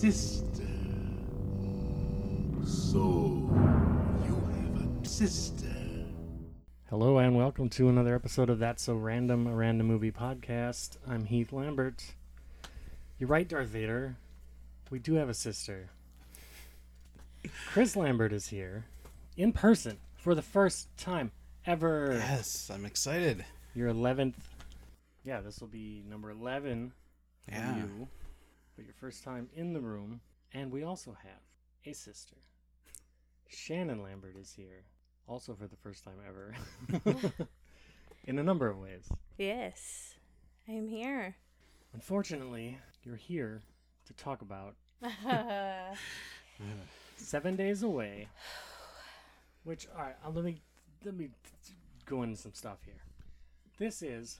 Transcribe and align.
sister. 0.00 0.62
So, 2.64 3.50
you 4.28 4.34
have 4.36 5.02
a 5.02 5.08
sister. 5.08 5.66
Hello 6.88 7.18
and 7.18 7.36
welcome 7.36 7.68
to 7.70 7.88
another 7.88 8.14
episode 8.14 8.48
of 8.48 8.60
That's 8.60 8.84
So 8.84 8.94
Random, 8.94 9.48
a 9.48 9.54
random 9.56 9.88
movie 9.88 10.12
podcast. 10.12 10.98
I'm 11.08 11.24
Heath 11.24 11.52
Lambert. 11.52 12.04
You're 13.18 13.28
right, 13.28 13.48
Darth 13.48 13.66
Vader. 13.70 14.16
We 14.88 15.00
do 15.00 15.14
have 15.14 15.28
a 15.28 15.34
sister. 15.34 15.90
Chris 17.66 17.96
Lambert 17.96 18.32
is 18.32 18.46
here 18.46 18.84
in 19.36 19.52
person 19.52 19.98
for 20.16 20.36
the 20.36 20.42
first 20.42 20.96
time 20.96 21.32
ever. 21.66 22.12
Yes, 22.12 22.70
I'm 22.72 22.84
excited. 22.86 23.44
Your 23.74 23.88
11th. 23.92 24.34
Yeah, 25.24 25.40
this 25.40 25.58
will 25.60 25.66
be 25.66 26.04
number 26.08 26.30
11 26.30 26.92
for 27.48 27.50
Yeah. 27.50 27.76
you. 27.78 28.08
But 28.78 28.84
your 28.84 28.94
first 28.94 29.24
time 29.24 29.48
in 29.56 29.72
the 29.72 29.80
room. 29.80 30.20
And 30.54 30.70
we 30.70 30.84
also 30.84 31.16
have 31.24 31.42
a 31.84 31.92
sister. 31.92 32.36
Shannon 33.48 34.04
Lambert 34.04 34.36
is 34.36 34.52
here. 34.52 34.84
Also 35.26 35.52
for 35.56 35.66
the 35.66 35.74
first 35.74 36.04
time 36.04 36.18
ever. 36.24 36.54
in 38.24 38.38
a 38.38 38.42
number 38.44 38.68
of 38.70 38.78
ways. 38.78 39.10
Yes, 39.36 40.14
I'm 40.68 40.86
here. 40.86 41.34
Unfortunately, 41.92 42.78
you're 43.02 43.16
here 43.16 43.62
to 44.06 44.12
talk 44.12 44.42
about 44.42 44.76
Seven 47.16 47.56
Days 47.56 47.82
Away. 47.82 48.28
Which, 49.64 49.88
all 49.92 50.02
right, 50.02 50.14
uh, 50.24 50.30
let 50.30 50.44
me 50.44 50.62
let 51.04 51.16
me 51.16 51.30
go 52.06 52.22
into 52.22 52.36
some 52.36 52.54
stuff 52.54 52.78
here. 52.84 53.02
This 53.76 54.02
is 54.02 54.38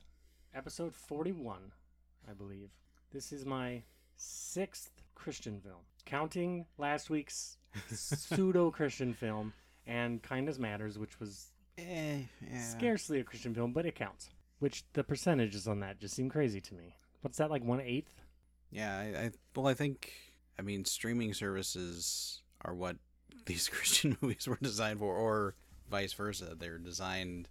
episode 0.54 0.94
41, 0.94 1.72
I 2.30 2.34
believe. 2.34 2.70
This 3.12 3.32
is 3.32 3.44
my 3.44 3.82
sixth 4.18 4.90
Christian 5.14 5.60
film, 5.60 5.80
counting 6.04 6.66
last 6.76 7.08
week's 7.10 7.56
pseudo 7.90 8.70
Christian 8.70 9.14
film 9.14 9.52
and 9.86 10.22
Kindness 10.22 10.58
Matters, 10.58 10.98
which 10.98 11.18
was 11.20 11.52
Eh, 11.78 12.22
yeah. 12.50 12.60
scarcely 12.60 13.20
a 13.20 13.24
Christian 13.24 13.54
film, 13.54 13.72
but 13.72 13.86
it 13.86 13.94
counts. 13.94 14.30
Which 14.58 14.82
the 14.94 15.04
percentages 15.04 15.68
on 15.68 15.78
that 15.80 16.00
just 16.00 16.14
seem 16.16 16.28
crazy 16.28 16.60
to 16.60 16.74
me. 16.74 16.96
What's 17.20 17.38
that 17.38 17.50
like 17.50 17.62
one 17.62 17.80
eighth? 17.80 18.20
Yeah, 18.70 18.98
I, 18.98 19.02
I 19.26 19.30
well, 19.54 19.68
I 19.68 19.74
think 19.74 20.12
I 20.58 20.62
mean 20.62 20.84
streaming 20.84 21.32
services 21.34 22.42
are 22.64 22.74
what 22.74 22.96
these 23.46 23.68
Christian 23.68 24.16
movies 24.20 24.48
were 24.48 24.58
designed 24.60 24.98
for, 24.98 25.14
or 25.14 25.54
vice 25.88 26.12
versa. 26.12 26.56
They're 26.58 26.78
designed 26.78 27.48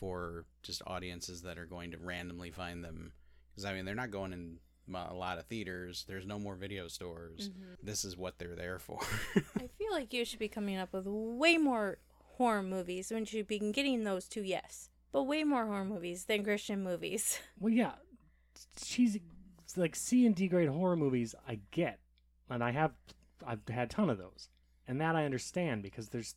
for 0.00 0.44
just 0.62 0.82
audiences 0.86 1.42
that 1.42 1.58
are 1.58 1.64
going 1.66 1.92
to 1.92 1.98
randomly 1.98 2.50
find 2.50 2.82
them. 2.84 3.12
Because 3.54 3.64
I 3.64 3.72
mean, 3.72 3.84
they're 3.84 3.94
not 3.94 4.10
going 4.10 4.32
in 4.32 4.58
a 4.94 5.14
lot 5.14 5.38
of 5.38 5.46
theaters. 5.46 6.04
There's 6.08 6.26
no 6.26 6.38
more 6.38 6.54
video 6.54 6.88
stores. 6.88 7.50
Mm-hmm. 7.50 7.86
This 7.86 8.04
is 8.04 8.16
what 8.16 8.38
they're 8.38 8.56
there 8.56 8.78
for. 8.78 9.00
I 9.34 9.68
feel 9.78 9.92
like 9.92 10.12
you 10.12 10.24
should 10.24 10.38
be 10.38 10.48
coming 10.48 10.76
up 10.76 10.92
with 10.92 11.06
way 11.06 11.56
more 11.56 11.98
horror 12.36 12.62
movies. 12.62 13.10
When 13.10 13.26
you 13.28 13.44
be 13.44 13.58
getting 13.72 14.04
those 14.04 14.28
two, 14.28 14.42
yes, 14.42 14.90
but 15.12 15.24
way 15.24 15.44
more 15.44 15.66
horror 15.66 15.84
movies 15.84 16.24
than 16.24 16.44
Christian 16.44 16.82
movies. 16.82 17.38
Well, 17.58 17.72
yeah, 17.72 17.92
she's 18.82 19.18
like 19.76 19.96
C 19.96 20.26
and 20.26 20.34
D 20.34 20.46
grade 20.46 20.68
horror 20.68 20.96
movies. 20.96 21.34
I 21.48 21.60
get, 21.70 22.00
and 22.50 22.62
I 22.62 22.70
have, 22.72 22.92
I've 23.46 23.66
had 23.68 23.88
a 23.88 23.92
ton 23.92 24.10
of 24.10 24.18
those, 24.18 24.50
and 24.86 25.00
that 25.00 25.16
I 25.16 25.24
understand 25.24 25.82
because 25.82 26.10
there's 26.10 26.34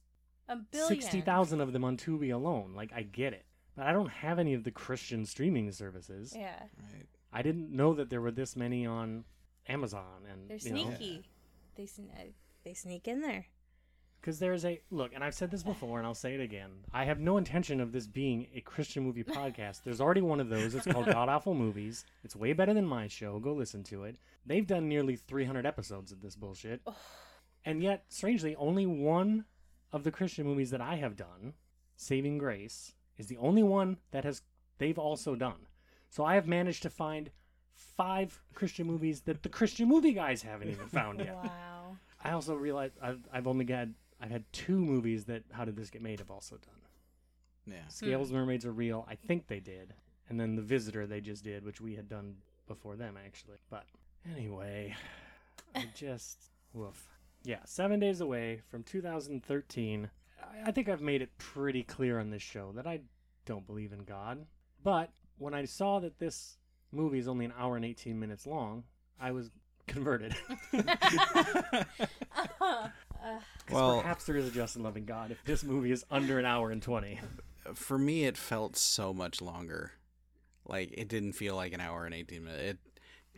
sixty 0.71 1.21
thousand 1.21 1.59
of 1.61 1.73
them 1.73 1.83
on 1.83 1.97
Tubi 1.97 2.33
alone. 2.33 2.73
Like 2.73 2.91
I 2.95 3.03
get 3.03 3.33
it, 3.33 3.45
but 3.75 3.85
I 3.85 3.91
don't 3.91 4.09
have 4.09 4.39
any 4.39 4.53
of 4.53 4.63
the 4.63 4.71
Christian 4.71 5.25
streaming 5.25 5.71
services. 5.73 6.33
Yeah, 6.35 6.63
right. 6.81 7.07
I 7.31 7.41
didn't 7.41 7.71
know 7.71 7.93
that 7.93 8.09
there 8.09 8.21
were 8.21 8.31
this 8.31 8.55
many 8.55 8.85
on 8.85 9.25
Amazon, 9.67 10.25
and 10.29 10.49
they're 10.49 10.57
you 10.57 10.73
know, 10.73 10.95
sneaky. 10.95 11.29
They 11.75 11.83
uh, 11.83 12.23
they 12.63 12.73
sneak 12.73 13.07
in 13.07 13.21
there. 13.21 13.45
Because 14.19 14.39
there's 14.39 14.65
a 14.65 14.81
look, 14.91 15.11
and 15.15 15.23
I've 15.23 15.33
said 15.33 15.49
this 15.49 15.63
before, 15.63 15.97
and 15.97 16.05
I'll 16.05 16.13
say 16.13 16.35
it 16.35 16.41
again. 16.41 16.71
I 16.93 17.05
have 17.05 17.21
no 17.21 17.37
intention 17.37 17.79
of 17.79 17.93
this 17.93 18.05
being 18.05 18.47
a 18.53 18.59
Christian 18.59 19.03
movie 19.03 19.23
podcast. 19.39 19.83
There's 19.83 20.01
already 20.01 20.21
one 20.21 20.41
of 20.41 20.49
those. 20.49 20.75
It's 20.75 20.85
called 20.85 21.05
God 21.05 21.29
Awful 21.29 21.53
Movies. 21.53 22.03
It's 22.23 22.35
way 22.35 22.51
better 22.51 22.73
than 22.73 22.85
my 22.85 23.07
show. 23.07 23.39
Go 23.39 23.53
listen 23.53 23.81
to 23.83 24.03
it. 24.03 24.17
They've 24.45 24.67
done 24.67 24.89
nearly 24.89 25.15
300 25.15 25.65
episodes 25.65 26.11
of 26.11 26.21
this 26.21 26.35
bullshit, 26.35 26.81
and 27.63 27.81
yet, 27.81 28.05
strangely, 28.09 28.55
only 28.57 28.85
one 28.85 29.45
of 29.91 30.03
the 30.03 30.11
Christian 30.11 30.45
movies 30.45 30.71
that 30.71 30.81
I 30.81 30.95
have 30.95 31.15
done, 31.15 31.53
Saving 31.95 32.37
Grace, 32.37 32.93
is 33.17 33.27
the 33.27 33.37
only 33.37 33.63
one 33.63 33.97
that 34.11 34.25
has 34.25 34.41
they've 34.79 34.99
also 34.99 35.35
done. 35.35 35.67
So 36.09 36.25
I 36.25 36.35
have 36.35 36.47
managed 36.47 36.83
to 36.83 36.89
find 36.89 37.29
five 37.73 38.41
Christian 38.53 38.87
movies 38.87 39.21
that 39.21 39.43
the 39.43 39.49
Christian 39.49 39.87
movie 39.87 40.13
guys 40.13 40.41
haven't 40.41 40.69
even 40.69 40.87
found 40.87 41.19
yet. 41.19 41.35
Wow. 41.43 41.97
I 42.21 42.31
also 42.31 42.55
realized 42.55 42.95
I've, 43.01 43.21
I've 43.31 43.47
only 43.47 43.63
got 43.63 43.87
I've 44.21 44.31
had 44.31 44.43
two 44.51 44.77
movies 44.77 45.23
that 45.25 45.43
How 45.51 45.63
Did 45.63 45.77
This 45.77 45.89
Get 45.89 46.01
Made 46.01 46.19
have 46.19 46.29
also 46.29 46.57
done. 46.57 47.75
Yeah. 47.75 47.87
Scales 47.87 48.29
hmm. 48.29 48.35
Mermaids 48.35 48.65
Are 48.65 48.73
Real, 48.73 49.05
I 49.09 49.15
think 49.15 49.47
they 49.47 49.61
did, 49.61 49.93
and 50.29 50.39
then 50.39 50.55
The 50.55 50.61
Visitor 50.61 51.07
they 51.07 51.21
just 51.21 51.43
did, 51.43 51.63
which 51.63 51.79
we 51.79 51.95
had 51.95 52.09
done 52.09 52.35
before 52.67 52.97
them 52.97 53.17
actually. 53.25 53.57
But 53.69 53.85
anyway, 54.29 54.95
I 55.75 55.85
just 55.95 56.49
woof. 56.73 57.07
Yeah, 57.43 57.59
seven 57.65 57.99
days 57.99 58.19
away 58.19 58.61
from 58.69 58.83
2013. 58.83 60.09
I, 60.41 60.69
I 60.69 60.71
think 60.71 60.89
I've 60.89 61.01
made 61.01 61.21
it 61.21 61.37
pretty 61.37 61.83
clear 61.83 62.19
on 62.19 62.29
this 62.29 62.41
show 62.41 62.73
that 62.75 62.87
I 62.87 63.01
don't 63.45 63.65
believe 63.65 63.93
in 63.93 64.03
God. 64.03 64.45
But 64.83 65.11
when 65.39 65.53
I 65.55 65.65
saw 65.65 65.99
that 65.99 66.19
this 66.19 66.57
movie 66.91 67.17
is 67.19 67.27
only 67.27 67.45
an 67.45 67.53
hour 67.57 67.75
and 67.75 67.83
18 67.85 68.19
minutes 68.19 68.45
long, 68.45 68.83
I 69.19 69.31
was 69.31 69.49
converted. 69.87 70.35
Uh, 72.61 72.89
'Cause 73.65 73.75
Well- 73.75 74.01
perhaps 74.01 74.25
there 74.25 74.37
is 74.37 74.47
a 74.47 74.51
just 74.51 74.75
and 74.75 74.83
loving 74.85 75.03
God 75.05 75.31
if 75.31 75.43
this 75.43 75.63
movie 75.63 75.91
is 75.91 76.05
under 76.09 76.39
an 76.39 76.45
hour 76.45 76.71
and 76.71 76.81
20. 76.81 77.19
For 77.73 77.97
me, 77.97 78.23
it 78.25 78.37
felt 78.37 78.77
so 78.77 79.13
much 79.13 79.41
longer. 79.41 79.91
Like 80.65 80.91
it 80.97 81.09
didn't 81.09 81.33
feel 81.33 81.55
like 81.55 81.73
an 81.73 81.81
hour 81.81 82.05
and 82.05 82.15
eighteen 82.15 82.45
minutes. 82.45 82.63
It, 82.63 82.77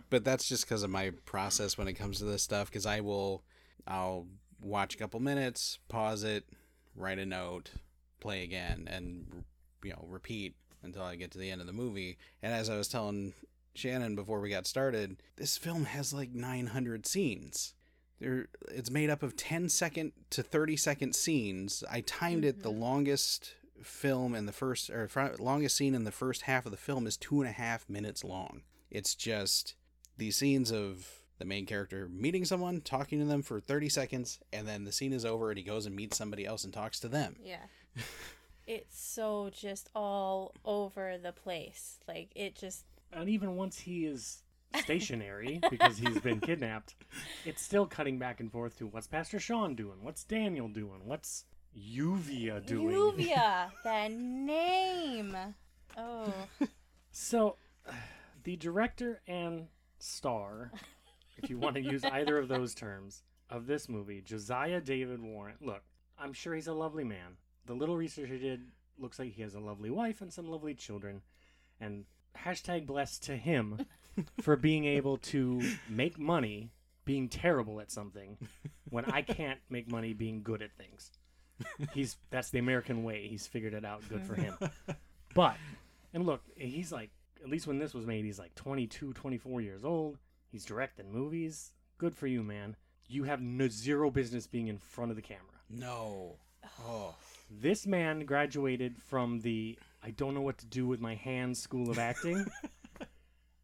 but 0.09 0.23
that's 0.23 0.47
just 0.47 0.65
because 0.65 0.83
of 0.83 0.89
my 0.91 1.11
process 1.25 1.77
when 1.77 1.87
it 1.87 1.93
comes 1.93 2.19
to 2.19 2.25
this 2.25 2.43
stuff. 2.43 2.69
Because 2.69 2.85
I 2.85 2.99
will, 3.01 3.43
I'll 3.87 4.27
watch 4.59 4.93
a 4.93 4.97
couple 4.97 5.19
minutes, 5.19 5.79
pause 5.89 6.23
it, 6.23 6.47
write 6.95 7.17
a 7.19 7.25
note, 7.25 7.71
play 8.19 8.43
again, 8.43 8.87
and 8.89 9.43
you 9.83 9.91
know 9.91 10.05
repeat 10.07 10.55
until 10.83 11.03
I 11.03 11.15
get 11.15 11.31
to 11.31 11.37
the 11.37 11.51
end 11.51 11.61
of 11.61 11.67
the 11.67 11.73
movie. 11.73 12.17
And 12.41 12.53
as 12.53 12.69
I 12.69 12.77
was 12.77 12.87
telling 12.87 13.33
Shannon 13.73 14.15
before 14.15 14.39
we 14.39 14.49
got 14.49 14.67
started, 14.67 15.17
this 15.37 15.57
film 15.57 15.85
has 15.85 16.13
like 16.13 16.33
900 16.33 17.05
scenes. 17.05 17.73
There, 18.19 18.47
it's 18.69 18.91
made 18.91 19.09
up 19.09 19.23
of 19.23 19.35
10 19.35 19.69
second 19.69 20.11
to 20.29 20.43
30 20.43 20.77
second 20.77 21.15
scenes. 21.15 21.83
I 21.89 22.01
timed 22.01 22.45
it. 22.45 22.63
The 22.63 22.69
mm-hmm. 22.69 22.81
longest 22.81 23.55
film 23.81 24.35
in 24.35 24.45
the 24.45 24.51
first 24.51 24.89
or 24.89 25.07
fr- 25.07 25.35
longest 25.39 25.75
scene 25.75 25.95
in 25.95 26.03
the 26.03 26.11
first 26.11 26.43
half 26.43 26.65
of 26.65 26.71
the 26.71 26.77
film 26.77 27.07
is 27.07 27.17
two 27.17 27.41
and 27.41 27.49
a 27.49 27.53
half 27.53 27.89
minutes 27.89 28.23
long. 28.23 28.61
It's 28.91 29.15
just 29.15 29.75
these 30.17 30.37
scenes 30.37 30.71
of 30.71 31.21
the 31.39 31.45
main 31.45 31.65
character 31.65 32.07
meeting 32.11 32.45
someone, 32.45 32.81
talking 32.81 33.17
to 33.19 33.25
them 33.25 33.41
for 33.41 33.59
30 33.59 33.89
seconds, 33.89 34.39
and 34.53 34.67
then 34.67 34.83
the 34.83 34.91
scene 34.91 35.13
is 35.13 35.25
over 35.25 35.49
and 35.49 35.57
he 35.57 35.63
goes 35.63 35.87
and 35.87 35.95
meets 35.95 36.17
somebody 36.17 36.45
else 36.45 36.63
and 36.63 36.71
talks 36.71 36.99
to 36.99 37.07
them. 37.07 37.35
Yeah. 37.43 37.65
it's 38.67 38.99
so 39.01 39.49
just 39.53 39.89
all 39.95 40.53
over 40.65 41.17
the 41.17 41.31
place. 41.31 41.99
Like 42.07 42.29
it 42.35 42.55
just 42.55 42.85
And 43.11 43.29
even 43.29 43.55
once 43.55 43.79
he 43.79 44.05
is 44.05 44.43
stationary 44.79 45.59
because 45.69 45.97
he's 45.97 46.19
been 46.19 46.39
kidnapped, 46.41 46.95
it's 47.45 47.61
still 47.61 47.85
cutting 47.85 48.19
back 48.19 48.39
and 48.39 48.51
forth 48.51 48.77
to 48.77 48.87
what's 48.87 49.07
Pastor 49.07 49.39
Sean 49.39 49.75
doing? 49.75 50.03
What's 50.03 50.23
Daniel 50.23 50.67
doing? 50.67 51.01
What's 51.05 51.45
Lluvia 51.77 52.65
doing? 52.65 52.95
Lluvia, 52.95 53.71
that 53.83 54.11
name. 54.11 55.35
Oh, 55.97 56.33
So, 57.11 57.57
the 58.43 58.55
director 58.55 59.21
and 59.27 59.67
star, 59.99 60.71
if 61.37 61.49
you 61.49 61.57
want 61.57 61.75
to 61.75 61.81
use 61.81 62.03
either 62.05 62.37
of 62.37 62.47
those 62.47 62.73
terms, 62.73 63.23
of 63.51 63.67
this 63.67 63.89
movie, 63.89 64.21
Josiah 64.21 64.79
David 64.79 65.21
Warren. 65.21 65.55
Look, 65.61 65.83
I'm 66.17 66.33
sure 66.33 66.55
he's 66.55 66.67
a 66.67 66.73
lovely 66.73 67.03
man. 67.03 67.35
The 67.65 67.73
little 67.73 67.97
research 67.97 68.29
I 68.31 68.37
did 68.37 68.61
looks 68.97 69.19
like 69.19 69.33
he 69.33 69.41
has 69.41 69.55
a 69.55 69.59
lovely 69.59 69.89
wife 69.89 70.21
and 70.21 70.31
some 70.31 70.49
lovely 70.49 70.73
children. 70.73 71.21
And 71.79 72.05
hashtag 72.37 72.85
blessed 72.85 73.23
to 73.23 73.37
him 73.37 73.85
for 74.41 74.55
being 74.55 74.85
able 74.85 75.17
to 75.17 75.61
make 75.89 76.19
money 76.19 76.71
being 77.05 77.29
terrible 77.29 77.81
at 77.81 77.91
something 77.91 78.37
when 78.89 79.05
I 79.05 79.21
can't 79.21 79.59
make 79.69 79.91
money 79.91 80.13
being 80.13 80.43
good 80.43 80.61
at 80.61 80.71
things. 80.77 81.11
He's 81.93 82.17
that's 82.29 82.49
the 82.49 82.59
American 82.59 83.03
way. 83.03 83.27
He's 83.27 83.47
figured 83.47 83.73
it 83.73 83.85
out. 83.85 84.07
Good 84.09 84.23
for 84.23 84.35
him. 84.35 84.55
But 85.33 85.55
and 86.13 86.25
look, 86.25 86.41
he's 86.57 86.91
like 86.91 87.09
at 87.41 87.49
least 87.49 87.65
when 87.65 87.79
this 87.79 87.93
was 87.93 88.05
made, 88.05 88.25
he's 88.25 88.37
like 88.37 88.53
22, 88.55 89.13
24 89.13 89.61
years 89.61 89.85
old. 89.85 90.17
He's 90.51 90.65
directing 90.65 91.09
movies. 91.11 91.71
Good 91.97 92.13
for 92.13 92.27
you, 92.27 92.43
man. 92.43 92.75
You 93.07 93.23
have 93.23 93.41
no 93.41 93.69
zero 93.69 94.11
business 94.11 94.45
being 94.45 94.67
in 94.67 94.77
front 94.77 95.09
of 95.09 95.15
the 95.15 95.21
camera. 95.21 95.41
No. 95.69 96.35
Oh. 96.81 97.15
This 97.59 97.85
man 97.85 98.25
graduated 98.25 98.97
from 98.97 99.41
the 99.41 99.77
I 100.03 100.11
don't 100.11 100.33
know 100.33 100.41
what 100.41 100.57
to 100.59 100.65
do 100.65 100.87
with 100.87 100.99
my 100.99 101.15
hands 101.15 101.61
school 101.61 101.91
of 101.91 101.99
acting. 101.99 102.45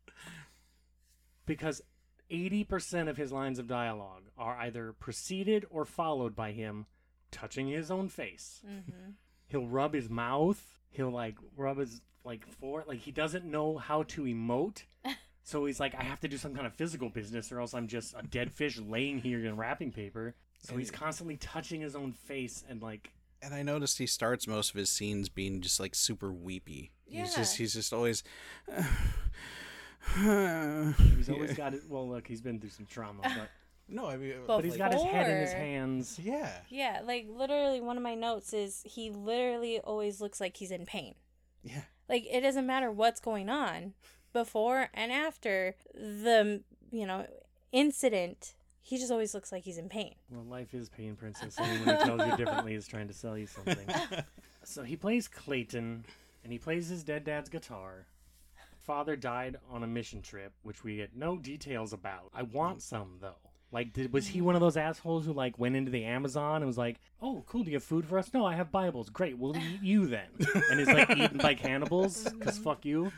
because 1.45 1.81
80% 2.29 3.09
of 3.09 3.17
his 3.17 3.31
lines 3.31 3.57
of 3.57 3.67
dialogue 3.67 4.23
are 4.37 4.57
either 4.57 4.93
preceded 4.93 5.65
or 5.69 5.85
followed 5.85 6.35
by 6.35 6.51
him 6.51 6.85
touching 7.31 7.69
his 7.69 7.89
own 7.89 8.09
face. 8.09 8.61
Mm-hmm. 8.67 9.11
He'll 9.47 9.65
rub 9.65 9.93
his 9.93 10.09
mouth. 10.09 10.61
He'll 10.89 11.11
like 11.11 11.37
rub 11.55 11.77
his 11.77 12.01
like 12.23 12.45
for 12.45 12.83
like 12.85 12.99
he 12.99 13.11
doesn't 13.11 13.45
know 13.45 13.77
how 13.77 14.03
to 14.03 14.23
emote. 14.23 14.83
So 15.43 15.63
he's 15.63 15.79
like, 15.79 15.95
I 15.95 16.03
have 16.03 16.19
to 16.19 16.27
do 16.27 16.35
some 16.35 16.53
kind 16.53 16.67
of 16.67 16.73
physical 16.73 17.07
business, 17.07 17.53
or 17.53 17.61
else 17.61 17.73
I'm 17.73 17.87
just 17.87 18.13
a 18.19 18.21
dead 18.21 18.51
fish 18.51 18.77
laying 18.79 19.19
here 19.19 19.45
in 19.45 19.55
wrapping 19.55 19.93
paper. 19.93 20.35
So 20.59 20.75
he's 20.75 20.91
constantly 20.91 21.37
touching 21.37 21.79
his 21.79 21.95
own 21.95 22.11
face 22.11 22.65
and 22.67 22.81
like 22.81 23.13
And 23.41 23.53
I 23.53 23.61
noticed 23.63 23.97
he 23.99 24.07
starts 24.07 24.47
most 24.47 24.71
of 24.71 24.75
his 24.75 24.89
scenes 24.89 25.29
being 25.29 25.61
just 25.61 25.79
like 25.79 25.93
super 25.95 26.31
weepy. 26.31 26.91
He's 27.05 27.35
just 27.35 27.57
Yeah. 27.57 27.63
he's 27.63 27.73
just 27.73 27.93
always 27.93 28.23
he's 30.15 31.29
always 31.29 31.53
got 31.55 31.73
it. 31.73 31.81
Well, 31.87 32.07
look, 32.07 32.27
he's 32.27 32.41
been 32.41 32.59
through 32.59 32.71
some 32.71 32.85
trauma, 32.85 33.21
uh, 33.23 33.29
but 33.37 33.49
No, 33.87 34.07
I 34.07 34.17
mean 34.17 34.33
but 34.45 34.63
he's 34.63 34.77
got 34.77 34.93
his 34.93 35.03
head 35.03 35.29
in 35.29 35.37
his 35.41 35.53
hands. 35.53 36.19
Yeah. 36.21 36.51
Yeah, 36.69 37.01
like 37.05 37.27
literally, 37.29 37.81
one 37.81 37.97
of 37.97 38.03
my 38.03 38.15
notes 38.15 38.53
is 38.53 38.81
he 38.85 39.09
literally 39.11 39.79
always 39.79 40.19
looks 40.21 40.39
like 40.41 40.57
he's 40.57 40.71
in 40.71 40.85
pain. 40.85 41.15
Yeah. 41.63 41.81
Like 42.09 42.25
it 42.29 42.41
doesn't 42.41 42.65
matter 42.65 42.91
what's 42.91 43.19
going 43.19 43.49
on 43.49 43.93
before 44.33 44.89
and 44.93 45.11
after 45.11 45.75
the 45.93 46.61
you 46.91 47.05
know 47.05 47.27
incident. 47.71 48.53
He 48.87 48.97
just 48.97 49.11
always 49.11 49.33
looks 49.33 49.51
like 49.51 49.65
he's 49.65 49.77
in 49.77 49.89
pain. 49.89 50.15
Well, 50.31 50.45
life 50.45 50.73
is 50.73 50.87
pain, 50.87 51.17
princess. 51.17 51.59
Anyone 51.59 51.97
who 51.97 52.05
tells 52.05 52.25
you 52.25 52.37
differently 52.37 52.73
is 52.73 52.87
trying 52.87 53.09
to 53.09 53.13
sell 53.13 53.37
you 53.37 53.45
something. 53.45 53.85
so 54.63 54.81
he 54.83 54.95
plays 54.95 55.27
Clayton, 55.27 56.05
and 56.41 56.53
he 56.53 56.57
plays 56.57 56.87
his 56.87 57.03
dead 57.03 57.25
dad's 57.25 57.49
guitar. 57.49 58.05
Father 58.79 59.17
died 59.17 59.57
on 59.69 59.83
a 59.83 59.87
mission 59.87 60.21
trip, 60.21 60.53
which 60.63 60.85
we 60.85 60.95
get 60.95 61.17
no 61.17 61.35
details 61.35 61.91
about. 61.91 62.31
I 62.33 62.43
want 62.43 62.81
some 62.81 63.17
though. 63.19 63.35
Like, 63.73 63.91
did, 63.91 64.13
was 64.13 64.25
he 64.25 64.39
one 64.39 64.55
of 64.55 64.61
those 64.61 64.77
assholes 64.77 65.25
who 65.25 65.33
like 65.33 65.59
went 65.59 65.75
into 65.75 65.91
the 65.91 66.05
Amazon 66.05 66.61
and 66.61 66.65
was 66.65 66.77
like, 66.77 67.01
"Oh, 67.21 67.43
cool, 67.45 67.65
do 67.65 67.71
you 67.71 67.75
have 67.75 67.83
food 67.83 68.05
for 68.05 68.17
us?" 68.17 68.33
No, 68.33 68.45
I 68.45 68.55
have 68.55 68.71
Bibles. 68.71 69.09
Great, 69.09 69.37
we'll 69.37 69.57
eat 69.57 69.83
you 69.83 70.07
then. 70.07 70.29
And 70.71 70.79
is 70.79 70.87
like 70.87 71.09
eaten 71.09 71.39
by 71.39 71.55
cannibals 71.55 72.23
because 72.23 72.57
fuck 72.57 72.85
you. 72.85 73.11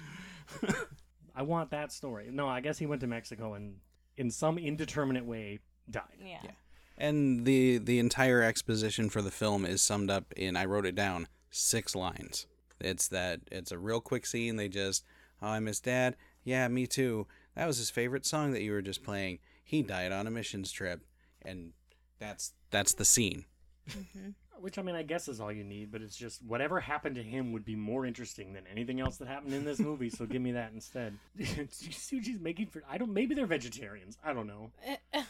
I 1.35 1.43
want 1.43 1.69
that 1.69 1.91
story. 1.91 2.29
No, 2.31 2.47
I 2.47 2.59
guess 2.59 2.79
he 2.79 2.87
went 2.87 3.01
to 3.01 3.07
Mexico 3.07 3.53
and, 3.53 3.75
in 4.19 4.29
some 4.29 4.57
indeterminate 4.57 5.25
way, 5.25 5.59
died. 5.89 6.03
Yeah. 6.21 6.39
Yeah. 6.43 6.51
And 6.97 7.45
the 7.45 7.77
the 7.77 7.97
entire 7.97 8.43
exposition 8.43 9.09
for 9.09 9.21
the 9.21 9.31
film 9.31 9.65
is 9.65 9.81
summed 9.81 10.11
up 10.11 10.33
in 10.35 10.57
I 10.57 10.65
wrote 10.65 10.85
it 10.85 10.95
down 10.95 11.27
six 11.49 11.95
lines. 11.95 12.45
It's 12.81 13.07
that 13.07 13.39
it's 13.51 13.71
a 13.71 13.77
real 13.79 14.01
quick 14.01 14.25
scene. 14.25 14.57
They 14.57 14.67
just 14.67 15.05
oh 15.41 15.47
I 15.47 15.59
miss 15.59 15.79
dad. 15.79 16.17
Yeah, 16.43 16.67
me 16.67 16.85
too. 16.85 17.25
That 17.55 17.65
was 17.67 17.77
his 17.77 17.89
favorite 17.89 18.25
song 18.25 18.51
that 18.51 18.61
you 18.61 18.73
were 18.73 18.81
just 18.81 19.03
playing. 19.03 19.39
He 19.63 19.81
died 19.81 20.11
on 20.11 20.27
a 20.27 20.31
missions 20.31 20.71
trip, 20.71 21.01
and 21.41 21.71
that's 22.19 22.53
that's 22.69 22.93
the 22.93 23.05
scene. 23.05 23.45
Mm-hmm. 23.89 24.29
Which 24.61 24.77
I 24.77 24.81
mean, 24.81 24.95
I 24.95 25.03
guess 25.03 25.27
is 25.27 25.39
all 25.39 25.51
you 25.51 25.63
need, 25.63 25.91
but 25.91 26.01
it's 26.01 26.15
just 26.15 26.43
whatever 26.43 26.79
happened 26.79 27.15
to 27.15 27.23
him 27.23 27.51
would 27.53 27.65
be 27.65 27.75
more 27.75 28.05
interesting 28.05 28.53
than 28.53 28.63
anything 28.67 28.99
else 28.99 29.17
that 29.17 29.27
happened 29.27 29.53
in 29.53 29.65
this 29.65 29.79
movie. 29.79 30.09
so 30.09 30.25
give 30.25 30.41
me 30.41 30.51
that 30.53 30.71
instead. 30.73 31.17
Do 31.37 31.43
you 31.43 31.67
see 31.91 32.17
what 32.17 32.25
she's 32.25 32.39
making 32.39 32.67
for? 32.67 32.83
I 32.89 32.97
don't. 32.97 33.13
Maybe 33.13 33.35
they're 33.35 33.45
vegetarians. 33.45 34.17
I 34.23 34.33
don't 34.33 34.47
know. 34.47 34.71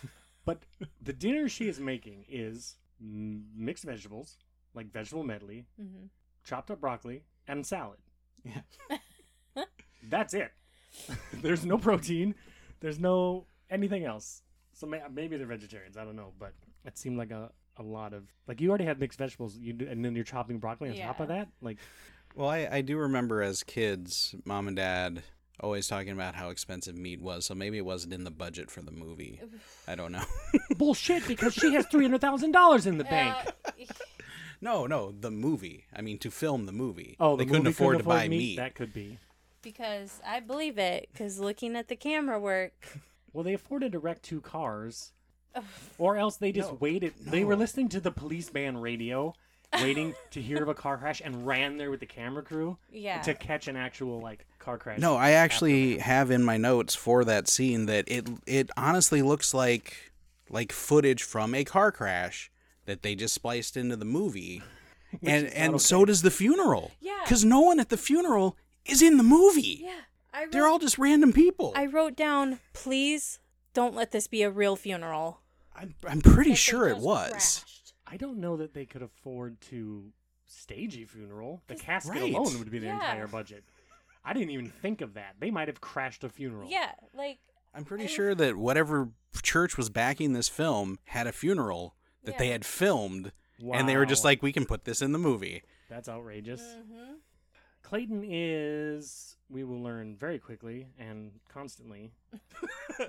But 0.46 0.64
the 1.04 1.14
dinner 1.14 1.48
she 1.48 1.68
is 1.68 1.80
making 1.80 2.26
is 2.28 2.78
mixed 3.00 3.84
vegetables, 3.84 4.38
like 4.74 4.92
vegetable 4.92 5.24
medley, 5.24 5.66
hmm 5.80 6.06
chopped 6.44 6.72
up 6.72 6.82
broccoli, 6.82 7.22
and 7.48 7.68
salad. 7.68 8.00
Yeah. 8.44 8.62
That's 10.10 10.34
it. 10.34 10.52
There's 11.34 11.66
no 11.66 11.78
protein. 11.78 12.34
There's 12.80 12.98
no 12.98 13.46
anything 13.70 14.06
else. 14.06 14.42
So 14.74 14.88
maybe 15.12 15.38
they're 15.38 15.46
vegetarians. 15.46 15.98
I 15.98 16.06
don't 16.06 16.16
know, 16.16 16.32
but 16.40 16.54
it 16.86 16.98
seemed 16.98 17.18
like 17.18 17.30
a, 17.32 17.52
a 17.80 17.84
lot 17.84 18.14
of 18.14 18.24
like 18.48 18.62
you 18.62 18.70
already 18.70 18.86
had 18.86 19.00
mixed 19.00 19.18
vegetables. 19.18 19.58
You 19.58 19.74
do, 19.74 19.88
and 19.88 20.04
then 20.04 20.14
you're 20.16 20.24
chopping 20.26 20.60
broccoli 20.60 20.90
on 20.90 20.98
top 21.08 21.20
of 21.20 21.30
that. 21.30 21.48
Like 21.62 21.78
Well, 22.36 22.50
I, 22.50 22.68
I 22.72 22.82
do 22.82 22.98
remember 22.98 23.42
as 23.42 23.64
kids, 23.64 24.36
mom 24.46 24.68
and 24.68 24.76
dad 24.76 25.24
always 25.62 25.88
talking 25.88 26.12
about 26.12 26.36
how 26.36 26.50
expensive 26.50 26.96
meat 26.96 27.22
was. 27.22 27.46
So 27.46 27.54
maybe 27.56 27.78
it 27.78 27.86
wasn't 27.86 28.14
in 28.14 28.24
the 28.24 28.32
budget 28.32 28.70
for 28.72 28.82
the 28.82 28.92
movie. 28.92 29.42
I 29.88 29.96
don't 29.96 30.12
know. 30.12 30.24
bullshit 30.78 31.28
because 31.28 31.54
she 31.54 31.74
has 31.74 31.86
three 31.88 32.04
hundred 32.04 32.22
thousand 32.22 32.52
dollars 32.52 32.86
in 32.86 32.98
the 32.98 33.04
bank. 33.06 33.36
Uh, 33.66 33.72
no, 34.62 34.86
no, 34.88 35.12
the 35.12 35.32
movie. 35.32 35.86
I 35.96 36.02
mean, 36.02 36.18
to 36.20 36.32
film 36.32 36.66
the 36.66 36.72
movie. 36.72 37.16
Oh, 37.20 37.36
the 37.36 37.44
they 37.44 37.48
couldn't 37.48 37.64
movie 37.64 37.74
afford 37.74 37.96
couldn't 37.98 38.04
to 38.06 38.10
buy 38.10 38.28
meat? 38.28 38.38
meat. 38.38 38.56
That 38.58 38.76
could 38.76 38.94
be. 38.94 39.18
because 39.62 40.22
I 40.26 40.40
believe 40.40 40.78
it. 40.78 41.10
Because 41.12 41.40
looking 41.40 41.76
at 41.76 41.88
the 41.88 41.96
camera 41.96 42.40
work, 42.40 42.98
Well, 43.34 43.44
they 43.44 43.54
afforded 43.54 43.92
to 43.94 44.00
wreck 44.00 44.22
two 44.22 44.42
cars, 44.42 45.12
or 45.98 46.18
else 46.18 46.38
they 46.38 46.52
just 46.52 46.72
No, 46.72 46.78
waited. 46.80 47.14
They 47.20 47.44
were 47.44 47.56
listening 47.56 47.90
to 47.90 48.00
the 48.00 48.12
police 48.12 48.50
band 48.50 48.82
radio, 48.82 49.34
waiting 49.74 50.16
to 50.32 50.42
hear 50.42 50.62
of 50.62 50.70
a 50.70 50.74
car 50.74 50.98
crash, 50.98 51.22
and 51.24 51.46
ran 51.46 51.78
there 51.78 51.90
with 51.92 52.00
the 52.00 52.06
camera 52.06 52.44
crew 52.44 52.78
yeah, 52.92 53.22
to 53.22 53.34
catch 53.34 53.68
an 53.68 53.76
actual 53.76 54.20
like 54.20 54.46
car 54.60 54.78
crash. 54.78 55.00
No, 55.00 55.16
I 55.16 55.32
actually 55.32 55.98
have 56.00 56.32
in 56.32 56.44
my 56.44 56.58
notes 56.58 56.96
for 56.96 57.24
that 57.26 57.48
scene 57.48 57.86
that 57.88 58.06
it 58.08 58.28
it 58.46 58.70
honestly 58.78 59.22
looks 59.22 59.54
like 59.54 60.12
like 60.50 60.72
footage 60.72 61.24
from 61.24 61.54
a 61.54 61.64
car 61.64 61.92
crash 61.92 62.52
that 62.86 63.04
they 63.04 63.16
just 63.16 63.34
spliced 63.34 63.78
into 63.78 63.96
the 63.96 64.06
movie. 64.06 64.62
and 65.24 65.48
and 65.48 65.76
okay. 65.76 65.80
so 65.80 66.06
does 66.06 66.22
the 66.22 66.32
funeral. 66.32 66.92
Yeah. 67.00 67.24
Cuz 67.26 67.44
no 67.44 67.62
one 67.62 67.80
at 67.80 67.90
the 67.90 67.98
funeral 67.98 68.58
is 68.86 69.02
in 69.02 69.18
the 69.18 69.24
movie. 69.24 69.82
yeah. 69.84 69.92
I 70.32 70.44
wrote, 70.44 70.52
They're 70.52 70.68
all 70.68 70.80
just 70.80 71.00
random 71.00 71.34
people. 71.34 71.74
I 71.76 71.88
wrote 71.88 72.16
down, 72.16 72.60
please 72.74 73.40
don't 73.74 73.96
let 73.96 74.12
this 74.12 74.28
be 74.28 74.42
a 74.44 74.50
real 74.50 74.76
funeral. 74.76 75.42
I'm, 75.76 75.96
I'm 76.08 76.22
pretty 76.22 76.52
That 76.52 76.56
sure 76.58 76.88
it 76.88 76.98
was. 76.98 77.30
crashed. 77.30 77.94
I 78.08 78.18
don't 78.18 78.40
know 78.40 78.58
that 78.58 78.74
they 78.74 78.86
could 78.86 79.02
afford 79.04 79.62
to 79.62 80.12
stage 80.46 80.98
a 80.98 81.06
funeral. 81.06 81.62
The 81.68 81.76
casket 81.76 82.22
Right. 82.22 82.34
alone 82.34 82.58
would 82.60 82.72
be 82.72 82.80
their 82.80 82.90
Yeah. 82.90 82.96
entire 82.96 83.28
budget. 83.28 83.64
I 84.26 84.34
didn't 84.34 84.50
even 84.50 84.70
think 84.70 85.02
of 85.02 85.14
that. 85.14 85.36
They 85.40 85.52
might 85.52 85.68
have 85.68 85.80
crashed 85.80 86.24
a 86.24 86.30
funeral. 86.30 86.70
Yeah, 86.70 86.92
like 87.14 87.38
I'm 87.74 87.86
pretty 87.86 88.08
sure 88.08 88.34
that 88.36 88.58
whatever 88.58 89.10
church 89.44 89.78
was 89.78 89.90
backing 89.90 90.34
this 90.34 90.50
film 90.50 91.00
had 91.06 91.28
a 91.28 91.32
funeral 91.32 91.96
that 92.24 92.38
they 92.38 92.50
had 92.50 92.66
filmed 92.66 93.32
and 93.74 93.88
they 93.88 93.96
were 93.96 94.06
just 94.06 94.24
like 94.24 94.42
we 94.42 94.52
can 94.52 94.66
put 94.66 94.86
this 94.86 95.02
in 95.02 95.12
the 95.12 95.20
movie. 95.20 95.64
That's 95.90 96.10
outrageous. 96.10 96.62
mhm. 96.62 97.16
Clayton 97.90 98.24
is, 98.28 99.36
we 99.50 99.64
will 99.64 99.82
learn 99.82 100.16
very 100.16 100.38
quickly 100.38 100.88
and 101.00 101.32
constantly, 101.52 102.12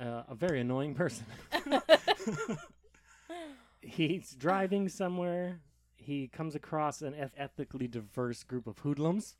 uh, 0.00 0.22
a 0.28 0.34
very 0.36 0.60
annoying 0.60 0.94
person. 0.94 1.26
He's 3.80 4.30
driving 4.32 4.88
somewhere. 4.88 5.60
He 5.96 6.28
comes 6.28 6.54
across 6.54 7.02
an 7.02 7.14
eth- 7.14 7.32
ethically 7.36 7.88
diverse 7.88 8.44
group 8.44 8.68
of 8.68 8.78
hoodlums 8.78 9.34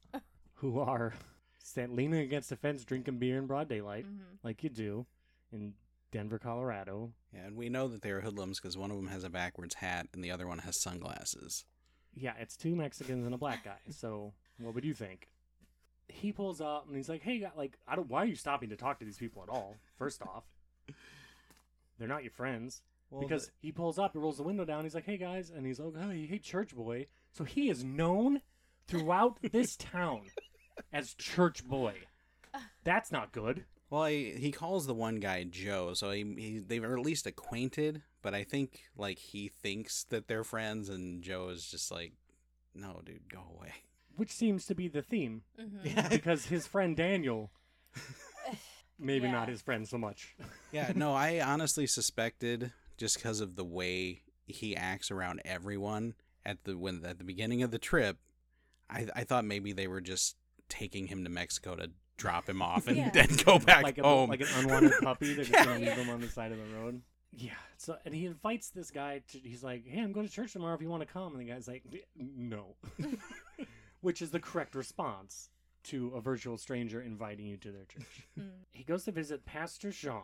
who 0.55 0.81
are 0.81 1.15
stand- 1.63 1.93
leaning 1.95 2.21
against 2.21 2.51
a 2.51 2.57
fence 2.57 2.85
drinking 2.85 3.19
beer 3.19 3.39
in 3.39 3.47
broad 3.47 3.69
daylight, 3.69 4.05
Mhm. 4.05 4.39
like 4.43 4.65
you 4.65 4.71
do 4.71 5.07
in 5.53 5.75
Denver, 6.11 6.41
Colorado. 6.41 7.13
Yeah, 7.33 7.47
and 7.47 7.57
we 7.57 7.69
know 7.69 7.87
that 7.87 8.03
they 8.03 8.11
are 8.11 8.21
hoodlums 8.21 8.59
because 8.59 8.77
one 8.77 8.91
of 8.91 8.97
them 8.97 9.09
has 9.09 9.23
a 9.23 9.31
backwards 9.31 9.77
hat 9.77 10.09
and 10.13 10.25
the 10.25 10.31
other 10.33 10.49
one 10.49 10.59
has 10.59 10.81
sunglasses. 10.83 11.65
Yeah, 12.15 12.35
it's 12.41 12.57
two 12.57 12.75
Mexicans 12.75 13.25
and 13.25 13.35
a 13.35 13.39
black 13.39 13.63
guy. 13.65 13.79
So, 13.91 14.33
what 14.59 14.75
would 14.75 14.85
you 14.85 14.95
think? 14.95 15.29
He 16.09 16.33
pulls 16.33 16.61
up 16.61 16.87
and 16.87 16.97
he's 16.97 17.09
like, 17.09 17.23
"Hey, 17.23 17.47
like, 17.57 17.79
I 17.87 17.97
don't. 17.97 18.09
Why 18.09 18.23
are 18.23 18.27
you 18.27 18.37
stopping 18.37 18.71
to 18.71 18.77
talk 18.77 19.01
to 19.01 19.05
these 19.05 19.19
people 19.19 19.43
at 19.43 19.49
all? 19.49 19.77
First 19.97 20.23
off, 20.23 20.45
they're 21.99 22.09
not 22.09 22.23
your 22.23 22.33
friends." 22.33 22.83
because 23.21 23.51
he 23.61 23.71
pulls 23.71 23.99
up 23.99 24.13
he 24.13 24.19
rolls 24.19 24.37
the 24.37 24.43
window 24.43 24.65
down. 24.65 24.85
He's 24.85 24.95
like, 24.95 25.07
"Hey 25.07 25.17
guys," 25.17 25.51
and 25.51 25.67
he's 25.67 25.79
like, 25.79 25.93
"Oh, 25.97 26.11
hey, 26.11 26.39
church 26.39 26.75
boy." 26.75 27.07
So 27.33 27.45
he 27.45 27.69
is 27.69 27.85
known 27.85 28.41
throughout 28.89 29.39
this 29.53 29.77
town 29.77 30.23
as 30.93 31.15
Church 31.15 31.65
Boy. 31.65 31.95
That's 32.85 33.13
not 33.13 33.33
good. 33.33 33.65
Well, 33.91 34.07
he, 34.07 34.33
he 34.33 34.51
calls 34.53 34.87
the 34.87 34.95
one 34.95 35.21
guy 35.21 35.45
Joe, 35.45 35.93
so 35.95 36.11
he, 36.11 36.25
he 36.37 36.59
they 36.59 36.79
are 36.79 36.99
at 36.99 37.05
least 37.05 37.27
acquainted. 37.27 38.03
But 38.23 38.35
I 38.35 38.43
think 38.45 38.81
like 38.97 39.19
he 39.19 39.49
thinks 39.49 40.05
that 40.05 40.27
they're 40.29 40.45
friends, 40.45 40.89
and 40.89 41.23
Joe 41.23 41.51
is 41.51 41.67
just 41.67 41.91
like, 41.93 42.13
"No, 42.75 43.01
dude, 43.05 43.31
go 43.31 43.43
away." 43.57 43.73
Which 44.17 44.33
seems 44.33 44.65
to 44.67 44.75
be 44.75 44.89
the 44.89 45.03
theme 45.03 45.43
Mhm. 45.61 46.09
because 46.11 46.47
his 46.47 46.67
friend 46.67 46.97
Daniel, 46.97 47.51
maybe 48.99 49.29
not 49.31 49.49
his 49.49 49.63
friend 49.63 49.87
so 49.87 49.99
much. 49.99 50.35
Yeah, 50.73 50.93
no, 50.95 51.13
I 51.15 51.41
honestly 51.41 51.87
suspected 51.87 52.73
just 52.97 53.17
because 53.17 53.41
of 53.41 53.57
the 53.57 53.65
way 53.65 54.23
he 54.47 54.75
acts 54.77 55.11
around 55.11 55.43
everyone 55.45 56.15
at 56.45 56.65
the 56.65 56.77
when 56.79 57.05
at 57.05 57.19
the 57.19 57.25
beginning 57.25 57.63
of 57.63 57.71
the 57.71 57.79
trip, 57.79 58.17
I 58.89 59.07
I 59.15 59.25
thought 59.25 59.45
maybe 59.45 59.73
they 59.73 59.87
were 59.89 60.01
just 60.01 60.37
taking 60.69 61.07
him 61.09 61.25
to 61.25 61.31
Mexico 61.31 61.77
to 61.77 61.91
drop 62.17 62.49
him 62.49 62.63
off 62.63 62.87
and 62.89 62.97
Yeah. 62.97 63.11
then 63.11 63.29
go 63.45 63.59
back 63.59 63.83
like 63.83 63.99
a, 63.99 64.03
home. 64.03 64.31
like 64.31 64.41
an 64.41 64.49
unwanted 64.57 64.93
puppy. 65.03 65.35
They're 65.35 65.45
just 65.45 65.51
Yeah. 65.53 65.65
gonna 65.67 65.79
leave 65.79 65.89
Yeah. 65.89 65.95
him 65.97 66.09
on 66.11 66.21
the 66.21 66.29
side 66.29 66.53
of 66.53 66.59
the 66.59 66.75
road. 66.75 67.03
Yeah. 67.33 67.53
So 67.77 67.99
and 68.07 68.15
he 68.15 68.25
invites 68.25 68.71
this 68.71 68.91
guy 68.91 69.21
to. 69.33 69.39
He's 69.39 69.63
like, 69.63 69.87
"Hey, 69.87 70.01
I'm 70.01 70.13
going 70.13 70.27
to 70.27 70.33
church 70.33 70.53
tomorrow. 70.55 70.75
If 70.75 70.81
you 70.81 70.89
want 70.89 71.03
to 71.03 71.13
come." 71.13 71.33
And 71.37 71.41
the 71.41 71.53
guy's 71.53 71.69
like, 71.69 71.83
"No," 72.17 72.77
which 74.07 74.23
is 74.23 74.31
the 74.31 74.41
correct 74.41 74.75
response 74.77 75.51
to 75.85 76.13
a 76.15 76.21
virtual 76.21 76.57
stranger 76.57 77.01
inviting 77.01 77.47
you 77.47 77.57
to 77.59 77.71
their 77.73 77.85
church. 77.85 78.27
Mm. 78.39 78.51
he 78.71 78.85
goes 78.85 79.05
to 79.05 79.13
visit 79.13 79.45
Pastor 79.47 79.91
Jean, 79.91 80.23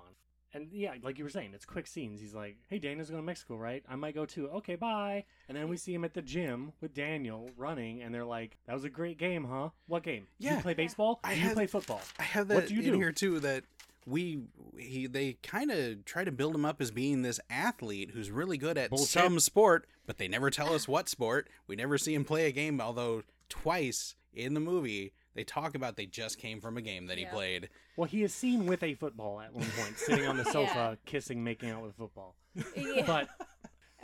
And 0.54 0.68
yeah, 0.70 0.94
like 1.02 1.16
you 1.18 1.24
were 1.24 1.30
saying, 1.30 1.52
it's 1.54 1.64
quick 1.64 1.86
scenes. 1.86 2.20
He's 2.20 2.34
like, 2.34 2.56
"Hey, 2.68 2.78
Daniel's 2.78 3.08
going 3.10 3.22
to 3.22 3.26
Mexico, 3.26 3.56
right? 3.56 3.82
I 3.88 3.96
might 3.96 4.14
go 4.14 4.26
too. 4.26 4.48
Okay, 4.50 4.76
bye." 4.76 5.24
And 5.48 5.56
then 5.56 5.68
we 5.68 5.76
see 5.78 5.94
him 5.94 6.04
at 6.04 6.12
the 6.14 6.20
gym 6.20 6.72
with 6.82 6.92
Daniel 6.94 7.48
running, 7.56 8.02
and 8.02 8.14
they're 8.14 8.24
like, 8.38 8.58
"That 8.66 8.74
was 8.74 8.84
a 8.84 8.90
great 8.90 9.16
game, 9.18 9.44
huh? 9.44 9.70
What 9.86 10.02
game? 10.02 10.26
Do 10.40 10.46
Yeah. 10.46 10.56
you 10.56 10.62
play 10.62 10.74
baseball? 10.74 11.20
I 11.24 11.32
do 11.34 11.40
you 11.40 11.46
had- 11.46 11.54
play 11.54 11.66
football? 11.66 12.02
I 12.18 12.22
have 12.24 12.48
that 12.48 12.54
What 12.54 12.66
do 12.68 12.74
you 12.74 12.80
in 12.82 12.92
do? 12.92 12.98
here 12.98 13.12
too. 13.12 13.40
That 13.40 13.64
we 14.04 14.42
he 14.76 15.06
they 15.06 15.34
kind 15.42 15.70
of 15.70 16.04
try 16.04 16.22
to 16.24 16.32
build 16.32 16.54
him 16.54 16.64
up 16.66 16.82
as 16.82 16.90
being 16.90 17.22
this 17.22 17.40
athlete 17.48 18.10
who's 18.12 18.30
really 18.30 18.58
good 18.58 18.76
at 18.76 18.90
Bullshit. 18.90 19.08
some 19.08 19.40
sport, 19.40 19.86
but 20.04 20.18
they 20.18 20.28
never 20.28 20.50
tell 20.50 20.74
us 20.74 20.86
what 20.86 21.08
sport. 21.08 21.48
We 21.66 21.76
never 21.76 21.96
see 21.96 22.12
him 22.14 22.24
play 22.26 22.44
a 22.46 22.52
game. 22.52 22.78
Although 22.78 23.22
twice 23.48 24.14
in 24.34 24.54
the 24.54 24.60
movie 24.60 25.12
they 25.34 25.44
talk 25.44 25.74
about 25.74 25.96
they 25.96 26.04
just 26.04 26.38
came 26.38 26.60
from 26.60 26.76
a 26.76 26.82
game 26.82 27.06
that 27.06 27.16
he 27.16 27.24
Yeah. 27.24 27.30
played. 27.30 27.68
Well, 27.96 28.06
he 28.06 28.22
is 28.22 28.34
seen 28.34 28.66
with 28.66 28.82
a 28.82 28.92
football 28.94 29.40
at 29.40 29.54
one 29.54 29.64
point, 29.78 29.98
sitting 29.98 30.26
on 30.26 30.36
the 30.36 30.44
sofa, 30.52 30.74
Yeah. 30.74 30.94
kissing, 31.06 31.42
making 31.42 31.70
out 31.70 31.80
with 31.82 31.92
a 31.92 31.94
football. 31.94 32.36
Yeah. 32.76 33.06
But 33.06 33.28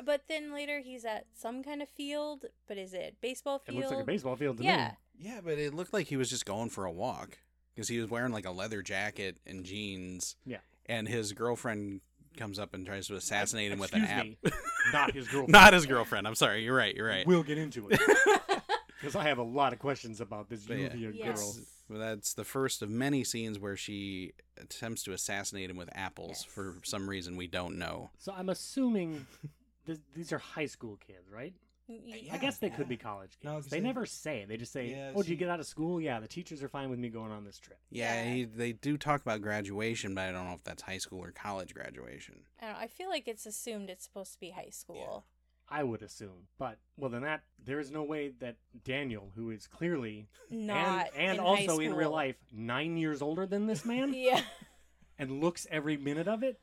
But 0.05 0.23
then 0.29 0.53
later 0.55 0.81
he's 0.81 1.05
at 1.05 1.27
some 1.35 1.63
kind 1.63 1.83
of 1.83 1.89
field. 1.91 2.47
But 2.67 2.79
is 2.79 2.95
it 2.95 3.17
baseball 3.21 3.59
field? 3.59 3.77
it 3.77 3.81
looks 3.81 3.91
like 3.93 4.03
a 4.03 4.07
baseball 4.07 4.37
field 4.37 4.57
to 4.59 4.65
Yeah. 4.65 4.93
me. 5.19 5.29
Yeah, 5.29 5.41
but 5.45 5.59
it 5.59 5.75
looked 5.75 5.93
like 5.93 6.07
he 6.07 6.17
was 6.17 6.31
just 6.31 6.47
going 6.47 6.71
for 6.71 6.87
a 6.87 6.93
walk 6.93 7.37
because 7.75 7.89
he 7.89 7.99
was 7.99 8.09
wearing 8.09 8.33
like 8.33 8.47
a 8.47 8.51
leather 8.51 8.81
jacket 8.81 9.37
and 9.47 9.65
jeans. 9.65 10.37
Yeah. 10.47 10.59
and 10.87 11.07
his 11.07 11.35
girlfriend 11.35 12.01
comes 12.39 12.59
up 12.59 12.73
and 12.73 12.87
tries 12.87 13.09
to 13.09 13.17
assassinate 13.17 13.71
him 13.73 13.79
with 13.81 13.93
an 13.93 14.05
Excuse 14.05 14.37
app. 14.45 14.53
me, 14.55 14.59
not 14.95 15.13
his 15.15 15.29
girlfriend. 15.33 15.53
Not 15.53 15.73
his 15.75 15.85
girlfriend. 15.85 16.27
I'm 16.27 16.35
sorry. 16.37 16.63
You're 16.65 16.75
right. 16.77 16.95
You're 16.95 17.07
right. 17.09 17.27
We'll 17.27 17.43
get 17.43 17.59
into 17.59 17.89
it 17.91 18.01
because 19.01 19.15
I 19.17 19.25
have 19.25 19.39
a 19.39 19.43
lot 19.43 19.73
of 19.73 19.79
questions 19.79 20.21
about 20.21 20.49
this 20.49 20.65
But 20.67 20.79
yeah. 20.79 20.89
Lluvia 20.91 21.15
Yes. 21.15 21.39
girl. 21.41 21.55
Well, 21.91 21.99
that's 22.01 22.35
the 22.35 22.45
first 22.45 22.83
of 22.83 22.91
many 22.91 23.25
scenes 23.25 23.59
where 23.59 23.77
she 23.77 24.33
attempts 24.61 25.03
to 25.05 25.13
assassinate 25.13 25.71
him 25.71 25.77
with 25.77 25.89
apples 25.95 26.45
Yes. 26.45 26.45
for 26.45 26.77
some 26.85 27.09
reason 27.09 27.37
we 27.37 27.47
don't 27.47 27.79
know. 27.79 28.11
So 28.19 28.33
I'm 28.37 28.49
assuming 28.51 29.27
th- 29.87 29.99
these 30.15 30.33
are 30.33 30.39
high 30.39 30.67
school 30.67 30.97
kids, 31.07 31.31
right? 31.31 31.55
I 31.91 32.37
guess 32.37 32.59
they 32.59 32.67
yeah. 32.67 32.75
could 32.77 32.87
be 32.91 32.99
college 32.99 33.31
kids. 33.31 33.45
No, 33.45 33.57
I 33.57 33.61
they 33.61 33.69
say- 33.69 33.81
never 33.81 34.05
say. 34.05 34.45
They 34.47 34.59
just 34.59 34.73
say, 34.73 34.91
Yeah, 34.91 35.13
"Oh, 35.15 35.23
did 35.23 35.31
you 35.31 35.37
get 35.37 35.49
out 35.49 35.59
of 35.59 35.67
school? 35.67 35.99
Yeah, 36.03 36.21
the 36.21 36.29
teachers 36.29 36.63
are 36.63 36.69
fine 36.69 36.91
with 36.91 36.99
me 36.99 37.09
going 37.09 37.33
on 37.33 37.45
this 37.45 37.59
trip." 37.59 37.79
Yeah, 37.91 38.23
Yeah. 38.25 38.35
He, 38.35 38.45
they 38.45 38.73
do 38.73 38.99
talk 38.99 39.23
about 39.23 39.41
graduation, 39.41 40.15
but 40.15 40.29
I 40.29 40.33
don't 40.33 40.45
know 40.47 40.53
if 40.53 40.65
that's 40.65 40.83
high 40.83 40.99
school 40.99 41.25
or 41.25 41.31
college 41.33 41.73
graduation. 41.73 42.43
I 42.61 42.67
don't 42.67 42.75
know. 42.75 42.79
I 42.81 42.89
feel 42.89 43.09
like 43.09 43.27
it's 43.27 43.47
assumed 43.47 43.89
it's 43.89 44.05
supposed 44.05 44.35
to 44.35 44.39
be 44.41 44.51
high 44.51 44.69
school. 44.69 45.25
I 45.71 45.83
would 45.83 46.03
assume, 46.03 46.49
but 46.59 46.79
well, 46.97 47.11
then 47.11 47.23
that 47.23 47.43
there 47.63 47.79
is 47.81 47.91
no 47.91 48.03
way 48.03 48.33
that 48.41 48.57
Daniel, 48.85 49.31
who 49.37 49.51
is 49.51 49.67
clearly 49.67 50.29
Not 50.51 51.09
and, 51.15 51.27
and 51.27 51.39
in 51.39 51.41
also 51.45 51.77
high 51.79 51.85
in 51.85 51.95
real 51.95 52.11
life 52.11 52.37
nine 52.53 52.97
years 52.97 53.21
older 53.23 53.47
than 53.47 53.67
this 53.67 53.85
man, 53.85 54.13
Yeah. 54.17 54.41
and 55.19 55.41
looks 55.43 55.67
every 55.71 55.97
minute 55.97 56.27
of 56.29 56.43
it, 56.43 56.59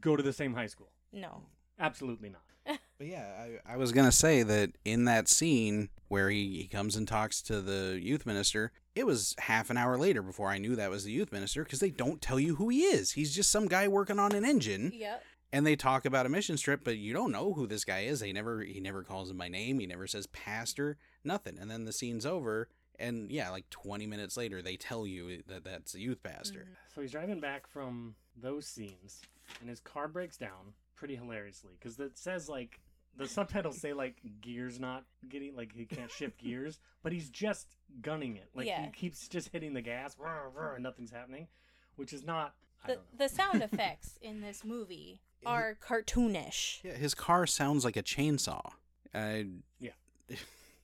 go 0.00 0.16
to 0.16 0.22
the 0.22 0.32
same 0.32 0.54
high 0.54 0.68
school. 0.68 0.90
No. 1.12 1.42
Absolutely 1.78 2.30
not. 2.30 2.40
But 2.96 3.08
yeah, 3.08 3.26
I, 3.66 3.72
I 3.74 3.76
was 3.76 3.90
gonna 3.90 4.12
say 4.12 4.44
that 4.44 4.70
in 4.84 5.06
that 5.06 5.26
scene 5.26 5.88
where 6.06 6.30
he, 6.30 6.58
he 6.62 6.68
comes 6.68 6.94
and 6.94 7.08
talks 7.08 7.42
to 7.42 7.60
the 7.60 7.98
youth 8.00 8.24
minister, 8.24 8.70
it 8.94 9.04
was 9.04 9.34
half 9.40 9.68
an 9.68 9.76
hour 9.76 9.98
later 9.98 10.22
before 10.22 10.48
I 10.48 10.58
knew 10.58 10.76
that 10.76 10.90
was 10.90 11.02
the 11.02 11.10
youth 11.10 11.32
minister 11.32 11.64
because 11.64 11.80
they 11.80 11.90
don't 11.90 12.22
tell 12.22 12.38
you 12.38 12.54
who 12.54 12.68
he 12.68 12.82
is. 12.82 13.10
He's 13.10 13.34
just 13.34 13.50
some 13.50 13.66
guy 13.66 13.88
working 13.88 14.20
on 14.20 14.32
an 14.32 14.44
engine, 14.44 14.92
Yep. 14.94 15.24
And 15.54 15.64
they 15.64 15.76
talk 15.76 16.04
about 16.04 16.26
a 16.26 16.28
mission 16.28 16.56
trip, 16.56 16.80
but 16.82 16.96
you 16.96 17.12
don't 17.12 17.30
know 17.30 17.52
who 17.52 17.68
this 17.68 17.84
guy 17.84 18.00
is. 18.00 18.18
They 18.18 18.32
never 18.32 18.62
he 18.62 18.80
never 18.80 19.04
calls 19.04 19.30
him 19.30 19.38
by 19.38 19.46
name. 19.46 19.78
He 19.78 19.86
never 19.86 20.08
says 20.08 20.26
pastor, 20.26 20.96
nothing. 21.22 21.58
And 21.60 21.70
then 21.70 21.84
the 21.84 21.92
scene's 21.92 22.26
over, 22.26 22.68
and 22.98 23.30
yeah, 23.30 23.50
like 23.50 23.70
twenty 23.70 24.04
minutes 24.04 24.36
later, 24.36 24.60
they 24.62 24.74
tell 24.74 25.06
you 25.06 25.44
that 25.46 25.62
that's 25.62 25.92
the 25.92 26.00
youth 26.00 26.24
pastor. 26.24 26.60
Mm-hmm. 26.60 26.72
So 26.92 27.00
he's 27.02 27.12
driving 27.12 27.38
back 27.38 27.68
from 27.68 28.16
those 28.36 28.66
scenes, 28.66 29.22
and 29.60 29.70
his 29.70 29.78
car 29.78 30.08
breaks 30.08 30.36
down 30.36 30.74
pretty 30.96 31.14
hilariously 31.14 31.74
because 31.78 32.00
it 32.00 32.18
says 32.18 32.48
like 32.48 32.80
the 33.16 33.28
subtitles 33.28 33.80
say 33.80 33.92
like 33.92 34.16
gears 34.40 34.80
not 34.80 35.04
getting 35.28 35.54
like 35.54 35.72
he 35.72 35.84
can't 35.84 36.10
shift 36.10 36.36
gears, 36.42 36.80
but 37.04 37.12
he's 37.12 37.30
just 37.30 37.76
gunning 38.02 38.34
it. 38.36 38.48
Like 38.56 38.66
Yeah. 38.66 38.86
he 38.86 38.90
keeps 38.90 39.28
just 39.28 39.50
hitting 39.50 39.72
the 39.72 39.82
gas, 39.82 40.16
rrr, 40.16 40.52
rrr, 40.52 40.74
and 40.74 40.82
nothing's 40.82 41.12
happening, 41.12 41.46
which 41.94 42.12
is 42.12 42.24
not. 42.24 42.54
The, 42.88 42.98
the 43.16 43.28
sound 43.28 43.62
effects 43.72 44.18
in 44.20 44.40
this 44.42 44.62
movie 44.64 45.20
are 45.46 45.76
cartoonish. 45.86 46.82
Yeah, 46.84 46.92
his 46.94 47.14
car 47.14 47.46
sounds 47.46 47.84
like 47.84 47.96
a 47.96 48.02
chainsaw. 48.02 48.72
Uh, 49.14 49.42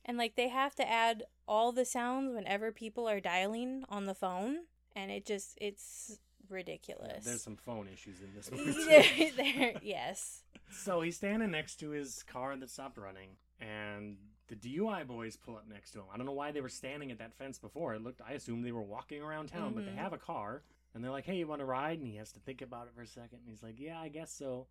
And 0.05 0.17
like 0.19 0.35
they 0.35 0.49
have 0.49 0.75
to 0.77 0.89
add 0.91 1.23
all 1.47 1.73
the 1.73 1.85
sounds 1.85 2.35
whenever 2.35 2.73
people 2.73 3.09
are 3.09 3.21
dialing 3.21 3.85
on 3.89 4.07
the 4.07 4.15
phone 4.15 4.61
and 4.97 5.11
it 5.11 5.25
just 5.27 5.57
it's 5.61 6.07
Yeah, 6.11 6.57
ridiculous. 6.57 7.25
there's 7.25 7.43
some 7.43 7.57
phone 7.57 7.87
issues 7.93 8.21
in 8.21 8.35
this 8.35 8.51
movie. 8.53 8.73
too. 8.73 8.85
there, 8.87 9.31
there, 9.37 9.73
yes. 9.83 10.43
So 10.71 11.01
he's 11.03 11.17
standing 11.17 11.51
next 11.51 11.77
to 11.81 11.91
his 11.91 12.23
car 12.25 12.57
that 12.57 12.71
stopped 12.71 12.97
running, 12.97 13.31
and 13.61 14.17
the 14.49 14.57
DUI 14.57 15.07
boys 15.07 15.37
pull 15.37 15.57
up 15.57 15.67
next 15.69 15.93
to 15.93 15.99
him. 15.99 16.05
I 16.13 16.17
don't 16.17 16.27
know 16.27 16.33
why 16.33 16.51
they 16.51 16.61
were 16.61 16.69
standing 16.69 17.11
at 17.11 17.19
that 17.19 17.35
fence 17.35 17.59
before. 17.59 17.95
It 17.95 18.03
looked, 18.03 18.21
I 18.27 18.33
assumed 18.33 18.65
they 18.65 18.73
were 18.73 18.83
walking 18.83 19.21
around 19.23 19.49
town, 19.49 19.75
but 19.75 19.85
they 19.85 19.93
Mhm. 19.93 19.97
have 19.99 20.13
a 20.13 20.19
car, 20.19 20.63
and 20.95 21.03
they're 21.03 21.11
like, 21.11 21.27
"Hey, 21.27 21.37
you 21.37 21.47
want 21.47 21.61
to 21.61 21.67
ride?" 21.67 21.99
And 21.99 22.07
he 22.07 22.17
has 22.17 22.33
to 22.33 22.41
think 22.41 22.63
about 22.63 22.87
it 22.87 22.95
for 22.95 23.03
a 23.03 23.07
second, 23.07 23.41
and 23.41 23.49
he's 23.49 23.63
like, 23.63 23.79
"Yeah, 23.79 24.01
I 24.01 24.09
guess 24.09 24.33
so." 24.33 24.67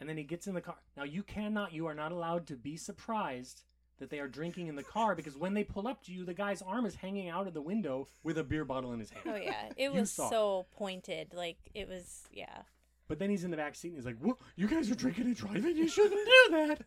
And 0.00 0.08
then 0.08 0.16
he 0.16 0.24
gets 0.24 0.46
in 0.46 0.54
the 0.54 0.60
car. 0.60 0.76
Now 0.96 1.04
you 1.04 1.22
cannot, 1.22 1.72
you 1.72 1.86
are 1.86 1.94
not 1.94 2.12
allowed 2.12 2.46
to 2.48 2.56
be 2.56 2.76
surprised 2.76 3.62
that 3.98 4.10
they 4.10 4.18
are 4.18 4.28
drinking 4.28 4.66
in 4.66 4.76
the 4.76 4.82
car 4.82 5.14
because 5.16 5.36
when 5.36 5.54
they 5.54 5.64
pull 5.64 5.86
up 5.86 6.02
to 6.04 6.12
you, 6.12 6.24
the 6.24 6.34
guy's 6.34 6.62
arm 6.62 6.86
is 6.86 6.96
hanging 6.96 7.28
out 7.28 7.46
of 7.46 7.54
the 7.54 7.62
window 7.62 8.08
with 8.22 8.38
a 8.38 8.44
beer 8.44 8.64
bottle 8.64 8.92
in 8.92 8.98
his 8.98 9.10
hand. 9.10 9.24
Oh 9.28 9.36
yeah, 9.36 9.70
it 9.76 9.92
was 9.92 10.10
it. 10.10 10.28
so 10.28 10.66
pointed. 10.76 11.32
Like 11.34 11.58
it 11.74 11.88
was, 11.88 12.22
yeah. 12.32 12.62
But 13.06 13.18
then 13.18 13.28
he's 13.30 13.44
in 13.44 13.50
the 13.50 13.56
back 13.56 13.74
seat 13.74 13.88
and 13.88 13.96
he's 13.96 14.06
like, 14.06 14.18
"What? 14.18 14.38
You 14.56 14.66
guys 14.66 14.90
are 14.90 14.94
drinking 14.94 15.26
and 15.26 15.36
driving? 15.36 15.76
You 15.76 15.88
shouldn't 15.88 16.26
do 16.26 16.50
that." 16.50 16.82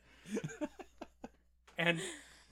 and 1.77 1.99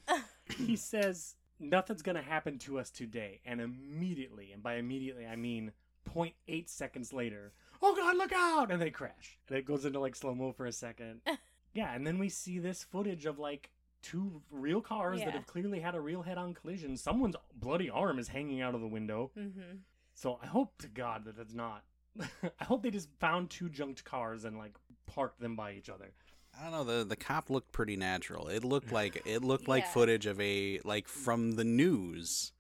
he 0.58 0.76
says, 0.76 1.36
"Nothing's 1.60 2.04
gonna 2.04 2.22
happen 2.22 2.60
to 2.60 2.80
us 2.80 2.92
today." 2.92 3.42
And 3.44 3.60
immediately, 3.60 4.52
and 4.52 4.62
by 4.62 4.76
immediately 4.76 5.26
I 5.26 5.36
mean 5.36 5.72
0.8 6.14 6.70
seconds 6.70 7.14
later, 7.14 7.54
"Oh 7.82 7.96
God, 7.96 8.18
look 8.18 8.34
out!" 8.34 8.72
And 8.72 8.82
they 8.82 8.92
crash. 8.92 9.38
And 9.48 9.58
it 9.58 9.66
goes 9.66 9.86
into 9.86 10.00
like 10.00 10.16
slow 10.16 10.36
mo 10.36 10.52
for 10.52 10.66
a 10.66 10.72
second. 10.72 11.22
yeah, 11.74 11.94
and 11.94 12.06
then 12.06 12.18
we 12.18 12.30
see 12.30 12.60
this 12.60 12.84
footage 12.84 13.26
of 13.26 13.40
like 13.40 13.72
two 14.02 14.42
real 14.52 14.82
cars 14.82 15.20
that 15.20 15.34
have 15.34 15.48
clearly 15.48 15.80
had 15.80 15.96
a 15.96 16.00
real 16.00 16.22
head-on 16.22 16.54
collision. 16.54 16.96
Someone's 16.96 17.36
bloody 17.56 17.90
arm 17.90 18.20
is 18.20 18.28
hanging 18.28 18.62
out 18.62 18.76
of 18.76 18.82
the 18.82 18.88
window. 18.88 19.32
Mm-hmm. 19.38 19.78
So 20.14 20.40
I 20.44 20.46
hope 20.46 20.78
to 20.80 20.88
God 20.88 21.26
that 21.26 21.40
it's 21.40 21.54
not. 21.54 21.84
I 22.60 22.64
hope 22.64 22.84
they 22.84 22.92
just 22.92 23.10
found 23.20 23.50
two 23.50 23.68
junked 23.68 24.04
cars 24.06 24.46
and 24.46 24.58
like 24.58 24.76
parked 25.08 25.40
them 25.40 25.56
by 25.56 25.74
each 25.74 25.90
other. 25.90 26.12
I 26.58 26.64
don't 26.64 26.72
know. 26.72 26.84
The 26.84 27.04
the 27.04 27.16
cop 27.16 27.50
looked 27.50 27.72
pretty 27.72 27.98
natural. 27.98 28.48
It 28.48 28.64
looked 28.64 28.92
like 28.92 29.22
it 29.26 29.44
looked 29.44 29.68
like 29.68 29.88
footage 29.88 30.26
of 30.26 30.40
a 30.40 30.80
like 30.84 31.08
from 31.08 31.54
the 31.56 31.64
news, 31.66 32.54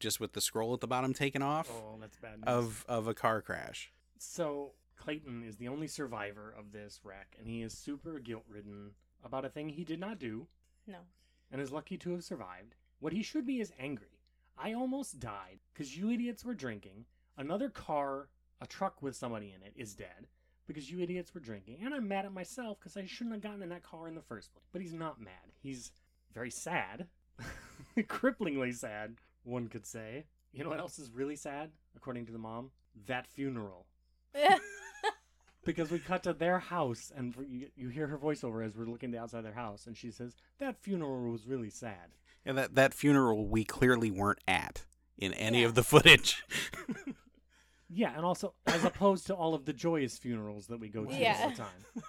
just 0.00 0.18
with 0.18 0.32
the 0.32 0.40
scroll 0.40 0.74
at 0.74 0.80
the 0.80 0.86
bottom 0.88 1.14
taken 1.14 1.42
off 1.42 1.70
Oh, 1.70 1.96
that's 2.00 2.16
bad 2.16 2.38
news. 2.40 2.44
of 2.46 2.84
of 2.88 3.06
a 3.06 3.14
car 3.14 3.40
crash. 3.42 3.92
so 4.18 4.72
Clayton 4.96 5.44
is 5.44 5.56
the 5.56 5.68
only 5.68 5.86
survivor 5.86 6.52
of 6.58 6.72
this 6.72 7.00
wreck, 7.04 7.34
and 7.38 7.46
he 7.48 7.62
is 7.62 7.72
super 7.72 8.18
guilt 8.18 8.44
ridden 8.48 8.90
about 9.24 9.44
a 9.46 9.48
thing 9.48 9.68
he 9.70 9.84
did 9.84 9.98
not 10.00 10.18
do, 10.18 10.46
No. 10.86 10.98
and 11.50 11.60
is 11.60 11.72
lucky 11.72 11.96
to 11.98 12.10
have 12.12 12.24
survived. 12.24 12.74
What 12.98 13.14
he 13.14 13.22
should 13.22 13.46
be 13.46 13.60
is 13.60 13.72
angry. 13.78 14.18
I 14.58 14.74
almost 14.74 15.18
died 15.18 15.60
because 15.72 15.96
you 15.96 16.10
idiots 16.10 16.44
were 16.44 16.52
drinking. 16.52 17.06
Another 17.38 17.70
car, 17.70 18.28
a 18.60 18.66
truck 18.66 19.00
with 19.00 19.16
somebody 19.16 19.54
in 19.56 19.62
it, 19.62 19.72
is 19.74 19.94
dead 19.94 20.26
because 20.66 20.90
you 20.90 21.00
idiots 21.00 21.32
were 21.34 21.40
drinking. 21.40 21.78
And 21.82 21.94
I'm 21.94 22.06
mad 22.06 22.26
at 22.26 22.32
myself 22.34 22.78
because 22.78 22.98
I 22.98 23.06
shouldn't 23.06 23.32
have 23.36 23.42
gotten 23.42 23.62
in 23.62 23.70
that 23.70 23.82
car 23.82 24.06
in 24.06 24.14
the 24.14 24.20
first 24.20 24.52
place. 24.52 24.66
But 24.70 24.82
he's 24.82 24.92
not 24.92 25.18
mad. 25.18 25.54
He's 25.62 25.92
very 26.34 26.50
sad. 26.50 27.06
Cripplingly 27.96 28.74
sad, 28.74 29.16
one 29.44 29.68
could 29.68 29.86
say. 29.86 30.26
You 30.52 30.64
know 30.64 30.70
what 30.70 30.80
else 30.80 30.98
is 30.98 31.10
really 31.12 31.36
sad, 31.36 31.70
according 31.96 32.26
to 32.26 32.32
the 32.32 32.38
mom? 32.38 32.70
That 33.06 33.26
funeral. 33.26 33.86
Because 35.62 35.90
we 35.90 35.98
cut 35.98 36.22
to 36.22 36.32
their 36.32 36.58
house, 36.58 37.12
and 37.14 37.34
you, 37.46 37.68
you 37.76 37.90
hear 37.90 38.06
her 38.06 38.16
voiceover 38.16 38.64
as 38.64 38.74
we're 38.74 38.86
looking 38.86 39.14
outside 39.14 39.44
their 39.44 39.52
house, 39.52 39.86
and 39.86 39.94
she 39.94 40.10
says, 40.10 40.34
That 40.58 40.78
funeral 40.82 41.30
was 41.30 41.46
really 41.46 41.68
sad. 41.68 42.14
And 42.46 42.56
that 42.56 42.74
that 42.76 42.94
funeral 42.94 43.46
we 43.46 43.64
clearly 43.64 44.10
weren't 44.10 44.38
at 44.48 44.86
in 45.18 45.34
any 45.34 45.60
Yeah. 45.60 45.66
of 45.66 45.74
the 45.74 45.82
footage. 45.92 46.42
Yeah, 47.92 48.12
and 48.16 48.24
also 48.24 48.54
as 48.66 48.84
opposed 48.84 49.26
to 49.26 49.34
all 49.34 49.52
of 49.52 49.64
the 49.64 49.72
joyous 49.72 50.16
funerals 50.16 50.68
that 50.68 50.78
we 50.78 50.88
go 50.88 51.04
to 51.04 51.12
Yeah. 51.14 51.36
all 51.42 51.50
the 51.50 51.56
time. 51.56 52.04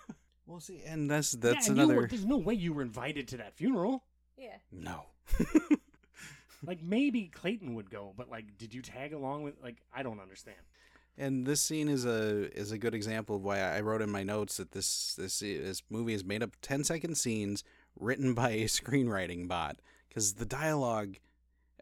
well, 0.46 0.60
see, 0.60 0.84
and 0.86 1.10
that's 1.10 1.32
that's 1.32 1.66
yeah, 1.66 1.72
and 1.72 1.80
another 1.82 1.96
were- 2.02 2.08
there's 2.08 2.24
no 2.26 2.38
way 2.38 2.54
you 2.54 2.72
were 2.72 2.84
invited 2.84 3.28
to 3.30 3.38
that 3.38 3.56
funeral. 3.56 4.04
yeah. 4.38 4.58
no. 4.72 5.06
Like 6.66 6.82
maybe 6.82 7.28
Clayton 7.28 7.76
would 7.76 7.90
go, 7.90 8.14
but 8.16 8.30
like, 8.30 8.58
did 8.58 8.74
you 8.74 8.82
tag 8.82 9.14
along 9.14 9.44
with? 9.44 9.56
Like, 9.64 9.78
I 9.94 10.04
don't 10.04 10.20
understand. 10.20 10.58
And 11.18 11.46
this 11.46 11.62
scene 11.62 11.90
is 11.90 12.06
a 12.06 12.52
is 12.58 12.72
a 12.72 12.78
good 12.78 12.96
example 12.96 13.36
of 13.36 13.44
why 13.44 13.60
I 13.60 13.82
wrote 13.82 14.02
in 14.02 14.10
my 14.10 14.24
notes 14.24 14.58
that 14.58 14.72
this 14.72 15.16
this 15.16 15.40
this 15.40 15.84
movie 15.90 16.14
is 16.14 16.24
made 16.24 16.42
up 16.42 16.54
of 16.54 16.62
10 16.62 16.84
second 16.84 17.16
scenes 17.16 17.64
written 18.00 18.34
by 18.36 18.52
a 18.52 18.66
screenwriting 18.66 19.48
bot 19.48 19.78
because 20.08 20.36
the 20.36 20.46
dialogue 20.46 21.18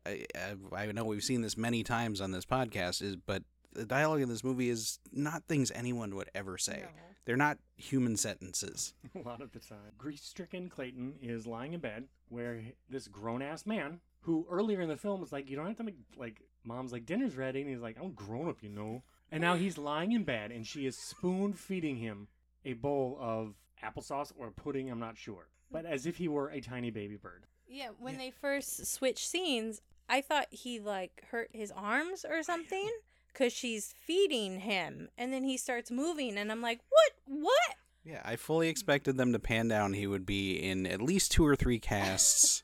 I, 0.05 0.25
I 0.35 0.55
I 0.75 0.91
know 0.91 1.05
we've 1.05 1.23
seen 1.23 1.41
this 1.41 1.57
many 1.57 1.83
times 1.83 2.21
on 2.21 2.31
this 2.31 2.45
podcast 2.45 3.01
is 3.01 3.15
but 3.15 3.43
the 3.71 3.85
dialogue 3.85 4.21
in 4.21 4.29
this 4.29 4.43
movie 4.43 4.69
is 4.69 4.99
not 5.11 5.43
things 5.43 5.71
anyone 5.75 6.15
would 6.15 6.29
ever 6.33 6.57
say. 6.57 6.79
No. 6.81 6.89
They're 7.25 7.37
not 7.37 7.59
human 7.77 8.17
sentences. 8.17 8.95
a 9.15 9.19
lot 9.19 9.41
of 9.41 9.51
the 9.51 9.59
time. 9.59 9.93
Grief 9.97 10.19
stricken 10.19 10.67
Clayton 10.67 11.13
is 11.21 11.45
lying 11.45 11.73
in 11.73 11.79
bed 11.79 12.05
where 12.29 12.61
this 12.89 13.07
grown 13.07 13.43
ass 13.43 13.67
man, 13.67 13.99
who 14.21 14.45
earlier 14.49 14.81
in 14.81 14.89
the 14.89 14.97
film 14.97 15.21
was 15.21 15.31
like, 15.31 15.49
You 15.49 15.55
don't 15.55 15.67
have 15.67 15.77
to 15.77 15.83
make, 15.83 15.95
like, 16.17 16.41
mom's 16.63 16.91
like, 16.91 17.05
dinner's 17.05 17.35
ready. 17.35 17.61
And 17.61 17.69
he's 17.69 17.81
like, 17.81 17.97
I'm 18.01 18.11
grown 18.13 18.49
up, 18.49 18.61
you 18.61 18.69
know. 18.69 19.03
And 19.31 19.41
now 19.41 19.55
he's 19.55 19.77
lying 19.77 20.11
in 20.11 20.23
bed 20.23 20.51
and 20.51 20.65
she 20.65 20.85
is 20.85 20.97
spoon 20.97 21.53
feeding 21.53 21.97
him 21.97 22.27
a 22.65 22.73
bowl 22.73 23.17
of 23.19 23.55
applesauce 23.83 24.31
or 24.37 24.51
pudding, 24.51 24.89
I'm 24.89 24.99
not 24.99 25.17
sure. 25.17 25.47
But 25.71 25.85
as 25.85 26.05
if 26.05 26.17
he 26.17 26.27
were 26.27 26.49
a 26.49 26.61
tiny 26.61 26.89
baby 26.89 27.15
bird. 27.15 27.45
Yeah, 27.67 27.89
when 27.99 28.17
they 28.17 28.31
first 28.31 28.87
switched 28.87 29.27
scenes, 29.27 29.81
I 30.09 30.21
thought 30.21 30.47
he 30.49 30.79
like 30.79 31.23
hurt 31.29 31.49
his 31.53 31.71
arms 31.71 32.25
or 32.27 32.41
something 32.41 32.89
because 33.31 33.53
she's 33.53 33.93
feeding 34.05 34.61
him, 34.61 35.09
and 35.17 35.31
then 35.31 35.43
he 35.43 35.55
starts 35.55 35.91
moving, 35.91 36.37
and 36.37 36.51
I'm 36.51 36.61
like, 36.61 36.79
what? 36.89 37.11
What? 37.25 37.75
Yeah, 38.03 38.21
I 38.25 38.35
fully 38.37 38.69
expected 38.69 39.17
them 39.17 39.33
to 39.33 39.39
pan 39.39 39.67
down. 39.67 39.93
He 39.93 40.07
would 40.07 40.25
be 40.25 40.53
in 40.53 40.87
at 40.87 41.01
least 41.01 41.31
two 41.31 41.45
or 41.45 41.55
three 41.55 41.79
casts. 41.79 42.63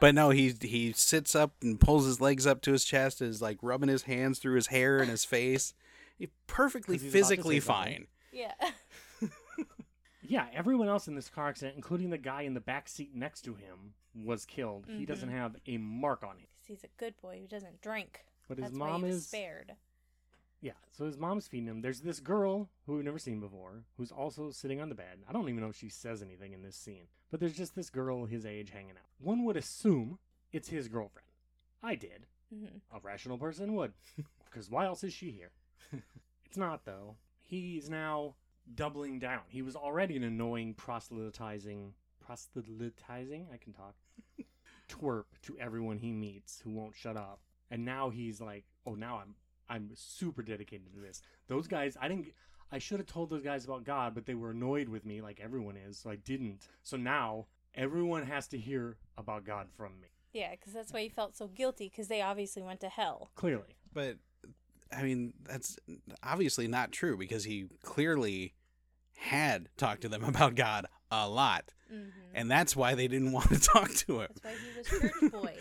But 0.00 0.14
no, 0.14 0.30
he 0.30 0.54
he 0.60 0.92
sits 0.92 1.34
up 1.34 1.54
and 1.62 1.80
pulls 1.80 2.06
his 2.06 2.20
legs 2.20 2.46
up 2.46 2.60
to 2.62 2.72
his 2.72 2.84
chest 2.84 3.20
and 3.20 3.30
is 3.30 3.40
like 3.42 3.58
rubbing 3.62 3.88
his 3.88 4.02
hands 4.04 4.38
through 4.38 4.54
his 4.56 4.68
hair 4.68 4.98
and 5.00 5.10
his 5.10 5.24
face. 5.24 5.74
He's 6.18 6.28
perfectly 6.46 6.96
'Cause 6.96 7.02
he's 7.04 7.14
about 7.14 7.18
to 7.18 7.24
physically 7.28 7.60
fine. 7.60 8.06
Yeah. 8.32 8.52
Yeah, 10.22 10.46
everyone 10.54 10.86
else 10.88 11.08
in 11.08 11.16
this 11.16 11.28
car 11.28 11.48
accident, 11.48 11.74
including 11.76 12.10
the 12.10 12.18
guy 12.18 12.42
in 12.42 12.54
the 12.54 12.60
back 12.60 12.88
seat 12.88 13.12
next 13.14 13.40
to 13.46 13.54
him, 13.54 13.94
was 14.14 14.44
killed. 14.44 14.84
He 14.86 15.04
doesn't 15.04 15.28
Mhm. 15.28 15.32
have 15.32 15.56
a 15.66 15.76
mark 15.78 16.22
on 16.22 16.36
him. 16.38 16.46
he's 16.68 16.84
a 16.84 16.88
good 16.98 17.20
boy 17.20 17.40
who 17.40 17.48
doesn't 17.48 17.80
drink. 17.82 18.24
But 18.46 18.58
his 18.58 18.66
That's 18.66 18.74
mom 18.76 19.02
why 19.02 19.08
he 19.08 19.12
was 19.14 19.16
is 19.22 19.26
spared. 19.26 19.74
Yeah, 20.60 20.74
so 20.92 21.04
his 21.06 21.18
mom's 21.18 21.48
feeding 21.48 21.66
him. 21.66 21.80
There's 21.80 22.02
this 22.02 22.20
girl 22.20 22.70
who 22.86 22.94
we've 22.94 23.04
never 23.04 23.18
seen 23.18 23.40
before 23.40 23.82
who's 23.96 24.12
also 24.12 24.52
sitting 24.52 24.80
on 24.80 24.88
the 24.88 24.94
bed. 24.94 25.24
I 25.28 25.32
don't 25.32 25.48
even 25.48 25.62
know 25.62 25.70
if 25.70 25.74
she 25.76 25.88
says 25.88 26.22
anything 26.22 26.52
in 26.52 26.62
this 26.62 26.76
scene, 26.76 27.08
but 27.30 27.40
there's 27.40 27.56
just 27.56 27.74
this 27.74 27.90
girl 27.90 28.24
his 28.26 28.44
age 28.46 28.70
hanging 28.70 28.90
out. 28.90 29.08
One 29.18 29.44
would 29.44 29.56
assume 29.56 30.18
it's 30.52 30.68
his 30.68 30.88
girlfriend. 30.88 31.26
I 31.82 31.94
did. 31.94 32.26
hmm 32.52 32.66
A 32.94 33.00
rational 33.02 33.38
person 33.38 33.74
would. 33.74 33.92
Because 34.50 34.68
why 34.68 34.84
else 34.84 35.04
is 35.04 35.12
she 35.12 35.30
here? 35.30 35.52
it's 36.44 36.56
not, 36.56 36.84
though. 36.84 37.14
He's 37.40 37.88
now 37.88 38.34
doubling 38.74 39.20
down. 39.20 39.42
He 39.46 39.62
was 39.62 39.76
already 39.76 40.16
an 40.16 40.24
annoying 40.24 40.74
proselytizing. 40.74 41.94
Proselytizing? 42.18 43.46
I 43.52 43.56
can 43.58 43.72
talk. 43.72 43.94
twerp 44.88 45.26
to 45.42 45.56
everyone 45.58 45.98
he 45.98 46.10
meets 46.10 46.60
who 46.60 46.70
won't 46.70 46.96
shut 46.96 47.16
up. 47.16 47.40
And 47.70 47.84
now 47.84 48.10
he's 48.10 48.40
like, 48.40 48.64
oh, 48.86 48.94
now 48.94 49.20
I'm 49.22 49.34
I'm 49.68 49.90
super 49.94 50.42
dedicated 50.42 50.92
to 50.94 51.00
this. 51.00 51.22
Those 51.46 51.68
guys, 51.68 51.96
I 52.00 52.08
didn't. 52.08 52.32
I 52.72 52.78
should 52.78 52.98
have 52.98 53.06
told 53.06 53.30
those 53.30 53.42
guys 53.42 53.64
about 53.64 53.84
God, 53.84 54.14
but 54.14 54.26
they 54.26 54.34
were 54.34 54.50
annoyed 54.50 54.88
with 54.88 55.04
me, 55.04 55.20
like 55.20 55.40
everyone 55.40 55.76
is, 55.76 55.98
so 55.98 56.10
I 56.10 56.16
didn't. 56.16 56.68
So 56.82 56.96
now 56.96 57.46
everyone 57.74 58.24
has 58.26 58.46
to 58.48 58.58
hear 58.58 58.96
about 59.18 59.44
God 59.44 59.68
from 59.76 59.92
me. 60.00 60.08
Yeah, 60.32 60.52
because 60.52 60.72
that's 60.72 60.92
why 60.92 61.02
he 61.02 61.08
felt 61.08 61.36
so 61.36 61.48
guilty 61.48 61.88
because 61.88 62.08
they 62.08 62.22
obviously 62.22 62.62
went 62.62 62.80
to 62.80 62.88
hell. 62.88 63.30
Clearly, 63.34 63.76
But 63.92 64.18
I 64.96 65.02
mean, 65.02 65.32
that's 65.44 65.76
obviously 66.22 66.68
not 66.68 66.92
true 66.92 67.16
because 67.16 67.44
he 67.44 67.66
clearly 67.82 68.54
had 69.16 69.68
talked 69.76 70.02
to 70.02 70.08
them 70.08 70.22
about 70.32 70.54
God 70.54 70.86
a 71.10 71.28
lot. 71.28 71.72
hmm 71.88 72.08
And 72.34 72.48
that's 72.50 72.76
why 72.76 72.94
they 72.94 73.08
didn't 73.08 73.32
want 73.38 73.48
to 73.48 73.58
talk 73.60 73.90
to 74.06 74.20
him. 74.20 74.28
That's 74.42 74.44
why 74.44 74.52
he 74.72 74.78
was 74.78 75.12
church 75.20 75.32
boy. 75.32 75.56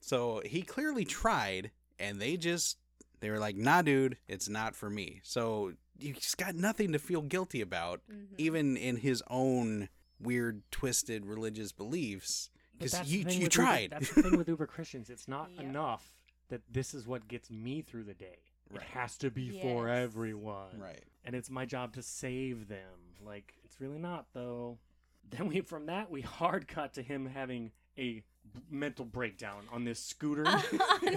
So 0.00 0.42
he 0.44 0.60
clearly 0.62 1.06
tried, 1.06 1.70
and 1.98 2.20
they 2.20 2.36
just 2.36 2.76
they 3.20 3.30
were 3.30 3.38
like, 3.38 3.56
"Nah, 3.56 3.80
dude, 3.80 4.18
it's 4.28 4.50
not 4.50 4.76
for 4.76 4.90
me." 4.90 5.20
So 5.22 5.72
you 5.98 6.12
just 6.14 6.36
got 6.38 6.54
nothing 6.54 6.92
to 6.92 6.98
feel 6.98 7.22
guilty 7.22 7.60
about, 7.60 8.00
Mhm. 8.10 8.28
even 8.38 8.76
in 8.76 8.96
his 8.96 9.22
own 9.28 9.88
weird, 10.20 10.62
twisted 10.70 11.26
religious 11.26 11.72
beliefs, 11.72 12.50
because 12.78 13.10
you 13.10 13.18
you 13.20 13.24
with 13.24 13.34
Uber- 13.34 13.48
tried. 13.50 13.90
that's 13.90 14.14
the 14.14 14.22
thing 14.22 14.36
with 14.38 14.48
Uber 14.48 14.66
Christians. 14.66 15.10
It's 15.10 15.28
not 15.28 15.50
Yeah. 15.54 15.62
enough 15.62 16.14
that 16.48 16.62
this 16.70 16.94
is 16.94 17.06
what 17.06 17.28
gets 17.28 17.50
me 17.50 17.82
through 17.82 18.04
the 18.04 18.14
day. 18.14 18.38
Right. 18.70 18.82
It 18.82 18.88
has 18.88 19.16
to 19.18 19.30
be 19.30 19.60
for 19.60 19.88
everyone. 19.88 20.78
right. 20.78 21.04
And 21.24 21.34
it's 21.36 21.50
my 21.50 21.64
job 21.66 21.92
to 21.94 22.02
save 22.02 22.68
them. 22.68 23.14
Like 23.20 23.54
it's 23.64 23.80
really 23.80 23.98
not 23.98 24.32
though. 24.32 24.78
Then 25.30 25.48
we 25.48 25.62
from 25.62 25.86
that 25.86 26.10
we 26.10 26.20
hard 26.20 26.68
cut 26.68 26.92
to 26.94 27.02
him 27.02 27.26
having 27.26 27.72
a 27.96 28.20
b- 28.20 28.24
mental 28.70 29.04
breakdown 29.04 29.62
on 29.72 29.84
this 29.84 29.98
scooter. 29.98 30.46
on 30.46 30.60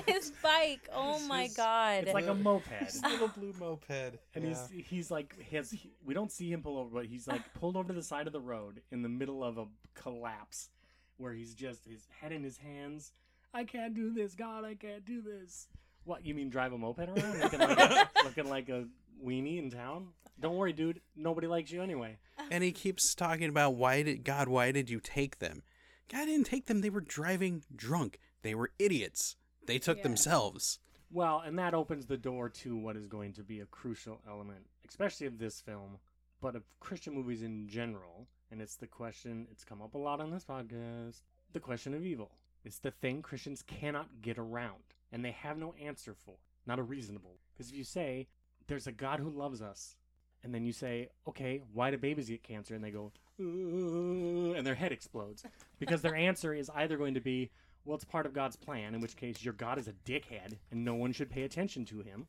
his 0.08 0.32
bike. 0.42 0.90
Oh 0.94 1.16
It's 1.18 1.28
my 1.28 1.46
just- 1.46 1.58
god. 1.58 2.04
it's 2.06 2.14
like 2.14 2.28
a 2.28 2.34
moped. 2.36 3.04
little 3.04 3.28
blue 3.30 3.54
moped, 3.60 3.90
And 4.36 4.44
he's 4.46 4.70
he's 4.72 5.12
like 5.12 5.36
his 5.40 5.72
he, 5.72 5.92
we 6.06 6.14
don't 6.14 6.32
see 6.32 6.52
him 6.52 6.62
pull 6.62 6.78
over, 6.78 6.90
but 6.96 7.06
he's 7.06 7.28
like 7.28 7.42
pulled 7.54 7.76
over 7.78 7.90
to 7.90 7.94
the 7.94 8.04
side 8.04 8.28
of 8.28 8.34
the 8.34 8.40
road 8.42 8.82
in 8.92 9.02
the 9.02 9.10
middle 9.10 9.44
of 9.44 9.58
a 9.58 9.66
collapse, 9.94 10.70
where 11.18 11.34
he's 11.34 11.54
just 11.54 11.86
his 11.86 12.08
head 12.22 12.32
in 12.32 12.44
his 12.44 12.58
hands. 12.58 13.12
I 13.54 13.64
can't 13.64 13.94
do 13.94 14.12
this, 14.14 14.34
God! 14.36 14.66
I 14.66 14.76
can't 14.76 15.06
do 15.06 15.22
this. 15.22 15.68
What 16.04 16.26
you 16.26 16.34
mean, 16.34 16.50
drive 16.50 16.74
a 16.74 16.78
moped 16.78 17.00
around, 17.10 17.40
looking 17.42 17.60
like 17.60 17.78
a, 17.80 18.10
looking 18.24 18.50
like 18.50 18.70
a 18.70 18.86
weenie 19.24 19.58
in 19.60 19.70
town? 19.70 20.08
Don't 20.40 20.56
worry, 20.56 20.74
dude. 20.74 21.02
Nobody 21.16 21.48
likes 21.48 21.72
you 21.72 21.82
anyway. 21.82 22.18
and 22.52 22.64
he 22.64 22.72
keeps 22.72 23.14
talking 23.16 23.50
about 23.50 23.76
why 23.76 24.04
did 24.04 24.24
God? 24.24 24.48
Why 24.48 24.72
did 24.72 24.90
you 24.90 25.00
take 25.00 25.40
them? 25.40 25.64
God 26.10 26.26
didn't 26.26 26.46
take 26.46 26.66
them. 26.66 26.82
They 26.82 26.90
were 26.90 27.02
driving 27.02 27.64
drunk. 27.76 28.20
They 28.42 28.56
were 28.56 28.72
idiots. 28.80 29.36
They 29.66 29.80
took 29.80 29.98
Yeah. 29.98 30.04
themselves. 30.04 30.80
Well, 31.10 31.40
and 31.40 31.58
that 31.60 31.74
opens 31.74 32.06
the 32.06 32.18
door 32.18 32.50
to 32.50 32.76
what 32.76 32.96
is 32.98 33.08
going 33.08 33.34
to 33.34 33.44
be 33.44 33.60
a 33.60 33.66
crucial 33.66 34.22
element, 34.28 34.68
especially 34.88 35.28
of 35.28 35.38
this 35.38 35.62
film, 35.62 36.00
but 36.42 36.56
of 36.56 36.64
Christian 36.80 37.14
movies 37.14 37.42
in 37.44 37.68
general. 37.68 38.28
And 38.52 38.62
it's 38.62 38.76
the 38.76 38.88
question, 38.88 39.48
it's 39.52 39.66
come 39.66 39.82
up 39.82 39.94
a 39.94 39.98
lot 39.98 40.22
on 40.22 40.32
this 40.32 40.46
podcast 40.46 41.22
the 41.54 41.60
question 41.60 41.94
of 41.94 42.06
evil. 42.06 42.32
It's 42.64 42.80
the 42.80 42.92
thing 42.92 43.22
Christians 43.22 43.62
cannot 43.64 44.22
get 44.22 44.38
around, 44.38 44.84
and 45.12 45.24
they 45.24 45.32
have 45.32 45.58
no 45.58 45.74
answer 45.74 46.14
for. 46.14 46.36
Not 46.66 46.80
a 46.80 46.84
reasonable. 46.84 47.40
Because 47.54 47.72
if 47.72 47.78
you 47.78 47.84
say, 47.86 48.28
there's 48.68 48.88
a 48.88 48.92
God 48.92 49.20
who 49.20 49.30
loves 49.30 49.62
us, 49.62 49.96
and 50.44 50.54
then 50.54 50.66
you 50.66 50.72
say, 50.72 51.10
okay, 51.28 51.62
why 51.74 51.92
do 51.92 51.98
babies 51.98 52.30
get 52.30 52.44
cancer? 52.44 52.76
And 52.76 52.84
they 52.84 52.92
go, 52.92 53.12
"Uh," 53.40 54.54
and 54.58 54.66
their 54.66 54.76
head 54.76 54.92
explodes. 54.92 55.44
Because 55.80 56.02
their 56.02 56.16
answer 56.16 56.54
is 56.54 56.70
either 56.76 56.98
going 56.98 57.14
to 57.16 57.22
be, 57.22 57.50
well, 57.86 57.96
it's 57.96 58.06
part 58.06 58.26
of 58.26 58.34
God's 58.34 58.56
plan, 58.56 58.94
in 58.94 59.02
which 59.02 59.16
case 59.16 59.44
your 59.44 59.54
God 59.54 59.78
is 59.78 59.88
a 59.88 59.94
dickhead 59.94 60.58
and 60.72 60.86
no 60.86 60.96
one 60.96 61.12
should 61.12 61.30
pay 61.30 61.44
attention 61.44 61.86
to 61.86 62.02
him, 62.02 62.28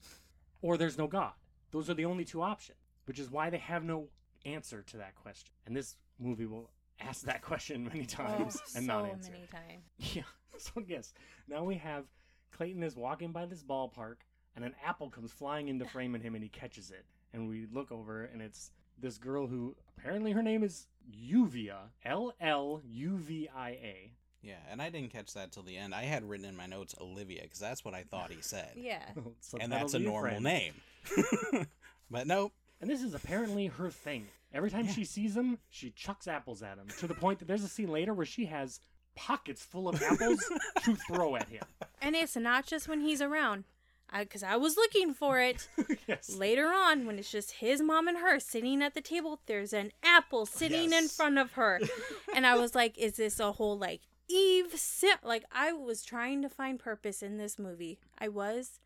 or 0.63 0.77
there's 0.77 0.99
no 0.99 1.07
God. 1.07 1.33
Those 1.71 1.91
are 1.91 1.95
the 1.95 2.05
only 2.07 2.25
two 2.25 2.43
options, 2.43 2.79
which 3.07 3.19
is 3.19 3.31
why 3.31 3.51
they 3.51 3.59
have 3.59 3.85
no 3.85 4.09
answer 4.45 4.83
to 4.83 4.97
that 4.99 5.15
question. 5.15 5.53
And 5.67 5.77
this 5.77 5.97
movie 6.19 6.47
will 6.47 6.71
ask 7.01 7.23
that 7.25 7.43
question 7.43 7.85
many 7.85 8.07
times 8.07 8.57
oh, 8.59 8.77
and 8.77 8.87
so 8.87 8.93
not 9.01 9.11
answer. 9.11 9.33
many 9.33 9.47
times. 9.47 9.85
Yeah. 10.15 10.23
So 10.59 10.83
yes, 10.87 11.13
now 11.47 11.63
we 11.63 11.77
have 11.77 12.07
Clayton 12.51 12.83
is 12.83 12.97
walking 12.97 13.31
by 13.31 13.47
this 13.47 13.63
ballpark, 13.63 14.17
and 14.57 14.65
an 14.65 14.75
apple 14.85 15.09
comes 15.11 15.31
flying 15.31 15.69
into 15.69 15.85
frame 15.89 16.15
at 16.15 16.23
him, 16.23 16.35
and 16.35 16.43
he 16.43 16.49
catches 16.49 16.91
it. 16.91 17.05
And 17.33 17.49
we 17.49 17.67
look 17.73 17.93
over, 17.93 18.25
and 18.25 18.41
it's 18.43 18.71
this 19.01 19.19
girl 19.19 19.47
who 19.47 19.77
apparently 19.97 20.33
her 20.33 20.43
name 20.43 20.63
is 20.63 20.87
Lluvia, 21.11 21.77
L 22.05 22.33
L 22.41 22.81
U 22.85 23.17
V 23.19 23.49
I 23.55 23.71
A. 23.71 24.13
Yeah, 24.41 24.55
and 24.71 24.81
I 24.81 24.89
didn't 24.89 25.11
catch 25.13 25.35
that 25.35 25.53
till 25.53 25.63
the 25.65 25.77
end. 25.77 25.95
I 25.95 26.03
had 26.05 26.29
written 26.29 26.47
in 26.47 26.57
my 26.57 26.67
notes 26.67 26.95
Olivia 27.01 27.43
because 27.43 27.59
that's 27.59 27.85
what 27.85 27.93
I 27.95 28.05
thought 28.05 28.31
he 28.31 28.41
said. 28.41 28.71
Yeah. 28.77 29.03
So 29.41 29.59
and 29.61 29.71
that's 29.73 29.95
a 29.95 29.99
normal 29.99 30.31
friend. 30.41 30.45
name. 30.45 30.75
but 32.11 32.27
nope. 32.27 32.53
And 32.81 32.89
this 32.89 33.03
is 33.03 33.15
apparently 33.15 33.67
her 33.67 33.91
thing. 33.91 34.27
Every 34.55 34.71
time 34.71 34.87
Yeah. 34.87 34.93
she 34.93 35.05
sees 35.05 35.37
him, 35.37 35.59
she 35.69 35.91
chucks 35.91 36.27
apples 36.29 36.63
at 36.63 36.79
him 36.79 36.87
to 36.99 37.07
the 37.07 37.15
point 37.15 37.41
that 37.41 37.47
there's 37.49 37.65
a 37.65 37.69
scene 37.69 37.91
later 37.91 38.15
where 38.15 38.25
she 38.27 38.47
has 38.47 38.81
pockets 39.17 39.63
full 39.63 39.89
of 39.89 40.01
apples 40.03 40.41
to 40.85 40.95
throw 40.95 41.35
at 41.37 41.49
him. 41.49 41.65
And 42.01 42.15
it's 42.15 42.37
not 42.37 42.65
just 42.67 42.89
when 42.89 43.01
he's 43.01 43.21
around. 43.21 43.65
I 44.11 44.25
cuz 44.25 44.43
I 44.43 44.57
was 44.57 44.77
looking 44.77 45.15
for 45.15 45.39
it. 45.41 45.69
yes. 46.07 46.35
Later 46.35 46.69
on 46.69 47.07
when 47.07 47.19
it's 47.19 47.31
just 47.31 47.53
his 47.53 47.81
mom 47.81 48.09
and 48.09 48.19
her 48.19 48.41
sitting 48.41 48.83
at 48.83 48.95
the 48.95 49.01
table, 49.01 49.41
there's 49.47 49.73
an 49.73 49.93
apple 50.03 50.47
sitting 50.47 50.93
in 50.93 51.09
front 51.09 51.39
of 51.39 51.53
her. 51.53 51.81
and 52.35 52.47
I 52.47 52.57
was 52.57 52.75
like, 52.75 52.97
is 52.99 53.17
this 53.17 53.39
a 53.41 53.53
whole 53.53 53.79
like 53.79 54.01
Eve 54.29 54.73
sim- 54.77 55.19
like 55.23 55.45
I 55.53 55.73
was 55.73 56.03
trying 56.03 56.43
to 56.43 56.49
find 56.49 56.79
purpose 56.79 57.23
in 57.23 57.39
this 57.39 57.59
movie. 57.59 57.99
I 58.19 58.29
was. 58.29 58.81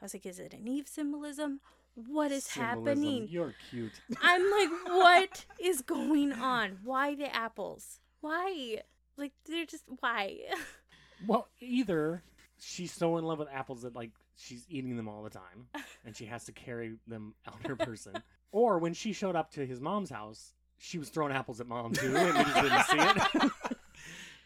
I 0.00 0.04
was 0.04 0.14
like, 0.14 0.26
is 0.26 0.38
it 0.38 0.52
an 0.54 0.68
Eve 0.68 0.88
symbolism? 0.88 1.60
What 1.94 2.30
is 2.30 2.44
Symbolism. 2.44 2.86
happening? 2.86 3.28
You're 3.30 3.54
cute. 3.70 3.92
I'm 4.20 4.50
like, 4.50 4.68
what 4.86 5.46
is 5.58 5.80
going 5.80 6.32
on? 6.32 6.78
Why 6.84 7.14
the 7.14 7.34
apples? 7.34 8.00
Why? 8.20 8.82
Like 9.16 9.32
they're 9.46 9.64
just 9.64 9.84
why? 10.00 10.40
Well, 11.26 11.48
either 11.60 12.22
she's 12.60 12.92
so 12.92 13.16
in 13.16 13.24
love 13.24 13.38
with 13.38 13.48
apples 13.50 13.82
that 13.82 13.94
like 13.96 14.10
she's 14.36 14.64
eating 14.68 14.96
them 14.96 15.08
all 15.08 15.22
the 15.22 15.30
time 15.30 15.68
and 16.04 16.16
she 16.16 16.26
has 16.26 16.44
to 16.44 16.52
carry 16.52 16.94
them 17.06 17.34
on 17.46 17.58
her 17.68 17.76
person. 17.86 18.12
or 18.52 18.78
when 18.78 18.94
she 18.94 19.12
showed 19.12 19.36
up 19.36 19.50
to 19.52 19.64
his 19.66 19.80
mom's 19.80 20.10
house, 20.10 20.52
she 20.78 20.98
was 20.98 21.08
throwing 21.08 21.32
apples 21.32 21.60
at 21.60 21.66
mom 21.66 21.92
too 21.92 22.14
and 22.16 22.36
we 22.38 22.44
just 22.44 22.62
didn't 22.62 22.84
see 22.84 23.44
it. 23.44 23.52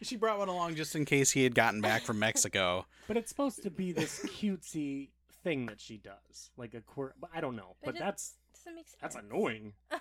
She 0.03 0.17
brought 0.17 0.39
one 0.39 0.49
along 0.49 0.77
just 0.77 0.97
in 0.97 1.05
case 1.05 1.31
he 1.31 1.45
had 1.45 1.55
gotten 1.55 1.83
back 1.83 2.05
from 2.05 2.19
Mexico. 2.19 2.87
but 3.07 3.19
it's 3.19 3.29
supposed 3.29 3.63
to 3.65 3.71
be 3.71 3.93
this 3.93 4.21
cutesy 4.25 5.11
thing 5.45 5.67
that 5.67 5.79
she 5.79 5.99
does, 5.99 6.49
like 6.57 6.73
a 6.73 6.81
quirk. 6.81 7.15
I 7.35 7.43
don't 7.43 7.55
know. 7.55 7.77
But 7.85 7.93
But 7.93 7.97
it- 7.97 7.99
that's 7.99 8.37
Doesn't 8.55 8.77
make 8.77 8.89
sense. 8.89 8.97
that's 9.03 9.17
annoying. 9.17 9.75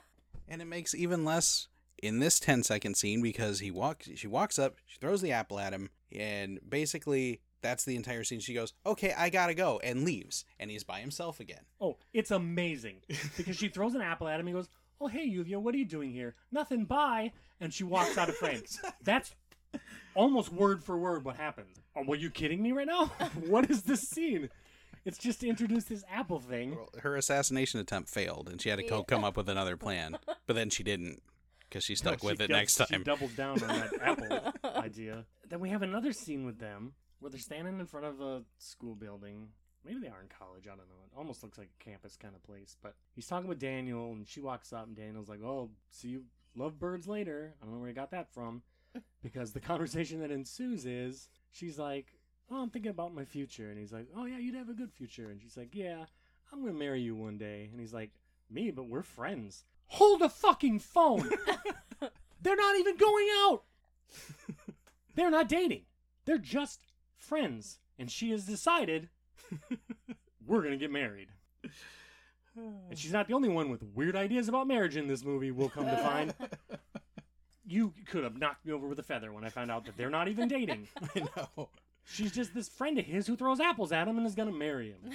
And 0.51 0.61
it 0.63 0.65
makes 0.65 0.95
even 0.95 1.25
less 1.25 1.67
in 2.01 2.17
this 2.19 2.39
10 2.39 2.63
second 2.63 2.95
scene 2.95 3.21
because 3.21 3.59
he 3.59 3.69
walks 3.71 4.09
she 4.15 4.25
walks 4.25 4.57
up, 4.57 4.77
she 4.87 4.97
throws 4.99 5.21
the 5.21 5.31
apple 5.33 5.59
at 5.59 5.73
him, 5.73 5.89
and 6.11 6.59
basically 6.67 7.41
that's 7.61 7.85
the 7.85 7.95
entire 7.95 8.23
scene. 8.23 8.39
She 8.39 8.53
goes, 8.53 8.73
"Okay, 8.85 9.13
I 9.17 9.29
got 9.29 9.47
to 9.47 9.53
go." 9.53 9.79
and 9.83 10.03
leaves, 10.03 10.45
and 10.59 10.69
he's 10.71 10.83
by 10.83 10.99
himself 10.99 11.39
again. 11.39 11.61
Oh, 11.81 11.97
it's 12.13 12.31
amazing 12.31 12.97
because 13.37 13.55
she 13.57 13.67
throws 13.69 13.95
an 13.95 14.01
apple 14.01 14.27
at 14.27 14.39
him. 14.39 14.47
He 14.47 14.53
goes, 14.53 14.69
"Oh, 15.01 15.07
hey, 15.07 15.29
Lluvia, 15.29 15.57
what 15.61 15.73
are 15.75 15.77
you 15.77 15.85
doing 15.85 16.11
here? 16.11 16.35
Nothing. 16.51 16.85
Bye." 16.85 17.31
And 17.61 17.73
she 17.73 17.83
walks 17.83 18.17
out 18.17 18.29
of 18.29 18.35
frame. 18.35 18.61
That's 19.03 19.33
almost 20.15 20.51
word 20.51 20.83
for 20.83 20.97
word 20.97 21.25
what 21.25 21.35
happened. 21.35 21.67
Oh, 21.95 22.03
were 22.03 22.15
you 22.15 22.29
kidding 22.29 22.61
me 22.61 22.71
right 22.71 22.87
now? 22.87 23.05
what 23.47 23.69
is 23.69 23.83
this 23.83 24.01
scene? 24.07 24.49
It's 25.05 25.17
just 25.17 25.39
to 25.41 25.47
introduce 25.47 25.85
this 25.85 26.03
apple 26.11 26.39
thing. 26.39 26.75
Well, 26.75 26.89
her 27.01 27.15
assassination 27.15 27.79
attempt 27.79 28.09
failed, 28.09 28.49
and 28.49 28.61
she 28.61 28.69
had 28.69 28.79
to 28.79 28.85
Yeah. 28.85 29.01
come 29.07 29.23
up 29.23 29.37
with 29.37 29.49
another 29.49 29.77
plan. 29.77 30.17
But 30.45 30.55
then 30.55 30.69
she 30.69 30.83
didn't 30.83 31.21
because 31.61 31.83
she 31.83 31.95
stuck 31.95 32.21
No, 32.23 32.29
with 32.29 32.39
she 32.39 32.45
it 32.45 32.49
next 32.49 32.77
She 32.77 32.85
time. 32.85 33.03
doubles 33.03 33.33
down 33.33 33.61
on 33.63 33.67
that 33.67 33.93
apple 34.01 34.53
idea. 34.81 35.25
Then 35.47 35.59
we 35.61 35.69
have 35.69 35.81
another 35.83 36.11
scene 36.13 36.45
with 36.45 36.59
them 36.59 36.93
where 37.19 37.29
they're 37.29 37.39
standing 37.39 37.79
in 37.79 37.85
front 37.85 38.05
of 38.05 38.21
a 38.21 38.43
school 38.57 38.95
building. 38.95 39.49
Maybe 39.85 39.99
they 39.99 40.07
are 40.07 40.21
in 40.21 40.27
college. 40.27 40.65
I 40.65 40.71
don't 40.71 40.89
know. 40.89 41.05
It 41.05 41.17
almost 41.17 41.43
looks 41.43 41.57
like 41.57 41.69
a 41.79 41.83
campus 41.83 42.17
kind 42.17 42.35
of 42.35 42.43
place. 42.43 42.77
But 42.81 42.95
he's 43.15 43.27
talking 43.27 43.47
with 43.47 43.59
Daniel, 43.59 44.11
and 44.11 44.27
she 44.27 44.41
walks 44.41 44.73
up, 44.73 44.87
and 44.87 44.95
Daniel's 44.95 45.29
like, 45.29 45.41
"Oh, 45.41 45.69
see 45.89 46.09
you 46.09 46.25
love 46.55 46.79
birds 46.79 47.07
later." 47.07 47.53
I 47.61 47.65
don't 47.65 47.73
know 47.73 47.79
where 47.79 47.87
he 47.87 47.93
got 47.93 48.11
that 48.11 48.33
from, 48.33 48.61
because 49.23 49.53
the 49.53 49.59
conversation 49.59 50.19
that 50.19 50.31
ensues 50.31 50.85
is 50.85 51.29
she's 51.51 51.79
like, 51.79 52.07
"Oh, 52.51 52.61
I'm 52.61 52.69
thinking 52.69 52.91
about 52.91 53.15
my 53.15 53.25
future," 53.25 53.69
and 53.69 53.79
he's 53.79 53.93
like, 53.93 54.07
"Oh 54.15 54.25
yeah, 54.25 54.37
you'd 54.37 54.55
have 54.55 54.69
a 54.69 54.73
good 54.73 54.91
future," 54.91 55.29
and 55.29 55.41
she's 55.41 55.57
like, 55.57 55.73
"Yeah, 55.73 56.05
I'm 56.51 56.61
gonna 56.61 56.73
marry 56.73 57.01
you 57.01 57.15
one 57.15 57.37
day," 57.37 57.69
and 57.71 57.79
he's 57.79 57.93
like, 57.93 58.11
"Me, 58.49 58.71
but 58.71 58.87
we're 58.87 59.03
friends." 59.03 59.63
Hold 59.87 60.21
a 60.21 60.29
fucking 60.29 60.79
phone. 60.79 61.29
They're 62.41 62.55
not 62.55 62.77
even 62.77 62.95
going 62.95 63.27
out. 63.45 63.63
They're 65.15 65.31
not 65.31 65.49
dating. 65.49 65.83
They're 66.25 66.37
just 66.37 66.83
friends. 67.19 67.79
And 67.97 68.09
she 68.09 68.31
has 68.31 68.45
decided 68.45 69.09
we're 70.45 70.61
going 70.61 70.71
to 70.71 70.77
get 70.77 70.91
married. 70.91 71.29
And 72.55 72.97
she's 72.97 73.13
not 73.13 73.27
the 73.27 73.33
only 73.33 73.49
one 73.49 73.69
with 73.69 73.83
weird 73.83 74.15
ideas 74.15 74.47
about 74.49 74.67
marriage 74.67 74.97
in 74.97 75.07
this 75.07 75.23
movie, 75.23 75.51
we'll 75.51 75.69
come 75.69 75.85
to 75.85 75.97
find. 75.97 76.33
You 77.65 77.93
could 78.07 78.23
have 78.23 78.35
knocked 78.35 78.65
me 78.65 78.73
over 78.73 78.87
with 78.87 78.97
a 78.97 79.03
feather 79.03 79.31
when 79.31 79.43
I 79.45 79.49
found 79.49 79.69
out 79.69 79.85
that 79.85 79.95
they're 79.95 80.09
not 80.09 80.27
even 80.27 80.47
dating. 80.47 80.87
I 81.15 81.19
know. 81.19 81.69
She's 82.03 82.31
just 82.31 82.55
this 82.55 82.67
friend 82.67 82.97
of 82.97 83.05
his 83.05 83.27
who 83.27 83.35
throws 83.35 83.59
apples 83.59 83.91
at 83.91 84.07
him 84.07 84.17
and 84.17 84.25
is 84.25 84.33
going 84.33 84.51
to 84.51 84.57
marry 84.57 84.89
him. 84.89 85.11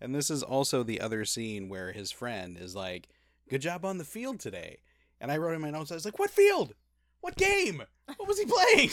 And 0.00 0.14
this 0.14 0.30
is 0.30 0.42
also 0.42 0.82
the 0.82 1.02
other 1.02 1.26
scene 1.26 1.68
where 1.68 1.92
his 1.92 2.10
friend 2.10 2.56
is 2.56 2.74
like, 2.74 3.08
"Good 3.50 3.60
job 3.60 3.84
on 3.84 3.98
the 3.98 4.04
field 4.04 4.40
today." 4.40 4.78
And 5.20 5.30
I 5.30 5.36
wrote 5.36 5.54
in 5.54 5.60
my 5.60 5.68
notes, 5.70 5.92
I 5.92 5.94
was 5.96 6.06
like, 6.06 6.18
"What 6.18 6.30
field? 6.30 6.72
What 7.20 7.36
game? 7.36 7.82
What 8.16 8.28
was 8.28 8.38
he 8.38 8.46
playing?" 8.46 8.90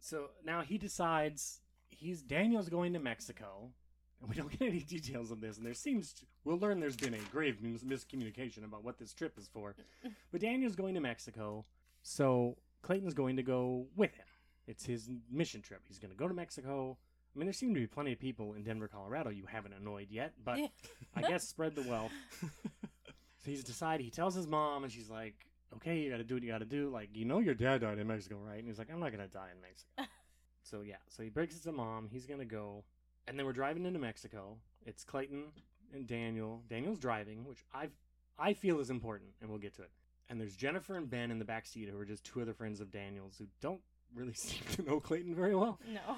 So 0.00 0.30
now 0.42 0.62
he 0.62 0.78
decides 0.78 1.60
he's 2.02 2.22
Daniel's 2.22 2.68
going 2.68 2.92
to 2.94 2.98
Mexico, 2.98 3.70
and 4.20 4.28
we 4.28 4.36
don't 4.36 4.50
get 4.50 4.68
any 4.68 4.80
details 4.96 5.30
of 5.30 5.40
this. 5.40 5.56
And 5.56 5.64
there 5.66 5.74
seems 5.74 6.12
to, 6.14 6.22
we'll 6.44 6.58
learn 6.58 6.80
there's 6.80 6.96
been 6.96 7.14
a 7.14 7.18
grave 7.30 7.62
mis- 7.62 7.84
miscommunication 7.84 8.64
about 8.64 8.84
what 8.84 8.98
this 8.98 9.12
trip 9.14 9.38
is 9.38 9.48
for. 9.52 9.74
But 10.32 10.40
Daniel's 10.40 10.74
going 10.74 10.94
to 10.94 11.00
Mexico, 11.00 11.64
so 12.02 12.56
Clayton's 12.82 13.14
going 13.14 13.36
to 13.36 13.42
go 13.42 13.86
with 13.96 14.14
him. 14.14 14.26
It's 14.66 14.84
his 14.84 15.10
mission 15.30 15.60
trip. 15.60 15.82
He's 15.86 15.98
going 15.98 16.10
to 16.10 16.16
go 16.16 16.26
to 16.26 16.34
Mexico. 16.34 16.96
I 17.34 17.38
mean, 17.38 17.46
there 17.46 17.52
seem 17.52 17.74
to 17.74 17.80
be 17.80 17.86
plenty 17.86 18.12
of 18.12 18.18
people 18.18 18.54
in 18.54 18.62
Denver, 18.62 18.88
Colorado 18.88 19.30
you 19.30 19.44
haven't 19.46 19.74
annoyed 19.74 20.08
yet, 20.10 20.32
but 20.44 20.58
I 21.16 21.22
guess 21.22 21.48
spread 21.48 21.74
the 21.74 21.82
wealth. 21.82 22.12
So 22.42 23.50
he's 23.50 23.64
decided. 23.64 24.04
He 24.04 24.10
tells 24.10 24.34
his 24.34 24.46
mom, 24.46 24.84
and 24.84 24.92
she's 24.92 25.10
like, 25.10 25.34
"Okay, 25.76 25.98
you 26.00 26.10
got 26.10 26.18
to 26.18 26.24
do 26.24 26.34
what 26.34 26.42
you 26.42 26.50
got 26.50 26.58
to 26.58 26.64
do. 26.64 26.90
Like, 26.90 27.08
you 27.14 27.24
know, 27.24 27.38
your 27.40 27.54
dad 27.54 27.80
died 27.80 27.98
in 27.98 28.06
Mexico, 28.06 28.36
right?" 28.46 28.58
And 28.58 28.66
he's 28.68 28.78
like, 28.78 28.88
"I'm 28.92 29.00
not 29.00 29.10
gonna 29.12 29.28
die 29.28 29.48
in 29.54 29.60
Mexico." 29.60 29.90
So 30.62 30.82
yeah, 30.82 30.96
so 31.08 31.22
he 31.22 31.28
breaks 31.28 31.56
it 31.56 31.62
to 31.64 31.72
mom. 31.72 32.08
He's 32.10 32.26
gonna 32.26 32.44
go, 32.44 32.84
and 33.26 33.38
then 33.38 33.46
we're 33.46 33.52
driving 33.52 33.86
into 33.86 33.98
Mexico. 33.98 34.56
It's 34.84 35.04
Clayton 35.04 35.44
and 35.94 36.06
Daniel. 36.06 36.62
Daniel's 36.68 36.98
driving, 36.98 37.44
which 37.46 37.64
I 37.74 37.88
I 38.38 38.54
feel 38.54 38.80
is 38.80 38.90
important, 38.90 39.30
and 39.40 39.50
we'll 39.50 39.58
get 39.58 39.74
to 39.76 39.82
it. 39.82 39.90
And 40.28 40.40
there's 40.40 40.56
Jennifer 40.56 40.96
and 40.96 41.10
Ben 41.10 41.30
in 41.30 41.38
the 41.38 41.44
back 41.44 41.66
seat, 41.66 41.88
who 41.90 41.98
are 41.98 42.04
just 42.06 42.24
two 42.24 42.40
other 42.40 42.54
friends 42.54 42.80
of 42.80 42.90
Daniel's 42.90 43.36
who 43.38 43.46
don't 43.60 43.80
really 44.14 44.32
seem 44.34 44.62
to 44.76 44.82
know 44.82 45.00
Clayton 45.00 45.34
very 45.34 45.54
well. 45.54 45.78
No. 45.92 46.16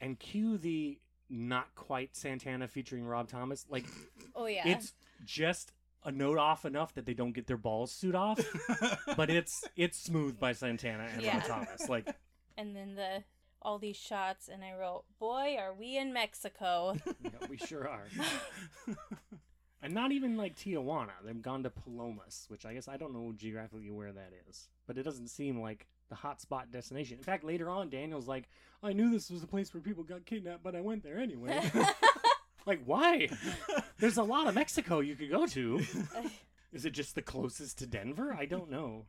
And 0.00 0.18
cue 0.18 0.58
the 0.58 0.98
not 1.30 1.74
quite 1.74 2.14
Santana 2.14 2.68
featuring 2.68 3.04
Rob 3.06 3.28
Thomas. 3.28 3.64
Like 3.70 3.86
Oh 4.36 4.46
yeah. 4.46 4.68
it's 4.68 4.92
just 5.24 5.72
a 6.04 6.12
note 6.12 6.36
off 6.36 6.66
enough 6.66 6.92
that 6.94 7.06
they 7.06 7.14
don't 7.14 7.32
get 7.32 7.46
their 7.46 7.56
balls 7.56 7.90
suit 7.90 8.14
off, 8.14 8.38
but 9.16 9.30
it's 9.30 9.64
it's 9.76 9.98
smooth 9.98 10.38
by 10.38 10.52
Santana 10.52 11.08
and 11.12 11.22
Yeah. 11.22 11.38
Rob 11.38 11.46
Thomas. 11.66 11.88
Like 11.88 12.14
and 12.58 12.76
then 12.76 12.94
the 12.94 13.24
all 13.64 13.78
these 13.78 13.96
shots, 13.96 14.48
and 14.48 14.62
I 14.62 14.74
wrote, 14.78 15.04
"Boy, 15.18 15.56
are 15.58 15.72
we 15.72 15.96
in 15.96 16.12
Mexico?" 16.12 16.96
yeah, 17.22 17.30
we 17.48 17.56
sure 17.56 17.88
are. 17.88 18.06
and 19.82 19.94
not 19.94 20.12
even 20.12 20.36
like 20.36 20.56
Tijuana. 20.56 21.12
They've 21.24 21.40
gone 21.40 21.62
to 21.62 21.70
Palomas, 21.70 22.44
which 22.48 22.66
I 22.66 22.74
guess 22.74 22.88
I 22.88 22.96
don't 22.96 23.14
know 23.14 23.32
geographically 23.34 23.90
where 23.90 24.12
that 24.12 24.32
is, 24.48 24.68
but 24.86 24.98
it 24.98 25.02
doesn't 25.02 25.28
seem 25.28 25.60
like 25.60 25.86
the 26.10 26.16
hotspot 26.16 26.70
destination. 26.70 27.16
In 27.16 27.24
fact, 27.24 27.44
later 27.44 27.70
on, 27.70 27.88
Daniel's 27.88 28.28
like, 28.28 28.48
"I 28.82 28.92
knew 28.92 29.10
this 29.10 29.30
was 29.30 29.42
a 29.42 29.48
place 29.48 29.72
where 29.72 29.80
people 29.80 30.04
got 30.04 30.26
kidnapped, 30.26 30.62
but 30.62 30.76
I 30.76 30.80
went 30.80 31.02
there 31.02 31.18
anyway." 31.18 31.60
like, 32.66 32.82
why? 32.84 33.28
There's 33.98 34.18
a 34.18 34.22
lot 34.22 34.46
of 34.46 34.54
Mexico 34.54 35.00
you 35.00 35.16
could 35.16 35.30
go 35.30 35.46
to. 35.46 35.80
Is 36.72 36.84
it 36.84 36.90
just 36.90 37.14
the 37.14 37.22
closest 37.22 37.78
to 37.78 37.86
Denver? 37.86 38.36
I 38.38 38.46
don't 38.46 38.70
know. 38.70 39.06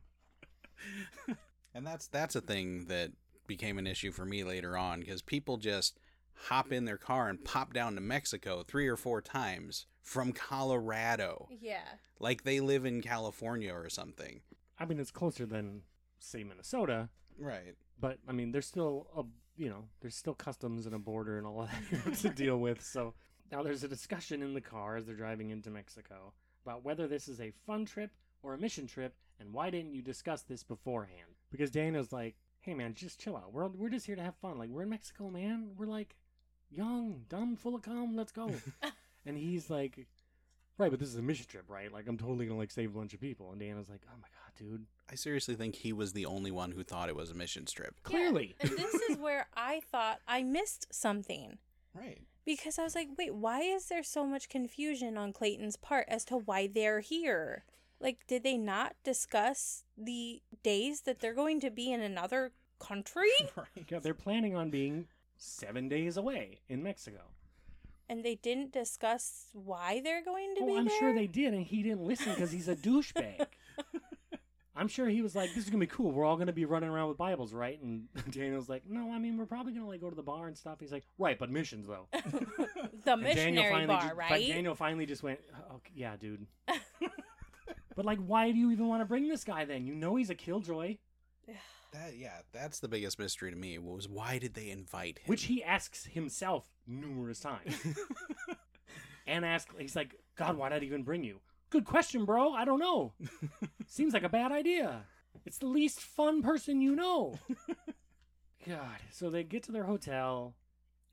And 1.74 1.86
that's 1.86 2.06
that's 2.06 2.34
a 2.34 2.40
thing 2.40 2.86
that 2.86 3.12
became 3.46 3.78
an 3.78 3.86
issue 3.86 4.12
for 4.12 4.24
me 4.24 4.44
later 4.44 4.76
on 4.76 5.00
because 5.00 5.22
people 5.22 5.56
just 5.56 5.98
hop 6.48 6.70
in 6.72 6.84
their 6.84 6.98
car 6.98 7.28
and 7.28 7.44
pop 7.44 7.72
down 7.72 7.94
to 7.94 8.00
Mexico 8.00 8.62
three 8.62 8.86
or 8.86 8.96
four 8.96 9.20
times 9.22 9.86
from 10.02 10.32
Colorado, 10.32 11.48
yeah. 11.60 11.80
like 12.20 12.44
they 12.44 12.60
live 12.60 12.84
in 12.84 13.02
California 13.02 13.72
or 13.72 13.88
something. 13.88 14.40
I 14.78 14.84
mean, 14.84 15.00
it's 15.00 15.10
closer 15.10 15.46
than 15.46 15.82
say 16.18 16.44
Minnesota, 16.44 17.08
Right. 17.38 17.74
but 17.98 18.18
I 18.28 18.32
mean, 18.32 18.52
there's 18.52 18.66
still 18.66 19.08
a 19.16 19.24
you 19.56 19.70
know, 19.70 19.84
there's 20.00 20.14
still 20.14 20.34
customs 20.34 20.84
and 20.84 20.94
a 20.94 20.98
border 20.98 21.38
and 21.38 21.46
all 21.46 21.66
that 22.04 22.14
to 22.16 22.28
deal 22.28 22.58
with. 22.58 22.84
So 22.84 23.14
now 23.50 23.62
there's 23.62 23.84
a 23.84 23.88
discussion 23.88 24.42
in 24.42 24.52
the 24.52 24.60
car 24.60 24.96
as 24.96 25.06
they're 25.06 25.14
driving 25.16 25.48
into 25.50 25.70
Mexico 25.70 26.34
about 26.64 26.84
whether 26.84 27.08
this 27.08 27.26
is 27.26 27.40
a 27.40 27.52
fun 27.66 27.86
trip 27.86 28.10
or 28.42 28.52
a 28.52 28.58
mission 28.58 28.86
trip, 28.86 29.14
and 29.40 29.52
why 29.52 29.70
didn't 29.70 29.94
you 29.94 30.02
discuss 30.02 30.42
this 30.42 30.62
beforehand? 30.62 31.36
Because 31.50 31.70
Daniel's 31.70 32.12
like, 32.12 32.36
"Hey 32.66 32.74
man, 32.74 32.94
just 32.94 33.20
chill 33.20 33.36
out. 33.36 33.52
We're 33.52 33.68
we're 33.68 33.88
just 33.88 34.06
here 34.06 34.16
to 34.16 34.22
have 34.22 34.34
fun. 34.36 34.58
Like 34.58 34.68
we're 34.68 34.82
in 34.82 34.90
Mexico, 34.90 35.30
man. 35.30 35.70
We're 35.78 35.86
like 35.86 36.16
young, 36.70 37.22
dumb, 37.28 37.56
full 37.56 37.76
of 37.76 37.82
cum. 37.82 38.16
Let's 38.16 38.32
go." 38.32 38.50
and 39.26 39.38
he's 39.38 39.70
like. 39.70 40.06
Right, 40.78 40.90
but 40.90 41.00
this 41.00 41.08
is 41.08 41.16
a 41.16 41.22
mission 41.22 41.46
trip, 41.48 41.64
right? 41.70 41.90
Like, 41.90 42.06
I'm 42.06 42.18
totally 42.18 42.44
gonna 42.44 42.58
like 42.58 42.70
save 42.70 42.94
a 42.94 42.98
bunch 42.98 43.14
of 43.14 43.20
people. 43.22 43.50
And 43.50 43.58
Dana's 43.58 43.88
like, 43.88 44.02
"Oh 44.06 44.16
my 44.20 44.28
god, 44.28 44.52
dude! 44.58 44.84
I 45.10 45.14
seriously 45.14 45.54
think 45.54 45.74
he 45.74 45.94
was 45.94 46.12
the 46.12 46.26
only 46.26 46.50
one 46.50 46.70
who 46.70 46.82
thought 46.82 47.08
it 47.08 47.16
was 47.16 47.30
a 47.30 47.34
mission 47.34 47.64
trip. 47.64 47.94
Yeah, 47.96 48.10
Clearly, 48.10 48.56
and 48.60 48.72
this 48.72 48.92
is 49.08 49.16
where 49.18 49.46
I 49.56 49.80
thought 49.90 50.18
I 50.28 50.42
missed 50.42 50.92
something. 50.92 51.56
Right. 51.94 52.20
Because 52.44 52.78
I 52.78 52.84
was 52.84 52.94
like, 52.94 53.08
wait, 53.16 53.34
why 53.34 53.62
is 53.62 53.86
there 53.86 54.02
so 54.02 54.26
much 54.26 54.50
confusion 54.50 55.16
on 55.16 55.32
Clayton's 55.32 55.76
part 55.76 56.06
as 56.08 56.24
to 56.26 56.36
why 56.36 56.66
they're 56.66 57.00
here? 57.00 57.64
Like, 58.00 58.26
did 58.26 58.42
they 58.42 58.56
not 58.58 58.94
discuss 59.04 59.84
the 59.96 60.42
days 60.62 61.02
that 61.02 61.20
they're 61.20 61.34
going 61.34 61.60
to 61.60 61.70
be 61.70 61.92
in 61.92 62.00
another 62.00 62.52
country? 62.78 63.30
Right. 63.56 63.86
Yeah, 63.88 63.98
they're 64.00 64.14
planning 64.14 64.54
on 64.54 64.70
being 64.70 65.06
seven 65.38 65.88
days 65.88 66.16
away 66.16 66.60
in 66.68 66.82
Mexico. 66.82 67.20
and 68.08 68.24
they 68.24 68.34
didn't 68.36 68.72
discuss 68.72 69.46
why 69.52 70.00
they're 70.04 70.22
going 70.24 70.54
to 70.56 70.62
Oh, 70.62 70.66
be 70.66 70.76
I'm 70.76 70.84
there? 70.86 70.98
sure 70.98 71.14
they 71.14 71.26
did, 71.26 71.54
and 71.54 71.64
he 71.64 71.82
didn't 71.82 72.02
listen 72.04 72.32
because 72.34 72.52
he's 72.52 72.68
a 72.68 72.76
douchebag. 72.76 73.46
I'm 74.78 74.88
sure 74.88 75.08
he 75.08 75.22
was 75.22 75.34
like, 75.34 75.54
"This 75.54 75.64
is 75.64 75.70
gonna 75.70 75.80
be 75.80 75.86
cool. 75.86 76.12
We're 76.12 76.26
all 76.26 76.36
gonna 76.36 76.52
be 76.52 76.66
running 76.66 76.90
around 76.90 77.08
with 77.08 77.16
Bibles, 77.16 77.54
right?" 77.54 77.80
And 77.82 78.08
Daniel's 78.30 78.68
like, 78.68 78.82
"No, 78.86 79.10
I 79.10 79.18
mean, 79.18 79.38
we're 79.38 79.46
probably 79.46 79.72
gonna 79.72 79.88
like 79.88 80.02
go 80.02 80.10
to 80.10 80.14
the 80.16 80.22
bar 80.22 80.48
and 80.48 80.56
stuff." 80.56 80.80
He's 80.80 80.92
like, 80.92 81.04
"Right, 81.18 81.38
but 81.38 81.50
missions 81.50 81.86
though." 81.86 82.06
the 82.12 83.12
And 83.12 83.22
missionary 83.22 83.86
bar, 83.86 84.12
right? 84.14 84.46
Daniel 84.46 84.74
finally 84.74 85.06
just 85.06 85.22
went, 85.22 85.40
oh, 85.70 85.76
"Okay, 85.76 85.92
yeah, 85.96 86.16
dude." 86.16 86.46
But 87.96 88.04
like, 88.04 88.18
why 88.18 88.52
do 88.52 88.58
you 88.58 88.70
even 88.70 88.86
want 88.86 89.00
to 89.00 89.06
bring 89.06 89.28
this 89.28 89.42
guy 89.42 89.64
then? 89.64 89.86
You 89.86 89.94
know 89.94 90.14
he's 90.14 90.30
a 90.30 90.34
killjoy, 90.34 90.98
That 91.92 92.16
yeah, 92.16 92.40
that's 92.52 92.80
the 92.80 92.88
biggest 92.88 93.18
mystery 93.18 93.50
to 93.50 93.56
me 93.56 93.78
was 93.78 94.08
why 94.08 94.38
did 94.38 94.54
they 94.54 94.70
invite 94.70 95.18
him? 95.18 95.24
which 95.26 95.44
he 95.44 95.62
asks 95.64 96.04
himself 96.04 96.64
numerous 96.86 97.40
times. 97.40 97.74
and 99.26 99.44
ask 99.44 99.68
he's 99.78 99.96
like 99.96 100.14
god 100.36 100.56
why 100.56 100.68
did 100.68 100.82
i 100.82 100.86
even 100.86 101.04
bring 101.04 101.24
you? 101.24 101.40
Good 101.70 101.84
question 101.84 102.24
bro. 102.24 102.52
I 102.52 102.64
don't 102.64 102.80
know. 102.80 103.14
Seems 103.86 104.12
like 104.12 104.24
a 104.24 104.28
bad 104.28 104.52
idea. 104.52 105.04
It's 105.46 105.58
the 105.58 105.66
least 105.66 106.00
fun 106.00 106.42
person 106.42 106.80
you 106.80 106.94
know. 106.94 107.38
God. 108.66 108.98
So 109.10 109.30
they 109.30 109.44
get 109.44 109.62
to 109.64 109.72
their 109.72 109.84
hotel 109.84 110.54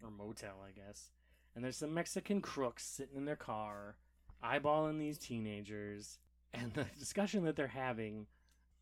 or 0.04 0.12
motel 0.12 0.56
i 0.68 0.72
guess 0.72 1.12
and 1.56 1.64
there's 1.64 1.78
some 1.78 1.94
Mexican 1.94 2.42
crooks 2.42 2.84
sitting 2.84 3.16
in 3.16 3.26
their 3.26 3.36
car, 3.36 3.96
eyeballing 4.44 4.98
these 5.00 5.18
teenagers, 5.18 6.18
and 6.54 6.74
the 6.74 6.86
discussion 7.00 7.44
that 7.46 7.56
they're 7.56 7.68
having 7.68 8.28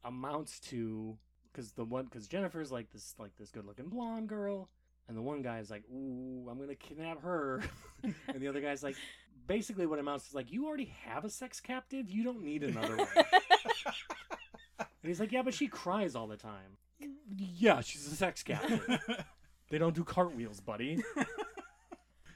amounts 0.03 0.59
to 0.59 1.17
because 1.51 1.71
the 1.73 1.85
one 1.85 2.05
because 2.05 2.27
Jennifer's 2.27 2.71
like 2.71 2.91
this 2.91 3.15
like 3.19 3.35
this 3.37 3.51
good 3.51 3.65
looking 3.65 3.89
blonde 3.89 4.29
girl, 4.29 4.69
and 5.07 5.17
the 5.17 5.21
one 5.21 5.41
guy 5.41 5.59
is 5.59 5.69
like, 5.69 5.83
"Ooh, 5.93 6.47
I'm 6.49 6.59
gonna 6.59 6.75
kidnap 6.75 7.21
her," 7.23 7.61
and 8.03 8.15
the 8.39 8.47
other 8.47 8.61
guy's 8.61 8.83
like, 8.83 8.95
basically 9.47 9.85
what 9.85 9.99
amounts 9.99 10.27
is 10.29 10.33
like, 10.33 10.51
"You 10.51 10.67
already 10.67 10.93
have 11.05 11.25
a 11.25 11.29
sex 11.29 11.59
captive, 11.59 12.09
you 12.09 12.23
don't 12.23 12.43
need 12.43 12.63
another 12.63 12.97
one." 12.97 13.07
and 14.79 14.85
he's 15.03 15.19
like, 15.19 15.31
"Yeah, 15.31 15.41
but 15.41 15.53
she 15.53 15.67
cries 15.67 16.15
all 16.15 16.27
the 16.27 16.37
time." 16.37 16.77
Yeah, 17.37 17.81
she's 17.81 18.05
a 18.11 18.15
sex 18.15 18.43
captive. 18.43 18.87
They 19.71 19.77
don't 19.77 19.95
do 19.95 20.03
cartwheels, 20.03 20.59
buddy. 20.59 21.01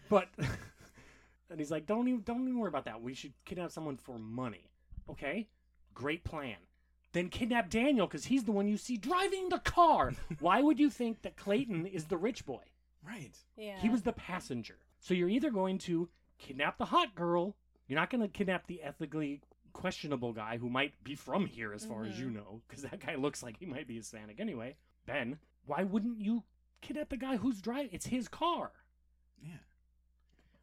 but 0.10 0.30
and 1.50 1.60
he's 1.60 1.70
like, 1.70 1.86
don't 1.86 2.08
even 2.08 2.22
don't 2.22 2.44
even 2.48 2.58
worry 2.58 2.70
about 2.70 2.86
that. 2.86 3.02
We 3.02 3.14
should 3.14 3.34
kidnap 3.44 3.72
someone 3.72 3.98
for 3.98 4.18
money. 4.18 4.72
Okay, 5.10 5.48
great 5.94 6.24
plan. 6.24 6.58
Then 7.14 7.30
kidnap 7.30 7.70
Daniel 7.70 8.08
because 8.08 8.26
he's 8.26 8.44
the 8.44 8.52
one 8.52 8.68
you 8.68 8.78
see 8.78 8.98
driving 8.98 9.50
the 9.50 9.60
car. 9.60 10.14
Why 10.40 10.62
would 10.62 10.80
you 10.80 10.90
think 10.90 11.22
that 11.22 11.38
Clayton 11.38 11.86
is 11.86 12.06
the 12.06 12.18
rich 12.18 12.46
boy? 12.46 12.64
right. 13.08 13.38
yeah. 13.58 13.80
He 13.80 13.90
was 13.90 14.02
the 14.02 14.14
passenger. 14.14 14.78
So 15.00 15.14
you're 15.14 15.30
either 15.30 15.52
going 15.52 15.78
to 15.80 16.10
kidnap 16.38 16.78
the 16.78 16.86
hot 16.86 17.16
girl. 17.16 17.56
You're 17.88 18.00
not 18.00 18.10
going 18.10 18.22
to 18.22 18.28
kidnap 18.28 18.68
the 18.68 18.82
ethically 18.82 19.42
questionable 19.74 20.34
guy 20.34 20.58
who 20.58 20.70
might 20.70 21.04
be 21.04 21.16
from 21.16 21.46
here, 21.46 21.74
as 21.74 21.86
far 21.86 22.06
as 22.06 22.14
mm-hmm. 22.14 22.24
you 22.24 22.30
know, 22.32 22.62
because 22.68 22.84
that 22.84 23.06
guy 23.06 23.16
looks 23.16 23.44
like 23.44 23.58
he 23.60 23.66
might 23.66 23.88
be 23.88 23.96
Hispanic 23.96 24.40
anyway. 24.40 24.76
Ben, 25.06 25.38
why 25.66 25.84
wouldn't 25.84 26.20
you 26.20 26.44
kidnap 26.82 27.10
the 27.10 27.18
guy 27.18 27.38
who's 27.38 27.62
driving? 27.62 27.90
It's 27.92 28.08
his 28.08 28.28
car. 28.28 28.72
Yeah. 29.42 29.58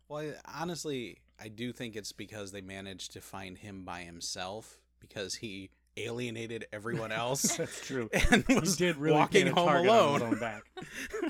Well, 0.08 0.34
I, 0.44 0.60
honestly, 0.60 1.18
I 1.42 1.48
do 1.48 1.72
think 1.72 1.96
it's 1.96 2.12
because 2.12 2.52
they 2.52 2.60
managed 2.60 3.12
to 3.12 3.20
find 3.20 3.58
him 3.58 3.84
by 3.84 4.02
himself 4.02 4.78
because 5.00 5.34
he 5.34 5.70
alienated 5.96 6.66
everyone 6.72 7.10
else 7.24 7.56
That's 7.56 7.84
true. 7.84 8.08
and 8.30 8.44
He 8.46 8.54
was 8.58 8.76
did 8.76 8.96
really 8.96 9.16
walking 9.16 9.46
home 9.48 9.68
alone. 9.86 10.38
back. 10.38 10.62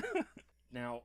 now, 0.71 1.01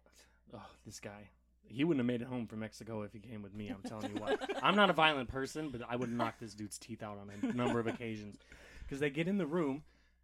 oh, 0.55 0.63
this 0.85 1.01
guy. 1.01 1.31
He 1.71 1.85
wouldn't 1.85 2.01
have 2.01 2.07
made 2.07 2.23
it 2.23 2.29
home 2.29 2.47
from 2.47 2.61
Mexico 2.61 3.03
if 3.03 3.13
he 3.13 3.19
came 3.19 3.43
with 3.43 3.55
me. 3.55 3.69
I'm 3.69 3.83
telling 3.89 4.15
you 4.15 4.21
what. 4.21 4.41
I'm 4.63 4.75
not 4.75 4.89
a 4.89 4.95
violent 4.95 5.29
person, 5.29 5.69
but 5.71 5.83
I 5.89 5.97
would 5.97 6.11
knock 6.11 6.39
this 6.41 6.55
dude's 6.55 6.79
teeth 6.79 7.03
out 7.03 7.19
on 7.19 7.31
a 7.31 7.53
number 7.55 7.79
of 7.79 7.87
occasions. 7.87 8.37
Because 8.83 9.01
they 9.01 9.11
get 9.11 9.29
in 9.29 9.37
the 9.37 9.47
room, 9.47 9.83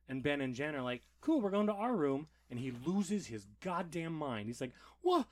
and 0.08 0.22
Ben 0.22 0.40
and 0.40 0.54
Jen 0.54 0.74
are 0.74 0.80
like, 0.80 1.02
"Cool, 1.20 1.42
we're 1.42 1.50
going 1.50 1.66
to 1.66 1.74
our 1.74 1.94
room," 1.94 2.28
and 2.50 2.58
he 2.58 2.72
loses 2.86 3.26
his 3.26 3.44
goddamn 3.62 4.14
mind. 4.14 4.46
He's 4.46 4.60
like, 4.62 4.72
"What? 5.02 5.26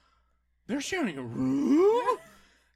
They're 0.66 0.82
sharing 0.82 1.16
a 1.16 1.22
room?" 1.22 2.18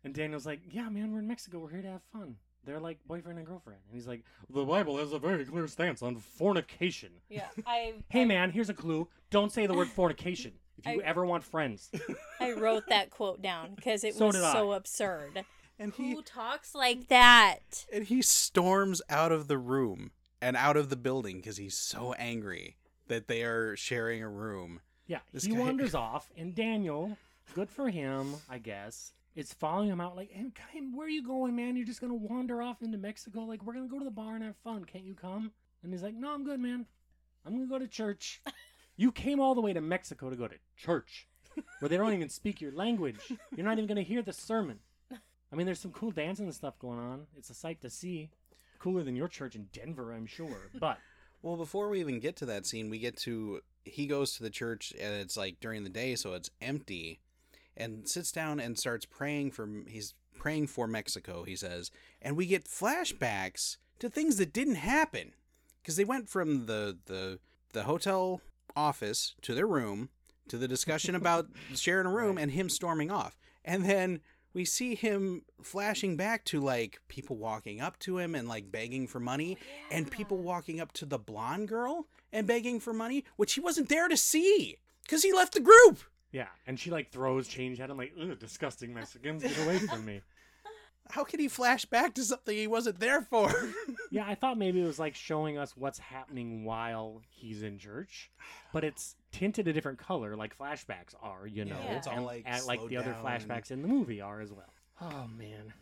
And 0.06 0.14
Daniel's 0.14 0.46
like, 0.46 0.60
"Yeah, 0.70 0.88
man, 0.88 1.12
we're 1.12 1.18
in 1.18 1.26
Mexico. 1.26 1.58
We're 1.58 1.70
here 1.70 1.82
to 1.82 1.90
have 1.90 2.02
fun." 2.12 2.36
They're 2.64 2.80
like 2.80 2.98
boyfriend 3.06 3.38
and 3.38 3.46
girlfriend. 3.46 3.80
And 3.88 3.94
he's 3.96 4.06
like, 4.06 4.22
"The 4.48 4.64
Bible 4.64 4.96
has 4.98 5.12
a 5.12 5.18
very 5.18 5.44
clear 5.44 5.66
stance 5.66 6.00
on 6.00 6.16
fornication." 6.16 7.10
yeah. 7.28 7.48
I 7.66 7.94
Hey 8.08 8.24
man, 8.24 8.50
here's 8.52 8.68
a 8.70 8.74
clue. 8.74 9.08
Don't 9.30 9.50
say 9.52 9.66
the 9.66 9.74
word 9.74 9.88
fornication 9.88 10.52
if 10.78 10.86
you 10.86 11.02
I- 11.02 11.04
ever 11.04 11.26
want 11.26 11.42
friends. 11.44 11.90
I 12.40 12.52
wrote 12.52 12.84
that 12.88 13.10
quote 13.10 13.42
down 13.42 13.74
because 13.74 14.04
it 14.04 14.14
So 14.14 14.26
was 14.26 14.36
so 14.36 14.72
absurd. 14.72 15.44
And 15.78 15.92
he 15.92 16.12
Who 16.12 16.22
talks 16.22 16.74
like 16.74 17.08
that? 17.08 17.84
and 17.92 18.04
he 18.04 18.22
storms 18.22 19.02
out 19.10 19.32
of 19.32 19.46
the 19.48 19.58
room 19.58 20.12
and 20.40 20.56
out 20.56 20.76
of 20.76 20.88
the 20.88 20.96
building 20.96 21.36
because 21.38 21.56
he's 21.56 21.76
so 21.76 22.12
angry 22.14 22.76
that 23.08 23.26
they 23.28 23.42
are 23.42 23.76
sharing 23.76 24.22
a 24.22 24.28
room. 24.28 24.80
Yeah, 25.08 25.18
This 25.32 25.44
he 25.44 25.52
guy- 25.52 25.58
wanders 25.58 25.94
off, 25.94 26.30
and 26.36 26.54
Daniel, 26.54 27.18
good 27.54 27.68
for 27.70 27.90
him, 27.90 28.36
I 28.48 28.56
guess, 28.58 29.12
is 29.36 29.52
following 29.52 29.88
him 29.88 30.00
out 30.00 30.16
like, 30.16 30.32
hey, 30.32 30.80
where 30.92 31.06
are 31.06 31.10
you 31.10 31.22
going, 31.22 31.54
man? 31.54 31.76
You're 31.76 31.86
just 31.86 32.00
gonna 32.00 32.14
wander 32.14 32.60
off 32.62 32.82
into 32.82 32.98
Mexico? 32.98 33.40
Like, 33.42 33.62
we're 33.62 33.74
gonna 33.74 33.86
go 33.86 33.98
to 33.98 34.04
the 34.04 34.10
bar 34.10 34.34
and 34.34 34.42
have 34.42 34.56
fun. 34.64 34.84
Can't 34.84 35.04
you 35.04 35.14
come? 35.14 35.52
And 35.82 35.92
he's 35.92 36.02
like, 36.02 36.14
no, 36.14 36.32
I'm 36.32 36.44
good, 36.44 36.58
man. 36.58 36.86
I'm 37.44 37.52
gonna 37.54 37.66
go 37.68 37.78
to 37.78 37.86
church. 37.86 38.42
You 38.98 39.12
came 39.12 39.40
all 39.40 39.54
the 39.54 39.60
way 39.60 39.74
to 39.74 39.82
Mexico 39.82 40.30
to 40.30 40.36
go 40.36 40.48
to 40.48 40.54
church, 40.74 41.28
where 41.80 41.88
they 41.90 41.98
don't 41.98 42.14
even 42.14 42.30
speak 42.30 42.62
your 42.62 42.72
language. 42.72 43.18
You're 43.54 43.66
not 43.66 43.74
even 43.76 43.86
gonna 43.86 44.00
hear 44.00 44.22
the 44.22 44.32
sermon. 44.32 44.78
I 45.12 45.54
mean, 45.54 45.66
there's 45.66 45.80
some 45.80 45.92
cool 45.92 46.12
dancing 46.12 46.46
and 46.46 46.54
stuff 46.54 46.78
going 46.78 46.98
on. 46.98 47.26
It's 47.36 47.50
a 47.50 47.54
sight 47.54 47.82
to 47.82 47.90
see. 47.90 48.30
Cooler 48.78 49.02
than 49.02 49.14
your 49.14 49.28
church 49.28 49.54
in 49.54 49.68
Denver, 49.70 50.14
I'm 50.14 50.24
sure. 50.24 50.70
But 50.80 50.96
Well, 51.42 51.56
before 51.56 51.88
we 51.88 52.00
even 52.00 52.18
get 52.20 52.36
to 52.36 52.46
that 52.46 52.66
scene, 52.66 52.90
we 52.90 52.98
get 52.98 53.16
to 53.18 53.60
he 53.84 54.06
goes 54.06 54.34
to 54.36 54.42
the 54.42 54.50
church 54.50 54.92
and 54.98 55.14
it's 55.14 55.36
like 55.36 55.60
during 55.60 55.84
the 55.84 55.90
day, 55.90 56.14
so 56.16 56.32
it's 56.32 56.50
empty, 56.60 57.20
and 57.76 58.08
sits 58.08 58.32
down 58.32 58.60
and 58.60 58.78
starts 58.78 59.04
praying 59.04 59.50
for 59.52 59.68
he's 59.86 60.14
praying 60.38 60.66
for 60.68 60.86
Mexico. 60.86 61.44
He 61.44 61.56
says, 61.56 61.90
and 62.22 62.36
we 62.36 62.46
get 62.46 62.64
flashbacks 62.66 63.76
to 63.98 64.08
things 64.08 64.36
that 64.36 64.52
didn't 64.52 64.76
happen 64.76 65.32
because 65.82 65.96
they 65.96 66.04
went 66.04 66.28
from 66.28 66.66
the 66.66 66.98
the 67.06 67.38
the 67.72 67.84
hotel 67.84 68.40
office 68.74 69.34
to 69.42 69.54
their 69.54 69.66
room 69.66 70.08
to 70.48 70.58
the 70.58 70.68
discussion 70.68 71.14
about 71.22 71.46
sharing 71.74 72.06
a 72.06 72.10
room 72.10 72.36
Right. 72.36 72.42
and 72.42 72.52
him 72.52 72.68
storming 72.68 73.10
off, 73.10 73.36
and 73.64 73.84
then. 73.84 74.20
We 74.54 74.64
see 74.64 74.94
him 74.94 75.42
flashing 75.62 76.16
back 76.16 76.46
to 76.46 76.60
like 76.60 76.98
people 77.08 77.36
walking 77.36 77.82
up 77.82 77.98
to 77.98 78.16
him 78.16 78.34
and 78.34 78.48
like 78.48 78.72
begging 78.72 79.06
for 79.06 79.20
money 79.20 79.58
oh, 79.60 79.66
and 79.90 80.10
people 80.10 80.38
walking 80.38 80.80
up 80.80 80.92
to 80.92 81.04
the 81.04 81.18
blonde 81.18 81.68
girl 81.68 82.06
and 82.32 82.46
begging 82.46 82.80
for 82.80 82.94
money, 82.94 83.26
which 83.36 83.52
he 83.52 83.60
wasn't 83.60 83.90
there 83.90 84.08
to 84.08 84.16
see 84.16 84.78
because 85.02 85.22
he 85.22 85.30
left 85.30 85.52
the 85.52 85.60
group. 85.60 85.98
Yeah, 86.32 86.48
and 86.66 86.78
she 86.78 86.90
like 86.90 87.10
throws 87.10 87.48
change 87.48 87.80
at 87.80 87.90
him 87.90 87.96
like, 87.96 88.12
ugh, 88.20 88.38
disgusting 88.38 88.92
Mexicans, 88.94 89.42
get 89.42 89.58
away 89.64 89.78
from 89.78 90.04
me. 90.04 90.20
How 91.08 91.22
could 91.22 91.38
he 91.38 91.46
flash 91.46 91.84
back 91.84 92.14
to 92.14 92.24
something 92.24 92.56
he 92.56 92.66
wasn't 92.66 92.98
there 92.98 93.22
for? 93.22 93.52
Yeah, 94.10 94.24
I 94.26 94.36
thought 94.36 94.56
maybe 94.56 94.80
it 94.80 94.86
was 94.86 95.00
like 95.00 95.16
showing 95.16 95.58
us 95.58 95.76
what's 95.76 95.98
happening 95.98 96.64
while 96.64 97.20
he's 97.28 97.62
in 97.62 97.76
church, 97.76 98.30
but 98.72 98.84
it's 98.84 99.16
tinted 99.32 99.66
a 99.66 99.72
different 99.72 99.98
color, 99.98 100.36
like 100.36 100.56
flashbacks 100.56 101.14
are, 101.20 101.44
you 101.46 101.64
know, 101.64 101.76
Yeah, 101.84 101.96
it's 101.96 102.06
all, 102.06 102.14
and, 102.14 102.24
like, 102.24 102.44
and 102.46 102.64
like 102.66 102.78
slowed 102.78 102.90
the 102.90 102.96
other 102.98 103.10
down 103.12 103.24
flashbacks 103.24 103.72
in 103.72 103.82
the 103.82 103.88
movie 103.88 104.20
are 104.20 104.40
as 104.40 104.52
well. 104.52 104.72
Oh 105.00 105.26
man, 105.36 105.72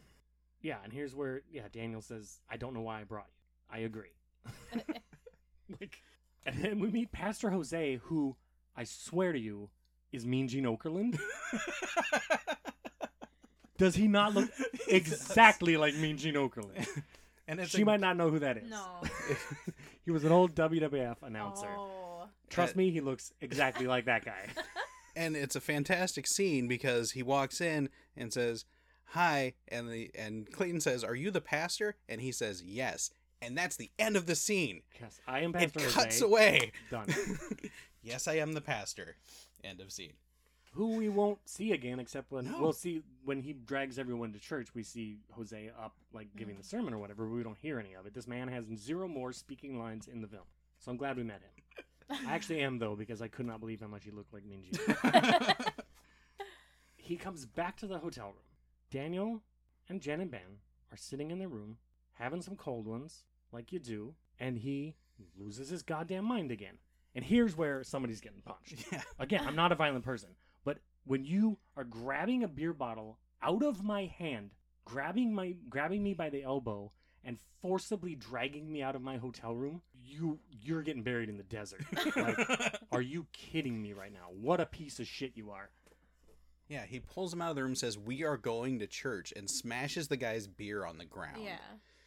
yeah, 0.62 0.78
and 0.82 0.92
here's 0.92 1.14
where 1.14 1.42
yeah 1.52 1.68
Daniel 1.70 2.00
says, 2.00 2.40
"I 2.50 2.56
don't 2.56 2.72
know 2.72 2.80
why 2.80 3.02
I 3.02 3.04
brought 3.04 3.28
you." 3.28 3.76
I 3.76 3.80
agree. 3.80 4.14
like, 5.80 6.02
and 6.46 6.62
then 6.62 6.80
we 6.80 6.90
meet 6.90 7.12
Pastor 7.12 7.50
Jose, 7.50 8.00
who 8.04 8.36
I 8.74 8.84
swear 8.84 9.32
to 9.32 9.38
you 9.38 9.68
is 10.14 10.24
Mean 10.26 10.48
Gene 10.48 10.64
Okerlund. 10.64 11.18
Does 13.76 13.96
he 13.96 14.06
not 14.06 14.34
look 14.34 14.50
exactly 14.88 15.76
like 15.76 15.94
Mean 15.96 16.16
Gene 16.16 16.34
Okerlund? 16.34 16.86
and 17.48 17.58
it's 17.60 17.70
She 17.70 17.82
a- 17.82 17.84
might 17.84 18.00
not 18.00 18.16
know 18.16 18.30
who 18.30 18.38
that 18.38 18.56
is. 18.56 18.70
No. 18.70 18.84
he 20.04 20.10
was 20.12 20.24
an 20.24 20.32
old 20.32 20.54
WWF 20.54 21.16
announcer. 21.22 21.66
Oh. 21.68 22.28
Trust 22.50 22.74
uh, 22.74 22.78
me, 22.78 22.90
he 22.90 23.00
looks 23.00 23.32
exactly 23.40 23.86
like 23.86 24.04
that 24.04 24.24
guy. 24.24 24.46
and 25.16 25.36
it's 25.36 25.56
a 25.56 25.60
fantastic 25.60 26.26
scene 26.26 26.68
because 26.68 27.12
he 27.12 27.22
walks 27.22 27.60
in 27.60 27.88
and 28.16 28.32
says 28.32 28.64
hi 29.08 29.54
and 29.68 29.88
the 29.88 30.10
and 30.16 30.50
Clayton 30.50 30.80
says 30.80 31.04
are 31.04 31.14
you 31.14 31.30
the 31.30 31.40
pastor 31.40 31.94
and 32.08 32.20
he 32.20 32.32
says 32.32 32.62
yes 32.64 33.10
and 33.42 33.56
that's 33.56 33.76
the 33.76 33.90
end 33.98 34.16
of 34.16 34.26
the 34.26 34.34
scene 34.34 34.80
Yes, 35.00 35.20
I 35.28 35.40
am 35.40 35.54
it 35.54 35.72
cuts 35.74 35.94
Jose. 36.20 36.24
away 36.24 36.72
Done. 36.90 37.06
yes 38.02 38.26
I 38.26 38.34
am 38.38 38.52
the 38.54 38.60
pastor 38.60 39.16
end 39.64 39.80
of 39.80 39.90
scene 39.92 40.14
Who 40.72 40.96
we 40.96 41.08
won't 41.08 41.38
see 41.48 41.72
again, 41.72 42.00
except 42.00 42.32
when 42.32 42.50
No. 42.50 42.60
we'll 42.60 42.72
see 42.72 43.02
when 43.24 43.40
he 43.40 43.52
drags 43.52 43.98
everyone 43.98 44.32
to 44.32 44.38
church. 44.40 44.74
We 44.74 44.82
see 44.82 45.18
Jose 45.32 45.70
up, 45.80 45.94
like 46.12 46.34
giving 46.36 46.56
mm. 46.56 46.58
the 46.58 46.64
sermon 46.64 46.92
or 46.92 46.98
whatever. 46.98 47.24
But 47.24 47.34
we 47.34 47.42
don't 47.42 47.58
hear 47.58 47.78
any 47.78 47.94
of 47.94 48.06
it. 48.06 48.14
This 48.14 48.26
man 48.26 48.48
has 48.48 48.64
zero 48.76 49.06
more 49.08 49.32
speaking 49.32 49.78
lines 49.78 50.08
in 50.08 50.20
the 50.20 50.28
film, 50.28 50.44
so 50.78 50.90
I'm 50.90 50.96
glad 50.96 51.16
we 51.16 51.22
met 51.22 51.42
him. 51.42 51.84
I 52.26 52.34
actually 52.34 52.60
am 52.60 52.78
though 52.78 52.96
because 52.96 53.22
I 53.22 53.28
could 53.28 53.46
not 53.46 53.60
believe 53.60 53.80
how 53.80 53.86
much 53.86 54.04
he 54.04 54.10
looked 54.10 54.32
like 54.34 54.44
Gene. 54.44 54.72
he 56.96 57.16
comes 57.16 57.46
back 57.46 57.76
to 57.78 57.86
the 57.86 57.98
hotel 57.98 58.26
room. 58.26 58.34
Daniel 58.90 59.42
and 59.88 60.00
Jen 60.00 60.20
and 60.20 60.30
Ben 60.30 60.60
are 60.92 60.96
sitting 60.96 61.30
in 61.30 61.38
their 61.38 61.48
room 61.48 61.78
having 62.14 62.42
some 62.42 62.56
cold 62.56 62.86
ones, 62.86 63.24
like 63.52 63.72
you 63.72 63.78
do, 63.78 64.14
and 64.38 64.58
he 64.58 64.96
loses 65.38 65.68
his 65.68 65.82
goddamn 65.82 66.24
mind 66.24 66.50
again. 66.50 66.78
And 67.14 67.24
here's 67.24 67.56
where 67.56 67.84
somebody's 67.84 68.20
getting 68.20 68.42
punched. 68.42 68.86
yeah 68.92 69.02
Again, 69.18 69.44
I'm 69.46 69.56
not 69.56 69.72
a 69.72 69.76
violent 69.76 70.04
person, 70.04 70.30
but 70.64 70.78
when 71.04 71.24
you 71.24 71.58
are 71.76 71.84
grabbing 71.84 72.42
a 72.42 72.48
beer 72.48 72.72
bottle 72.72 73.18
out 73.42 73.62
of 73.62 73.82
my 73.84 74.06
hand, 74.06 74.50
grabbing 74.84 75.34
my 75.34 75.54
grabbing 75.68 76.02
me 76.02 76.14
by 76.14 76.30
the 76.30 76.42
elbow 76.42 76.90
and 77.22 77.38
forcibly 77.62 78.14
dragging 78.14 78.70
me 78.72 78.82
out 78.82 78.96
of 78.96 79.02
my 79.02 79.16
hotel 79.16 79.54
room, 79.54 79.80
you 80.02 80.38
you're 80.50 80.82
getting 80.82 81.02
buried 81.02 81.28
in 81.28 81.36
the 81.36 81.42
desert. 81.44 81.84
Like, 82.16 82.78
are 82.92 83.02
you 83.02 83.26
kidding 83.32 83.80
me 83.80 83.92
right 83.92 84.12
now? 84.12 84.28
What 84.40 84.60
a 84.60 84.66
piece 84.66 84.98
of 85.00 85.06
shit 85.06 85.32
you 85.36 85.50
are. 85.50 85.70
yeah 86.68 86.84
he 86.86 86.98
pulls 87.00 87.32
him 87.32 87.42
out 87.42 87.50
of 87.50 87.56
the 87.56 87.62
room 87.62 87.74
says 87.74 87.96
we 87.98 88.24
are 88.24 88.36
going 88.36 88.78
to 88.80 88.86
church 88.86 89.32
and 89.36 89.48
smashes 89.50 90.08
the 90.08 90.16
guy's 90.16 90.46
beer 90.46 90.84
on 90.84 90.98
the 90.98 91.04
ground 91.04 91.42
Yeah. 91.44 91.58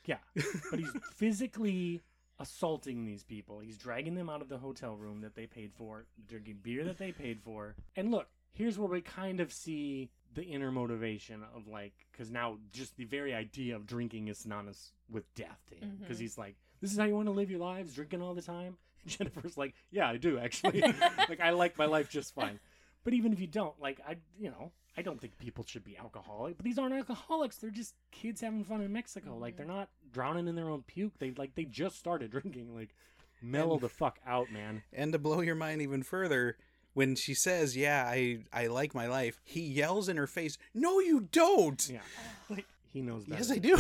Yeah, 0.06 0.44
but 0.72 0.80
he's 0.80 0.92
physically 1.16 2.02
assaulting 2.40 3.06
these 3.06 3.24
people. 3.24 3.60
He's 3.60 3.78
dragging 3.78 4.16
them 4.16 4.30
out 4.30 4.42
of 4.42 4.50
the 4.50 4.58
hotel 4.58 4.96
room 4.96 5.22
that 5.22 5.36
they 5.36 5.46
paid 5.48 5.72
for, 5.74 6.06
drinking 6.28 6.60
beer 6.64 6.84
that 6.86 6.98
they 6.98 7.12
paid 7.12 7.40
for. 7.42 7.76
And 7.96 8.12
look, 8.12 8.28
here's 8.52 8.78
where 8.78 8.90
we 8.90 9.02
kind 9.02 9.40
of 9.40 9.52
see 9.52 10.10
the 10.34 10.44
inner 10.44 10.72
motivation 10.72 11.42
of 11.56 11.68
like 11.68 11.94
because 12.12 12.30
now 12.30 12.58
just 12.72 12.96
the 12.98 13.06
very 13.06 13.34
idea 13.34 13.76
of 13.76 13.88
drinking 13.88 14.28
is 14.28 14.38
synonymous 14.38 14.92
with 15.10 15.34
death 15.34 15.60
to 15.70 15.76
him 15.76 15.98
because 16.00 16.18
Mhm. 16.18 16.22
he's 16.22 16.38
like 16.38 16.56
this 16.82 16.92
is 16.92 16.98
how 17.00 17.06
you 17.06 17.16
want 17.16 17.28
to 17.28 17.32
live 17.32 17.50
your 17.50 17.62
lives 17.62 17.96
drinking 17.96 18.22
all 18.22 18.36
the 18.36 18.42
time 18.42 18.78
and 19.04 19.12
jennifer's 19.18 19.58
like 19.58 19.74
yeah 19.90 20.08
i 20.08 20.18
do 20.18 20.38
actually 20.38 20.82
like 21.30 21.40
i 21.40 21.50
like 21.52 21.76
my 21.78 21.86
life 21.86 22.10
just 22.10 22.36
fine 22.36 22.60
but 23.04 23.14
even 23.14 23.34
if 23.34 23.40
you 23.40 23.48
don't 23.48 23.80
like 23.82 24.00
i 24.08 24.16
you 24.38 24.52
know 24.52 24.72
i 24.98 25.02
don't 25.02 25.22
think 25.22 25.38
people 25.38 25.64
should 25.68 25.84
be 25.84 25.98
alcoholic 25.98 26.58
but 26.58 26.64
these 26.66 26.78
aren't 26.80 26.94
alcoholics 26.96 27.58
they're 27.58 27.70
just 27.70 27.94
kids 28.12 28.42
having 28.42 28.64
fun 28.64 28.82
in 28.82 28.92
mexico 28.92 29.38
like 29.38 29.54
Mhm. 29.54 29.58
they're 29.58 29.66
not 29.68 29.90
drowning 30.12 30.48
in 30.48 30.56
their 30.56 30.70
own 30.70 30.82
puke 30.84 31.14
they 31.20 31.32
like 31.32 31.56
they 31.56 31.66
just 31.66 31.98
started 31.98 32.32
drinking 32.38 32.76
like 32.76 32.96
mellow 33.42 33.74
And- 33.74 33.82
the 33.82 33.90
fuck 33.90 34.20
out 34.26 34.52
man 34.52 34.84
And 34.94 35.14
to 35.14 35.20
blow 35.20 35.42
your 35.42 35.56
mind 35.56 35.82
even 35.82 36.02
further, 36.04 36.58
when 36.94 37.16
she 37.16 37.36
says, 37.36 37.78
"Yeah, 37.78 38.04
I 38.08 38.40
I 38.52 38.66
like 38.66 38.96
my 38.96 39.06
life," 39.06 39.40
he 39.44 39.62
yells 39.62 40.10
in 40.10 40.18
her 40.18 40.26
face, 40.26 40.58
"No, 40.74 41.00
you 41.00 41.20
don't." 41.32 41.88
yeah 41.88 42.02
like 42.50 42.66
he 42.92 43.04
knows 43.04 43.26
better 43.26 43.44
Yes, 43.44 43.52
I 43.52 43.60
do. 43.60 43.78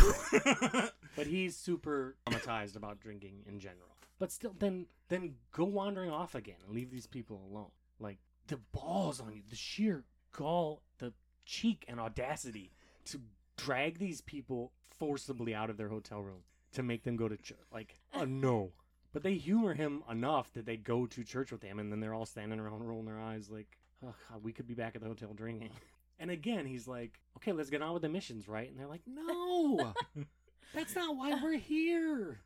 but 1.15 1.25
he's 1.25 1.55
super 1.57 2.15
traumatized 2.27 2.75
about 2.75 2.99
drinking 2.99 3.41
in 3.47 3.59
general. 3.59 3.95
But 4.19 4.31
still, 4.31 4.53
then 4.59 4.85
then 5.09 5.33
go 5.51 5.63
wandering 5.65 6.11
off 6.11 6.35
again 6.35 6.57
and 6.65 6.75
leave 6.75 6.91
these 6.91 7.07
people 7.07 7.41
alone. 7.51 7.71
Like 7.99 8.19
the 8.47 8.57
balls 8.71 9.19
on 9.19 9.33
you, 9.33 9.41
the 9.49 9.55
sheer 9.55 10.03
gall, 10.31 10.81
the 10.99 11.13
cheek 11.45 11.85
and 11.87 11.99
audacity 11.99 12.71
to 13.05 13.19
drag 13.55 13.99
these 13.99 14.21
people 14.21 14.71
forcibly 14.97 15.53
out 15.53 15.69
of 15.69 15.77
their 15.77 15.89
hotel 15.89 16.21
room 16.21 16.43
to 16.73 16.83
make 16.83 17.03
them 17.03 17.15
go 17.15 17.27
to 17.27 17.37
church. 17.37 17.57
Like, 17.71 17.95
oh 18.13 18.25
no. 18.25 18.71
But 19.13 19.23
they 19.23 19.35
humor 19.35 19.73
him 19.73 20.03
enough 20.09 20.51
that 20.53 20.65
they 20.65 20.77
go 20.77 21.05
to 21.07 21.23
church 21.23 21.51
with 21.51 21.63
him, 21.63 21.79
and 21.79 21.91
then 21.91 21.99
they're 21.99 22.13
all 22.13 22.25
standing 22.25 22.59
around 22.59 22.83
rolling 22.83 23.05
their 23.05 23.19
eyes 23.19 23.49
like, 23.49 23.77
oh, 24.05 24.13
God, 24.29 24.43
we 24.43 24.51
could 24.51 24.67
be 24.67 24.73
back 24.73 24.95
at 24.95 25.01
the 25.01 25.07
hotel 25.07 25.33
drinking. 25.33 25.71
And 26.19 26.31
again, 26.31 26.65
he's 26.65 26.87
like, 26.87 27.19
okay, 27.37 27.51
let's 27.51 27.69
get 27.69 27.83
on 27.83 27.93
with 27.93 28.01
the 28.01 28.09
missions, 28.09 28.47
right? 28.47 28.67
And 28.67 28.79
they're 28.79 28.87
like, 28.87 29.03
no, 29.05 29.93
that's 30.73 30.95
not 30.95 31.15
why 31.15 31.39
we're 31.43 31.59
here. 31.59 32.39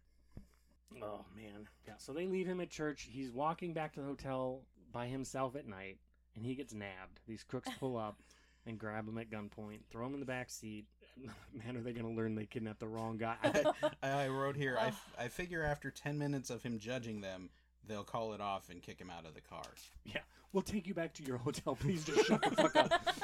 Oh, 1.02 1.24
man. 1.34 1.70
Yeah, 1.88 1.94
so 1.98 2.12
they 2.12 2.28
leave 2.28 2.48
him 2.48 2.60
at 2.60 2.70
church. 2.70 3.08
He's 3.10 3.32
walking 3.32 3.74
back 3.74 3.94
to 3.94 4.02
the 4.02 4.06
hotel 4.06 4.63
by 4.91 5.08
himself 5.08 5.56
at 5.56 5.65
night, 5.65 6.00
and 6.36 6.46
he 6.46 6.56
gets 6.56 6.74
nabbed. 6.74 7.20
These 7.28 7.44
crooks 7.44 7.70
pull 7.80 7.98
up 7.98 8.17
and 8.65 8.78
grab 8.78 9.08
him 9.08 9.17
at 9.17 9.30
gunpoint, 9.30 9.80
throw 9.89 10.06
him 10.06 10.13
in 10.13 10.20
the 10.20 10.26
back 10.26 10.50
seat. 10.50 10.86
Man, 11.54 11.76
are 11.78 11.82
they 11.82 11.94
going 11.94 12.06
to 12.06 12.12
learn 12.12 12.36
they 12.36 12.46
kidnapped 12.46 12.80
the 12.80 12.88
wrong 12.88 13.17
guy? 13.17 13.36
I 14.04 14.28
wrote 14.28 14.56
here. 14.56 14.78
I, 14.80 14.88
f- 14.88 15.13
I 15.20 15.28
figure 15.28 15.63
after 15.63 15.91
ten 15.91 16.17
minutes 16.17 16.50
of 16.50 16.63
him 16.63 16.80
judging 16.80 17.22
them, 17.22 17.50
they'll 17.88 18.04
call 18.04 18.34
it 18.34 18.41
off 18.41 18.70
and 18.70 18.82
kick 18.82 19.00
him 19.00 19.10
out 19.10 19.26
of 19.26 19.34
the 19.34 19.41
car. 19.41 19.63
yeah, 20.06 20.22
we'll 20.54 20.63
take 20.63 20.88
you 20.88 20.94
back 20.94 21.13
to 21.15 21.24
your 21.24 21.38
hotel. 21.38 21.76
Please 21.76 22.06
just 22.06 22.26
shut 22.28 22.41
the 22.41 22.52
fuck 22.52 22.76
up. 22.76 23.15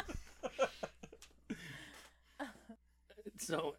so 3.38 3.76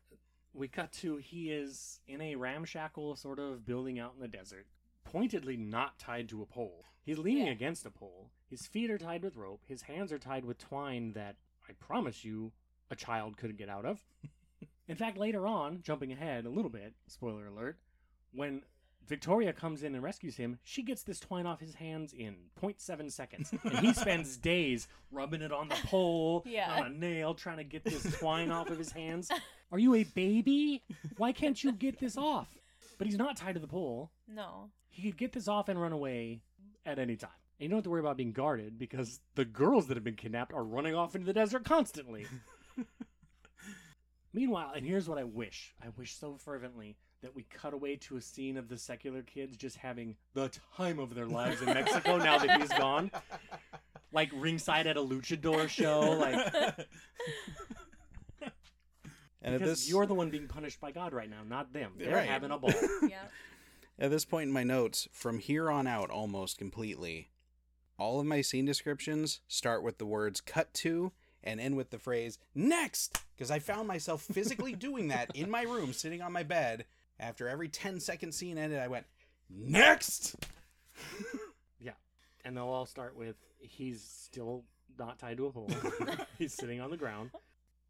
we 0.55 0.69
cut 0.69 0.93
to 0.93 1.17
he 1.17 1.51
is 1.53 2.01
in 2.09 2.21
a 2.21 2.35
ramshackle 2.37 3.17
sort 3.17 3.39
of 3.39 3.67
building 3.67 3.99
out 3.99 4.13
in 4.17 4.21
the 4.23 4.29
desert, 4.29 4.67
pointedly 5.13 5.57
not 5.57 5.99
tied 5.99 6.29
to 6.29 6.43
a 6.43 6.47
pole. 6.47 6.85
He's 7.05 7.19
leaning 7.19 7.47
Yeah. 7.47 7.53
against 7.53 7.87
a 7.87 7.91
pole. 7.91 8.31
His 8.51 8.67
feet 8.67 8.91
are 8.91 8.99
tied 8.99 9.23
with 9.23 9.37
rope. 9.37 9.63
His 9.67 9.83
hands 9.83 10.13
are 10.13 10.19
tied 10.19 10.45
with 10.45 10.59
twine 10.59 11.13
that 11.15 11.37
I 11.69 11.73
promise 11.73 12.25
you 12.25 12.53
a 12.91 12.97
child 12.97 13.37
couldn't 13.37 13.57
get 13.57 13.69
out 13.71 13.85
of. 13.87 14.05
in 14.87 14.97
fact, 14.97 15.17
later 15.19 15.47
on, 15.47 15.81
jumping 15.83 16.13
ahead 16.13 16.45
a 16.47 16.51
little 16.51 16.71
bit, 16.71 16.95
spoiler 17.07 17.47
alert, 17.47 17.79
when 18.33 18.63
Victoria 19.07 19.55
comes 19.55 19.83
in 19.83 19.95
and 19.95 20.03
rescues 20.05 20.37
him, 20.37 20.59
she 20.65 20.83
gets 20.83 21.03
this 21.03 21.19
twine 21.21 21.47
off 21.47 21.61
his 21.61 21.75
hands 21.75 22.13
in 22.13 22.37
0.7 22.61 23.11
seconds. 23.11 23.51
And 23.65 23.79
he 23.79 23.93
spends 23.95 24.37
days 24.37 24.89
rubbing 25.11 25.41
it 25.41 25.53
on 25.53 25.69
the 25.69 25.77
pole, 25.87 26.43
Yeah. 26.47 26.81
on 26.81 26.87
a 26.87 26.91
nail, 26.91 27.33
trying 27.35 27.57
to 27.57 27.65
get 27.65 27.85
this 27.85 28.19
twine 28.19 28.51
off 28.51 28.69
of 28.69 28.77
his 28.79 28.93
hands. 28.93 29.31
Are 29.73 29.79
you 29.79 29.95
a 29.95 30.05
baby? 30.05 30.83
Why 31.17 31.33
can't 31.33 31.63
you 31.65 31.73
get 31.73 31.99
this 31.99 32.19
off? 32.19 32.49
But 32.99 33.07
he's 33.07 33.17
not 33.17 33.37
tied 33.37 33.55
to 33.55 33.61
the 33.61 33.69
pole. 33.69 34.11
no. 34.27 34.71
He 34.91 35.03
could 35.11 35.19
get 35.19 35.33
this 35.33 35.47
off 35.47 35.69
and 35.69 35.81
run 35.81 35.93
away 35.93 36.41
at 36.85 36.99
any 36.99 37.15
time. 37.15 37.31
And 37.61 37.65
you 37.65 37.69
don't 37.69 37.77
have 37.79 37.85
to 37.85 37.91
worry 37.91 38.01
about 38.01 38.17
being 38.17 38.33
guarded 38.33 38.79
because 38.79 39.21
the 39.37 39.45
girls 39.45 39.87
that 39.87 39.97
have 39.97 40.03
been 40.03 40.17
kidnapped 40.17 40.53
are 40.53 40.65
running 40.65 40.97
off 40.97 41.15
into 41.15 41.27
the 41.27 41.33
desert 41.33 41.65
constantly. 41.65 42.27
Meanwhile, 44.35 44.73
and 44.75 44.85
here's 44.85 45.09
what 45.09 45.19
I 45.19 45.25
wish 45.25 45.75
I 45.83 45.89
wish 45.97 46.17
so 46.17 46.37
fervently 46.37 46.97
that 47.23 47.35
we 47.35 47.45
cut 47.45 47.75
away 47.75 47.97
to 47.97 48.17
a 48.17 48.21
scene 48.21 48.57
of 48.57 48.69
the 48.69 48.77
secular 48.79 49.23
kids 49.23 49.57
just 49.57 49.77
having 49.77 50.17
the 50.35 50.51
time 50.77 50.99
of 50.99 51.15
their 51.15 51.27
lives 51.27 51.61
in 51.63 51.67
Mexico 51.67 52.19
now 52.19 52.39
that 52.39 52.61
he's 52.61 52.71
gone. 52.71 53.11
Like 54.11 54.31
ringside 54.35 54.87
at 54.87 54.97
a 54.97 55.03
luchador 55.03 55.69
show. 55.69 56.01
Like, 56.01 56.51
And 59.43 59.55
at 59.55 59.61
because 59.61 59.81
this 59.81 59.89
you're 59.91 60.07
the 60.07 60.15
one 60.15 60.31
being 60.31 60.49
punished 60.49 60.81
by 60.81 60.91
God 60.91 61.13
right 61.13 61.31
now, 61.31 61.43
not 61.47 61.73
them. 61.73 61.93
They're 61.97 62.15
Right. 62.15 62.29
having 62.29 62.51
a 62.51 62.59
ball. 62.59 62.73
Yeah. 63.09 63.25
At 64.01 64.11
this 64.11 64.25
point 64.25 64.49
in 64.49 64.53
my 64.53 64.63
notes, 64.65 65.09
from 65.13 65.39
here 65.41 65.71
on 65.71 65.87
out 65.87 66.11
almost 66.11 66.57
completely, 66.59 67.31
all 67.99 68.21
of 68.21 68.27
my 68.27 68.43
scene 68.43 68.65
descriptions 68.65 69.41
start 69.49 69.83
with 69.83 69.99
the 69.99 70.07
words 70.07 70.41
cut 70.41 70.73
to 70.75 71.13
and 71.43 71.61
end 71.61 71.77
with 71.77 71.91
the 71.91 71.99
phrase 71.99 72.39
next 72.55 73.19
because 73.37 73.51
I 73.51 73.59
found 73.59 73.89
myself 73.89 74.23
physically 74.23 74.75
doing 74.77 75.09
that 75.09 75.31
in 75.35 75.51
my 75.51 75.63
room 75.63 75.93
sitting 75.93 76.23
on 76.23 76.33
my 76.33 76.43
bed 76.45 76.85
after 77.19 77.49
every 77.49 77.69
10 77.69 77.99
second 78.01 78.33
scene 78.33 78.57
ended 78.59 78.79
I 78.79 78.87
went 78.89 79.07
next 79.51 80.37
yeah, 81.81 81.93
and 82.45 82.57
they'll 82.57 82.65
all 82.69 82.87
start 82.87 83.17
with 83.17 83.37
he's 83.61 84.03
still 84.03 84.65
not 84.99 85.19
tied 85.19 85.37
to 85.39 85.47
a 85.47 85.53
pole. 85.53 85.71
he's 86.39 86.53
sitting 86.53 86.81
on 86.81 86.91
the 86.91 86.97
ground. 86.97 87.31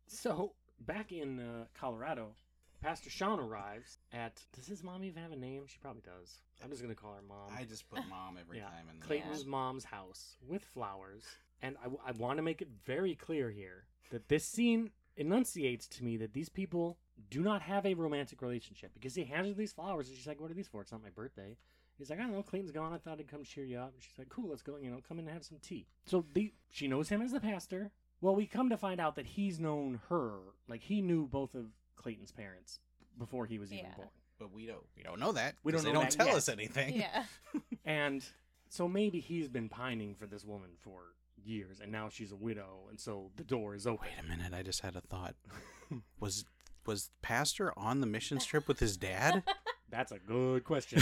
So 0.07 0.53
back 0.81 1.13
in 1.13 1.41
uh, 1.41 1.65
Colorado, 1.79 2.33
Pastor 2.81 3.11
Sean 3.11 3.41
arrives 3.41 3.99
at. 4.13 4.41
Does 4.53 4.67
his 4.67 4.83
mom 4.83 5.05
even 5.05 5.23
have 5.23 5.33
a 5.33 5.37
name? 5.37 5.65
She 5.67 5.79
probably 5.79 6.03
does. 6.03 6.39
I'm 6.63 6.71
just 6.71 6.83
gonna 6.83 6.95
call 6.95 7.15
her 7.15 7.23
mom. 7.23 7.51
I 7.57 7.65
just 7.65 7.89
put 7.89 8.07
mom 8.09 8.37
every 8.41 8.59
Yeah. 8.59 8.65
time 8.67 8.89
in 8.91 8.99
there. 9.01 9.07
Clayton's 9.07 9.45
mom's 9.45 9.85
house 9.85 10.37
with 10.47 10.63
flowers, 10.65 11.25
and 11.63 11.77
I, 12.07 12.13
want 12.13 12.39
to 12.39 12.43
make 12.43 12.63
it 12.63 12.69
very 12.85 13.15
clear 13.15 13.51
here 13.51 13.85
that 14.11 14.29
this 14.29 14.45
scene 14.45 14.91
enunciates 15.17 15.89
to 15.89 16.05
me 16.05 16.17
that 16.19 16.33
these 16.33 16.49
people 16.49 16.99
do 17.31 17.43
not 17.43 17.63
have 17.63 17.85
a 17.85 17.95
romantic 17.95 18.41
relationship 18.41 18.93
because 18.95 19.15
he 19.17 19.25
hands 19.25 19.49
her 19.49 19.55
these 19.55 19.73
flowers 19.73 20.09
and 20.09 20.17
she's 20.17 20.27
like, 20.29 20.41
"What 20.41 20.51
are 20.51 20.55
these 20.55 20.69
for? 20.69 20.81
It's 20.83 20.93
not 20.93 21.03
my 21.03 21.11
birthday." 21.11 21.57
He's 21.97 22.11
like, 22.11 22.21
"I 22.21 22.23
don't 22.23 22.33
know. 22.33 22.45
Clayton's 22.45 22.71
gone. 22.71 22.93
I 22.93 22.99
thought 22.99 23.19
I'd 23.19 23.27
come 23.27 23.43
cheer 23.43 23.65
you 23.65 23.79
up." 23.79 23.93
And 23.95 24.03
she's 24.03 24.17
like, 24.17 24.29
"Cool, 24.29 24.51
let's 24.51 24.63
go. 24.63 24.77
You 24.77 24.91
know, 24.91 25.01
come 25.07 25.19
in 25.19 25.25
and 25.27 25.35
have 25.35 25.45
some 25.45 25.59
tea." 25.59 25.89
So 26.07 26.25
the 26.33 26.53
she 26.71 26.87
knows 26.87 27.09
him 27.09 27.21
as 27.23 27.33
the 27.33 27.41
pastor. 27.41 27.91
Well, 28.21 28.35
we 28.35 28.47
come 28.47 28.71
to 28.71 28.77
find 28.77 29.01
out 29.01 29.17
that 29.17 29.27
he's 29.27 29.61
known 29.61 30.01
her, 30.09 30.33
like 30.69 30.83
he 30.83 31.01
knew 31.01 31.27
both 31.27 31.55
of 31.55 31.67
Clayton's 31.97 32.33
parents 32.33 32.81
before 33.19 33.47
he 33.47 33.59
was 33.59 33.73
even 33.73 33.87
Yeah. 33.87 33.95
born. 33.97 34.09
But 34.39 34.53
we 34.53 34.67
don't 34.67 34.85
we 34.97 35.03
don't 35.03 35.19
know 35.19 35.33
that. 35.33 35.57
We 35.65 35.73
don't 35.73 35.79
'cause 35.79 35.85
they 35.85 35.93
know 35.93 36.01
don't 36.01 36.11
that 36.11 36.17
tell 36.17 36.27
yet. 36.29 36.37
us 36.37 36.49
anything. 36.49 36.95
Yeah. 36.97 37.25
And 37.85 38.23
so 38.69 38.87
maybe 38.87 39.19
he's 39.19 39.49
been 39.49 39.69
pining 39.71 40.15
for 40.15 40.27
this 40.27 40.45
woman 40.45 40.71
for 40.81 41.01
years, 41.43 41.81
and 41.81 41.91
now 41.91 42.11
she's 42.11 42.33
a 42.33 42.37
widow, 42.37 42.87
and 42.91 43.01
so 43.01 43.31
the 43.37 43.45
door 43.45 43.75
is 43.75 43.87
open. 43.87 44.07
Wait 44.09 44.23
a 44.25 44.29
minute, 44.29 44.53
I 44.53 44.63
just 44.63 44.83
had 44.83 44.95
a 44.95 45.01
thought. 45.01 45.35
was 46.21 46.45
was 46.85 47.11
Pastor 47.23 47.73
on 47.79 48.01
the 48.01 48.07
mission 48.07 48.39
trip 48.39 48.69
with 48.69 48.79
his 48.81 48.97
dad? 48.99 49.43
That's 49.91 50.13
a 50.13 50.19
good 50.19 50.65
question, 50.65 51.01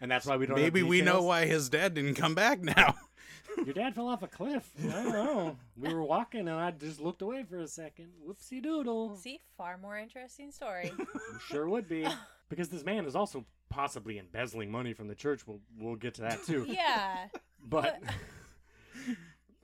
and 0.00 0.10
that's 0.10 0.26
why 0.26 0.36
we 0.36 0.46
don't. 0.46 0.56
have 0.56 0.64
Maybe 0.64 0.82
we 0.82 0.98
know 1.00 1.12
details. 1.12 1.24
why 1.26 1.46
his 1.46 1.68
dad 1.68 1.94
didn't 1.94 2.16
come 2.16 2.34
back 2.34 2.60
now. 2.60 2.96
Your 3.64 3.74
dad 3.74 3.94
fell 3.94 4.08
off 4.08 4.22
a 4.22 4.26
cliff. 4.28 4.70
I 4.84 4.86
don't 5.02 5.12
know. 5.12 5.56
We 5.76 5.92
were 5.92 6.02
walking, 6.02 6.40
and 6.40 6.50
I 6.50 6.70
just 6.70 7.00
looked 7.00 7.22
away 7.22 7.42
for 7.44 7.58
a 7.58 7.66
second. 7.68 8.08
Whoopsie 8.26 8.62
doodle. 8.62 9.16
See, 9.16 9.40
far 9.56 9.78
more 9.78 9.96
interesting 9.98 10.50
story. 10.50 10.92
Sure 11.48 11.68
would 11.68 11.88
be, 11.88 12.06
because 12.48 12.68
this 12.68 12.84
man 12.84 13.06
is 13.06 13.14
also 13.16 13.44
possibly 13.70 14.18
embezzling 14.18 14.70
money 14.70 14.92
from 14.92 15.08
the 15.08 15.14
church. 15.14 15.46
We'll 15.46 15.60
we'll 15.78 15.96
get 15.96 16.14
to 16.14 16.22
that 16.22 16.44
too. 16.44 16.66
yeah. 16.68 17.26
But 17.64 18.00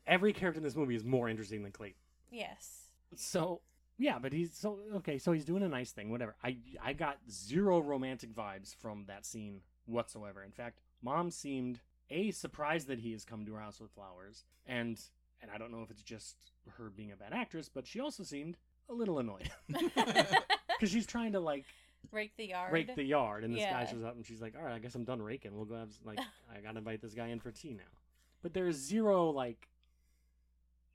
every 0.07 0.33
character 0.33 0.59
in 0.59 0.65
this 0.65 0.77
movie 0.77 0.95
is 0.95 1.05
more 1.05 1.29
interesting 1.29 1.63
than 1.63 1.73
Clayton. 1.73 1.97
Yes. 2.31 2.89
So 3.17 3.61
yeah, 3.99 4.19
but 4.19 4.33
he's 4.33 4.55
so 4.55 4.79
okay. 4.97 5.19
So 5.19 5.33
he's 5.33 5.45
doing 5.45 5.63
a 5.63 5.69
nice 5.69 5.93
thing, 5.93 6.11
whatever. 6.11 6.35
I 6.43 6.57
I 6.83 6.93
got 6.93 7.19
zero 7.31 7.81
romantic 7.81 8.35
vibes 8.35 8.75
from 8.75 9.05
that 9.07 9.25
scene 9.25 9.61
whatsoever. 9.87 10.43
In 10.43 10.51
fact, 10.53 10.81
mom 11.03 11.31
seemed 11.31 11.81
a 12.11 12.31
surprised 12.31 12.89
that 12.89 12.99
he 13.01 13.13
has 13.13 13.25
come 13.25 13.45
to 13.47 13.55
her 13.55 13.61
house 13.61 13.81
with 13.81 13.91
flowers, 13.93 14.45
and 14.67 15.01
and 15.41 15.51
I 15.51 15.59
don't 15.59 15.71
know 15.73 15.83
if 15.83 15.91
it's 15.91 16.03
just 16.03 16.37
her 16.79 16.91
being 16.91 17.13
a 17.13 17.17
bad 17.17 17.33
actress, 17.33 17.69
but 17.73 17.87
she 17.87 18.01
also 18.01 18.23
seemed 18.23 18.57
a 18.89 18.95
little 18.95 19.19
annoyed 19.19 19.51
because 19.69 20.91
she's 20.91 21.07
trying 21.07 21.33
to 21.33 21.41
like 21.41 21.65
Rake 22.13 22.37
the 22.37 22.47
yard. 22.49 22.73
rake 22.73 22.95
the 22.95 23.03
yard, 23.03 23.45
and 23.45 23.55
this 23.55 23.65
guy 23.65 23.87
shows 23.87 24.05
up 24.05 24.15
and 24.17 24.25
she's 24.27 24.41
like, 24.43 24.55
"All 24.57 24.63
right, 24.65 24.75
I 24.75 24.79
guess 24.79 24.95
I'm 24.95 25.05
done 25.05 25.23
raking. 25.23 25.55
We'll 25.57 25.65
go 25.65 25.75
have 25.77 25.89
s- 25.89 25.99
like 26.05 26.19
I 26.55 26.61
gotta 26.61 26.79
invite 26.79 27.01
this 27.01 27.15
guy 27.15 27.29
in 27.29 27.41
for 27.41 27.51
tea 27.51 27.73
now." 27.75 27.83
But 28.43 28.53
there's 28.53 28.77
zero 28.77 29.31
like, 29.31 29.69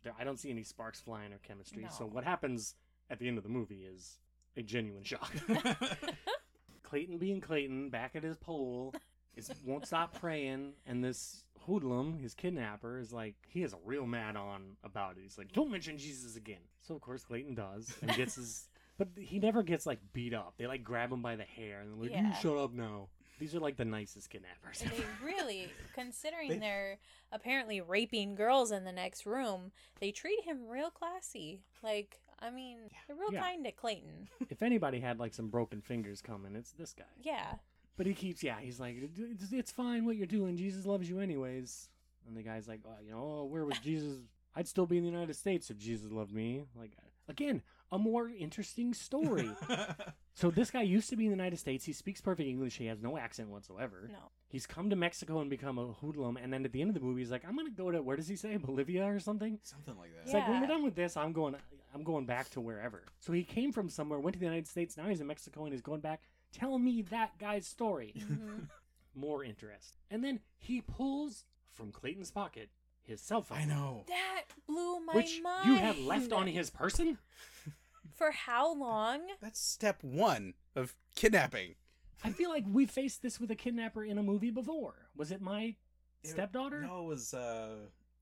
there 0.03 0.13
I 0.19 0.23
don't 0.23 0.39
see 0.39 0.51
any 0.51 0.63
sparks 0.63 1.01
flying 1.01 1.33
or 1.33 1.39
chemistry. 1.39 1.87
So 1.97 2.05
what 2.05 2.23
happens 2.23 2.75
at 3.09 3.17
the 3.19 3.27
end 3.27 3.37
of 3.37 3.43
the 3.43 3.49
movie 3.49 3.85
is 3.91 4.19
a 4.55 4.61
genuine 4.61 5.03
shock. 5.03 5.31
Clayton 6.83 7.17
being 7.17 7.41
Clayton, 7.41 7.89
back 7.89 8.15
at 8.15 8.23
his 8.23 8.37
pole, 8.37 8.93
is 9.39 9.51
won't 9.65 9.85
stop 9.87 10.19
praying, 10.19 10.73
and 10.85 11.03
this 11.03 11.43
hoodlum, 11.65 12.17
his 12.17 12.33
kidnapper, 12.33 12.99
is 12.99 13.11
like 13.13 13.35
he 13.47 13.63
is 13.63 13.73
real 13.85 14.05
mad 14.05 14.35
on 14.35 14.77
about 14.83 15.17
it. 15.17 15.21
He's 15.23 15.37
like, 15.37 15.51
"Don't 15.51 15.71
mention 15.71 15.97
Jesus 15.97 16.35
again." 16.35 16.61
So 16.81 16.95
of 16.95 17.01
course 17.01 17.23
Clayton 17.23 17.55
does 17.55 17.95
and 18.01 18.13
gets 18.15 18.35
his, 18.35 18.67
but 18.97 19.07
he 19.17 19.39
never 19.39 19.63
gets 19.63 19.85
like 19.85 19.99
beat 20.13 20.33
up. 20.33 20.53
They 20.57 20.67
like 20.67 20.83
grab 20.83 21.11
him 21.11 21.21
by 21.21 21.35
the 21.35 21.43
hair 21.43 21.81
and 21.81 21.91
they're 21.93 22.01
like, 22.01 22.11
Yeah. 22.11 22.27
"You 22.29 22.35
shut 22.41 22.57
up 22.57 22.73
now." 22.73 23.09
These 23.39 23.55
are 23.55 23.59
like 23.61 23.77
the 23.77 23.85
nicest 23.85 24.29
kidnappers. 24.29 24.81
And 24.81 24.91
they 24.91 25.05
really, 25.25 25.69
considering 25.95 26.49
They- 26.49 26.57
they're 26.57 26.97
apparently 27.31 27.79
raping 27.79 28.35
girls 28.35 28.69
in 28.71 28.83
the 28.83 28.91
next 28.91 29.25
room, 29.25 29.71
they 30.01 30.11
treat 30.11 30.43
him 30.43 30.67
real 30.67 30.89
classy. 30.91 31.61
Like, 31.81 32.19
I 32.39 32.49
mean, 32.49 32.79
they're 33.07 33.15
real 33.15 33.31
Yeah. 33.31 33.41
kind 33.41 33.63
to 33.63 33.71
Clayton. 33.71 34.27
if 34.49 34.61
anybody 34.61 34.99
had 34.99 35.19
like 35.19 35.33
some 35.33 35.47
broken 35.47 35.79
fingers 35.79 36.21
coming, 36.21 36.53
it's 36.57 36.71
this 36.73 36.91
guy. 36.91 37.05
Yeah. 37.21 37.53
But 37.99 38.07
he 38.07 38.13
keeps, 38.13 38.41
yeah, 38.41 38.55
he's 38.61 38.79
like, 38.79 38.95
it's, 39.17 39.51
it's 39.51 39.71
fine 39.73 40.05
what 40.05 40.15
you're 40.15 40.25
doing. 40.25 40.55
Jesus 40.55 40.85
loves 40.85 41.09
you 41.09 41.19
anyways. 41.19 41.89
And 42.25 42.37
the 42.37 42.41
guy's 42.41 42.65
like, 42.65 42.79
oh, 42.85 42.93
you 43.05 43.11
know, 43.11 43.41
oh, 43.41 43.43
where 43.43 43.65
was 43.65 43.77
Jesus? 43.79 44.19
I'd 44.55 44.69
still 44.69 44.85
be 44.85 44.95
in 44.97 45.03
the 45.03 45.09
United 45.09 45.35
States 45.35 45.69
if 45.69 45.77
Jesus 45.77 46.09
loved 46.09 46.33
me. 46.33 46.63
Like, 46.77 46.91
again, 47.27 47.61
a 47.91 47.97
more 47.97 48.29
interesting 48.29 48.93
story. 48.93 49.51
so 50.33 50.49
this 50.49 50.71
guy 50.71 50.81
used 50.81 51.09
to 51.09 51.17
be 51.17 51.25
in 51.25 51.31
the 51.31 51.35
United 51.35 51.57
States. 51.57 51.83
He 51.83 51.91
speaks 51.91 52.21
perfect 52.21 52.47
English. 52.47 52.77
He 52.77 52.85
has 52.85 53.01
no 53.01 53.17
accent 53.17 53.49
whatsoever. 53.49 54.07
No. 54.09 54.31
He's 54.47 54.65
come 54.65 54.89
to 54.91 54.95
Mexico 54.95 55.41
and 55.41 55.49
become 55.49 55.77
a 55.77 55.87
hoodlum. 55.87 56.37
And 56.37 56.53
then 56.53 56.63
at 56.63 56.71
the 56.71 56.79
end 56.79 56.91
of 56.91 56.93
the 56.93 57.01
movie, 57.01 57.19
he's 57.19 57.31
like, 57.31 57.43
I'm 57.45 57.57
gonna 57.57 57.69
go 57.69 57.91
to 57.91 58.01
where 58.01 58.15
does 58.15 58.29
he 58.29 58.37
say 58.37 58.55
Bolivia 58.55 59.13
or 59.13 59.19
something? 59.19 59.59
Something 59.63 59.97
like 59.97 60.13
that. 60.15 60.21
It's 60.23 60.33
like 60.33 60.47
when 60.47 60.61
we're 60.61 60.67
done 60.67 60.85
with 60.85 60.95
this, 60.95 61.17
I'm 61.17 61.33
going. 61.33 61.57
I'm 61.93 62.03
going 62.03 62.25
back 62.25 62.49
to 62.51 62.61
wherever. 62.61 63.03
So 63.19 63.33
he 63.33 63.43
came 63.43 63.71
from 63.71 63.89
somewhere, 63.89 64.19
went 64.19 64.35
to 64.35 64.39
the 64.39 64.45
United 64.45 64.67
States. 64.67 64.95
Now 64.95 65.07
he's 65.09 65.21
in 65.21 65.27
Mexico 65.27 65.63
and 65.63 65.73
he's 65.73 65.81
going 65.81 66.01
back. 66.01 66.21
Tell 66.53 66.77
me 66.79 67.01
that 67.03 67.37
guy's 67.37 67.67
story. 67.67 68.13
Mhm. 68.17 68.67
More 69.15 69.43
interest. 69.43 69.97
And 70.09 70.23
then 70.23 70.39
he 70.57 70.81
pulls 70.81 71.45
from 71.71 71.91
Clayton's 71.91 72.31
pocket 72.31 72.69
his 73.01 73.21
cell 73.21 73.41
phone, 73.41 73.57
I 73.57 73.65
know. 73.65 74.03
that 74.07 74.43
blew 74.67 74.99
my 75.03 75.13
which 75.13 75.41
mind. 75.41 75.67
you 75.67 75.75
have 75.77 75.97
left 75.97 76.31
on 76.31 76.45
his 76.47 76.69
person. 76.69 77.17
For 78.13 78.31
how 78.31 78.73
long? 78.75 79.21
That's 79.41 79.59
step 79.59 80.03
one 80.03 80.53
of 80.75 80.95
kidnapping. 81.15 81.75
I 82.23 82.31
feel 82.31 82.49
like 82.49 82.65
we 82.69 82.85
faced 82.85 83.21
this 83.21 83.39
with 83.39 83.49
a 83.49 83.55
kidnapper 83.55 84.03
in 84.03 84.17
a 84.17 84.23
movie 84.23 84.51
before. 84.51 84.93
Was 85.15 85.31
it 85.31 85.41
my 85.41 85.75
stepdaughter? 86.23 86.81
No, 86.81 87.03
it 87.05 87.07
was 87.07 87.33
uh, 87.33 87.77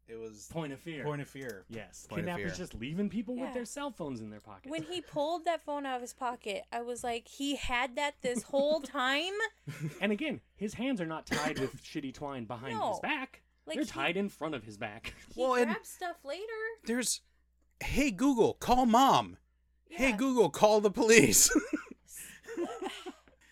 it 0.07 0.17
was 0.17 0.47
Point 0.51 0.71
of 0.73 0.79
fear. 0.79 1.03
Point 1.03 1.21
of 1.21 1.27
Fear. 1.27 1.65
yes, 1.69 2.07
Point 2.09 2.21
of 2.21 2.25
kidnappers 2.27 2.55
fear. 2.57 2.65
just 2.65 2.73
leaving 2.75 3.09
people 3.09 3.35
with 3.35 3.49
Yeah. 3.49 3.53
their 3.53 3.65
cell 3.65 3.91
phones 3.91 4.21
in 4.21 4.29
their 4.29 4.39
pocket. 4.39 4.69
When 4.71 4.83
he 4.83 5.01
pulled 5.13 5.45
that 5.45 5.63
phone 5.65 5.85
out 5.85 5.95
of 5.97 6.01
his 6.01 6.13
pocket, 6.13 6.63
I 6.71 6.81
was 6.81 7.03
like, 7.03 7.27
he 7.27 7.55
had 7.57 7.95
that 7.97 8.15
this 8.21 8.43
whole 8.43 8.79
time? 8.81 9.33
and 10.01 10.11
again, 10.11 10.39
his 10.55 10.75
hands 10.75 11.01
are 11.01 11.05
not 11.05 11.25
tied 11.25 11.59
with 11.59 11.83
shitty 11.83 12.13
twine 12.13 12.45
behind 12.45 12.77
his 12.81 12.99
back. 13.01 13.41
Like 13.65 13.75
They're 13.75 13.83
he- 13.83 13.89
tied 13.91 14.17
in 14.17 14.29
front 14.29 14.55
of 14.55 14.63
his 14.63 14.77
back. 14.77 15.13
He 15.35 15.41
Well, 15.41 15.55
and- 15.55 15.65
grabbed 15.65 15.85
stuff 15.85 16.17
later. 16.23 16.43
There's, 16.85 17.21
hey 17.81 18.11
Google, 18.11 18.53
call 18.53 18.85
mom. 18.85 19.37
Hey 19.89 20.09
Yeah. 20.11 20.15
Google, 20.17 20.49
call 20.49 20.79
the 20.81 20.91
police. 20.91 21.49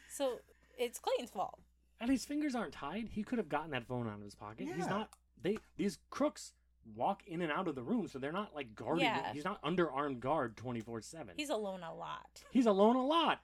So 0.10 0.40
it's 0.78 1.00
Clayton's 1.00 1.32
fault. 1.32 1.60
And 2.00 2.10
his 2.10 2.26
fingers 2.26 2.56
aren't 2.56 2.74
tied. 2.74 3.10
He 3.12 3.24
could 3.24 3.38
have 3.38 3.50
gotten 3.50 3.72
that 3.72 3.86
phone 3.88 4.08
out 4.08 4.16
of 4.18 4.24
his 4.24 4.36
pocket. 4.36 4.68
He's 4.68 4.78
Yeah. 4.78 4.86
not. 4.88 5.10
They 5.46 5.58
these 5.78 6.00
crooks 6.10 6.54
walk 6.96 7.22
in 7.28 7.44
and 7.44 7.52
out 7.52 7.68
of 7.68 7.76
the 7.76 7.84
room, 7.84 8.08
so 8.08 8.18
they're 8.18 8.32
not 8.32 8.56
like 8.56 8.74
guarding. 8.74 9.06
Yeah. 9.06 9.32
He's 9.32 9.46
not 9.46 9.60
under 9.64 9.92
armed 9.92 10.20
guard 10.20 10.58
twenty 10.58 10.82
four 10.82 11.02
seven. 11.02 11.36
He's 11.38 11.52
alone 11.52 11.84
a 11.84 11.94
lot. 11.94 12.42
He's 12.52 12.66
alone 12.66 12.96
a 12.96 13.06
lot. 13.06 13.42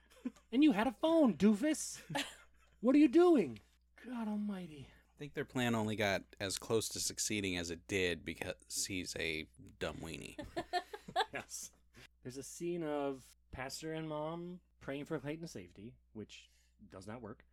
And 0.52 0.64
you 0.64 0.72
had 0.72 0.88
a 0.88 0.96
phone, 1.00 1.36
doofus. 1.36 2.00
what 2.82 2.96
are 2.96 3.00
you 3.00 3.08
doing? 3.08 3.60
God 4.08 4.28
Almighty. 4.28 4.88
I 4.90 5.16
think 5.20 5.36
their 5.36 5.46
plan 5.46 5.76
only 5.76 5.96
got 5.96 6.24
as 6.40 6.58
close 6.58 6.90
to 6.90 7.00
succeeding 7.00 7.56
as 7.58 7.70
it 7.70 7.80
did 7.88 8.26
because 8.26 8.56
he's 8.88 9.16
a 9.20 9.46
dumb 9.80 9.98
weenie. 10.04 10.36
Yes. 11.34 11.72
There's 12.24 12.38
a 12.38 12.44
scene 12.44 12.84
of 12.84 13.22
pastor 13.52 13.94
and 13.94 14.08
mom 14.08 14.60
praying 14.80 15.06
for 15.06 15.20
Clayton's 15.20 15.52
safety, 15.52 15.94
which 16.14 16.50
does 16.90 17.06
not 17.06 17.22
work, 17.22 17.44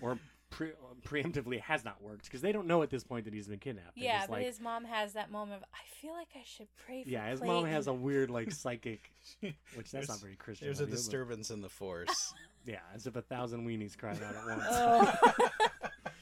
or 0.00 0.18
pre- 0.54 0.68
um, 0.70 0.96
preemptively 1.04 1.60
has 1.60 1.84
not 1.84 2.00
worked 2.02 2.24
because 2.24 2.40
they 2.40 2.52
don't 2.52 2.66
know 2.66 2.82
at 2.82 2.90
this 2.90 3.02
point 3.04 3.24
that 3.24 3.34
he's 3.34 3.48
been 3.48 3.58
kidnapped. 3.58 3.96
They're 3.96 4.04
Yeah, 4.04 4.20
but 4.22 4.30
like, 4.38 4.46
his 4.46 4.60
mom 4.60 4.84
has 4.84 5.12
that 5.14 5.30
moment 5.30 5.62
of, 5.62 5.68
I 5.74 5.84
feel 6.00 6.12
like 6.12 6.28
I 6.34 6.42
should 6.44 6.68
pray 6.86 7.02
for 7.02 7.08
him. 7.08 7.12
Yeah, 7.12 7.28
his 7.30 7.40
Clayton. 7.40 7.54
mom 7.62 7.64
has 7.66 7.86
a 7.88 7.92
weird 7.92 8.30
like 8.30 8.50
psychic, 8.62 9.10
which 9.40 9.54
that's 9.74 9.90
There's- 9.92 10.08
not 10.08 10.20
very 10.20 10.36
Christian. 10.36 10.66
There's 10.68 10.80
a 10.80 10.84
of 10.84 10.88
you, 10.90 10.94
but- 10.94 10.98
disturbance 10.98 11.50
in 11.50 11.60
the 11.60 11.68
force. 11.68 12.32
Yeah, 12.66 12.78
as 12.94 13.06
if 13.06 13.14
a 13.14 13.20
thousand 13.20 13.66
weenies 13.66 13.94
cried 13.94 14.22
out 14.22 14.34
at 14.34 14.46
once. 14.46 14.62
Oh. 14.70 15.38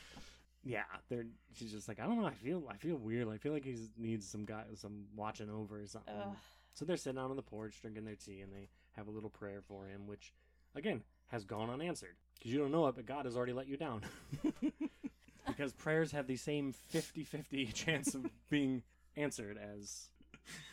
Yeah, 0.65 0.83
they're. 1.09 1.27
She's 1.55 1.73
just 1.73 1.89
like, 1.89 1.99
I 2.01 2.05
don't 2.05 2.21
know. 2.21 2.27
I 2.27 2.35
feel, 2.35 2.63
I 2.71 2.77
feel 2.77 2.97
weird. 2.97 3.29
I 3.29 3.37
feel 3.37 3.53
like 3.53 3.65
he 3.65 3.77
needs 3.99 4.29
some 4.29 4.45
guy, 4.45 4.63
some 4.77 5.05
watching 5.17 5.51
over 5.51 5.81
or 5.81 5.87
something. 5.87 6.15
Ugh. 6.17 6.37
So 6.75 6.85
they're 6.85 6.97
sitting 6.97 7.19
out 7.21 7.31
on 7.31 7.37
the 7.37 7.43
porch 7.43 7.81
drinking 7.83 8.05
their 8.05 8.15
tea, 8.15 8.41
and 8.41 8.53
they 8.53 8.69
have 8.97 9.09
a 9.09 9.11
little 9.11 9.29
prayer 9.29 9.61
for 9.67 9.87
him, 9.87 10.07
which, 10.07 10.33
again, 10.77 11.03
has 11.29 11.45
gone 11.45 11.69
unanswered 11.69 12.15
because 12.43 12.53
you 12.53 12.59
don't 12.59 12.73
know 12.73 12.89
it, 12.89 12.97
but 12.97 13.07
God 13.07 13.25
has 13.25 13.37
already 13.37 13.53
let 13.53 13.69
you 13.69 13.77
down. 13.77 14.03
because 15.47 15.73
prayers 15.73 16.11
have 16.11 16.27
the 16.27 16.35
same 16.35 16.75
50-50 16.93 17.73
chance 17.75 18.17
of 18.17 18.27
being 18.51 18.83
answered 19.17 19.57
as 19.57 20.09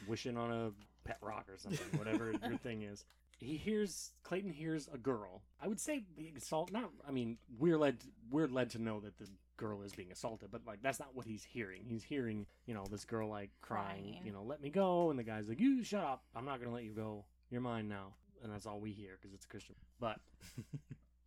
wishing 0.07 0.36
on 0.36 0.51
a 0.51 0.72
pet 1.07 1.20
rock 1.22 1.45
or 1.47 1.57
something, 1.59 1.99
whatever 1.99 2.34
your 2.47 2.57
thing 2.57 2.82
is. 2.82 3.05
He 3.38 3.55
hears 3.55 4.13
Clayton 4.24 4.51
hears 4.51 4.89
a 4.91 4.97
girl. 4.97 5.43
I 5.61 5.67
would 5.67 5.80
say 5.80 6.03
being 6.17 6.36
assault. 6.36 6.72
Not. 6.72 6.89
I 7.07 7.11
mean, 7.11 7.38
we're 7.59 7.78
led 7.78 7.97
we're 8.32 8.47
led 8.47 8.72
to 8.72 8.82
know 8.82 8.99
that 8.99 9.17
the 9.17 9.28
girl 9.55 9.82
is 9.84 9.93
being 9.93 10.11
assaulted, 10.11 10.49
but 10.51 10.61
like 10.67 10.82
that's 10.82 10.99
not 10.99 11.15
what 11.15 11.26
he's 11.26 11.45
hearing. 11.45 11.84
He's 11.88 12.03
hearing 12.03 12.47
you 12.65 12.74
know 12.74 12.84
this 12.91 13.05
girl 13.05 13.30
like 13.30 13.51
crying. 13.61 14.15
Crying. 14.15 14.22
You 14.26 14.34
know, 14.34 14.43
let 14.43 14.61
me 14.61 14.70
go, 14.70 15.09
and 15.09 15.17
the 15.17 15.24
guy's 15.24 15.47
like, 15.47 15.61
you 15.61 15.84
shut 15.86 16.03
up. 16.03 16.24
I'm 16.36 16.43
not 16.43 16.59
gonna 16.59 16.74
let 16.74 16.84
you 16.84 16.91
go. 16.91 17.24
You're 17.49 17.61
mine 17.61 17.88
now, 17.88 18.15
and 18.43 18.51
that's 18.51 18.65
all 18.65 18.82
we 18.82 18.91
hear 18.91 19.17
because 19.22 19.34
it's 19.34 19.45
a 19.45 19.47
Christian. 19.47 19.76
But 20.01 20.17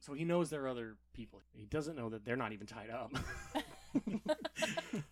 so 0.02 0.12
he 0.12 0.24
knows 0.24 0.50
there 0.50 0.64
are 0.64 0.68
other 0.68 0.96
people. 1.14 1.40
He 1.54 1.64
doesn't 1.64 1.96
know 1.96 2.08
that 2.10 2.24
they're 2.24 2.36
not 2.36 2.52
even 2.52 2.66
tied 2.66 2.90
up. 2.90 3.12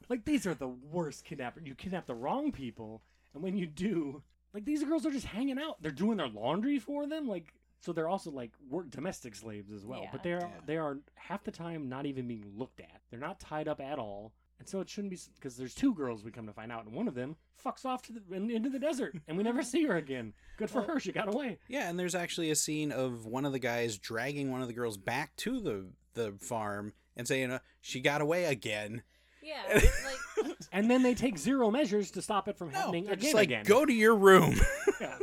like 0.09 0.25
these 0.25 0.47
are 0.47 0.55
the 0.55 0.69
worst 0.69 1.25
kidnappers. 1.25 1.63
You 1.67 1.75
kidnap 1.75 2.07
the 2.07 2.15
wrong 2.15 2.53
people, 2.53 3.03
and 3.33 3.43
when 3.43 3.57
you 3.57 3.67
do, 3.67 4.23
like 4.53 4.65
these 4.65 4.83
girls 4.85 5.07
are 5.07 5.11
just 5.11 5.27
hanging 5.27 5.59
out. 5.59 5.81
They're 5.81 5.93
doing 5.93 6.17
their 6.17 6.29
laundry 6.29 6.79
for 6.79 7.07
them. 7.07 7.29
Like 7.29 7.53
so, 7.81 7.93
they're 7.93 8.09
also 8.09 8.31
like 8.31 8.51
work 8.69 8.91
domestic 8.91 9.35
slaves 9.35 9.71
as 9.73 9.87
well. 9.87 10.01
Yeah. 10.03 10.09
But 10.13 10.23
they're 10.23 10.41
Yeah. 10.41 10.61
they 10.67 10.77
are 10.77 10.99
half 11.15 11.45
the 11.45 11.51
time 11.53 11.89
not 11.89 12.07
even 12.07 12.27
being 12.27 12.45
looked 12.57 12.81
at. 12.81 13.01
They're 13.11 13.21
not 13.21 13.41
tied 13.41 13.69
up 13.69 13.81
at 13.81 13.99
all. 13.99 14.33
And 14.61 14.69
so 14.69 14.81
it 14.81 14.89
shouldn't 14.89 15.11
be 15.11 15.19
because 15.37 15.57
there's 15.57 15.75
two 15.75 15.95
girls 15.95 16.23
we 16.23 16.31
come 16.31 16.47
to 16.47 16.53
find 16.53 16.71
out, 16.71 16.85
and 16.85 16.95
one 16.95 17.09
of 17.09 17.15
them 17.15 17.35
fucks 17.65 17.85
off 17.87 18.03
to 18.03 18.13
the 18.13 18.23
in, 18.37 18.51
into 18.51 18.69
the 18.71 18.79
desert, 18.79 19.17
and 19.27 19.37
we 19.37 19.43
never 19.43 19.63
see 19.65 19.85
her 19.87 19.97
again. 19.97 20.35
Good 20.59 20.71
for 20.71 20.83
her, 20.83 21.01
she 21.01 21.13
got 21.13 21.33
away. 21.35 21.59
yeah, 21.67 21.89
and 21.89 21.99
there's 21.99 22.15
actually 22.15 22.51
a 22.51 22.55
scene 22.55 22.93
of 22.93 23.25
one 23.27 23.45
of 23.47 23.53
the 23.53 23.59
guys 23.59 23.97
dragging 23.99 24.51
one 24.53 24.61
of 24.61 24.69
the 24.69 24.75
girls 24.75 24.97
back 24.99 25.35
to 25.37 25.59
the 25.61 25.87
the 26.15 26.33
farm 26.41 26.93
and 27.17 27.27
saying 27.27 27.51
uh, 27.51 27.59
she 27.81 28.01
got 28.01 28.21
away 28.21 28.45
again. 28.45 29.03
yeah, 29.43 29.63
like 30.45 30.57
And 30.73 30.91
then 30.91 31.03
they 31.03 31.15
take 31.15 31.39
zero 31.39 31.71
measures 31.71 32.11
to 32.13 32.21
stop 32.23 32.47
it 32.49 32.59
from 32.59 32.71
No, 32.71 32.79
happening 32.79 33.07
again. 33.07 33.19
just 33.19 33.35
like 33.35 33.49
again. 33.49 33.65
go 33.65 33.85
to 33.87 33.93
your 33.93 34.15
room. 34.15 34.61
Yeah. 35.01 35.17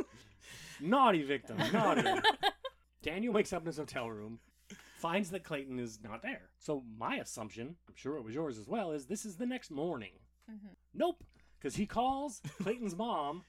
Naughty 0.80 1.22
victim, 1.22 1.56
naughty. 1.72 2.02
Daniel 3.02 3.32
wakes 3.32 3.52
up 3.52 3.62
in 3.62 3.66
his 3.66 3.76
hotel 3.76 4.10
room, 4.10 4.40
finds 4.98 5.30
that 5.30 5.44
Clayton 5.44 5.78
is 5.78 6.00
not 6.02 6.22
there. 6.22 6.50
So 6.58 6.82
my 6.98 7.16
assumption, 7.16 7.76
I'm 7.88 7.94
sure 7.96 8.16
it 8.16 8.24
was 8.24 8.34
yours 8.34 8.58
as 8.58 8.66
well, 8.68 8.92
is 8.92 9.06
this 9.06 9.24
is 9.24 9.36
the 9.36 9.46
next 9.46 9.70
morning. 9.70 10.12
Mhm. 10.50 10.74
Nope, 10.94 11.22
because 11.58 11.76
he 11.76 11.86
calls 11.86 12.40
Clayton's 12.62 12.96
mom 12.96 13.44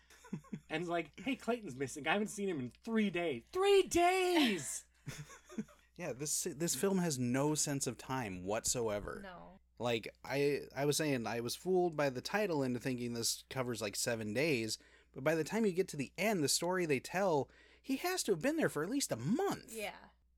and 0.69 0.83
is 0.83 0.89
like, 0.89 1.11
"Hey, 1.23 1.35
Clayton's 1.35 1.75
missing. 1.75 2.07
I 2.07 2.13
haven't 2.13 2.27
seen 2.29 2.49
him 2.49 2.59
in 2.59 2.71
three 2.83 3.09
days. 3.09 3.43
Three 3.51 3.83
days." 3.83 4.85
yeah, 5.97 6.13
this 6.13 6.47
this 6.55 6.75
film 6.75 6.99
has 6.99 7.17
no 7.19 7.55
sense 7.55 7.87
of 7.87 7.97
time 7.97 8.43
whatsoever. 8.43 9.21
no. 9.23 9.59
Like 9.81 10.13
I 10.25 10.63
I 10.75 10.83
was 10.85 10.97
saying, 10.97 11.25
I 11.25 11.39
was 11.39 11.55
fooled 11.55 11.95
by 11.95 12.09
the 12.09 12.19
title 12.21 12.63
into 12.63 12.79
thinking 12.81 13.13
this 13.13 13.45
covers 13.49 13.81
like 13.81 13.95
seven 13.95 14.33
days, 14.33 14.77
but 15.13 15.23
by 15.23 15.35
the 15.35 15.43
time 15.45 15.65
you 15.65 15.71
get 15.71 15.87
to 15.89 15.97
the 15.97 16.11
end, 16.17 16.43
the 16.43 16.49
story 16.49 16.85
they 16.85 16.99
tell, 16.99 17.49
he 17.81 17.95
has 17.95 18.21
to 18.23 18.33
have 18.33 18.41
been 18.41 18.57
there 18.57 18.67
for 18.67 18.83
at 18.83 18.89
least 18.89 19.11
a 19.13 19.15
month. 19.15 19.71
Yeah. 19.73 19.91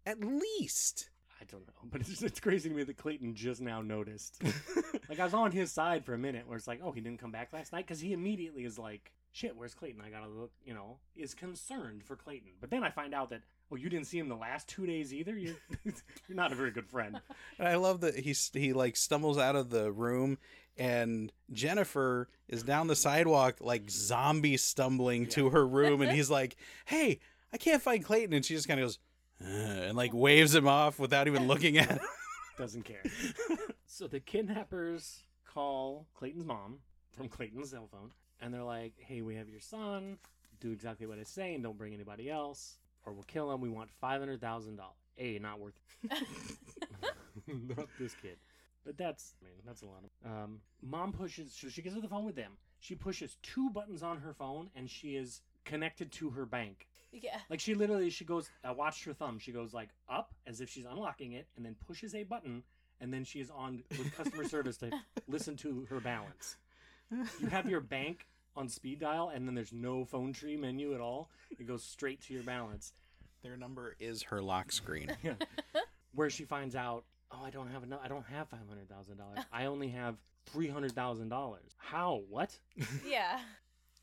At 0.06 0.24
least. 0.24 1.10
I 1.40 1.44
don't 1.46 1.66
know, 1.66 1.90
but 1.92 2.02
it's 2.02 2.10
just, 2.10 2.24
it's 2.24 2.40
crazy 2.40 2.70
to 2.70 2.76
me 2.76 2.84
that 2.84 2.98
Clayton 2.98 3.34
just 3.34 3.62
now 3.62 3.82
noticed. 3.82 4.42
like 5.10 5.20
I 5.20 5.24
was 5.24 5.34
on 5.34 5.52
his 5.52 5.72
side 5.72 6.06
for 6.06 6.14
a 6.14 6.18
minute, 6.18 6.48
where 6.48 6.56
it's 6.56 6.68
like, 6.68 6.82
oh, 6.84 6.92
he 6.92 7.02
didn't 7.02 7.20
come 7.20 7.32
back 7.32 7.52
last 7.52 7.74
night 7.74 7.88
because 7.88 8.00
he 8.00 8.14
immediately 8.14 8.64
is 8.64 8.78
like, 8.78 9.12
shit, 9.32 9.56
where's 9.56 9.74
Clayton? 9.74 10.02
I 10.06 10.10
gotta 10.10 10.28
look, 10.28 10.52
you 10.64 10.74
know, 10.74 10.98
is 11.16 11.34
concerned 11.34 12.04
for 12.04 12.16
Clayton. 12.16 12.52
But 12.60 12.70
then 12.70 12.84
I 12.84 12.92
find 12.92 13.14
out 13.14 13.32
that, 13.32 13.42
oh, 13.72 13.76
you 13.76 13.90
didn't 13.90 14.06
see 14.06 14.20
him 14.20 14.30
the 14.30 14.36
last 14.36 14.68
two 14.68 14.86
days 14.86 15.14
either. 15.14 15.36
You're 15.36 15.56
you're 15.84 16.36
not 16.36 16.52
a 16.52 16.56
very 16.56 16.72
good 16.72 16.88
friend. 16.88 17.20
And 17.58 17.68
I 17.68 17.76
love 17.76 18.02
that 18.02 18.16
he 18.18 18.36
he 18.54 18.74
like 18.74 18.96
stumbles 18.96 19.38
out 19.38 19.56
of 19.56 19.70
the 19.70 19.92
room 19.92 20.38
and 20.78 21.32
Jennifer 21.52 22.30
is 22.48 22.64
down 22.64 22.88
the 22.88 22.96
sidewalk 22.96 23.58
like 23.60 23.90
zombie 23.90 24.58
stumbling 24.58 25.28
to 25.28 25.50
her 25.50 25.66
room 25.66 26.02
and 26.02 26.12
he's 26.12 26.30
like, 26.30 26.56
"Hey, 26.86 27.20
I 27.52 27.58
can't 27.58 27.82
find 27.82 28.04
Clayton." 28.04 28.34
And 28.34 28.46
she 28.46 28.56
just 28.56 28.68
kind 28.68 28.80
of 28.80 28.86
goes 28.86 29.00
"Uh," 29.44 29.48
and 29.88 29.98
like 29.98 30.14
waves 30.14 30.56
him 30.56 30.68
off 30.68 31.00
without 31.00 31.28
even 31.28 31.48
looking 31.48 31.78
at 31.78 31.90
him. 31.90 32.00
Doesn't 32.58 32.84
care. 32.84 33.04
So 33.94 34.08
the 34.08 34.22
kidnappers 34.22 35.24
call 35.46 36.08
Clayton's 36.16 36.46
mom 36.46 36.80
from 37.12 37.28
Clayton's 37.28 37.72
cell 37.72 37.90
phone, 37.92 38.12
and 38.40 38.54
they're 38.54 38.64
like, 38.64 38.94
"Hey, 38.98 39.22
we 39.22 39.36
have 39.36 39.50
your 39.50 39.60
son. 39.60 40.18
Do 40.62 40.72
exactly 40.72 41.06
what 41.06 41.20
I 41.20 41.24
say, 41.24 41.54
and 41.54 41.62
don't 41.62 41.78
bring 41.78 41.94
anybody 41.94 42.30
else, 42.30 42.78
or 43.06 43.12
we'll 43.12 43.24
kill 43.24 43.52
him. 43.52 43.60
We 43.60 43.68
want 43.68 43.92
five 43.92 44.22
hundred 44.22 44.40
thousand 44.40 44.78
dollars. 44.78 44.96
A, 45.18 45.40
not 45.40 45.60
worth. 45.60 45.78
not 47.48 47.88
this 48.00 48.16
kid. 48.22 48.38
But 48.86 48.98
that's, 48.98 49.36
I 49.42 49.46
mean, 49.46 49.64
that's 49.66 49.82
a 49.82 49.86
lot 49.86 50.04
of. 50.04 50.32
Um, 50.32 50.62
mom 50.82 51.12
pushes. 51.12 51.54
So 51.54 51.68
she 51.70 51.82
gets 51.82 51.96
on 51.96 52.02
the 52.02 52.08
phone 52.08 52.26
with 52.26 52.36
them. 52.36 52.54
She 52.80 52.96
pushes 52.96 53.38
two 53.44 53.70
buttons 53.70 54.02
on 54.02 54.20
her 54.20 54.34
phone, 54.34 54.70
and 54.76 54.90
she 54.90 55.16
is 55.16 55.42
connected 55.66 56.12
to 56.14 56.32
her 56.32 56.46
bank. 56.46 56.88
Yeah. 57.12 57.40
Like 57.50 57.60
she 57.60 57.76
literally, 57.76 58.10
she 58.10 58.26
goes. 58.26 58.50
I 58.64 58.72
watched 58.72 59.04
her 59.06 59.14
thumb. 59.14 59.40
She 59.40 59.52
goes 59.52 59.74
like 59.74 59.90
up 60.10 60.34
as 60.48 60.62
if 60.62 60.70
she's 60.70 60.86
unlocking 60.86 61.34
it, 61.34 61.48
and 61.56 61.66
then 61.66 61.76
pushes 61.88 62.16
a 62.16 62.24
button, 62.24 62.64
and 63.00 63.14
then 63.14 63.24
she 63.24 63.40
is 63.40 63.50
on 63.50 63.84
with 63.98 64.16
customer 64.16 64.48
service 64.48 64.78
to 64.78 64.92
listen 65.28 65.56
to 65.58 65.86
her 65.90 66.00
balance. 66.00 66.58
You 67.12 67.48
have 67.48 67.70
your 67.70 67.82
bank 67.82 68.28
on 68.56 68.70
speed 68.70 69.00
dial, 69.00 69.30
and 69.30 69.48
then 69.48 69.56
there's 69.56 69.74
no 69.74 70.06
phone 70.06 70.34
tree 70.34 70.56
menu 70.56 70.94
at 70.94 71.02
all. 71.02 71.30
It 71.60 71.68
goes 71.68 71.84
straight 71.84 72.22
to 72.24 72.34
your 72.34 72.44
balance. 72.44 72.94
Their 73.44 73.58
number 73.58 73.96
is 74.00 74.24
her 74.24 74.42
lock 74.42 74.72
screen. 74.72 75.12
Where 76.14 76.30
she 76.30 76.44
finds 76.46 76.76
out, 76.76 77.06
oh, 77.32 77.42
I 77.44 77.50
don't 77.50 77.70
have 77.72 77.84
enough. 77.84 78.02
I 78.04 78.08
don't 78.08 78.26
have 78.26 78.50
five 78.50 78.68
hundred 78.68 78.90
thousand 78.90 79.18
dollars. 79.18 79.40
I 79.52 79.66
only 79.66 79.90
have 79.90 80.18
three 80.46 80.70
hundred 80.70 80.94
thousand 80.94 81.30
dollars. 81.30 81.76
How? 81.78 82.22
What? 82.30 82.58
Yeah. 83.08 83.40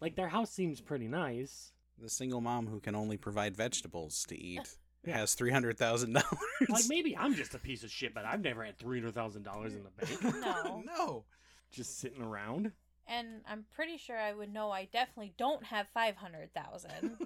Like 0.00 0.16
their 0.16 0.28
house 0.28 0.50
seems 0.50 0.80
pretty 0.80 1.08
nice. 1.08 1.72
The 2.00 2.08
single 2.08 2.40
mom 2.40 2.66
who 2.66 2.80
can 2.80 2.94
only 2.94 3.16
provide 3.16 3.56
vegetables 3.56 4.24
to 4.28 4.38
eat 4.40 4.76
Yeah. 5.04 5.18
has 5.18 5.34
three 5.34 5.50
hundred 5.50 5.78
thousand 5.78 6.12
dollars. 6.14 6.38
Like 6.68 6.84
maybe 6.88 7.16
I'm 7.16 7.34
just 7.34 7.54
a 7.54 7.58
piece 7.58 7.82
of 7.84 7.90
shit, 7.90 8.14
but 8.14 8.24
I've 8.24 8.42
never 8.42 8.64
had 8.64 8.78
three 8.78 9.00
hundred 9.00 9.14
thousand 9.14 9.42
dollars 9.44 9.74
in 9.74 9.82
the 9.84 9.90
bank. 9.90 10.34
No. 10.44 10.82
no. 10.98 11.24
just 11.70 11.98
sitting 11.98 12.22
around. 12.22 12.72
And 13.06 13.40
I'm 13.48 13.64
pretty 13.74 13.96
sure 13.96 14.18
I 14.18 14.34
would 14.34 14.52
know 14.52 14.70
I 14.70 14.84
definitely 14.92 15.32
don't 15.38 15.64
have 15.64 15.86
500,000. 15.94 17.16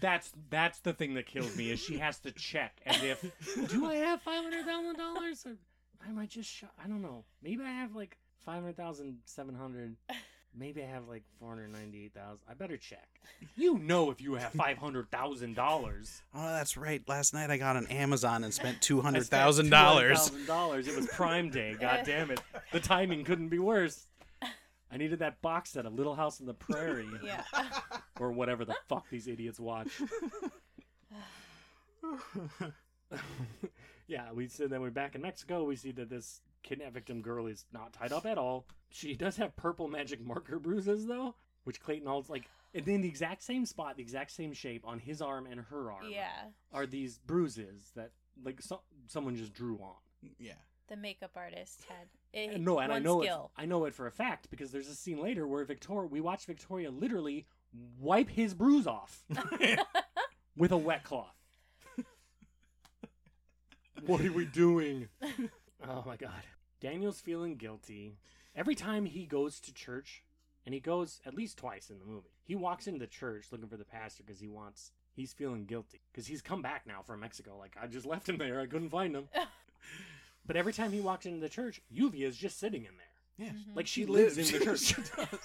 That's 0.00 0.32
that's 0.50 0.80
the 0.80 0.92
thing 0.92 1.14
that 1.14 1.26
kills 1.26 1.56
me 1.56 1.70
is 1.70 1.80
she 1.80 1.98
has 1.98 2.18
to 2.20 2.30
check 2.32 2.80
as 2.86 3.02
if 3.02 3.20
do 3.68 3.86
I 3.86 3.94
have 3.96 4.20
five 4.22 4.42
hundred 4.42 4.64
thousand 4.66 4.96
dollars 4.96 5.44
or 5.46 5.56
I 6.06 6.12
might 6.12 6.30
just 6.30 6.50
sh- 6.50 6.64
I 6.82 6.86
don't 6.88 7.00
know 7.00 7.24
maybe 7.42 7.62
I 7.64 7.70
have 7.70 7.94
like 7.94 8.18
five 8.44 8.56
hundred 8.60 8.76
thousand 8.76 9.18
seven 9.24 9.54
hundred 9.54 9.96
maybe 10.56 10.82
I 10.82 10.86
have 10.86 11.08
like 11.08 11.22
four 11.38 11.48
hundred 11.48 11.72
ninety 11.72 12.04
eight 12.04 12.14
thousand 12.14 12.40
I 12.48 12.54
better 12.54 12.76
check 12.76 13.08
you 13.56 13.78
know 13.78 14.10
if 14.10 14.20
you 14.20 14.34
have 14.34 14.52
five 14.54 14.78
hundred 14.78 15.10
thousand 15.10 15.54
dollars 15.56 16.22
Oh, 16.34 16.50
that's 16.50 16.76
right. 16.76 17.02
Last 17.08 17.34
night 17.34 17.50
I 17.50 17.56
got 17.56 17.76
on 17.76 17.86
Amazon 17.88 18.44
and 18.44 18.52
spent 18.52 18.80
two 18.80 19.00
hundred 19.00 19.26
thousand 19.26 19.70
dollars. 19.70 20.30
dollars 20.46 20.88
it 20.88 20.96
was 20.96 21.06
Prime 21.08 21.50
Day 21.50 21.74
god 21.80 22.02
damn 22.04 22.30
it 22.30 22.40
the 22.72 22.80
timing 22.80 23.24
couldn't 23.24 23.48
be 23.48 23.58
worse 23.58 24.06
I 24.92 24.96
needed 24.96 25.18
that 25.20 25.42
box 25.42 25.70
set 25.70 25.86
of 25.86 25.94
Little 25.94 26.14
House 26.14 26.40
on 26.40 26.46
the 26.46 26.54
Prairie 26.54 27.08
yeah. 27.24 27.42
or 28.20 28.30
whatever 28.30 28.64
the 28.64 28.76
fuck 28.88 29.10
these 29.10 29.26
idiots 29.26 29.58
watch. 29.58 29.88
yeah, 34.06 34.30
we 34.32 34.46
said 34.46 34.70
that 34.70 34.80
we're 34.80 34.90
back 34.90 35.16
in 35.16 35.22
Mexico. 35.22 35.64
We 35.64 35.74
see 35.74 35.90
that 35.92 36.10
this 36.10 36.42
kidnap 36.62 36.92
victim 36.92 37.22
girl 37.22 37.46
is 37.46 37.64
not 37.72 37.92
tied 37.92 38.12
up 38.12 38.24
at 38.24 38.38
all. 38.38 38.66
She 38.96 39.14
does 39.16 39.36
have 39.38 39.56
purple 39.56 39.88
magic 39.88 40.24
marker 40.24 40.60
bruises 40.60 41.06
though, 41.06 41.34
which 41.64 41.80
Clayton 41.80 42.06
All's 42.06 42.30
like, 42.30 42.48
and 42.72 42.86
in 42.86 43.00
the 43.00 43.08
exact 43.08 43.42
same 43.42 43.66
spot, 43.66 43.96
the 43.96 44.02
exact 44.02 44.30
same 44.30 44.52
shape 44.52 44.86
on 44.86 45.00
his 45.00 45.20
arm 45.20 45.46
and 45.50 45.60
her 45.62 45.90
arm 45.90 46.04
Yeah. 46.08 46.30
are 46.72 46.86
these 46.86 47.18
bruises 47.18 47.90
that 47.96 48.12
like 48.44 48.62
so- 48.62 48.82
someone 49.08 49.34
just 49.34 49.52
drew 49.52 49.78
on. 49.78 49.96
yeah. 50.38 50.52
The 50.86 50.96
makeup 50.96 51.32
artist 51.34 51.82
had 51.88 52.06
it, 52.32 52.54
And 52.54 52.64
no, 52.66 52.78
and 52.78 52.92
I 52.92 52.96
one 52.96 53.02
know 53.02 53.22
it. 53.22 53.32
I 53.56 53.64
know 53.66 53.84
it 53.86 53.94
for 53.94 54.06
a 54.06 54.12
fact 54.12 54.48
because 54.48 54.70
there's 54.70 54.88
a 54.88 54.94
scene 54.94 55.20
later 55.20 55.44
where 55.46 55.64
Victoria, 55.64 56.06
we 56.08 56.20
watch 56.20 56.44
Victoria 56.46 56.90
literally 56.92 57.46
wipe 57.98 58.28
his 58.30 58.54
bruise 58.54 58.86
off 58.86 59.24
with 60.56 60.70
a 60.70 60.76
wet 60.76 61.02
cloth. 61.02 61.34
what 64.06 64.20
are 64.20 64.32
we 64.32 64.44
doing? 64.44 65.08
Oh 65.88 66.04
my 66.06 66.16
god. 66.16 66.42
Daniel's 66.80 67.20
feeling 67.20 67.56
guilty. 67.56 68.18
Every 68.56 68.74
time 68.74 69.04
he 69.06 69.26
goes 69.26 69.58
to 69.60 69.72
church, 69.74 70.22
and 70.64 70.72
he 70.74 70.80
goes 70.80 71.20
at 71.26 71.34
least 71.34 71.58
twice 71.58 71.90
in 71.90 71.98
the 71.98 72.04
movie, 72.04 72.30
he 72.44 72.54
walks 72.54 72.86
into 72.86 73.00
the 73.00 73.06
church 73.06 73.46
looking 73.50 73.68
for 73.68 73.76
the 73.76 73.84
pastor 73.84 74.22
because 74.24 74.40
he 74.40 74.48
wants, 74.48 74.92
he's 75.14 75.32
feeling 75.32 75.64
guilty. 75.66 76.00
Because 76.12 76.26
he's 76.26 76.40
come 76.42 76.62
back 76.62 76.86
now 76.86 77.02
from 77.02 77.20
Mexico. 77.20 77.56
Like, 77.58 77.76
I 77.80 77.86
just 77.86 78.06
left 78.12 78.28
him 78.28 78.38
there. 78.38 78.60
I 78.60 78.66
couldn't 78.66 78.90
find 78.90 79.14
him. 79.14 79.28
but 80.46 80.56
every 80.56 80.72
time 80.72 80.92
he 80.92 81.00
walks 81.00 81.26
into 81.26 81.40
the 81.40 81.48
church, 81.48 81.80
Lluvia 81.94 82.26
is 82.26 82.36
just 82.36 82.58
sitting 82.58 82.84
in 82.84 82.92
there. 82.96 83.06
Yeah. 83.36 83.52
Mhm. 83.52 83.74
Like 83.76 83.88
she, 83.88 84.02
She 84.02 84.06
lives, 84.06 84.36
lives. 84.36 84.52
in 84.52 84.58
the 84.60 84.64
church. 85.26 85.38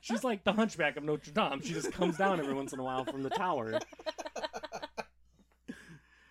She's 0.00 0.24
like 0.24 0.44
the 0.44 0.52
hunchback 0.54 0.96
of 0.96 1.04
Notre 1.04 1.30
Dame. 1.30 1.60
She 1.62 1.74
just 1.74 1.92
comes 1.92 2.16
down 2.16 2.40
every 2.40 2.54
once 2.54 2.72
in 2.72 2.78
a 2.80 2.82
while 2.82 3.04
from 3.04 3.22
the 3.22 3.28
tower 3.30 3.78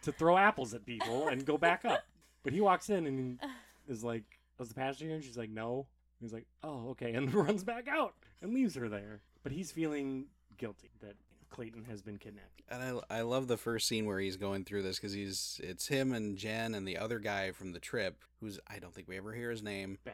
to 0.02 0.12
throw 0.12 0.38
apples 0.38 0.74
at 0.74 0.86
people 0.86 1.28
and 1.28 1.46
go 1.46 1.58
back 1.58 1.86
up. 1.86 2.04
But 2.44 2.54
he 2.54 2.62
walks 2.62 2.90
in 2.90 3.06
and 3.08 3.40
is 3.88 4.04
like, 4.04 4.24
"Was 4.58 4.70
the 4.70 4.76
pastor 4.76 5.06
here?" 5.06 5.14
And 5.16 5.24
she's 5.24 5.38
like, 5.38 5.50
"No." 5.52 5.86
He's 6.24 6.34
like, 6.34 6.48
"Oh, 6.64 6.90
okay," 6.92 7.14
and 7.14 7.34
runs 7.34 7.64
back 7.64 7.88
out 7.88 8.16
and 8.42 8.54
leaves 8.54 8.76
her 8.76 8.90
there. 8.90 9.22
But 9.44 9.52
he's 9.52 9.72
feeling 9.72 10.26
guilty 10.58 10.92
that 11.02 11.16
Clayton 11.50 11.86
has 11.86 12.02
been 12.02 12.18
kidnapped. 12.18 12.62
And 12.70 13.02
I, 13.10 13.18
I 13.18 13.22
love 13.22 13.48
the 13.48 13.58
first 13.58 13.88
scene 13.88 14.06
where 14.06 14.20
he's 14.20 14.38
going 14.38 14.64
through 14.66 14.84
this 14.84 14.98
because 14.98 15.14
he's 15.14 15.62
it's 15.64 15.88
him 15.88 16.14
and 16.14 16.38
Jen 16.38 16.74
and 16.74 16.88
the 16.88 16.98
other 16.98 17.20
guy 17.20 17.52
from 17.52 17.74
the 17.74 17.80
trip 17.80 18.24
who's 18.40 18.60
I 18.68 18.80
don't 18.80 18.94
think 18.94 19.08
we 19.08 19.18
ever 19.18 19.34
hear 19.34 19.52
his 19.52 19.62
name. 19.62 20.00
Ben, 20.04 20.14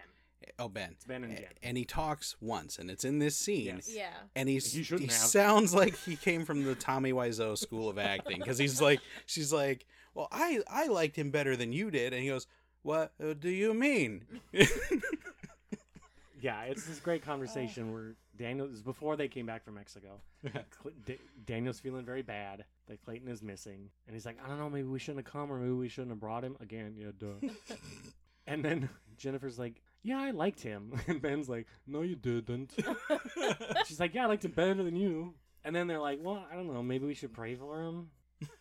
Oh 0.58 0.68
Ben. 0.68 0.90
it's 0.92 1.06
Ben 1.06 1.24
and 1.24 1.38
Jen. 1.38 1.46
And 1.64 1.78
he 1.78 1.86
talks 1.86 2.36
once, 2.42 2.78
and 2.80 2.90
it's 2.90 3.06
in 3.06 3.20
this 3.20 3.38
scene. 3.38 3.76
Yes. 3.78 3.90
Yeah. 3.94 4.10
And 4.36 4.50
he's, 4.50 4.72
He 4.74 4.84
he, 4.84 5.08
sounds 5.08 5.74
like 5.74 5.98
he 5.98 6.16
came 6.16 6.46
from 6.46 6.64
the 6.64 6.76
Tommy 6.76 7.14
Wiseau 7.14 7.58
School 7.58 7.90
of 7.90 7.98
Acting 7.98 8.40
because 8.40 8.58
he's 8.58 8.82
like, 8.82 9.00
she's 9.26 9.54
like, 9.54 9.86
well, 10.14 10.28
I 10.32 10.62
I 10.68 10.88
liked 10.88 11.16
him 11.16 11.32
better 11.32 11.56
than 11.56 11.72
you 11.72 11.92
did, 11.92 12.14
and 12.14 12.22
he 12.22 12.30
goes, 12.30 12.48
what 12.82 13.14
uh, 13.24 13.34
do 13.34 13.50
you 13.50 13.74
mean? 13.74 14.26
Yeah, 16.42 16.64
it's 16.64 16.86
this 16.86 17.00
great 17.00 17.22
oh. 17.26 17.26
conversation 17.26 17.92
where 17.94 18.16
Daniel 18.38 18.68
is 18.68 18.82
before 18.82 19.16
they 19.16 19.28
came 19.28 19.46
back 19.46 19.64
from 19.64 19.76
Mexico. 19.76 20.22
Cl- 20.44 20.96
Da- 21.06 21.20
Daniel's 21.46 21.80
feeling 21.80 22.06
very 22.06 22.22
bad 22.22 22.66
that 22.88 23.04
Clayton 23.04 23.28
is 23.28 23.42
missing, 23.42 23.90
and 24.08 24.16
he's 24.16 24.26
like, 24.26 24.38
I 24.44 24.48
don't 24.48 24.60
know, 24.60 24.70
maybe 24.70 24.88
we 24.88 25.00
shouldn't 25.00 25.26
have 25.26 25.32
come, 25.32 25.52
or 25.52 25.58
maybe 25.60 25.74
we 25.74 25.90
shouldn't 25.90 26.12
have 26.12 26.20
brought 26.20 26.44
him 26.44 26.56
again. 26.62 26.96
Yeah, 26.98 27.12
duh. 27.18 27.50
and 28.48 28.64
then 28.64 28.90
Jennifer's 29.18 29.60
like, 29.60 29.82
Yeah, 30.02 30.20
I 30.20 30.32
liked 30.32 30.62
him, 30.62 30.94
and 31.08 31.22
Ben's 31.22 31.50
like, 31.50 31.68
No, 31.88 32.02
you 32.02 32.16
didn't. 32.16 32.74
She's 33.86 34.00
like, 34.00 34.14
Yeah, 34.14 34.24
I 34.24 34.28
liked 34.28 34.46
him 34.46 34.52
better 34.52 34.76
than 34.84 34.96
you. 34.96 35.34
And 35.66 35.76
then 35.76 35.88
they're 35.88 36.00
like, 36.00 36.20
Well, 36.22 36.46
I 36.52 36.56
don't 36.56 36.72
know, 36.72 36.82
maybe 36.82 37.06
we 37.06 37.14
should 37.16 37.34
pray 37.34 37.56
for 37.56 37.84
him. 37.84 38.10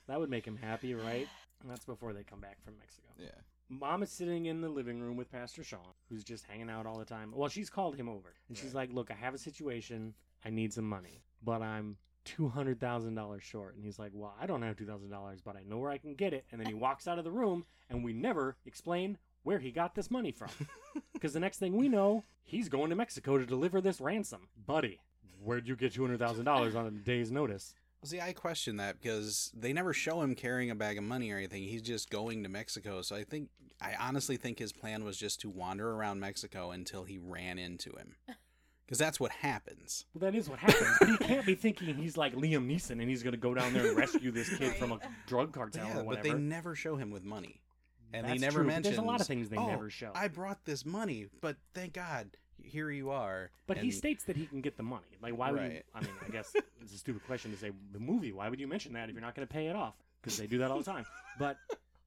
That 0.08 0.18
would 0.18 0.30
make 0.30 0.44
him 0.44 0.56
happy, 0.56 0.94
right? 0.94 1.28
And 1.62 1.70
that's 1.70 1.84
before 1.84 2.12
they 2.12 2.24
come 2.24 2.40
back 2.40 2.56
from 2.64 2.74
Mexico. 2.78 3.08
yeah. 3.18 3.28
Mom 3.70 4.02
is 4.02 4.10
sitting 4.10 4.46
in 4.46 4.60
the 4.62 4.68
living 4.68 4.98
room 5.00 5.16
with 5.16 5.30
Pastor 5.30 5.62
Sean, 5.62 5.92
who's 6.08 6.24
just 6.24 6.44
hanging 6.46 6.70
out 6.70 6.86
all 6.86 6.98
the 6.98 7.04
time. 7.04 7.32
Well, 7.34 7.50
she's 7.50 7.68
called 7.68 7.96
him 7.96 8.08
over, 8.08 8.34
and 8.48 8.56
she's 8.56 8.74
like, 8.74 8.90
"Look, 8.92 9.10
I 9.10 9.14
have 9.14 9.34
a 9.34 9.38
situation. 9.38 10.14
I 10.44 10.50
need 10.50 10.72
some 10.72 10.88
money, 10.88 11.22
but 11.42 11.60
I'm 11.60 11.98
two 12.24 12.48
hundred 12.48 12.80
thousand 12.80 13.14
dollars 13.14 13.42
short." 13.42 13.74
And 13.74 13.84
he's 13.84 13.98
like, 13.98 14.12
"Well, 14.14 14.34
I 14.40 14.46
don't 14.46 14.62
have 14.62 14.76
two 14.76 14.86
thousand 14.86 15.10
dollars, 15.10 15.40
but 15.42 15.54
I 15.56 15.64
know 15.64 15.78
where 15.78 15.90
I 15.90 15.98
can 15.98 16.14
get 16.14 16.32
it." 16.32 16.46
And 16.50 16.58
then 16.60 16.66
he 16.66 16.74
walks 16.74 17.06
out 17.06 17.18
of 17.18 17.24
the 17.24 17.30
room, 17.30 17.66
and 17.90 18.02
we 18.02 18.14
never 18.14 18.56
explain 18.64 19.18
where 19.42 19.58
he 19.58 19.70
got 19.70 19.94
this 19.94 20.10
money 20.10 20.32
from, 20.32 20.48
because 21.12 21.34
the 21.34 21.40
next 21.40 21.58
thing 21.58 21.76
we 21.76 21.88
know, 21.88 22.24
he's 22.44 22.68
going 22.70 22.88
to 22.90 22.96
Mexico 22.96 23.36
to 23.36 23.44
deliver 23.46 23.80
this 23.82 24.00
ransom, 24.00 24.48
buddy. 24.66 25.00
Where'd 25.44 25.68
you 25.68 25.76
get 25.76 25.92
two 25.92 26.02
hundred 26.02 26.20
thousand 26.20 26.46
dollars 26.46 26.74
on 26.74 26.86
a 26.86 26.90
day's 26.90 27.30
notice? 27.30 27.74
Well, 28.00 28.08
see, 28.08 28.20
I 28.20 28.32
question 28.32 28.76
that 28.76 29.00
because 29.00 29.50
they 29.56 29.72
never 29.72 29.92
show 29.92 30.20
him 30.22 30.34
carrying 30.34 30.70
a 30.70 30.74
bag 30.74 30.98
of 30.98 31.04
money 31.04 31.30
or 31.32 31.36
anything. 31.36 31.64
He's 31.64 31.82
just 31.82 32.10
going 32.10 32.44
to 32.44 32.48
Mexico. 32.48 33.02
So 33.02 33.16
I 33.16 33.24
think, 33.24 33.48
I 33.80 33.94
honestly 33.98 34.36
think 34.36 34.58
his 34.58 34.72
plan 34.72 35.04
was 35.04 35.16
just 35.16 35.40
to 35.40 35.50
wander 35.50 35.90
around 35.90 36.20
Mexico 36.20 36.70
until 36.70 37.04
he 37.04 37.18
ran 37.18 37.58
into 37.58 37.90
him. 37.90 38.14
Because 38.86 39.00
that's 39.00 39.20
what 39.20 39.30
happens. 39.30 40.06
Well, 40.14 40.20
that 40.20 40.34
is 40.34 40.48
what 40.48 40.60
happens. 40.60 40.96
but 40.98 41.08
he 41.10 41.16
can't 41.18 41.44
be 41.44 41.54
thinking 41.54 41.94
he's 41.94 42.16
like 42.16 42.34
Liam 42.34 42.66
Neeson 42.66 42.92
and 42.92 43.02
he's 43.02 43.22
going 43.22 43.34
to 43.34 43.38
go 43.38 43.52
down 43.52 43.74
there 43.74 43.86
and 43.86 43.94
rescue 43.94 44.30
this 44.30 44.48
kid 44.56 44.76
from 44.76 44.92
a 44.92 44.98
drug 45.26 45.52
cartel 45.52 45.86
yeah, 45.86 46.00
or 46.00 46.04
but 46.04 46.22
they 46.22 46.32
never 46.32 46.74
show 46.74 46.96
him 46.96 47.10
with 47.10 47.22
money. 47.22 47.60
And 48.14 48.24
That's 48.24 48.40
they 48.40 48.46
never 48.46 48.60
true, 48.60 48.66
mention. 48.66 48.84
There's 48.84 48.96
a 48.96 49.02
lot 49.02 49.20
of 49.20 49.26
things 49.26 49.50
they 49.50 49.58
oh, 49.58 49.66
never 49.66 49.90
show. 49.90 50.10
I 50.14 50.28
brought 50.28 50.64
this 50.64 50.86
money, 50.86 51.26
but 51.42 51.56
thank 51.74 51.92
God, 51.92 52.38
here 52.68 52.90
you 52.90 53.10
are. 53.10 53.50
but 53.66 53.78
he 53.78 53.90
states 53.90 54.24
that 54.24 54.36
he 54.36 54.46
can 54.46 54.60
get 54.60 54.76
the 54.76 54.82
money. 54.82 55.06
Like, 55.22 55.36
why 55.36 55.50
would 55.50 55.62
you? 55.62 55.80
I 55.94 56.00
mean, 56.00 56.10
I 56.26 56.30
guess 56.30 56.54
it's 56.82 56.94
a 56.94 56.98
stupid 56.98 57.24
question 57.26 57.50
to 57.50 57.56
say 57.58 57.70
the 57.92 57.98
movie. 57.98 58.32
Why 58.32 58.48
would 58.48 58.60
you 58.60 58.68
mention 58.68 58.92
that 58.94 59.08
if 59.08 59.14
you're 59.14 59.22
not 59.22 59.34
going 59.34 59.46
to 59.46 59.52
pay 59.52 59.66
it 59.66 59.76
off? 59.76 59.94
Because 60.22 60.36
they 60.38 60.46
do 60.46 60.58
that 60.58 60.70
all 60.70 60.78
the 60.78 60.84
time. 60.84 61.04
But 61.38 61.56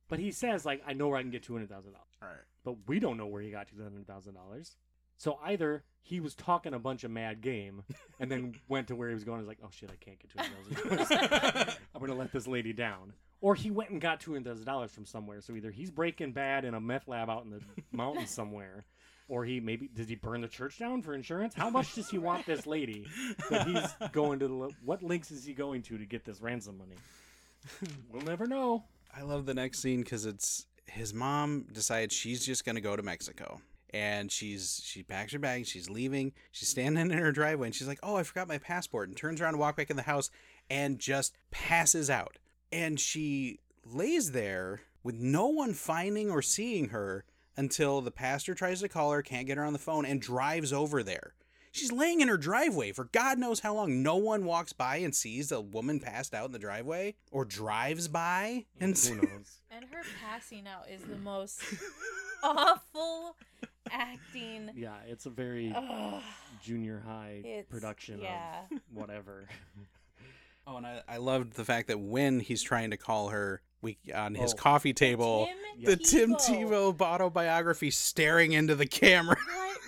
but 0.07 0.19
he 0.19 0.31
says 0.31 0.65
like, 0.65 0.81
I 0.87 0.93
know 0.93 1.07
where 1.07 1.17
I 1.17 1.21
can 1.21 1.31
get 1.31 1.43
two 1.43 1.53
hundred 1.53 1.69
thousand 1.69 1.93
dollars. 1.93 2.07
All 2.21 2.27
right. 2.27 2.37
But 2.63 2.75
we 2.87 2.99
don't 2.99 3.17
know 3.17 3.27
where 3.27 3.41
he 3.41 3.49
got 3.51 3.67
two 3.67 3.81
hundred 3.81 4.05
thousand 4.07 4.33
dollars. 4.35 4.75
So 5.17 5.37
either 5.45 5.83
he 6.01 6.19
was 6.19 6.33
talking 6.33 6.73
a 6.73 6.79
bunch 6.79 7.03
of 7.03 7.11
mad 7.11 7.41
game 7.41 7.83
and 8.19 8.31
then 8.31 8.55
went 8.67 8.87
to 8.87 8.95
where 8.95 9.07
he 9.09 9.13
was 9.13 9.23
going 9.23 9.37
and 9.39 9.47
was 9.47 9.51
like, 9.55 9.59
oh 9.63 9.69
shit, 9.71 9.89
I 9.91 10.03
can't 10.03 10.17
get 10.19 10.31
two 10.31 10.39
hundred 10.39 10.99
thousand 10.99 11.49
dollars. 11.59 11.77
I'm 11.95 12.01
gonna 12.01 12.15
let 12.15 12.31
this 12.31 12.47
lady 12.47 12.73
down. 12.73 13.13
Or 13.39 13.55
he 13.55 13.71
went 13.71 13.89
and 13.91 14.01
got 14.01 14.19
two 14.19 14.33
hundred 14.33 14.49
thousand 14.49 14.65
dollars 14.65 14.91
from 14.91 15.05
somewhere. 15.05 15.41
So 15.41 15.55
either 15.55 15.71
he's 15.71 15.89
breaking 15.91 16.33
bad 16.33 16.65
in 16.65 16.73
a 16.73 16.81
meth 16.81 17.07
lab 17.07 17.29
out 17.29 17.43
in 17.45 17.51
the 17.51 17.61
mountains 17.91 18.29
somewhere, 18.31 18.83
or 19.31 19.45
he 19.45 19.61
maybe 19.61 19.87
did 19.87 20.09
he 20.09 20.15
burn 20.15 20.41
the 20.41 20.47
church 20.47 20.77
down 20.77 21.01
for 21.01 21.15
insurance? 21.15 21.53
How 21.55 21.69
much 21.69 21.95
does 21.95 22.09
he 22.09 22.17
want 22.17 22.45
this 22.45 22.67
lady 22.67 23.07
that 23.49 23.65
he's 23.65 24.09
going 24.11 24.39
to? 24.39 24.47
The, 24.47 24.75
what 24.83 25.01
links 25.01 25.31
is 25.31 25.45
he 25.45 25.53
going 25.53 25.83
to 25.83 25.97
to 25.97 26.05
get 26.05 26.25
this 26.25 26.41
ransom 26.41 26.77
money? 26.77 26.97
We'll 28.11 28.23
never 28.23 28.45
know. 28.45 28.83
I 29.15 29.21
love 29.21 29.45
the 29.45 29.53
next 29.53 29.79
scene 29.79 30.01
because 30.01 30.25
it's 30.25 30.65
his 30.85 31.13
mom 31.13 31.67
decides 31.71 32.13
she's 32.13 32.45
just 32.45 32.65
gonna 32.65 32.81
go 32.81 32.97
to 32.97 33.01
Mexico. 33.01 33.61
And 33.93 34.29
she's 34.29 34.81
she 34.83 35.01
packs 35.01 35.31
her 35.31 35.39
bag, 35.39 35.65
she's 35.65 35.89
leaving, 35.89 36.33
she's 36.51 36.69
standing 36.69 37.09
in 37.09 37.17
her 37.17 37.31
driveway, 37.31 37.67
and 37.67 37.75
she's 37.75 37.87
like, 37.87 37.99
"Oh, 38.03 38.17
I 38.17 38.23
forgot 38.23 38.49
my 38.49 38.57
passport," 38.57 39.07
and 39.07 39.17
turns 39.17 39.39
around 39.39 39.53
to 39.53 39.59
walk 39.59 39.77
back 39.77 39.89
in 39.89 39.97
the 39.97 40.03
house, 40.03 40.29
and 40.69 40.99
just 40.99 41.37
passes 41.51 42.09
out. 42.09 42.37
And 42.71 42.99
she 42.99 43.59
lays 43.85 44.31
there 44.31 44.81
with 45.03 45.15
no 45.15 45.47
one 45.47 45.73
finding 45.73 46.29
or 46.29 46.41
seeing 46.41 46.89
her 46.89 47.25
until 47.57 48.01
the 48.01 48.11
pastor 48.11 48.53
tries 48.53 48.81
to 48.81 48.89
call 48.89 49.11
her, 49.11 49.21
can't 49.21 49.47
get 49.47 49.57
her 49.57 49.63
on 49.65 49.73
the 49.73 49.79
phone, 49.79 50.05
and 50.05 50.21
drives 50.21 50.71
over 50.73 51.03
there. 51.03 51.33
She's 51.73 51.91
laying 51.91 52.19
in 52.19 52.27
her 52.27 52.37
driveway 52.37 52.91
for 52.91 53.05
God 53.05 53.37
knows 53.39 53.61
how 53.61 53.73
long. 53.73 54.03
No 54.03 54.17
one 54.17 54.43
walks 54.43 54.73
by 54.73 54.97
and 54.97 55.15
sees 55.15 55.51
a 55.53 55.61
woman 55.61 56.01
passed 56.01 56.33
out 56.33 56.47
in 56.47 56.51
the 56.51 56.59
driveway 56.59 57.15
or 57.31 57.45
drives 57.45 58.09
by. 58.09 58.65
And 58.79 58.97
Who 58.97 59.15
knows? 59.15 59.57
And 59.73 59.85
her 59.89 60.01
passing 60.21 60.67
out 60.67 60.89
is 60.93 61.01
the 61.03 61.15
most 61.15 61.61
awful 62.43 63.37
acting. 63.89 64.71
Yeah, 64.75 64.97
it's 65.07 65.25
a 65.25 65.29
very 65.29 65.71
Ugh. 65.75 66.21
junior 66.61 67.01
high 67.05 67.41
It's- 67.43 67.65
production 67.69 68.19
yeah. 68.19 68.63
of 68.71 68.79
whatever. 68.93 69.47
Oh, 70.67 70.77
and 70.77 70.85
I, 70.85 71.01
I 71.09 71.17
loved 71.17 71.53
the 71.53 71.65
fact 71.65 71.87
that 71.87 71.99
when 71.99 72.39
he's 72.39 72.61
trying 72.61 72.91
to 72.91 72.97
call 72.97 73.29
her, 73.29 73.63
we 73.81 73.97
on 74.15 74.35
his 74.35 74.53
Oh. 74.53 74.57
coffee 74.57 74.93
table, 74.93 75.47
Tim 75.47 75.85
the 75.85 75.95
Tim 75.97 76.33
Tebow 76.35 76.99
autobiography 77.01 77.91
staring 77.91 78.53
into 78.53 78.75
the 78.75 78.85
camera. 78.85 79.37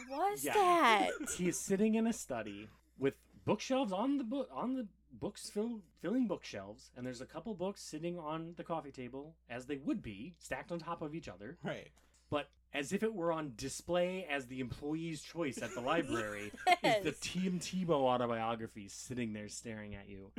What 0.10 0.32
was 0.32 0.44
Yeah. 0.46 0.54
that? 0.54 1.10
he 1.38 1.48
is 1.50 1.60
sitting 1.60 1.96
in 1.96 2.06
a 2.06 2.14
study 2.14 2.70
with 3.00 3.16
bookshelves 3.46 3.91
on 3.91 4.18
the 4.20 4.24
book 4.24 4.48
on 4.54 4.76
the 4.76 4.88
books 5.12 5.50
fill, 5.50 5.82
filling 6.02 6.28
bookshelves, 6.28 6.91
and 6.96 7.06
there's 7.06 7.22
a 7.22 7.26
couple 7.26 7.54
books 7.56 7.82
sitting 7.82 8.20
on 8.20 8.54
the 8.58 8.64
coffee 8.64 8.91
table 8.91 9.36
as 9.50 9.66
they 9.66 9.78
would 9.78 10.02
be, 10.04 10.34
stacked 10.38 10.72
on 10.72 10.78
top 10.80 11.02
of 11.02 11.16
each 11.16 11.28
other, 11.28 11.58
Right. 11.64 11.89
but 12.30 12.50
as 12.74 12.91
if 12.94 13.02
it 13.04 13.14
were 13.14 13.32
on 13.32 13.54
display 13.56 14.26
as 14.30 14.48
the 14.48 14.60
employee's 14.60 15.22
choice 15.24 15.60
at 15.62 15.74
the 15.76 15.82
library. 15.82 16.52
Is 16.68 17.04
the 17.04 17.04
Yes. 17.06 17.18
Tim 17.22 17.60
Tebow 17.60 18.02
autobiography 18.02 18.88
sitting 18.89 19.34
there 19.34 19.50
staring 19.50 19.96
at 19.96 20.08
you, 20.10 20.32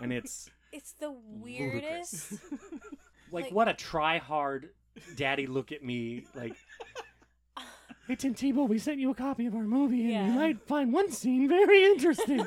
and 0.00 0.12
it's 0.12 0.50
It's 0.76 0.92
the 0.94 1.12
weirdest. 1.12 2.32
like, 3.30 3.44
Like- 3.44 3.52
what 3.52 3.68
a 3.68 3.74
try 3.74 4.18
hard 4.18 4.70
daddy 5.16 5.46
look 5.48 5.72
at 5.72 5.82
me 5.82 6.24
like 6.36 6.54
hey 8.06 8.14
tim 8.14 8.32
tebow 8.32 8.68
we 8.68 8.78
sent 8.78 9.00
you 9.00 9.10
a 9.10 9.14
copy 9.14 9.44
of 9.46 9.54
our 9.56 9.64
movie 9.64 10.02
and 10.02 10.10
Yeah. 10.12 10.26
you 10.28 10.32
might 10.34 10.62
find 10.68 10.92
one 10.92 11.10
scene 11.10 11.48
very 11.48 11.84
interesting 11.84 12.46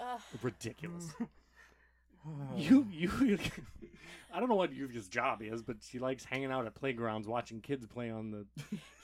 Ugh. 0.00 0.20
ridiculous 0.42 1.12
you 2.56 2.88
you 2.90 3.38
i 4.34 4.40
don't 4.40 4.48
know 4.48 4.56
what 4.56 4.72
Lluvia's 4.72 5.06
job 5.08 5.42
is 5.42 5.62
but 5.62 5.76
she 5.80 6.00
likes 6.00 6.24
hanging 6.24 6.50
out 6.50 6.66
at 6.66 6.74
playgrounds 6.74 7.28
watching 7.28 7.60
kids 7.60 7.86
play 7.86 8.10
on 8.10 8.32
the 8.32 8.46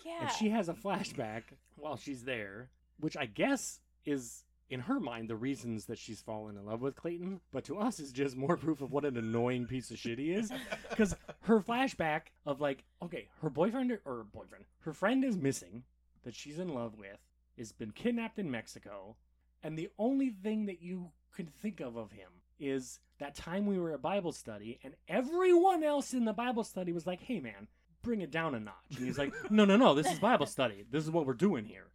yeah. 0.04 0.22
and 0.22 0.30
she 0.32 0.48
has 0.50 0.68
a 0.68 0.74
flashback 0.74 1.42
while 1.76 1.96
she's 1.96 2.24
there, 2.24 2.70
which 2.98 3.16
I 3.16 3.26
guess 3.26 3.78
is 4.04 4.42
in 4.70 4.80
her 4.80 5.00
mind 5.00 5.28
the 5.28 5.36
reasons 5.36 5.86
that 5.86 5.98
she's 5.98 6.20
fallen 6.20 6.56
in 6.56 6.66
love 6.66 6.80
with 6.80 6.94
Clayton, 6.96 7.40
but 7.52 7.64
to 7.64 7.78
us 7.78 8.00
is 8.00 8.12
just 8.12 8.36
more 8.36 8.56
proof 8.56 8.80
of 8.80 8.92
what 8.92 9.04
an 9.04 9.16
annoying 9.16 9.66
piece 9.66 9.90
of 9.90 9.98
shit 9.98 10.18
he 10.18 10.32
is. 10.32 10.52
Because 10.90 11.14
her 11.42 11.60
flashback 11.60 12.22
of 12.44 12.60
like, 12.60 12.84
okay, 13.02 13.28
her 13.40 13.50
boyfriend 13.50 13.92
or, 13.92 14.00
or 14.04 14.24
boyfriend, 14.24 14.64
her 14.80 14.92
friend 14.92 15.24
is 15.24 15.36
missing 15.36 15.84
that 16.24 16.34
she's 16.34 16.58
in 16.58 16.74
love 16.74 16.98
with, 16.98 17.18
has 17.56 17.72
been 17.72 17.92
kidnapped 17.92 18.38
in 18.38 18.50
Mexico, 18.50 19.16
and 19.62 19.78
the 19.78 19.88
only 19.98 20.30
thing 20.30 20.66
that 20.66 20.82
you 20.82 21.10
could 21.32 21.50
think 21.50 21.80
of 21.80 21.96
of 21.96 22.12
him 22.12 22.28
is 22.60 23.00
that 23.18 23.34
time 23.34 23.66
we 23.66 23.78
were 23.78 23.92
at 23.92 24.02
Bible 24.02 24.32
study, 24.32 24.78
and 24.84 24.94
everyone 25.08 25.82
else 25.82 26.12
in 26.12 26.24
the 26.24 26.32
Bible 26.32 26.64
study 26.64 26.92
was 26.92 27.06
like, 27.06 27.20
"Hey, 27.20 27.40
man, 27.40 27.68
bring 28.02 28.20
it 28.20 28.30
down 28.30 28.54
a 28.54 28.60
notch." 28.60 28.96
And 28.96 29.06
he's 29.06 29.18
like, 29.18 29.32
"No, 29.50 29.64
no, 29.64 29.76
no, 29.76 29.94
this 29.94 30.10
is 30.10 30.18
Bible 30.18 30.46
study. 30.46 30.84
This 30.90 31.04
is 31.04 31.10
what 31.10 31.26
we're 31.26 31.34
doing 31.34 31.64
here." 31.64 31.86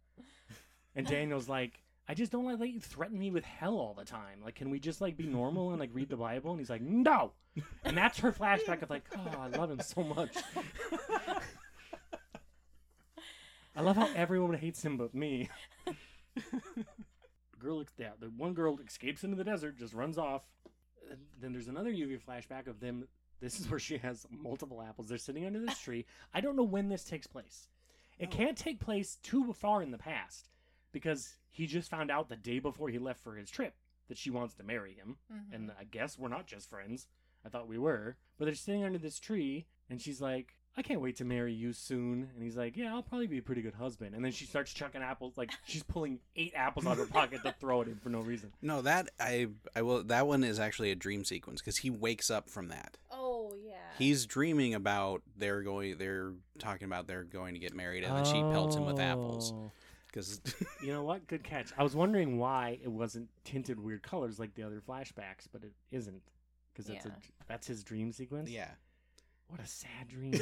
And 0.96 1.06
Daniel's 1.06 1.48
like, 1.48 1.83
"I 2.08 2.14
just 2.14 2.32
don't 2.32 2.44
like 2.44 2.58
that 2.58 2.68
you 2.68 2.80
threaten 2.80 3.18
me 3.18 3.30
with 3.30 3.44
hell 3.44 3.74
all 3.74 3.94
the 3.94 4.04
time. 4.04 4.40
Like, 4.44 4.54
can 4.54 4.70
we 4.70 4.78
just 4.78 5.00
like 5.00 5.16
be 5.16 5.26
normal 5.26 5.70
and 5.70 5.80
like 5.80 5.90
read 5.92 6.08
the 6.08 6.16
Bible?" 6.16 6.50
And 6.50 6.60
he's 6.60 6.70
like, 6.70 6.82
"No." 6.82 7.32
And 7.84 7.96
that's 7.96 8.18
her 8.18 8.32
flashback 8.32 8.82
of 8.82 8.90
like, 8.90 9.04
"Oh, 9.16 9.38
I 9.38 9.48
love 9.48 9.70
him 9.70 9.80
so 9.80 10.02
much." 10.02 10.36
I 13.76 13.80
love 13.82 13.96
how 13.96 14.08
everyone 14.14 14.54
hates 14.54 14.84
him 14.84 14.96
but 14.96 15.14
me. 15.14 15.48
girl, 17.64 17.82
yeah, 17.98 18.10
the 18.20 18.26
one 18.26 18.54
girl 18.54 18.78
escapes 18.86 19.24
into 19.24 19.36
the 19.36 19.44
desert, 19.44 19.78
just 19.78 19.94
runs 19.94 20.18
off. 20.18 20.42
And 21.10 21.18
then 21.40 21.52
there's 21.52 21.68
another 21.68 21.90
Lluvia 21.90 22.20
flashback 22.20 22.66
of 22.66 22.80
them. 22.80 23.08
This 23.40 23.58
is 23.58 23.68
where 23.68 23.80
she 23.80 23.98
has 23.98 24.26
multiple 24.30 24.82
apples. 24.82 25.08
They're 25.08 25.18
sitting 25.18 25.44
under 25.44 25.60
this 25.60 25.78
tree. 25.78 26.06
I 26.32 26.40
don't 26.40 26.56
know 26.56 26.62
when 26.62 26.88
this 26.88 27.04
takes 27.04 27.26
place. 27.26 27.68
It 28.18 28.28
oh. 28.32 28.36
can't 28.36 28.56
take 28.56 28.80
place 28.80 29.16
too 29.22 29.52
far 29.52 29.82
in 29.82 29.90
the 29.90 29.98
past 29.98 30.48
because 30.94 31.36
he 31.50 31.66
just 31.66 31.90
found 31.90 32.10
out 32.10 32.30
the 32.30 32.36
day 32.36 32.58
before 32.58 32.88
he 32.88 32.98
left 32.98 33.20
for 33.22 33.34
his 33.34 33.50
trip 33.50 33.74
that 34.08 34.16
she 34.16 34.30
wants 34.30 34.54
to 34.54 34.62
marry 34.62 34.94
him. 34.94 35.18
Mhm. 35.30 35.52
And 35.54 35.70
I 35.78 35.84
guess 35.84 36.18
we're 36.18 36.28
not 36.28 36.46
just 36.46 36.70
friends. 36.70 37.06
I 37.44 37.50
thought 37.50 37.68
we 37.68 37.76
were. 37.78 38.16
But 38.38 38.46
they're 38.46 38.54
sitting 38.54 38.84
under 38.84 38.98
this 38.98 39.18
tree, 39.18 39.66
and 39.90 40.00
she's 40.00 40.20
like, 40.20 40.54
I 40.76 40.82
can't 40.82 41.00
wait 41.00 41.14
to 41.18 41.24
marry 41.24 41.52
you 41.52 41.72
soon. 41.72 42.30
And 42.34 42.42
he's 42.42 42.56
like, 42.56 42.76
Yeah, 42.76 42.92
I'll 42.94 43.02
probably 43.02 43.28
be 43.28 43.38
a 43.38 43.42
pretty 43.42 43.62
good 43.62 43.74
husband. 43.74 44.14
And 44.14 44.24
then 44.24 44.32
she 44.32 44.44
starts 44.44 44.72
chucking 44.74 45.02
apples. 45.02 45.36
Like, 45.38 45.52
she's 45.66 45.84
pulling 45.84 46.18
eight 46.34 46.52
apples 46.56 46.84
out 46.86 46.92
of 46.92 46.98
her 46.98 47.06
pocket 47.06 47.42
to 47.44 47.52
throw 47.60 47.82
at 47.82 47.86
him 47.86 48.00
for 48.02 48.08
no 48.08 48.20
reason. 48.20 48.52
No, 48.60 48.82
that 48.82 49.10
I 49.20 49.48
I 49.76 49.82
will. 49.82 50.02
That 50.02 50.26
one 50.26 50.42
is 50.42 50.58
actually 50.58 50.90
a 50.90 50.96
dream 50.96 51.24
sequence 51.24 51.60
because 51.60 51.76
he 51.78 51.90
wakes 51.90 52.28
up 52.30 52.48
from 52.50 52.68
that. 52.68 52.96
oh 53.12 53.54
yeah. 53.64 53.72
He's 53.98 54.26
dreaming 54.26 54.74
about 54.74 55.22
they're 55.36 55.62
going. 55.62 55.96
They're 55.98 56.32
talking 56.58 56.86
about 56.86 57.06
they're 57.06 57.22
going 57.22 57.54
to 57.54 57.60
get 57.60 57.72
married, 57.74 58.02
and 58.02 58.16
then 58.16 58.24
she 58.24 58.40
pelts 58.40 58.74
him 58.74 58.84
with 58.86 58.98
apples 58.98 59.52
Oh. 59.54 59.70
Because 60.14 60.40
You 60.82 60.92
know 60.92 61.02
what? 61.02 61.26
Good 61.26 61.42
catch. 61.42 61.72
I 61.76 61.82
was 61.82 61.96
wondering 61.96 62.38
why 62.38 62.78
it 62.82 62.90
wasn't 62.90 63.28
tinted 63.44 63.80
weird 63.80 64.02
colors 64.02 64.38
like 64.38 64.54
the 64.54 64.62
other 64.62 64.80
flashbacks, 64.80 65.46
but 65.52 65.64
it 65.64 65.72
isn't. 65.90 66.22
Because 66.72 66.86
that's, 66.86 67.06
Yeah. 67.06 67.12
a, 67.12 67.44
that's 67.48 67.66
his 67.66 67.82
dream 67.82 68.12
sequence? 68.12 68.50
yeah. 68.50 68.70
What 69.48 69.60
a 69.60 69.66
sad 69.66 70.08
dream. 70.08 70.32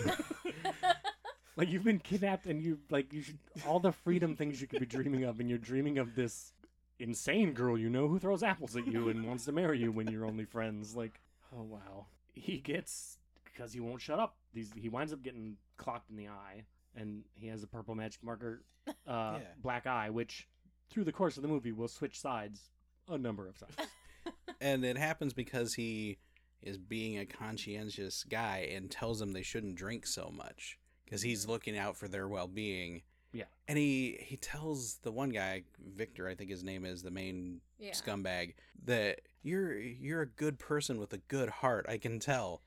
like 1.56 1.68
you've 1.68 1.84
been 1.84 1.98
kidnapped 1.98 2.46
and 2.46 2.62
you 2.62 2.78
like 2.90 3.12
you 3.12 3.20
should 3.20 3.38
all 3.66 3.80
the 3.80 3.92
freedom 3.92 4.36
things 4.36 4.60
you 4.60 4.66
could 4.66 4.80
be 4.80 4.86
dreaming 4.86 5.24
of 5.24 5.40
and 5.40 5.48
you're 5.48 5.58
dreaming 5.58 5.98
of 5.98 6.14
this 6.14 6.52
insane 6.98 7.52
girl 7.52 7.76
you 7.76 7.90
know 7.90 8.06
who 8.06 8.18
throws 8.18 8.42
apples 8.42 8.76
at 8.76 8.86
you 8.86 9.08
and 9.08 9.26
wants 9.26 9.44
to 9.44 9.52
marry 9.52 9.78
you 9.78 9.90
when 9.90 10.06
you're 10.08 10.24
only 10.24 10.44
friends 10.44 10.94
like 10.94 11.20
oh 11.54 11.62
wow 11.62 12.06
he 12.32 12.58
gets 12.58 13.18
because 13.44 13.72
he 13.72 13.80
won't 13.80 14.00
shut 14.00 14.20
up 14.20 14.36
these 14.54 14.70
he 14.76 14.88
winds 14.88 15.12
up 15.12 15.22
getting 15.22 15.56
clocked 15.76 16.08
in 16.08 16.16
the 16.16 16.28
eye 16.28 16.62
and 16.96 17.22
he 17.34 17.46
has 17.48 17.62
a 17.62 17.66
purple 17.66 17.94
magic 17.94 18.22
marker 18.22 18.62
uh 18.86 18.92
Yeah. 19.06 19.38
black 19.62 19.86
eye 19.86 20.10
which 20.10 20.48
through 20.90 21.04
the 21.04 21.12
course 21.12 21.36
of 21.36 21.42
the 21.42 21.48
movie 21.48 21.72
will 21.72 21.88
switch 21.88 22.20
sides 22.20 22.70
a 23.08 23.16
number 23.18 23.48
of 23.48 23.58
times 23.58 23.88
and 24.60 24.84
it 24.84 24.96
happens 24.98 25.32
because 25.32 25.74
he 25.74 26.18
is 26.62 26.78
being 26.78 27.18
a 27.18 27.26
conscientious 27.26 28.24
guy 28.24 28.68
and 28.72 28.90
tells 28.90 29.18
them 29.18 29.32
they 29.32 29.42
shouldn't 29.42 29.74
drink 29.74 30.06
so 30.06 30.30
much 30.34 30.78
because 31.04 31.22
he's 31.22 31.46
looking 31.48 31.76
out 31.76 31.96
for 31.96 32.06
their 32.08 32.28
well-being 32.28 33.02
Yeah. 33.32 33.44
and 33.68 33.76
he 33.78 34.18
he 34.20 34.36
tells 34.36 34.96
the 35.02 35.10
one 35.12 35.30
guy 35.30 35.62
victor 35.96 36.28
i 36.28 36.34
think 36.34 36.50
his 36.50 36.62
name 36.62 36.84
is 36.84 37.02
the 37.02 37.10
main 37.10 37.60
yeah. 37.78 37.92
scumbag 37.92 38.54
that 38.84 39.20
you're 39.42 39.76
you're 39.78 40.22
a 40.22 40.26
good 40.28 40.58
person 40.58 40.98
with 40.98 41.12
a 41.12 41.18
good 41.18 41.48
heart 41.48 41.86
i 41.88 41.98
can 41.98 42.18
tell 42.20 42.62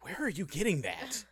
where 0.00 0.16
are 0.20 0.28
you 0.28 0.44
getting 0.46 0.82
that 0.82 1.24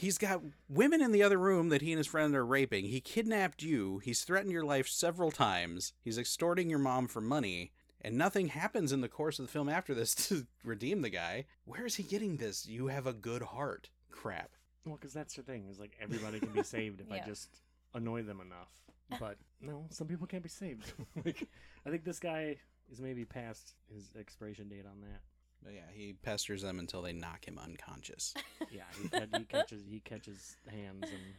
he's 0.00 0.18
got 0.18 0.40
women 0.68 1.02
in 1.02 1.12
the 1.12 1.22
other 1.22 1.38
room 1.38 1.68
that 1.68 1.82
he 1.82 1.92
and 1.92 1.98
his 1.98 2.06
friend 2.06 2.34
are 2.34 2.44
raping. 2.44 2.86
He 2.86 3.00
kidnapped 3.00 3.62
you. 3.62 3.98
He's 3.98 4.24
threatened 4.24 4.52
your 4.52 4.64
life 4.64 4.88
several 4.88 5.30
times. 5.30 5.92
He's 6.02 6.18
extorting 6.18 6.70
your 6.70 6.78
mom 6.78 7.06
for 7.06 7.20
money. 7.20 7.72
And 8.00 8.16
nothing 8.16 8.48
happens 8.48 8.92
in 8.92 9.02
the 9.02 9.08
course 9.08 9.38
of 9.38 9.46
the 9.46 9.52
film 9.52 9.68
after 9.68 9.94
this 9.94 10.14
to 10.28 10.46
redeem 10.64 11.02
the 11.02 11.10
guy. 11.10 11.44
Where 11.64 11.84
is 11.84 11.96
he 11.96 12.02
getting 12.02 12.38
this 12.38 12.66
you 12.66 12.86
have 12.86 13.06
a 13.06 13.12
good 13.12 13.42
heart 13.42 13.90
crap? 14.10 14.52
Well, 14.86 14.96
because 14.96 15.12
that's 15.12 15.34
the 15.34 15.42
thing 15.42 15.66
is 15.70 15.78
like 15.78 15.96
everybody 16.00 16.40
can 16.40 16.48
be 16.48 16.62
saved 16.62 17.02
if 17.02 17.12
I 17.12 17.20
just 17.20 17.50
annoy 17.94 18.22
them 18.22 18.40
enough. 18.40 19.20
But 19.20 19.36
no, 19.60 19.84
some 19.90 20.06
people 20.06 20.26
can't 20.26 20.42
be 20.42 20.48
saved. 20.48 20.94
like 21.24 21.46
I 21.86 21.90
think 21.90 22.04
this 22.04 22.18
guy 22.18 22.56
is 22.90 23.00
maybe 23.00 23.26
past 23.26 23.74
his 23.92 24.08
expiration 24.18 24.68
date 24.68 24.86
on 24.86 25.02
that. 25.02 25.20
But 25.62 25.72
yeah 25.74 25.80
he 25.92 26.14
pesters 26.22 26.62
them 26.62 26.78
until 26.78 27.02
they 27.02 27.12
knock 27.12 27.46
him 27.46 27.58
unconscious 27.62 28.34
Yeah, 28.70 28.82
he, 29.00 29.38
he 29.38 29.44
catches 29.44 29.82
he 29.88 30.00
catches 30.00 30.56
hands 30.68 31.02
and 31.02 31.34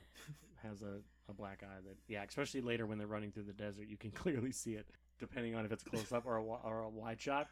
has 0.63 0.81
a, 0.81 0.99
a 1.29 1.33
black 1.33 1.63
eye 1.63 1.79
that 1.87 1.97
yeah, 2.07 2.23
especially 2.27 2.61
later 2.61 2.85
when 2.85 2.97
they're 2.97 3.07
running 3.07 3.31
through 3.31 3.43
the 3.43 3.53
desert, 3.53 3.87
you 3.87 3.97
can 3.97 4.11
clearly 4.23 4.51
see 4.51 4.73
it 4.73 4.85
depending 5.19 5.55
on 5.55 5.65
if 5.65 5.71
it's 5.71 5.83
close 5.83 6.11
up 6.11 6.25
or 6.25 6.37
a, 6.37 6.43
or 6.43 6.81
a 6.81 6.89
wide 6.89 7.21
shot. 7.21 7.47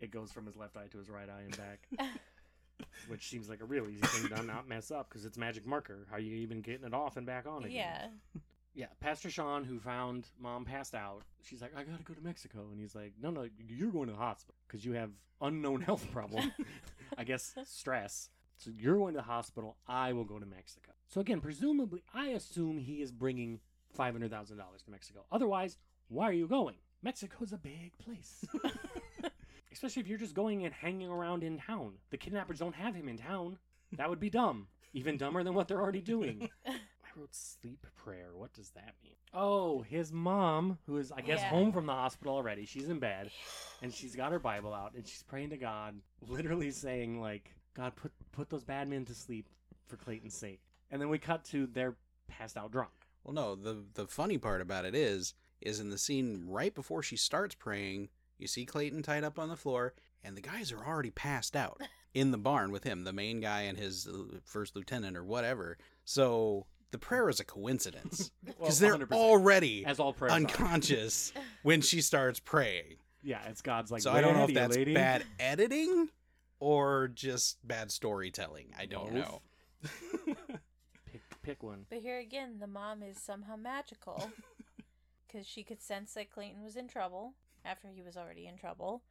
it 0.00 0.10
goes 0.10 0.30
from 0.30 0.46
his 0.46 0.56
left 0.56 0.76
eye 0.76 0.86
to 0.90 0.98
his 0.98 1.08
right 1.10 1.28
eye 1.28 1.42
and 1.42 1.56
back. 1.56 1.88
Which 3.08 3.28
seems 3.28 3.48
like 3.48 3.60
a 3.60 3.64
real 3.64 3.88
easy 3.88 4.06
thing 4.06 4.28
to 4.36 4.42
not 4.44 4.68
mess 4.68 4.90
up 4.90 5.08
because 5.08 5.24
it's 5.24 5.36
magic 5.36 5.66
marker. 5.66 6.06
How 6.10 6.16
you 6.18 6.34
even 6.36 6.60
getting 6.60 6.86
it 6.86 6.94
off 6.94 7.16
and 7.16 7.26
back 7.26 7.46
on 7.46 7.64
again? 7.64 7.76
Yeah. 7.76 8.06
Yeah, 8.74 8.86
Pastor 9.00 9.30
Sean, 9.30 9.64
who 9.64 9.80
found 9.80 10.28
mom 10.38 10.64
passed 10.64 10.94
out, 10.94 11.22
she's 11.42 11.60
like, 11.60 11.72
I 11.76 11.82
gotta 11.82 12.02
go 12.04 12.14
to 12.14 12.20
Mexico. 12.20 12.68
And 12.70 12.80
he's 12.80 12.94
like, 12.94 13.12
No, 13.20 13.30
no, 13.30 13.48
you're 13.68 13.90
going 13.90 14.06
to 14.06 14.12
the 14.12 14.18
hospital 14.18 14.54
because 14.66 14.84
you 14.84 14.92
have 14.92 15.10
unknown 15.40 15.80
health 15.88 16.06
problem. 16.12 16.52
I 17.16 17.24
guess 17.24 17.54
stress. 17.64 18.30
So 18.56 18.70
you're 18.76 18.96
going 18.96 19.14
to 19.14 19.18
the 19.18 19.24
hospital. 19.24 19.76
I 19.86 20.12
will 20.12 20.24
go 20.24 20.38
to 20.38 20.46
Mexico. 20.46 20.92
So 21.08 21.20
again, 21.20 21.40
presumably, 21.40 22.02
I 22.12 22.28
assume 22.28 22.78
he 22.78 23.00
is 23.00 23.12
bringing 23.12 23.60
$500,000 23.96 24.30
to 24.30 24.90
Mexico. 24.90 25.24
Otherwise, 25.30 25.78
why 26.08 26.28
are 26.28 26.32
you 26.32 26.46
going? 26.48 26.74
Mexico's 27.02 27.52
a 27.52 27.58
big 27.58 27.96
place. 27.98 28.44
Especially 29.72 30.00
if 30.00 30.08
you're 30.08 30.18
just 30.18 30.34
going 30.34 30.64
and 30.64 30.74
hanging 30.74 31.08
around 31.08 31.44
in 31.44 31.58
town. 31.58 31.94
The 32.10 32.16
kidnappers 32.16 32.58
don't 32.58 32.74
have 32.74 32.94
him 32.94 33.08
in 33.08 33.16
town. 33.16 33.58
That 33.96 34.10
would 34.10 34.20
be 34.20 34.30
dumb. 34.30 34.66
Even 34.92 35.16
dumber 35.16 35.44
than 35.44 35.54
what 35.54 35.68
they're 35.68 35.80
already 35.80 36.00
doing. 36.00 36.48
I 37.18 37.20
wrote 37.20 37.34
sleep 37.34 37.86
prayer. 37.96 38.28
What 38.34 38.52
does 38.52 38.70
that 38.70 38.94
mean? 39.02 39.14
Oh, 39.34 39.82
his 39.82 40.12
mom, 40.12 40.78
who 40.86 40.98
is, 40.98 41.10
I 41.10 41.20
guess, 41.20 41.40
Yeah. 41.40 41.48
home 41.50 41.72
from 41.72 41.86
the 41.86 41.92
hospital 41.92 42.34
already. 42.34 42.64
She's 42.64 42.88
in 42.88 42.98
bed, 42.98 43.30
and 43.82 43.92
she's 43.92 44.14
got 44.14 44.32
her 44.32 44.38
Bible 44.38 44.72
out, 44.72 44.94
and 44.94 45.06
she's 45.06 45.22
praying 45.24 45.50
to 45.50 45.56
God, 45.56 46.00
literally 46.28 46.70
saying, 46.70 47.20
like, 47.20 47.54
God, 47.74 47.96
put 47.96 48.12
put 48.32 48.50
those 48.50 48.64
bad 48.64 48.88
men 48.88 49.04
to 49.06 49.14
sleep 49.14 49.48
for 49.86 49.96
Clayton's 49.96 50.36
sake. 50.36 50.60
And 50.90 51.00
then 51.02 51.08
we 51.08 51.18
cut 51.18 51.44
to 51.46 51.66
they're 51.66 51.96
passed 52.28 52.56
out 52.56 52.70
drunk. 52.70 52.92
Well, 53.24 53.34
no, 53.34 53.54
the 53.56 53.84
the 53.94 54.06
funny 54.06 54.38
part 54.38 54.60
about 54.60 54.84
it 54.84 54.94
is, 54.94 55.34
is 55.60 55.80
in 55.80 55.90
the 55.90 55.98
scene 55.98 56.44
right 56.46 56.74
before 56.74 57.02
she 57.02 57.16
starts 57.16 57.54
praying, 57.54 58.08
you 58.38 58.46
see 58.46 58.64
Clayton 58.64 59.02
tied 59.02 59.24
up 59.24 59.38
on 59.38 59.48
the 59.48 59.56
floor, 59.56 59.94
and 60.22 60.36
the 60.36 60.40
guys 60.40 60.70
are 60.72 60.84
already 60.86 61.10
passed 61.10 61.56
out 61.56 61.80
in 62.14 62.30
the 62.30 62.38
barn 62.38 62.70
with 62.70 62.84
him, 62.84 63.02
the 63.04 63.12
main 63.12 63.40
guy 63.40 63.62
and 63.62 63.76
his 63.76 64.06
uh, 64.06 64.38
first 64.44 64.76
lieutenant 64.76 65.16
or 65.16 65.24
whatever. 65.24 65.76
So 66.04 66.66
the 66.90 66.98
prayer 66.98 67.28
is 67.28 67.40
a 67.40 67.44
coincidence 67.44 68.30
because 68.44 68.80
Well, 68.80 68.98
they're 68.98 69.08
already 69.18 69.84
as 69.84 69.98
all 70.00 70.14
unconscious 70.20 71.32
when 71.62 71.80
she 71.80 72.00
starts 72.00 72.40
praying. 72.40 72.96
Yeah, 73.22 73.40
it's 73.48 73.62
God's 73.62 73.90
like. 73.90 74.02
so 74.02 74.12
I 74.12 74.20
don't 74.20 74.36
know 74.36 74.44
if 74.44 74.54
that's 74.54 74.76
lady." 74.76 74.94
bad 74.94 75.24
editing 75.38 76.08
or 76.60 77.08
just 77.08 77.58
bad 77.66 77.90
storytelling. 77.90 78.72
I 78.78 78.86
don't 78.86 79.12
Both. 79.12 79.14
know. 79.14 79.42
Pick 81.06 81.22
pick 81.42 81.62
one. 81.62 81.86
But 81.88 82.00
here 82.00 82.18
again, 82.18 82.58
the 82.60 82.66
mom 82.66 83.02
is 83.02 83.18
somehow 83.18 83.56
magical 83.56 84.30
because 85.26 85.46
she 85.46 85.62
could 85.62 85.80
sense 85.82 86.14
that 86.14 86.30
Clayton 86.30 86.62
was 86.62 86.76
in 86.76 86.88
trouble 86.88 87.34
after 87.64 87.88
he 87.88 88.02
was 88.02 88.16
already 88.16 88.46
in 88.46 88.56
trouble. 88.56 89.02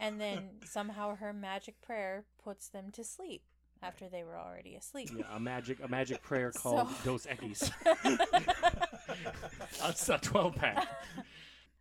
And 0.00 0.20
then 0.20 0.50
somehow 0.64 1.16
her 1.16 1.32
magic 1.32 1.80
prayer 1.80 2.24
puts 2.42 2.68
them 2.68 2.90
to 2.92 3.04
sleep 3.04 3.42
after 3.82 4.08
they 4.08 4.24
were 4.24 4.36
already 4.38 4.74
asleep. 4.76 5.10
Yeah, 5.16 5.24
a 5.34 5.40
magic 5.40 5.78
a 5.82 5.88
magic 5.88 6.22
prayer 6.22 6.50
called 6.56 6.88
So- 6.88 6.94
Dos 7.12 7.26
Equis. 7.26 7.70
That's 9.80 10.08
a 10.08 10.18
twelve 10.18 10.56
pack. 10.56 10.86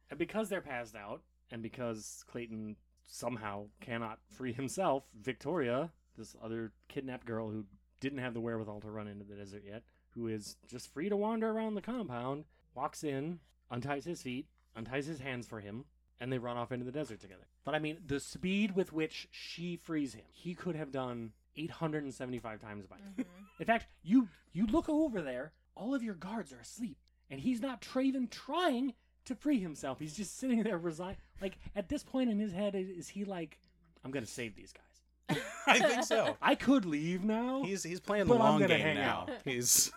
And 0.09 0.19
because 0.19 0.49
they're 0.49 0.61
passed 0.61 0.95
out, 0.95 1.21
and 1.51 1.61
because 1.63 2.23
Clayton 2.29 2.75
somehow 3.07 3.65
cannot 3.81 4.19
free 4.31 4.53
himself, 4.53 5.03
Victoria, 5.21 5.91
this 6.17 6.35
other 6.43 6.71
kidnapped 6.87 7.25
girl 7.25 7.49
who 7.49 7.65
didn't 7.99 8.19
have 8.19 8.33
the 8.33 8.41
wherewithal 8.41 8.81
to 8.81 8.91
run 8.91 9.07
into 9.07 9.23
the 9.25 9.35
desert 9.35 9.63
yet, 9.65 9.83
who 10.11 10.27
is 10.27 10.57
just 10.67 10.93
free 10.93 11.09
to 11.09 11.15
wander 11.17 11.49
around 11.49 11.73
the 11.75 11.81
compound, 11.81 12.45
walks 12.75 13.03
in, 13.03 13.39
unties 13.71 14.05
his 14.05 14.21
feet, 14.21 14.47
unties 14.75 15.05
his 15.07 15.19
hands 15.19 15.47
for 15.47 15.59
him, 15.61 15.85
and 16.19 16.31
they 16.31 16.37
run 16.37 16.57
off 16.57 16.71
into 16.71 16.85
the 16.85 16.91
desert 16.91 17.19
together. 17.19 17.47
But 17.63 17.75
I 17.75 17.79
mean, 17.79 17.97
the 18.05 18.19
speed 18.19 18.75
with 18.75 18.93
which 18.93 19.27
she 19.31 19.77
frees 19.77 20.13
him, 20.13 20.25
he 20.31 20.53
could 20.53 20.75
have 20.75 20.91
done 20.91 21.31
875 21.55 22.59
times 22.61 22.85
by 22.85 22.97
now. 22.97 23.23
Mhm. 23.23 23.25
In 23.59 23.65
fact, 23.65 23.87
you 24.03 24.27
you 24.51 24.65
look 24.67 24.89
over 24.89 25.21
there, 25.21 25.51
all 25.75 25.93
of 25.95 26.03
your 26.03 26.15
guards 26.15 26.51
are 26.53 26.59
asleep, 26.59 26.97
and 27.29 27.39
he's 27.39 27.61
not 27.61 27.81
tra- 27.81 28.03
even 28.03 28.27
trying 28.27 28.93
to 29.25 29.35
free 29.35 29.59
himself. 29.59 29.99
He's 29.99 30.15
just 30.15 30.37
sitting 30.37 30.63
there 30.63 30.77
resigned. 30.77 31.17
Like 31.41 31.57
at 31.75 31.89
this 31.89 32.03
point 32.03 32.29
in 32.29 32.39
his 32.39 32.51
head, 32.51 32.75
is, 32.75 32.89
is 32.89 33.07
he 33.09 33.25
like, 33.25 33.59
"I'm 34.03 34.11
gonna 34.11 34.25
save 34.25 34.55
these 34.55 34.73
guys. 34.73 35.39
I 35.67 35.79
think 35.79 36.03
so. 36.03 36.37
I 36.41 36.55
could 36.55 36.85
leave 36.85 37.23
now." 37.23 37.63
He's 37.63 37.83
he's 37.83 37.99
playing 37.99 38.27
the 38.27 38.33
long 38.35 38.59
game 38.59 38.69
hang 38.79 38.95
now. 38.95 39.21
out. 39.21 39.29
He's 39.45 39.91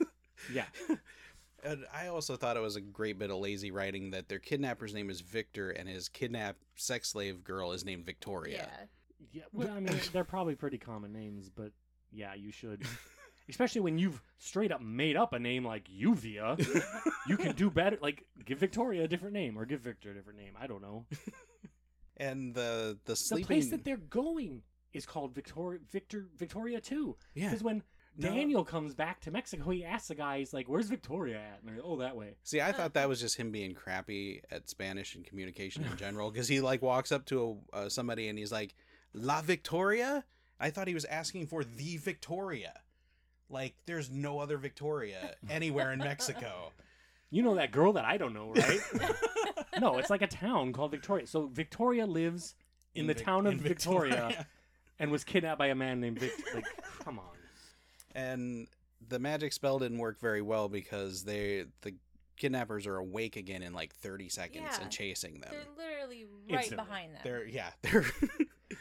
yeah, 0.52 0.66
And 1.64 1.84
I 1.92 2.07
also 2.09 2.36
thought 2.36 2.57
it 2.57 2.61
was 2.61 2.76
a 2.76 2.80
great 2.80 3.18
bit 3.18 3.30
of 3.30 3.38
lazy 3.38 3.70
writing 3.72 4.11
that 4.12 4.28
their 4.28 4.38
kidnapper's 4.38 4.94
name 4.94 5.11
is 5.11 5.20
Victor 5.22 5.70
and 5.70 5.88
his 5.88 6.09
kidnapped 6.09 6.62
sex 6.76 7.09
slave 7.09 7.42
girl 7.42 7.72
is 7.72 7.84
named 7.84 8.04
Victoria. 8.04 8.68
Yeah. 8.70 8.86
Yeah. 9.37 9.43
Well, 9.53 9.70
I 9.70 9.80
mean, 9.80 9.99
they're 10.12 10.24
probably 10.24 10.55
pretty 10.55 10.78
common 10.78 11.12
names, 11.12 11.51
but 11.51 11.72
yeah, 12.11 12.34
you 12.34 12.51
should. 12.53 12.82
Especially 13.49 13.80
when 13.80 13.99
you've 13.99 14.20
straight 14.39 14.72
up 14.72 14.80
made 14.80 15.16
up 15.16 15.32
a 15.32 15.39
name 15.39 15.64
like 15.64 15.87
Lluvia, 15.89 16.59
you 17.28 17.37
can 17.37 17.55
do 17.55 17.70
better. 17.70 17.97
Like, 18.01 18.24
give 18.45 18.59
Victoria 18.59 19.05
a 19.05 19.09
different 19.09 19.34
name 19.34 19.57
or 19.57 19.64
give 19.66 19.80
Victor 19.82 20.11
a 20.11 20.14
different 20.14 20.39
name. 20.39 20.55
I 20.61 20.66
don't 20.66 20.82
know. 20.82 21.05
And 22.18 22.55
the 22.55 22.99
the 23.05 23.14
the 23.30 23.43
place 23.45 23.70
that 23.70 23.84
they're 23.84 23.99
going 23.99 24.62
is 24.95 25.05
called 25.05 25.34
Victoria 25.34 25.80
Victor 25.93 26.26
Victoria 26.37 26.80
too. 26.80 27.16
yeah. 27.34 27.49
Because 27.51 27.62
when 27.62 27.82
No. 28.16 28.30
Daniel 28.30 28.64
comes 28.64 28.95
back 28.95 29.20
to 29.20 29.30
Mexico, 29.30 29.68
he 29.70 29.84
asks 29.84 30.09
the 30.09 30.14
guy, 30.14 30.39
he's 30.39 30.55
like, 30.55 30.66
"Where's 30.66 30.89
Victoria 30.89 31.37
at?" 31.37 31.61
And 31.61 31.68
they're 31.68 31.76
like, 31.76 31.84
"Oh, 31.84 31.97
that 31.99 32.16
way." 32.16 32.37
See, 32.43 32.62
I 32.62 32.72
thought 32.72 32.95
that 32.95 33.07
was 33.07 33.20
just 33.20 33.37
him 33.37 33.51
being 33.53 33.74
crappy 33.74 34.41
at 34.51 34.70
Spanish 34.70 35.14
and 35.14 35.26
communication 35.26 35.84
in 35.84 35.95
general 35.99 36.30
because 36.30 36.49
he 36.49 36.62
like 36.62 36.80
walks 36.80 37.12
up 37.12 37.26
to 37.26 37.59
a, 37.74 37.76
uh, 37.76 37.89
somebody 37.91 38.28
and 38.28 38.39
he's 38.39 38.51
like, 38.51 38.74
"La 39.16 39.40
Victoria." 39.42 40.24
I 40.60 40.70
thought 40.70 40.86
he 40.88 40.94
was 40.94 41.04
asking 41.06 41.48
for 41.48 41.64
the 41.64 41.96
Victoria. 41.96 42.80
Like, 43.50 43.74
there's 43.86 44.10
no 44.10 44.38
other 44.38 44.56
Victoria 44.56 45.34
anywhere 45.50 45.92
in 45.92 45.98
Mexico. 45.98 46.72
You 47.28 47.42
know 47.42 47.56
that 47.56 47.72
girl 47.72 47.92
that 47.94 48.04
I 48.04 48.18
don't 48.18 48.32
know, 48.32 48.52
right? 48.54 48.78
no, 49.80 49.98
it's 49.98 50.10
like 50.10 50.22
a 50.22 50.28
town 50.28 50.72
called 50.72 50.92
Victoria. 50.92 51.26
So 51.26 51.48
Victoria 51.48 52.06
lives 52.06 52.54
in, 52.94 53.08
the 53.08 53.14
Vic- 53.14 53.24
town 53.24 53.46
of 53.48 53.54
in 53.54 53.58
Victoria, 53.58 54.46
and 55.00 55.10
was 55.10 55.24
kidnapped 55.24 55.58
by 55.58 55.66
a 55.66 55.74
man 55.74 56.00
named 56.00 56.20
Victor. 56.20 56.44
Like, 56.54 56.66
come 57.04 57.18
on. 57.18 57.24
and 58.14 58.68
the 59.08 59.18
magic 59.18 59.52
spell 59.52 59.80
didn't 59.80 59.98
work 59.98 60.20
very 60.20 60.40
well 60.40 60.68
because 60.68 61.24
they 61.24 61.64
the 61.82 61.94
kidnappers 62.37 62.87
are 62.87 62.97
awake 62.97 63.37
again 63.37 63.62
in 63.62 63.72
like 63.72 63.95
30 63.95 64.28
seconds 64.28 64.66
Yeah. 64.70 64.82
and 64.82 64.91
chasing 64.91 65.41
them. 65.41 65.51
They're 65.51 65.87
literally 65.89 66.26
right 66.51 66.61
Instantly. 66.61 66.84
behind 66.84 67.14
them. 67.14 67.20
They're 67.24 67.45
yeah, 67.47 67.70
they're 67.82 68.05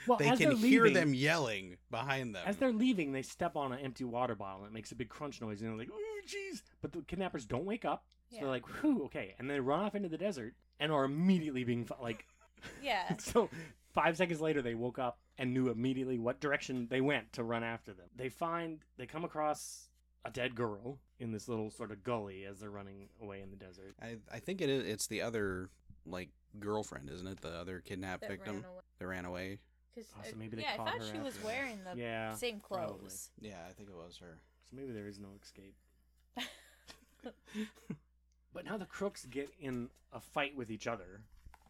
Well, 0.08 0.18
they 0.18 0.30
as 0.30 0.38
can 0.40 0.50
they're 0.50 0.58
hear 0.58 0.84
leaving- 0.84 0.94
them 0.94 1.14
yelling 1.14 1.78
behind 1.92 2.36
them. 2.36 2.44
As 2.46 2.58
they're 2.58 2.72
leaving, 2.74 3.12
they 3.12 3.22
step 3.22 3.56
on 3.56 3.72
an 3.72 3.80
empty 3.80 4.04
water 4.04 4.36
bottle 4.36 4.62
and 4.66 4.72
it 4.72 4.74
makes 4.74 4.92
a 4.92 4.96
big 4.96 5.10
crunch 5.10 5.42
noise, 5.42 5.62
and 5.62 5.70
they're 5.70 5.78
like, 5.78 5.90
"Ooh, 5.90 6.28
jeez!" 6.28 6.62
But 6.82 6.92
the 6.92 7.02
kidnappers 7.04 7.46
don't 7.46 7.66
wake 7.66 7.86
up, 7.86 8.06
so 8.30 8.36
Yeah. 8.36 8.42
they're 8.42 8.50
like, 8.50 8.66
"Whew, 8.82 9.06
okay," 9.06 9.36
and 9.40 9.50
they 9.50 9.60
run 9.60 9.80
off 9.80 9.96
into 9.96 10.10
the 10.10 10.18
desert 10.18 10.54
and 10.80 10.92
are 10.92 11.06
immediately 11.06 11.64
being 11.64 11.86
fu- 11.86 11.94
like, 12.02 12.26
yeah. 12.84 13.16
so 13.20 13.50
five 13.94 14.18
seconds 14.18 14.42
later 14.42 14.62
they 14.62 14.76
woke 14.76 15.00
up 15.00 15.20
and 15.38 15.54
knew 15.54 15.70
immediately 15.70 16.18
what 16.20 16.40
direction 16.40 16.88
they 16.90 17.02
went 17.02 17.32
to 17.34 17.44
run 17.44 17.64
after 17.64 17.94
them. 17.94 18.08
They 18.16 18.30
find 18.30 18.80
they 18.98 19.06
come 19.06 19.24
across 19.24 19.90
a 20.26 20.32
dead 20.32 20.56
girl 20.56 20.98
in 21.20 21.32
this 21.32 21.48
little 21.48 21.70
sort 21.72 21.92
of 21.92 22.04
gully 22.04 22.44
as 22.46 22.60
they're 22.60 22.70
running 22.72 23.08
away 23.22 23.42
in 23.42 23.50
the 23.52 23.56
desert. 23.56 23.96
I 24.02 24.18
I 24.34 24.40
think 24.40 24.60
it 24.62 24.70
is 24.70 24.84
it's 24.86 25.08
the 25.08 25.22
other 25.22 25.70
like 26.06 26.30
girlfriend, 26.60 27.10
isn't 27.10 27.28
it? 27.28 27.42
The 27.42 27.50
other 27.58 27.80
kidnapped 27.80 28.22
That 28.22 28.32
victim 28.32 28.56
ran 28.58 28.66
away. 28.66 28.82
that 29.00 29.08
ran 29.08 29.26
away. 29.26 29.60
'Cause, 29.94 30.06
Oh, 30.18 30.22
so 30.30 30.36
maybe 30.36 30.58
they 30.58 30.64
yeah, 30.64 30.74
I 30.74 30.78
caught 30.78 30.88
thought 30.90 30.98
her 31.08 31.14
she 31.14 31.20
was 31.20 31.36
after. 31.36 31.46
wearing 31.48 31.80
the 31.86 31.98
Yeah, 31.98 32.34
same 32.34 32.60
probably. 32.60 32.98
clothes. 32.98 33.30
Yeah, 33.40 33.66
I 33.70 33.72
think 33.72 33.88
it 33.88 33.96
was 33.96 34.18
her. 34.18 34.40
So 34.70 34.76
maybe 34.76 34.92
there 34.92 35.08
is 35.08 35.20
no 35.20 35.30
escape. 35.42 35.76
but 38.54 38.66
now 38.66 38.78
the 38.78 38.86
crooks 38.86 39.26
get 39.26 39.50
in 39.60 39.90
a 40.12 40.20
fight 40.20 40.56
with 40.56 40.70
each 40.70 40.88
other 40.88 41.22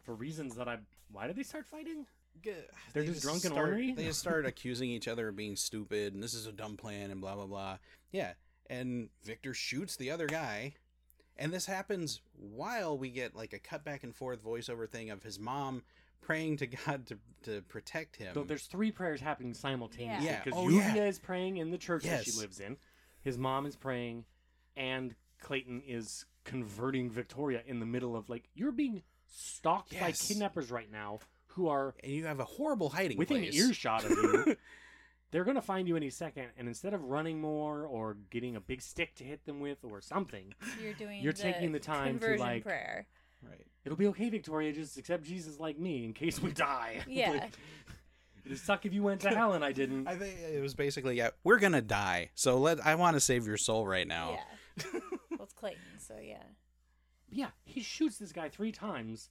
for 0.02 0.14
reasons 0.14 0.56
that 0.56 0.68
I. 0.68 0.78
Why 1.10 1.26
did 1.28 1.36
they 1.36 1.42
start 1.44 1.66
fighting? 1.66 2.06
They're 2.42 2.54
They 2.92 3.06
just 3.06 3.22
drunk 3.22 3.44
and 3.44 3.54
ornery? 3.54 3.92
They 3.94 4.04
just 4.04 4.18
start 4.20 4.44
accusing 4.52 4.90
each 4.90 5.08
other 5.08 5.28
of 5.28 5.36
being 5.36 5.56
stupid 5.56 6.12
and 6.12 6.22
this 6.22 6.34
is 6.34 6.46
a 6.46 6.52
dumb 6.52 6.76
plan 6.76 7.10
and 7.10 7.20
blah 7.20 7.34
blah 7.34 7.46
blah. 7.46 7.78
Yeah, 8.12 8.32
and 8.70 9.08
Victor 9.24 9.54
shoots 9.54 9.96
the 9.96 10.10
other 10.10 10.26
guy, 10.26 10.74
and 11.36 11.52
this 11.52 11.66
happens 11.66 12.20
while 12.34 12.96
we 12.98 13.10
get 13.10 13.34
like 13.34 13.52
a 13.52 13.58
cut 13.58 13.84
back 13.84 14.02
and 14.04 14.14
forth 14.14 14.42
voiceover 14.44 14.88
thing 14.88 15.10
of 15.10 15.22
his 15.22 15.38
mom 15.38 15.82
praying 16.22 16.56
to 16.58 16.66
God 16.86 17.06
to 17.06 17.18
to 17.44 17.62
protect 17.62 18.16
him. 18.16 18.34
So 18.34 18.42
there's 18.42 18.66
three 18.66 18.90
prayers 18.90 19.20
happening 19.20 19.54
simultaneously 19.54 20.26
Yeah. 20.26 20.42
because 20.44 20.58
Oh, 20.58 20.66
Lluvia 20.66 20.94
yeah. 20.96 21.04
is 21.04 21.18
praying 21.18 21.58
in 21.58 21.70
the 21.70 21.78
church 21.78 22.04
that 22.04 22.24
she 22.24 22.32
lives 22.32 22.60
in. 22.60 22.76
His 23.22 23.38
mom 23.38 23.66
is 23.66 23.76
praying, 23.76 24.24
and 24.76 25.14
Clayton 25.40 25.82
is 25.86 26.24
converting 26.44 27.10
Victoria 27.10 27.62
in 27.66 27.80
the 27.80 27.86
middle 27.86 28.16
of 28.16 28.28
like 28.28 28.48
you're 28.54 28.72
being 28.72 29.02
stalked 29.28 29.98
by 29.98 30.12
kidnappers 30.12 30.70
right 30.70 30.90
now 30.90 31.18
who 31.48 31.68
are 31.68 31.94
and 32.04 32.12
you 32.12 32.24
have 32.26 32.38
a 32.40 32.44
horrible 32.44 32.88
hiding 32.88 33.18
within 33.18 33.42
place. 33.42 33.54
earshot 33.54 34.04
of 34.04 34.10
you. 34.10 34.56
They're 35.32 35.44
gonna 35.44 35.60
find 35.62 35.88
you 35.88 35.96
any 35.96 36.10
second, 36.10 36.46
and 36.56 36.68
instead 36.68 36.94
of 36.94 37.02
running 37.04 37.40
more 37.40 37.84
or 37.84 38.16
getting 38.30 38.56
a 38.56 38.60
big 38.60 38.80
stick 38.80 39.14
to 39.16 39.24
hit 39.24 39.44
them 39.44 39.60
with 39.60 39.78
or 39.84 40.00
something, 40.00 40.54
You're 40.82 40.92
doing. 40.94 41.22
You're 41.22 41.32
the 41.32 41.42
taking 41.42 41.72
the 41.72 41.80
time 41.80 42.14
to, 42.14 42.20
conversion 42.20 42.46
like- 42.46 42.64
prayer. 42.64 43.06
Right. 43.46 43.66
It'll 43.84 43.98
be 43.98 44.06
okay, 44.08 44.28
Victoria. 44.30 44.72
Just 44.72 44.96
accept 44.96 45.22
Jesus 45.24 45.60
like 45.60 45.78
me 45.78 46.04
in 46.04 46.12
case 46.12 46.40
we 46.42 46.50
die. 46.52 47.00
Yeah. 47.08 47.30
Like, 47.32 47.52
It'd 48.44 48.58
suck 48.58 48.86
if 48.86 48.92
you 48.92 49.02
went 49.02 49.20
to 49.22 49.28
hell 49.30 49.52
and 49.52 49.64
I 49.64 49.72
didn't. 49.72 50.06
I 50.08 50.16
think 50.16 50.36
it 50.38 50.60
was 50.62 50.74
basically, 50.74 51.16
yeah, 51.16 51.30
we're 51.44 51.58
gonna 51.58 51.82
die, 51.82 52.30
so 52.34 52.58
let 52.58 52.84
I 52.84 52.94
want 52.94 53.14
to 53.16 53.20
save 53.20 53.46
your 53.46 53.56
soul 53.56 53.86
right 53.86 54.06
now. 54.06 54.38
Yeah. 54.84 55.00
well, 55.30 55.42
it's 55.42 55.52
Clayton, 55.52 55.80
so 55.98 56.14
yeah. 56.22 56.42
yeah, 57.28 57.48
he 57.64 57.82
shoots 57.82 58.18
this 58.18 58.32
guy 58.32 58.48
three 58.48 58.72
times, 58.72 59.30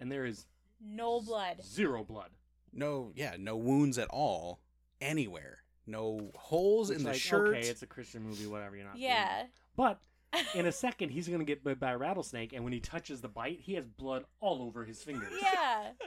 and 0.00 0.10
there 0.10 0.24
is 0.24 0.46
No 0.80 1.20
blood. 1.20 1.62
zero 1.64 2.04
blood. 2.04 2.30
No, 2.72 3.12
yeah, 3.16 3.34
no 3.38 3.56
wounds 3.56 3.98
at 3.98 4.08
all 4.10 4.60
anywhere. 5.00 5.58
No 5.86 6.30
holes 6.34 6.90
Which, 6.90 6.98
in 6.98 7.04
the 7.04 7.10
like, 7.10 7.20
shirt. 7.20 7.56
Okay, 7.56 7.68
it's 7.68 7.82
a 7.82 7.86
Christian 7.86 8.22
movie, 8.22 8.46
whatever. 8.46 8.76
You're 8.76 8.86
not. 8.86 8.98
Yeah. 8.98 9.44
But 9.76 10.00
in 10.54 10.66
a 10.66 10.72
second, 10.72 11.10
he's 11.10 11.28
gonna 11.28 11.44
get 11.44 11.64
bit 11.64 11.80
by 11.80 11.92
a 11.92 11.98
rattlesnake, 11.98 12.52
and 12.52 12.62
when 12.64 12.72
he 12.72 12.80
touches 12.80 13.20
the 13.20 13.28
bite, 13.28 13.60
he 13.60 13.74
has 13.74 13.86
blood 13.86 14.24
all 14.40 14.62
over 14.62 14.84
his 14.84 15.02
fingers. 15.02 15.32
yeah. 15.42 15.90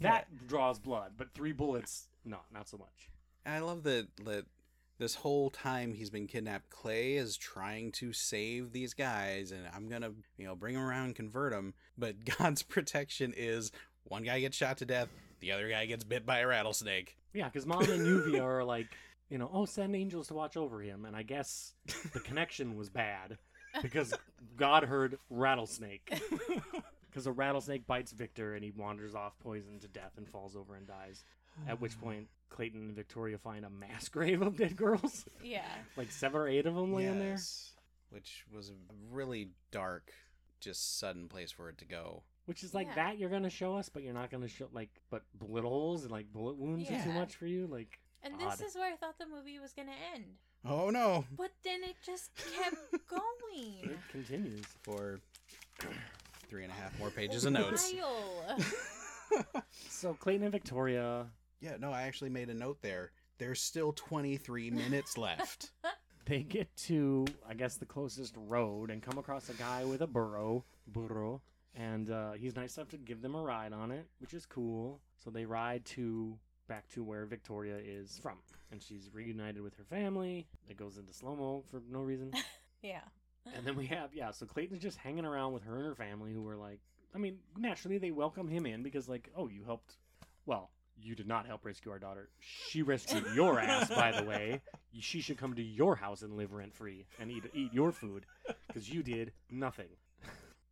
That 0.00 0.28
draws 0.46 0.78
blood, 0.78 1.14
but 1.16 1.34
three 1.34 1.52
bullets, 1.52 2.06
no, 2.24 2.38
not 2.52 2.68
so 2.68 2.78
much. 2.78 3.10
And 3.44 3.56
I 3.56 3.58
love 3.58 3.82
that 3.82 4.06
that 4.24 4.44
this 4.98 5.16
whole 5.16 5.50
time 5.50 5.92
he's 5.92 6.10
been 6.10 6.26
kidnapped, 6.26 6.70
Clay 6.70 7.14
is 7.14 7.36
trying 7.36 7.92
to 7.92 8.12
save 8.12 8.72
these 8.72 8.94
guys, 8.94 9.50
and 9.50 9.62
I'm 9.74 9.88
gonna 9.88 10.12
you 10.36 10.46
know 10.46 10.54
bring 10.54 10.74
them 10.74 10.84
around, 10.84 11.06
and 11.06 11.16
convert 11.16 11.52
them. 11.52 11.74
But 11.96 12.14
God's 12.38 12.62
protection 12.62 13.34
is 13.36 13.72
one 14.04 14.22
guy 14.22 14.40
gets 14.40 14.56
shot 14.56 14.78
to 14.78 14.86
death, 14.86 15.08
the 15.40 15.52
other 15.52 15.68
guy 15.68 15.86
gets 15.86 16.04
bit 16.04 16.24
by 16.24 16.38
a 16.38 16.46
rattlesnake. 16.46 17.17
Yeah, 17.32 17.46
because 17.46 17.66
mom 17.66 17.82
and 17.82 18.06
Lluvia 18.06 18.42
are 18.44 18.64
like, 18.64 18.86
you 19.28 19.38
know, 19.38 19.50
oh, 19.52 19.64
send 19.66 19.94
angels 19.94 20.28
to 20.28 20.34
watch 20.34 20.56
over 20.56 20.80
him, 20.80 21.04
and 21.04 21.14
I 21.14 21.22
guess 21.22 21.74
the 22.12 22.20
connection 22.20 22.76
was 22.76 22.88
bad 22.88 23.36
because 23.82 24.14
God 24.56 24.84
heard 24.84 25.18
rattlesnake. 25.30 26.20
Because 27.10 27.26
a 27.26 27.32
rattlesnake 27.32 27.86
bites 27.86 28.12
Victor 28.12 28.54
and 28.54 28.62
he 28.62 28.70
wanders 28.70 29.14
off 29.14 29.32
poisoned 29.40 29.80
to 29.80 29.88
death 29.88 30.12
and 30.18 30.28
falls 30.28 30.54
over 30.54 30.76
and 30.76 30.86
dies. 30.86 31.24
At 31.66 31.80
which 31.80 31.98
point, 31.98 32.28
Clayton 32.50 32.80
and 32.80 32.94
Victoria 32.94 33.38
find 33.38 33.64
a 33.64 33.70
mass 33.70 34.08
grave 34.10 34.42
of 34.42 34.56
dead 34.56 34.76
girls. 34.76 35.24
Yeah. 35.42 35.64
like 35.96 36.12
seven 36.12 36.40
or 36.40 36.46
eight 36.48 36.66
of 36.66 36.74
them 36.74 36.92
laying 36.94 37.18
there. 37.18 37.30
Yes. 37.30 37.72
Which 38.10 38.44
was 38.54 38.68
a 38.70 38.74
really 39.10 39.48
dark, 39.72 40.12
just 40.60 40.98
sudden 41.00 41.28
place 41.28 41.50
for 41.50 41.68
it 41.70 41.78
to 41.78 41.84
go. 41.86 42.22
Which 42.48 42.62
is 42.64 42.72
like 42.72 42.86
Yeah. 42.88 42.94
that 42.94 43.18
you're 43.18 43.28
gonna 43.28 43.50
show 43.50 43.76
us, 43.76 43.90
but 43.90 44.02
you're 44.02 44.14
not 44.14 44.30
gonna 44.30 44.48
show 44.48 44.68
like 44.72 44.88
but 45.10 45.22
bullet 45.34 45.64
holes 45.64 46.04
and 46.04 46.10
like 46.10 46.32
bullet 46.32 46.56
wounds 46.56 46.90
are 46.90 47.02
too 47.04 47.12
much 47.12 47.36
for 47.36 47.46
you. 47.46 47.66
Like 47.66 48.00
And 48.22 48.34
Odd. 48.40 48.52
this 48.52 48.62
is 48.62 48.74
where 48.74 48.90
I 48.90 48.96
thought 48.96 49.18
the 49.18 49.26
movie 49.26 49.58
was 49.58 49.74
going 49.74 49.88
to 49.88 49.94
end. 50.14 50.24
Oh 50.64 50.88
no! 50.88 51.24
But 51.36 51.50
then 51.62 51.84
it 51.84 51.96
just 52.02 52.30
kept 52.34 52.76
going. 53.06 53.74
it 53.82 53.98
continues. 54.10 54.64
For 54.82 55.20
three 56.48 56.62
and 56.64 56.72
a 56.72 56.74
half 56.74 56.98
more 56.98 57.10
pages 57.10 57.44
of 57.44 57.52
notes. 57.52 57.92
So 59.90 60.14
Clayton 60.14 60.42
and 60.44 60.52
Victoria 60.52 61.26
Yeah, 61.60 61.76
no, 61.78 61.92
I 61.92 62.02
actually 62.02 62.30
made 62.30 62.48
a 62.48 62.54
note 62.54 62.80
there. 62.80 63.12
There's 63.36 63.60
still 63.60 63.92
23 63.92 64.70
minutes 64.70 65.18
left. 65.18 65.70
they 66.24 66.42
get 66.42 66.74
to 66.88 67.26
I 67.48 67.52
guess 67.54 67.76
the 67.76 67.84
closest 67.86 68.34
road 68.36 68.90
and 68.90 69.02
come 69.02 69.18
across 69.18 69.48
a 69.50 69.54
guy 69.54 69.84
with 69.84 70.00
a 70.00 70.06
burro, 70.06 70.64
burro, 70.86 71.42
and 71.78 72.10
uh, 72.10 72.32
he's 72.32 72.56
nice 72.56 72.76
enough 72.76 72.88
to 72.90 72.96
give 72.96 73.22
them 73.22 73.34
a 73.34 73.42
ride 73.42 73.72
on 73.72 73.90
it, 73.90 74.06
which 74.20 74.34
is 74.34 74.44
cool. 74.44 75.00
So 75.22 75.30
they 75.30 75.44
ride 75.44 75.84
to 75.86 76.36
back 76.68 76.88
to 76.90 77.02
where 77.02 77.24
Victoria 77.24 77.76
is 77.82 78.18
from, 78.22 78.38
and 78.70 78.82
she's 78.82 79.10
reunited 79.12 79.62
with 79.62 79.74
her 79.76 79.84
family. 79.84 80.46
It 80.68 80.76
goes 80.76 80.98
into 80.98 81.12
slow 81.12 81.36
mo 81.36 81.64
for 81.70 81.82
no 81.90 82.00
reason. 82.00 82.32
Yeah. 82.80 83.00
And 83.56 83.66
then 83.66 83.76
we 83.76 83.86
have, 83.86 84.14
yeah, 84.14 84.30
so 84.30 84.46
Clayton's 84.46 84.80
just 84.80 84.98
hanging 84.98 85.24
around 85.24 85.52
with 85.52 85.64
her 85.64 85.78
and 85.78 85.84
her 85.84 85.96
family 85.96 86.32
who 86.32 86.46
are 86.46 86.56
like, 86.56 86.78
I 87.12 87.18
mean, 87.18 87.38
naturally 87.56 87.98
they 87.98 88.12
welcome 88.12 88.46
him 88.46 88.66
in 88.66 88.84
because, 88.84 89.08
like, 89.08 89.30
oh, 89.36 89.48
you 89.48 89.64
helped. 89.64 89.96
Well, 90.46 90.70
you 91.02 91.16
did 91.16 91.26
not 91.26 91.46
help 91.46 91.64
rescue 91.64 91.90
our 91.90 91.98
daughter. 91.98 92.28
She 92.40 92.82
rescued 92.82 93.24
your 93.34 93.58
ass, 93.60 93.88
by 93.88 94.12
the 94.12 94.24
way. 94.24 94.60
She 95.00 95.20
should 95.20 95.38
come 95.38 95.54
to 95.54 95.62
your 95.62 95.96
house 95.96 96.22
and 96.22 96.36
live 96.36 96.52
rent 96.52 96.72
free 96.72 97.06
and 97.18 97.32
eat 97.32 97.44
eat 97.52 97.72
your 97.72 97.90
food 97.90 98.26
because 98.68 98.88
you 98.88 99.02
did 99.02 99.32
nothing. 99.50 99.88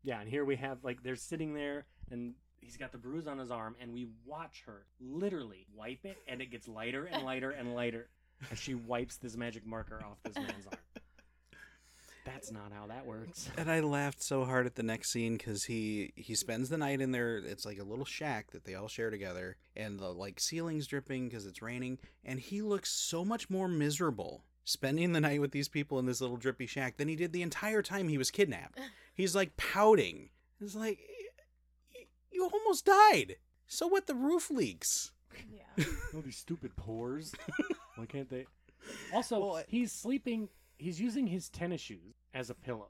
Yeah, 0.07 0.21
and 0.21 0.29
here 0.31 0.45
we 0.45 0.55
have, 0.57 0.85
like, 0.85 1.03
they're 1.03 1.17
sitting 1.17 1.53
there 1.53 1.85
and 2.13 2.35
he's 2.61 2.77
got 2.77 2.93
the 2.93 2.99
bruise 2.99 3.27
on 3.27 3.39
his 3.39 3.51
arm, 3.51 3.75
and 3.81 3.93
we 3.93 4.07
watch 4.25 4.63
her 4.67 4.87
literally 5.01 5.67
wipe 5.75 6.05
it, 6.05 6.17
and 6.29 6.41
it 6.41 6.53
gets 6.53 6.69
lighter 6.69 7.07
and 7.07 7.25
lighter 7.25 7.51
and 7.51 7.75
lighter 7.75 8.09
as 8.53 8.59
she 8.59 8.75
wipes 8.75 9.17
this 9.17 9.37
magic 9.37 9.67
marker 9.67 10.01
off 10.05 10.19
this 10.23 10.37
man's 10.37 10.67
arm. 10.67 10.79
That's 12.25 12.53
not 12.53 12.73
how 12.73 12.87
that 12.87 13.05
works. 13.05 13.51
And 13.57 13.69
I 13.69 13.81
laughed 13.81 14.23
so 14.23 14.45
hard 14.45 14.67
at 14.67 14.77
the 14.77 14.83
next 14.85 15.11
scene 15.13 15.37
because 15.37 15.65
he 15.65 16.13
he 16.17 16.35
spends 16.35 16.69
the 16.69 16.77
night 16.77 17.01
in 17.01 17.13
there. 17.13 17.39
It's 17.39 17.65
like 17.65 17.79
a 17.79 17.85
little 17.85 18.05
shack 18.05 18.51
that 18.51 18.65
they 18.65 18.75
all 18.75 18.89
share 18.89 19.11
together, 19.11 19.57
and 19.77 19.99
the 19.99 20.09
like 20.09 20.41
ceiling's 20.41 20.89
dripping 20.89 21.29
because 21.29 21.47
it's 21.47 21.63
raining. 21.63 21.99
And 22.25 22.41
he 22.41 22.63
looks 22.63 22.93
so 22.93 23.25
much 23.25 23.49
more 23.49 23.69
miserable 23.69 24.43
spending 24.65 25.13
the 25.13 25.21
night 25.21 25.41
with 25.41 25.53
these 25.53 25.69
people 25.69 26.01
in 26.01 26.07
this 26.07 26.21
little 26.21 26.37
drippy 26.37 26.67
shack 26.67 26.97
than 26.97 27.07
he 27.07 27.15
did 27.15 27.33
the 27.33 27.43
entire 27.43 27.81
time 27.83 28.09
he 28.09 28.19
was 28.19 28.33
kidnapped. 28.33 28.81
He's 29.17 29.35
like 29.35 29.57
pouting. 29.57 30.31
It's 30.61 30.75
like 30.77 30.99
you 32.31 32.49
almost 32.53 32.85
died. 32.85 33.37
So 33.67 33.87
what? 33.87 34.07
The 34.07 34.15
roof 34.15 34.51
leaks. 34.51 35.13
Yeah. 35.51 35.85
Oh, 36.17 36.23
these 36.23 36.37
stupid 36.39 36.75
pores. 36.77 37.35
Why 37.97 38.07
can't 38.07 38.31
they? 38.31 38.47
Also, 39.13 39.39
Well, 39.41 39.57
I- 39.57 39.65
he's 39.69 39.93
sleeping. 39.93 40.49
He's 40.79 40.99
using 41.01 41.27
his 41.27 41.49
tennis 41.51 41.81
shoes 41.81 42.15
as 42.35 42.49
a 42.51 42.55
pillow, 42.55 42.89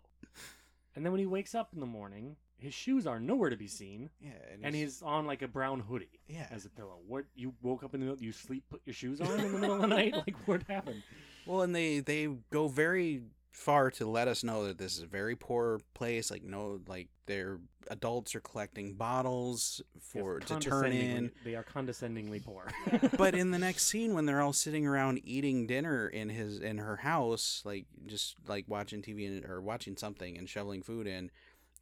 and 0.95 1.05
then 1.05 1.12
when 1.12 1.18
he 1.20 1.27
wakes 1.27 1.55
up 1.55 1.70
in 1.72 1.79
the 1.81 1.87
morning, 1.87 2.35
his 2.59 2.74
shoes 2.74 3.07
are 3.07 3.18
nowhere 3.20 3.51
to 3.51 3.57
be 3.57 3.66
seen, 3.68 4.11
Yeah, 4.20 4.31
and 4.62 4.74
he's 4.74 5.03
on 5.03 5.24
like 5.27 5.43
a 5.43 5.49
brown 5.49 5.79
hoodie 5.81 6.18
yeah. 6.29 6.47
as 6.51 6.64
a 6.64 6.70
pillow. 6.70 6.99
What? 7.07 7.24
You 7.37 7.53
woke 7.62 7.85
up 7.85 7.95
in 7.95 8.01
the 8.01 8.07
middle? 8.07 8.22
You 8.22 8.33
sleep? 8.33 8.64
Put 8.70 8.81
your 8.85 8.95
shoes 8.95 9.20
on 9.20 9.31
in 9.41 9.53
the 9.53 9.59
middle 9.59 9.77
of 9.77 9.81
the 9.83 9.87
night? 9.89 10.14
Like 10.27 10.37
what 10.47 10.62
happened? 10.68 11.03
Well, 11.47 11.62
and 11.62 11.74
they 11.74 12.01
they 12.01 12.29
go 12.51 12.66
very 12.68 13.22
far 13.57 13.91
to 13.91 14.07
let 14.07 14.29
us 14.29 14.45
know 14.45 14.67
that 14.67 14.77
this 14.77 14.99
is 14.99 15.03
a 15.03 15.07
very 15.07 15.35
poor 15.35 15.81
place. 15.95 16.31
Like 16.31 16.45
no, 16.45 16.79
like 16.87 17.09
their 17.25 17.59
adults 17.89 18.35
are 18.35 18.41
collecting 18.41 18.95
bottles 18.95 19.81
for 19.99 20.41
to 20.41 20.59
turn 20.59 20.93
in. 20.93 21.33
They 21.43 21.55
are 21.55 21.63
condescendingly 21.63 22.41
poor. 22.41 22.69
but 23.17 23.35
in 23.35 23.51
the 23.51 23.59
next 23.69 23.85
scene, 23.87 24.13
when 24.13 24.27
they're 24.27 24.43
all 24.43 24.53
sitting 24.53 24.87
around 24.87 25.21
eating 25.25 25.67
dinner 25.67 26.07
in 26.07 26.29
his 26.29 26.61
in 26.61 26.79
her 26.79 26.97
house, 26.97 27.63
like 27.65 27.87
just 28.07 28.37
like 28.47 28.67
watching 28.69 29.01
TV 29.01 29.27
and, 29.27 29.47
or 29.47 29.63
watching 29.63 29.97
something 29.97 30.37
and 30.37 30.49
shoveling 30.49 30.83
food 30.83 31.07
in, 31.07 31.31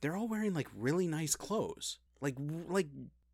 they're 0.01 0.17
all 0.17 0.29
wearing 0.29 0.55
like 0.55 0.69
really 0.77 1.09
nice 1.09 1.35
clothes, 1.35 1.99
like 2.21 2.37
like 2.69 2.89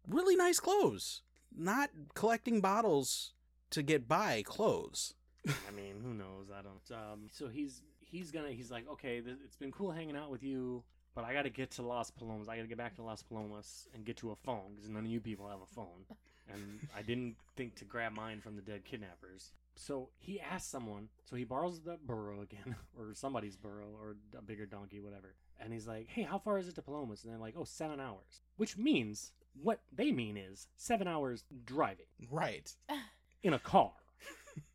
really 0.08 0.34
nice 0.34 0.60
clothes, 0.60 1.20
not 1.54 1.90
collecting 2.14 2.62
bottles 2.62 3.34
to 3.68 3.82
get 3.82 4.08
by 4.08 4.42
clothes. 4.42 5.14
I 5.46 5.70
mean, 5.70 6.00
who 6.02 6.14
knows? 6.14 6.48
I 6.50 6.62
don't. 6.62 6.98
Um, 6.98 7.28
so 7.30 7.48
he's 7.48 7.82
he's 8.10 8.30
gonna 8.30 8.50
he's 8.50 8.70
like, 8.70 8.88
okay, 8.90 9.20
th- 9.20 9.36
it's 9.44 9.56
been 9.56 9.72
cool 9.72 9.90
hanging 9.90 10.16
out 10.16 10.30
with 10.30 10.42
you, 10.42 10.82
but 11.14 11.24
I 11.24 11.32
got 11.32 11.42
to 11.42 11.50
get 11.50 11.70
to 11.72 11.82
Las 11.82 12.10
Palomas. 12.10 12.48
I 12.48 12.56
got 12.56 12.62
to 12.62 12.68
get 12.68 12.78
back 12.78 12.94
to 12.96 13.02
Las 13.02 13.22
Palomas 13.22 13.88
and 13.94 14.04
get 14.04 14.16
to 14.18 14.30
a 14.30 14.36
phone 14.36 14.72
because 14.74 14.88
none 14.88 15.04
of 15.04 15.10
you 15.10 15.20
people 15.20 15.48
have 15.48 15.60
a 15.62 15.74
phone, 15.74 16.04
and 16.52 16.80
I 16.96 17.02
didn't 17.02 17.36
think 17.56 17.74
to 17.76 17.84
grab 17.84 18.12
mine 18.12 18.40
from 18.40 18.56
the 18.56 18.62
dead 18.62 18.84
kidnappers. 18.84 19.52
So 19.76 20.10
he 20.18 20.40
asks 20.40 20.68
someone. 20.70 21.08
So 21.24 21.36
he 21.36 21.44
borrows 21.44 21.80
the 21.80 21.96
burro 22.04 22.42
again, 22.42 22.74
or 22.98 23.14
somebody's 23.14 23.56
burro, 23.56 23.86
or 24.00 24.16
a 24.36 24.42
bigger 24.42 24.66
donkey, 24.66 25.00
whatever. 25.00 25.34
And 25.58 25.72
he's 25.72 25.86
like, 25.86 26.08
hey, 26.08 26.22
how 26.22 26.38
far 26.38 26.58
is 26.58 26.68
it 26.68 26.74
to 26.76 26.82
Palomas? 26.82 27.22
And 27.24 27.32
they're 27.32 27.40
like, 27.40 27.54
oh, 27.56 27.64
seven 27.64 28.00
hours, 28.00 28.42
which 28.56 28.76
means 28.76 29.32
what 29.62 29.80
they 29.92 30.10
mean 30.12 30.36
is 30.36 30.68
seven 30.76 31.06
hours 31.08 31.44
driving 31.64 32.06
Right. 32.30 32.74
in 33.42 33.52
a 33.54 33.58
car. 33.58 33.92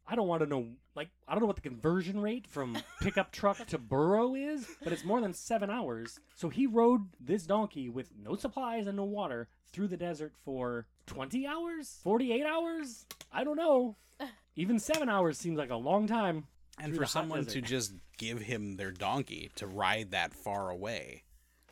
I 0.07 0.15
don't 0.15 0.27
want 0.27 0.43
to 0.43 0.45
know, 0.47 0.67
like, 0.95 1.09
I 1.27 1.33
don't 1.33 1.41
know 1.41 1.47
what 1.47 1.55
the 1.55 1.61
conversion 1.61 2.19
rate 2.21 2.45
from 2.47 2.77
pickup 3.01 3.31
truck 3.31 3.65
to 3.67 3.77
burro 3.77 4.35
is, 4.35 4.67
but 4.83 4.93
it's 4.93 5.03
more 5.03 5.19
than 5.19 5.33
seven 5.33 5.69
hours. 5.69 6.19
So 6.35 6.49
he 6.49 6.67
rode 6.67 7.07
this 7.19 7.45
donkey 7.45 7.89
with 7.89 8.11
no 8.15 8.35
supplies 8.35 8.85
and 8.87 8.97
no 8.97 9.03
water 9.03 9.47
through 9.71 9.87
the 9.87 9.97
desert 9.97 10.33
for 10.43 10.85
20 11.07 11.47
hours? 11.47 11.99
48 12.03 12.45
hours? 12.45 13.05
I 13.31 13.43
don't 13.43 13.57
know. 13.57 13.95
Even 14.55 14.79
seven 14.79 15.09
hours 15.09 15.37
seems 15.37 15.57
like 15.57 15.71
a 15.71 15.75
long 15.75 16.07
time. 16.07 16.45
And 16.79 16.93
for 16.93 16.99
the 16.99 17.05
hot 17.05 17.11
someone 17.11 17.45
to 17.45 17.61
just 17.61 17.93
give 18.17 18.41
him 18.41 18.75
their 18.75 18.91
donkey 18.91 19.51
to 19.55 19.65
ride 19.67 20.11
that 20.11 20.33
far 20.33 20.69
away, 20.69 21.23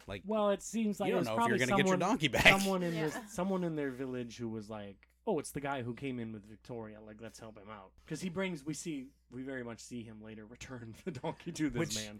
like 0.07 0.23
Well, 0.25 0.49
it 0.49 0.61
seems 0.61 0.99
like 0.99 1.09
you 1.09 1.15
don't 1.15 1.25
know 1.25 1.43
if 1.43 1.49
you're 1.49 1.57
gonna 1.57 1.77
get 1.77 1.87
your 1.87 1.97
donkey 1.97 2.29
back. 2.29 2.47
Someone 2.47 2.83
in 2.83 2.93
this, 2.99 3.17
someone 3.29 3.63
in 3.63 3.75
their 3.75 3.91
village 3.91 4.37
who 4.37 4.49
was 4.49 4.69
like, 4.69 4.97
"Oh, 5.25 5.39
it's 5.39 5.51
the 5.51 5.59
guy 5.61 5.81
who 5.83 5.93
came 5.93 6.19
in 6.19 6.31
with 6.31 6.45
Victoria. 6.45 6.97
Like, 7.05 7.17
let's 7.21 7.39
help 7.39 7.57
him 7.57 7.69
out." 7.71 7.91
Because 8.05 8.21
he 8.21 8.29
brings, 8.29 8.65
we 8.65 8.73
see, 8.73 9.07
we 9.31 9.41
very 9.43 9.63
much 9.63 9.79
see 9.79 10.03
him 10.03 10.21
later 10.23 10.45
return 10.49 10.95
the 11.05 11.11
donkey 11.11 11.51
to 11.53 11.69
this 11.69 11.79
Which- 11.79 11.95
man. 11.95 12.19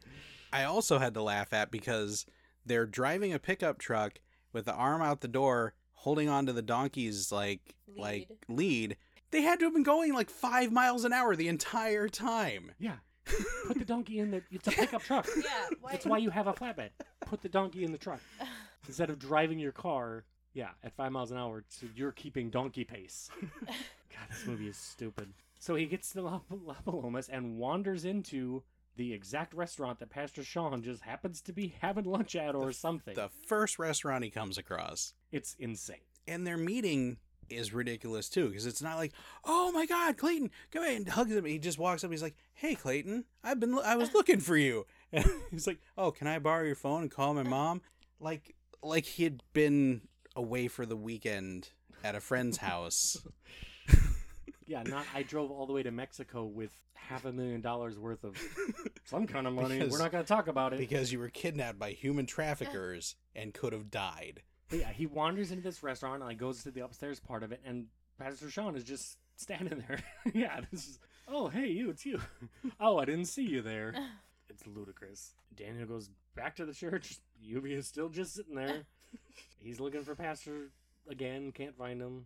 I 0.52 0.64
also 0.64 1.00
had 1.00 1.14
to 1.16 1.22
laugh 1.24 1.54
at 1.54 1.72
because 1.72 2.26
they're 2.66 2.86
driving 2.86 3.34
a 3.34 3.40
pickup 3.40 3.80
truck 3.80 4.20
with 4.52 4.66
the 4.66 4.74
arm 4.74 5.02
out 5.02 5.22
the 5.22 5.28
door, 5.28 5.74
holding 5.94 6.30
onto 6.30 6.52
the 6.54 6.62
donkey's 6.62 7.32
like 7.32 7.76
like 7.98 8.30
lead. 8.48 8.98
They 9.32 9.42
had 9.42 9.60
to 9.60 9.66
have 9.66 9.74
been 9.74 9.84
going 9.84 10.14
like 10.14 10.30
five 10.30 10.72
miles 10.72 11.06
an 11.06 11.12
hour 11.14 11.36
the 11.36 11.48
entire 11.48 12.08
time. 12.08 12.72
Yeah, 12.78 12.98
Put 13.68 13.80
the 13.80 13.86
donkey 13.86 14.20
in 14.20 14.32
the. 14.32 14.44
It's 14.52 14.68
a 14.68 14.72
pickup 14.72 15.02
truck. 15.02 15.28
Yeah. 15.38 15.50
Why? 15.82 15.92
That's 15.92 16.06
why 16.06 16.20
you 16.20 16.30
have 16.30 16.46
a 16.48 16.54
flatbed. 16.54 16.90
Put 17.26 17.42
the 17.42 17.50
donkey 17.50 17.84
in 17.84 17.92
the 17.92 17.98
truck 17.98 18.20
instead 18.88 19.10
of 19.10 19.18
driving 19.18 19.58
your 19.60 19.72
car. 19.72 20.26
Yeah, 20.54 20.70
at 20.84 20.94
five 20.94 21.12
miles 21.12 21.32
an 21.32 21.38
hour, 21.38 21.64
so 21.70 21.88
you're 21.96 22.12
keeping 22.12 22.50
donkey 22.50 22.84
pace. 22.84 23.30
God, 23.42 24.28
this 24.30 24.46
movie 24.46 24.68
is 24.68 24.78
stupid. 24.78 25.34
So 25.60 25.76
he 25.76 25.86
gets 25.86 26.12
to 26.12 26.22
La, 26.22 26.42
La 26.50 26.76
Palomas 26.86 27.30
and 27.30 27.58
wanders 27.58 28.06
into 28.06 28.64
the 28.96 29.14
exact 29.14 29.54
restaurant 29.54 30.00
that 30.00 30.10
Pastor 30.10 30.44
Sean 30.44 30.84
just 30.84 31.02
happens 31.02 31.42
to 31.42 31.54
be 31.54 31.76
having 31.82 32.06
lunch 32.06 32.36
at 32.36 32.54
or 32.56 32.72
something. 32.72 33.16
The 33.16 33.30
first 33.48 33.80
restaurant 33.80 34.24
he 34.24 34.30
comes 34.30 34.58
across. 34.58 35.14
It's 35.32 35.56
insane. 35.58 35.98
And 36.28 36.46
their 36.46 36.58
meeting 36.58 37.18
is 37.50 37.74
ridiculous 37.74 38.30
too, 38.30 38.50
because 38.50 38.66
it's 38.66 38.82
not 38.82 38.98
like, 38.98 39.14
oh 39.44 39.72
my 39.72 39.86
God, 39.86 40.18
Clayton, 40.18 40.52
come 40.72 40.84
in 40.84 40.98
and 40.98 41.10
hugs 41.10 41.32
him. 41.32 41.46
He 41.46 41.58
just 41.58 41.80
walks 41.80 42.04
up. 42.04 42.12
He's 42.12 42.22
like, 42.22 42.36
hey, 42.54 42.76
Clayton, 42.76 43.26
I've 43.44 43.60
been, 43.60 43.78
I 43.80 43.96
was 43.96 44.14
looking 44.14 44.40
for 44.40 44.58
you. 44.58 44.86
And 45.12 45.26
he's 45.52 45.68
like, 45.68 45.80
oh, 45.98 46.12
can 46.12 46.28
I 46.28 46.40
borrow 46.40 46.64
your 46.64 46.76
phone 46.76 47.04
and 47.04 47.12
call 47.12 47.34
my 47.34 47.44
mom? 47.44 47.82
Like, 48.20 48.56
like 48.82 49.06
he 49.06 49.24
had 49.24 49.42
been 49.54 50.02
away 50.36 50.68
for 50.68 50.86
the 50.86 50.96
weekend 50.98 51.70
at 52.04 52.16
a 52.16 52.20
friend's 52.20 52.58
house. 52.58 53.18
Yeah, 54.66 54.82
not 54.84 55.06
I 55.14 55.24
drove 55.24 55.52
all 55.52 55.66
the 55.68 55.74
way 55.74 55.84
to 55.84 55.92
Mexico 55.92 56.46
with 56.46 56.72
half 56.94 57.26
a 57.26 57.34
million 57.34 57.60
dollars 57.60 58.00
worth 58.00 58.24
of 58.24 58.38
some 59.04 59.28
kind 59.28 59.46
of 59.46 59.54
money. 59.54 59.78
Because- 59.78 59.92
We're 59.92 60.00
not 60.00 60.12
going 60.14 60.24
to 60.24 60.28
talk 60.28 60.48
about 60.48 60.72
it. 60.74 60.80
because 60.80 61.12
you 61.12 61.20
were 61.20 61.30
kidnapped 61.30 61.78
by 61.78 61.92
human 61.92 62.26
traffickers 62.26 63.16
and 63.36 63.54
could 63.54 63.74
have 63.74 63.92
died. 63.92 64.42
But 64.70 64.80
yeah, 64.80 64.92
he 64.92 65.06
wanders 65.06 65.52
into 65.52 65.64
this 65.64 65.84
restaurant 65.84 66.16
and 66.22 66.26
like 66.26 66.38
goes 66.38 66.64
to 66.64 66.72
the 66.72 66.80
upstairs 66.86 67.20
part 67.20 67.44
of 67.44 67.52
it, 67.52 67.62
and 67.66 67.88
Pastor 68.18 68.50
Sean 68.50 68.78
is 68.78 68.86
just 68.86 69.18
standing 69.36 69.84
there. 69.86 70.00
yeah, 70.34 70.62
this 70.72 70.88
is. 70.88 71.00
Oh, 71.28 71.50
hey, 71.50 71.68
you, 71.68 71.90
it's 71.90 72.06
you. 72.06 72.22
oh, 72.80 72.98
I 72.98 73.06
didn't 73.06 73.26
see 73.26 73.44
you 73.44 73.62
there. 73.62 73.94
It's 74.50 74.66
ludicrous. 74.66 75.34
Daniel 75.56 75.88
goes 75.88 76.10
back 76.36 76.56
to 76.56 76.66
the 76.66 76.74
church. 76.74 77.18
Lluvia 77.46 77.78
is 77.78 77.88
still 77.88 78.08
just 78.10 78.34
sitting 78.36 78.56
there. 78.56 78.84
He's 79.60 79.80
looking 79.80 80.04
for 80.04 80.16
Pastor 80.16 80.70
again. 81.10 81.52
Can't 81.52 81.76
find 81.78 82.02
him. 82.02 82.26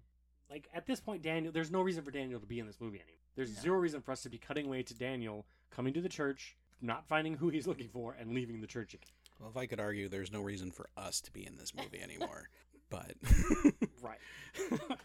Like 0.50 0.68
at 0.74 0.86
this 0.86 1.00
point, 1.00 1.22
Daniel. 1.22 1.52
There's 1.52 1.72
no 1.72 1.82
reason 1.82 2.04
for 2.04 2.12
Daniel 2.12 2.40
to 2.40 2.46
be 2.46 2.60
in 2.60 2.68
this 2.68 2.80
movie 2.80 2.98
anymore. 3.00 3.14
There's 3.36 3.56
No. 3.56 3.62
zero 3.62 3.78
reason 3.78 4.02
for 4.02 4.12
us 4.12 4.24
to 4.24 4.30
be 4.30 4.38
cutting 4.38 4.66
away 4.66 4.82
to 4.84 4.94
Daniel 4.94 5.46
coming 5.70 5.94
to 5.94 6.02
the 6.02 6.10
church, 6.10 6.56
not 6.82 7.06
finding 7.08 7.36
who 7.36 7.50
he's 7.50 7.68
looking 7.68 7.90
for, 7.90 8.14
and 8.20 8.34
leaving 8.34 8.62
the 8.62 8.68
church 8.68 8.94
again. 8.94 9.10
Well, 9.40 9.50
if 9.50 9.58
I 9.58 9.68
could 9.68 9.80
argue, 9.80 10.08
there's 10.10 10.32
no 10.32 10.42
reason 10.42 10.72
for 10.72 10.90
us 10.98 11.22
to 11.22 11.32
be 11.32 11.46
in 11.46 11.58
this 11.58 11.76
movie 11.76 12.02
anymore. 12.02 12.50
but 12.90 13.14
Right. 14.02 14.18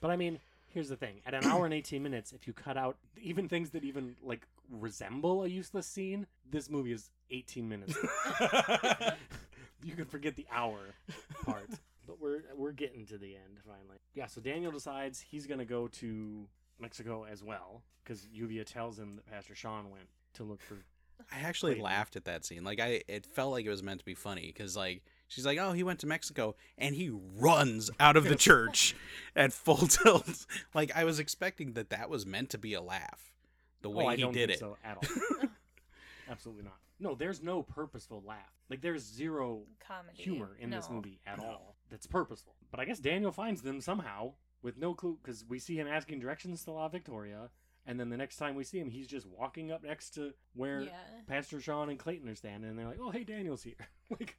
but 0.01 0.11
I 0.11 0.17
mean, 0.17 0.39
here's 0.69 0.89
the 0.89 0.97
thing. 0.97 1.21
At 1.27 1.35
an 1.35 1.45
hour 1.45 1.65
and 1.67 1.75
18 1.75 2.03
minutes, 2.03 2.33
if 2.33 2.47
you 2.47 2.53
cut 2.55 2.77
out 2.79 2.97
even 3.21 3.49
things 3.49 3.71
that 3.71 3.85
even 3.85 4.17
like 4.23 4.47
resemble 4.71 5.43
a 5.45 5.49
useless 5.49 5.87
scene, 5.87 6.27
this 6.49 6.71
movie 6.71 6.93
is 6.93 7.11
18 7.31 7.69
minutes. 7.69 7.95
you 9.83 9.95
can 9.95 10.05
forget 10.05 10.37
the 10.37 10.47
hour 10.53 10.79
part. 11.45 11.69
But 12.07 12.21
we're 12.21 12.43
we're 12.57 12.73
getting 12.73 13.07
to 13.07 13.19
the 13.19 13.35
end 13.37 13.59
finally. 13.65 13.99
Yeah, 14.15 14.27
so 14.27 14.41
Daniel 14.41 14.73
decides 14.73 15.21
he's 15.21 15.47
going 15.47 15.61
to 15.61 15.65
go 15.65 15.89
to 15.89 16.47
Mexico 16.81 17.25
as 17.31 17.43
well 17.43 17.83
cuz 18.05 18.27
Lluvia 18.37 18.65
tells 18.67 18.99
him 18.99 19.17
that 19.17 19.27
Pastor 19.27 19.55
Sean 19.55 19.91
went 19.91 20.09
to 20.35 20.43
look 20.43 20.61
for 20.61 20.85
I 21.31 21.41
actually 21.41 21.73
Clayton. 21.75 21.85
laughed 21.85 22.17
at 22.17 22.25
that 22.25 22.45
scene. 22.45 22.65
Like 22.65 22.81
I, 22.81 23.03
it 23.07 23.27
felt 23.27 23.53
like 23.53 23.65
it 23.65 23.71
was 23.71 23.83
meant 23.83 24.01
to 24.01 24.05
be 24.05 24.15
funny 24.15 24.47
because 24.47 24.77
like 24.77 25.03
she's 25.29 25.47
like, 25.47 25.59
"Oh, 25.59 25.73
he 25.73 25.85
went 25.85 26.01
to 26.01 26.07
Mexico," 26.07 26.57
and 26.77 26.97
he 26.97 27.11
runs 27.11 27.91
out 28.01 28.17
of 28.17 28.25
the 28.25 28.35
church 28.49 28.97
at 29.37 29.53
full 29.53 29.87
tilt. 29.87 30.47
Like 30.75 30.91
I 30.97 31.05
was 31.05 31.19
expecting 31.21 31.75
that 31.75 31.91
that 31.91 32.11
was 32.11 32.27
meant 32.27 32.51
to 32.51 32.59
be 32.59 32.75
a 32.75 32.81
laugh, 32.81 33.33
the 33.83 33.89
oh, 33.91 33.93
way 33.93 34.05
oh, 34.05 34.09
I 34.09 34.17
he 34.17 34.23
don't 34.23 34.33
did 34.33 34.49
think 34.49 34.57
it. 34.57 34.59
so 34.61 34.77
at 34.83 34.97
all. 34.97 35.49
Absolutely 36.43 36.65
not. 36.65 36.79
No, 36.99 37.15
there's 37.15 37.41
no 37.41 37.63
purposeful 37.63 38.21
laugh. 38.27 38.51
Like 38.69 38.81
there's 38.81 39.05
zero 39.05 39.63
Comedy. 39.87 40.17
humor 40.21 40.57
in 40.59 40.71
this 40.71 40.89
No. 40.89 40.97
movie 40.97 41.21
at 41.25 41.39
all 41.39 41.77
that's 41.89 42.07
purposeful. 42.09 42.57
But 42.73 42.81
I 42.81 42.85
guess 42.85 42.99
Daniel 42.99 43.31
finds 43.31 43.63
them 43.63 43.81
somehow 43.81 44.33
with 44.61 44.77
no 44.77 44.93
clue 44.93 45.19
because 45.23 45.45
we 45.49 45.61
see 45.61 45.77
him 45.79 45.87
asking 45.87 46.19
directions 46.19 46.65
to 46.65 46.73
La 46.73 46.89
Victoria, 46.89 47.51
and 47.87 47.99
then 48.01 48.09
the 48.09 48.17
next 48.17 48.39
time 48.39 48.57
we 48.57 48.65
see 48.65 48.81
him, 48.81 48.91
he's 48.91 49.07
just 49.07 49.25
walking 49.27 49.71
up 49.71 49.85
next 49.85 50.11
to 50.15 50.33
where 50.55 50.81
Yeah. 50.83 50.91
Pastor 51.29 51.61
Sean 51.61 51.89
and 51.91 51.99
Clayton 51.99 52.29
are 52.29 52.35
standing, 52.35 52.71
and 52.71 52.77
they're 52.79 52.87
like, 52.89 53.01
"Oh, 53.01 53.11
hey, 53.11 53.23
Daniel's 53.23 53.63
here." 53.63 53.77
like, 54.11 54.37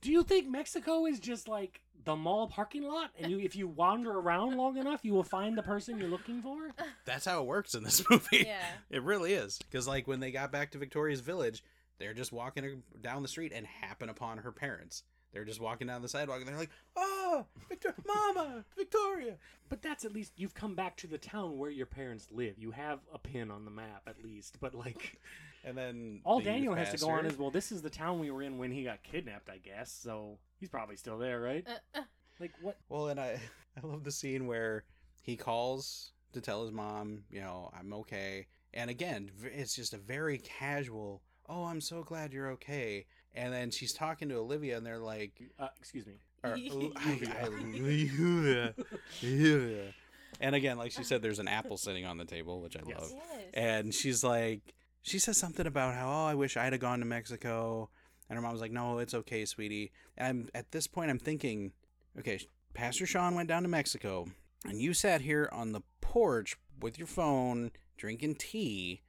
do 0.00 0.10
you 0.10 0.24
think 0.24 0.48
Mexico 0.48 1.06
is 1.06 1.20
just 1.20 1.46
like 1.46 1.82
the 2.04 2.16
mall 2.16 2.48
parking 2.48 2.84
lot, 2.84 3.10
and 3.18 3.30
you, 3.30 3.38
if 3.38 3.56
you 3.56 3.68
wander 3.68 4.12
around 4.12 4.56
long 4.56 4.76
enough, 4.76 5.00
you 5.04 5.12
will 5.12 5.22
find 5.22 5.56
the 5.56 5.62
person 5.62 5.98
you're 5.98 6.08
looking 6.08 6.42
for? 6.42 6.70
That's 7.04 7.24
how 7.24 7.40
it 7.40 7.46
works 7.46 7.74
in 7.74 7.82
this 7.82 8.02
movie. 8.10 8.44
Yeah. 8.46 8.60
It 8.90 9.02
really 9.02 9.32
is. 9.32 9.58
Because 9.58 9.88
like 9.88 10.06
when 10.06 10.20
they 10.20 10.30
got 10.30 10.52
back 10.52 10.72
to 10.72 10.78
Victoria's 10.78 11.20
village, 11.20 11.64
they're 11.98 12.14
just 12.14 12.32
walking 12.32 12.82
down 13.00 13.22
the 13.22 13.28
street 13.28 13.52
and 13.54 13.66
happen 13.66 14.08
upon 14.08 14.38
her 14.38 14.52
parents. 14.52 15.04
They're 15.32 15.44
just 15.44 15.60
walking 15.60 15.88
down 15.88 16.00
the 16.00 16.08
sidewalk 16.08 16.38
and 16.38 16.48
they're 16.48 16.56
like, 16.56 16.70
"Oh, 16.94 17.44
Victor, 17.68 17.92
Mama, 18.06 18.64
Victoria." 18.76 19.36
But 19.68 19.82
that's 19.82 20.04
at 20.04 20.12
least 20.12 20.32
you've 20.36 20.54
come 20.54 20.76
back 20.76 20.96
to 20.98 21.08
the 21.08 21.18
town 21.18 21.58
where 21.58 21.70
your 21.70 21.86
parents 21.86 22.28
live. 22.30 22.54
You 22.56 22.70
have 22.70 23.00
a 23.12 23.18
pin 23.18 23.50
on 23.50 23.64
the 23.64 23.70
map 23.72 24.02
at 24.06 24.22
least. 24.22 24.58
But 24.60 24.74
like 24.76 25.18
And 25.64 25.76
then 25.76 26.20
all 26.24 26.38
the 26.38 26.44
Daniel 26.44 26.74
has 26.74 26.92
to 26.92 26.98
go 26.98 27.10
on 27.10 27.26
is 27.26 27.36
well, 27.38 27.50
this 27.50 27.72
is 27.72 27.82
the 27.82 27.90
town 27.90 28.20
we 28.20 28.30
were 28.30 28.42
in 28.42 28.58
when 28.58 28.70
he 28.70 28.84
got 28.84 29.02
kidnapped, 29.02 29.48
I 29.48 29.58
guess. 29.58 29.90
So 29.90 30.38
he's 30.64 30.70
probably 30.70 30.96
still 30.96 31.18
there, 31.18 31.40
right? 31.42 31.62
Uh, 31.68 31.98
uh, 31.98 32.02
Like 32.40 32.52
what? 32.58 32.78
Well, 32.88 33.08
and 33.08 33.20
I 33.20 33.38
I 33.82 33.86
love 33.86 34.02
the 34.02 34.10
scene 34.12 34.46
where 34.46 34.84
he 35.22 35.36
calls 35.36 36.12
to 36.32 36.40
tell 36.40 36.62
his 36.62 36.72
mom, 36.72 37.24
you 37.30 37.40
know, 37.42 37.70
I'm 37.78 37.92
okay. 37.92 38.46
And 38.72 38.88
again, 38.90 39.30
it's 39.42 39.76
just 39.76 39.92
a 39.92 39.98
very 39.98 40.38
casual, 40.38 41.22
"Oh, 41.48 41.64
I'm 41.64 41.80
so 41.82 42.02
glad 42.02 42.32
you're 42.32 42.50
okay." 42.52 43.04
And 43.34 43.52
then 43.52 43.70
she's 43.70 43.92
talking 43.92 44.28
to 44.30 44.36
Olivia 44.36 44.76
and 44.78 44.86
they're 44.86 44.98
like, 44.98 45.32
Uh, 45.58 45.68
excuse 45.78 46.06
me. 46.06 46.14
or, 46.42 46.54
I, 46.96 47.20
I, 47.42 47.44
Olivia. 49.22 49.94
And 50.40 50.54
again, 50.54 50.78
like 50.78 50.92
she 50.92 51.04
said, 51.04 51.20
there's 51.22 51.38
an 51.38 51.48
apple 51.48 51.76
sitting 51.76 52.04
on 52.04 52.16
the 52.18 52.24
table, 52.24 52.60
which 52.60 52.76
I 52.76 52.80
Yes. 52.86 53.00
love. 53.00 53.10
yes. 53.12 53.50
And 53.54 53.94
she's 53.94 54.24
like, 54.24 54.74
she 55.02 55.18
says 55.18 55.38
something 55.38 55.66
about 55.66 55.94
how, 55.94 56.08
oh, 56.08 56.26
I 56.26 56.34
wish 56.34 56.56
I'd 56.56 56.72
have 56.72 56.80
gone 56.80 56.98
to 57.00 57.04
Mexico. 57.04 57.90
And 58.28 58.36
her 58.36 58.42
mom's 58.42 58.60
like, 58.60 58.72
no, 58.72 58.98
it's 58.98 59.14
okay, 59.14 59.44
sweetie. 59.44 59.92
And 60.16 60.26
I'm 60.26 60.48
at 60.54 60.70
this 60.72 60.86
point, 60.86 61.10
I'm 61.10 61.18
thinking, 61.18 61.72
okay, 62.18 62.40
Pastor 62.72 63.06
Sean 63.06 63.34
went 63.34 63.48
down 63.48 63.62
to 63.62 63.68
Mexico, 63.68 64.26
and 64.64 64.80
you 64.80 64.94
sat 64.94 65.20
here 65.20 65.48
on 65.52 65.72
the 65.72 65.82
porch 66.00 66.56
with 66.80 66.98
your 66.98 67.06
phone, 67.06 67.70
drinking 67.96 68.36
tea, 68.36 69.02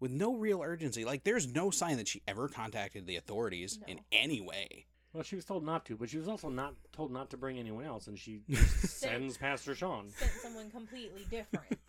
with 0.00 0.10
no 0.10 0.34
real 0.34 0.62
urgency. 0.62 1.04
Like, 1.04 1.24
there's 1.24 1.52
no 1.52 1.70
sign 1.70 1.96
that 1.98 2.08
she 2.08 2.22
ever 2.26 2.48
contacted 2.48 3.06
the 3.06 3.16
authorities 3.16 3.78
in 3.86 4.00
any 4.12 4.40
way. 4.40 4.86
Well, 5.12 5.22
she 5.22 5.36
was 5.36 5.44
told 5.44 5.64
not 5.64 5.84
to, 5.86 5.96
but 5.96 6.10
she 6.10 6.18
was 6.18 6.28
also 6.28 6.48
not 6.48 6.74
told 6.92 7.12
not 7.12 7.30
to 7.30 7.36
bring 7.36 7.58
anyone 7.58 7.84
else, 7.84 8.06
and 8.06 8.18
she 8.18 8.42
sends 8.54 9.36
Pastor 9.36 9.74
Sean, 9.74 10.10
Sent 10.10 10.30
someone 10.32 10.70
completely 10.70 11.26
different. 11.30 11.78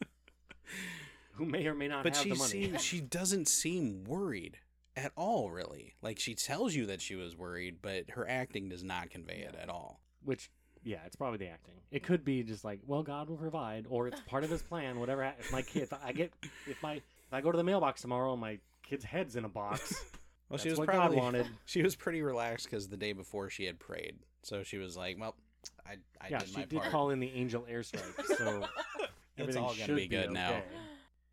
who 1.33 1.45
may 1.45 1.65
or 1.67 1.73
may 1.73 1.87
not 1.87 2.03
but 2.03 2.15
have 2.15 2.23
she 2.23 2.29
the 2.29 2.35
money. 2.35 2.49
seems 2.49 2.83
she 2.83 3.01
doesn't 3.01 3.47
seem 3.47 4.03
worried 4.03 4.57
at 4.99 5.11
all 5.15 5.49
really 5.49 5.95
like 6.01 6.19
she 6.19 6.35
tells 6.35 6.75
you 6.75 6.85
that 6.85 7.01
she 7.01 7.15
was 7.15 7.35
worried 7.35 7.77
but 7.81 8.09
her 8.11 8.29
acting 8.29 8.69
does 8.69 8.83
not 8.83 9.09
convey 9.09 9.45
it 9.47 9.55
at 9.61 9.69
all 9.69 9.99
Which, 10.23 10.49
yeah, 10.83 10.99
it's 11.05 11.15
probably 11.15 11.37
the 11.37 11.47
acting. 11.47 11.75
It 11.91 12.03
could 12.03 12.23
be 12.23 12.43
just 12.43 12.63
like, 12.63 12.79
well, 12.85 13.03
God 13.03 13.29
will 13.29 13.37
provide, 13.37 13.85
or 13.89 14.07
it's 14.07 14.21
part 14.21 14.43
of 14.43 14.49
His 14.49 14.61
plan. 14.61 14.99
Whatever. 14.99 15.23
If 15.39 15.51
my 15.51 15.61
kid, 15.61 15.83
if 15.83 15.93
I 15.93 16.11
get, 16.11 16.31
if 16.67 16.81
my, 16.83 16.93
if 16.93 17.33
I 17.33 17.41
go 17.41 17.51
to 17.51 17.57
the 17.57 17.63
mailbox 17.63 18.01
tomorrow 18.01 18.31
and 18.31 18.41
my 18.41 18.59
kid's 18.83 19.03
head's 19.03 19.35
in 19.35 19.43
a 19.45 19.49
box, 19.49 19.93
well 20.49 20.57
she 20.57 20.69
was 20.69 20.79
what 20.79 20.87
probably 20.87 21.17
God 21.17 21.23
wanted. 21.23 21.47
she 21.65 21.81
was 21.81 21.95
pretty 21.95 22.21
relaxed 22.21 22.69
because 22.69 22.87
the 22.87 22.97
day 22.97 23.13
before 23.13 23.49
she 23.49 23.65
had 23.65 23.79
prayed 23.79 24.15
so 24.43 24.63
she 24.63 24.77
was 24.77 24.95
like 24.97 25.17
well 25.19 25.35
i, 25.85 25.93
I 26.21 26.29
yeah, 26.29 26.39
did 26.39 26.49
she 26.49 26.55
did 26.65 26.79
part 26.79 26.91
call 26.91 27.09
in 27.11 27.19
the 27.19 27.31
angel 27.31 27.65
airstrike, 27.69 28.25
so 28.37 28.65
it's 28.99 29.09
everything 29.37 29.63
all 29.63 29.73
gonna 29.73 29.85
should 29.85 29.95
be 29.95 30.07
good 30.07 30.31
now 30.31 30.49
okay. 30.49 30.63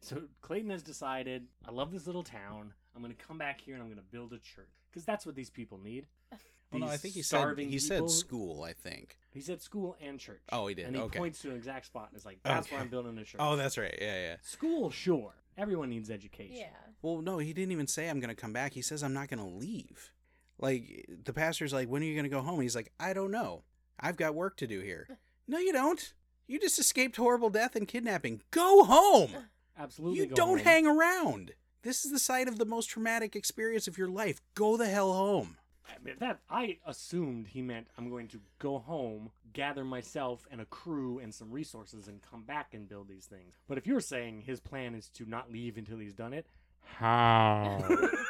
So 0.00 0.22
Clayton 0.40 0.70
has 0.70 0.82
decided, 0.82 1.46
I 1.66 1.72
love 1.72 1.90
this 1.90 2.06
little 2.06 2.22
town. 2.22 2.74
I'm 2.96 3.02
going 3.02 3.14
to 3.14 3.24
come 3.24 3.36
back 3.38 3.60
here 3.60 3.74
and 3.74 3.82
I'm 3.82 3.88
going 3.88 3.98
to 4.00 4.10
build 4.10 4.32
a 4.32 4.38
church 4.38 4.70
because 4.90 5.04
that's 5.04 5.26
what 5.26 5.34
these 5.34 5.50
people 5.50 5.78
need. 5.78 6.06
well, 6.72 6.80
no 6.80 6.88
i 6.88 6.96
think 6.96 7.14
he 7.14 7.22
said 7.22 7.56
he 7.58 7.64
people- 7.66 7.78
said 7.78 8.10
school 8.10 8.64
i 8.64 8.72
think 8.72 9.18
He 9.32 9.40
said 9.40 9.60
school 9.62 9.96
and 10.00 10.18
church. 10.18 10.40
Oh, 10.50 10.66
he 10.66 10.74
did. 10.74 10.86
And 10.86 10.96
he 10.96 11.02
Okay. 11.02 11.18
points 11.18 11.40
to 11.42 11.50
an 11.50 11.56
exact 11.56 11.86
spot 11.86 12.08
and 12.10 12.18
is 12.18 12.24
like, 12.24 12.38
"That's 12.42 12.68
where 12.70 12.78
Okay. 12.80 12.84
I'm 12.84 12.90
building 12.90 13.16
a 13.18 13.24
church." 13.24 13.40
oh 13.40 13.54
that's 13.54 13.76
right 13.78 13.96
yeah 14.00 14.14
yeah 14.30 14.36
school, 14.42 14.90
sure. 14.90 15.32
Everyone 15.58 15.88
needs 15.90 16.10
education. 16.10 16.56
yeah. 16.56 16.66
well 17.02 17.20
no 17.22 17.38
he 17.38 17.52
didn't 17.52 17.70
even 17.72 17.86
say 17.86 18.08
i'm 18.08 18.18
gonna 18.20 18.34
come 18.34 18.52
back 18.52 18.72
he 18.72 18.82
says 18.82 19.02
i'm 19.04 19.12
not 19.14 19.28
gonna 19.28 19.46
leave 19.48 20.10
like 20.58 21.06
the 21.24 21.32
pastor's 21.32 21.72
like 21.72 21.88
when 21.88 22.02
are 22.02 22.06
you 22.06 22.16
gonna 22.16 22.28
go 22.28 22.40
home 22.40 22.60
he's 22.60 22.74
like 22.74 22.90
i 22.98 23.12
don't 23.12 23.30
know 23.30 23.62
i've 24.00 24.16
got 24.16 24.34
work 24.34 24.56
to 24.56 24.66
do 24.66 24.80
here 24.80 25.06
no 25.48 25.58
you 25.58 25.72
don't 25.72 26.14
you 26.48 26.58
just 26.58 26.78
escaped 26.78 27.16
horrible 27.16 27.50
death 27.50 27.76
and 27.76 27.86
kidnapping 27.88 28.42
go 28.50 28.82
home 28.84 29.30
Absolutely. 29.78 30.20
You 30.20 30.26
go 30.26 30.34
don't 30.36 30.56
home. 30.56 30.66
hang 30.66 30.86
around. 30.86 31.52
This 31.86 32.04
is 32.04 32.10
the 32.10 32.18
site 32.18 32.48
of 32.48 32.58
the 32.58 32.64
most 32.64 32.86
traumatic 32.86 33.36
experience 33.36 33.86
of 33.86 33.96
your 33.96 34.08
life. 34.08 34.40
Go 34.56 34.76
the 34.76 34.88
hell 34.88 35.12
home. 35.12 35.56
I 35.88 35.92
mean, 36.04 36.16
that 36.18 36.40
I 36.50 36.78
assumed 36.84 37.46
he 37.46 37.62
meant 37.62 37.86
I'm 37.96 38.10
going 38.10 38.26
to 38.26 38.40
go 38.58 38.80
home, 38.80 39.30
gather 39.52 39.84
myself 39.84 40.48
and 40.50 40.60
a 40.60 40.64
crew 40.64 41.20
and 41.20 41.32
some 41.32 41.52
resources, 41.52 42.08
and 42.08 42.20
come 42.28 42.42
back 42.42 42.74
and 42.74 42.88
build 42.88 43.06
these 43.06 43.26
things. 43.26 43.54
But 43.68 43.78
if 43.78 43.86
you're 43.86 44.00
saying 44.00 44.40
his 44.40 44.58
plan 44.58 44.96
is 44.96 45.10
to 45.10 45.26
not 45.26 45.52
leave 45.52 45.78
until 45.78 45.98
he's 45.98 46.12
done 46.12 46.32
it, 46.32 46.48
How? 46.80 47.84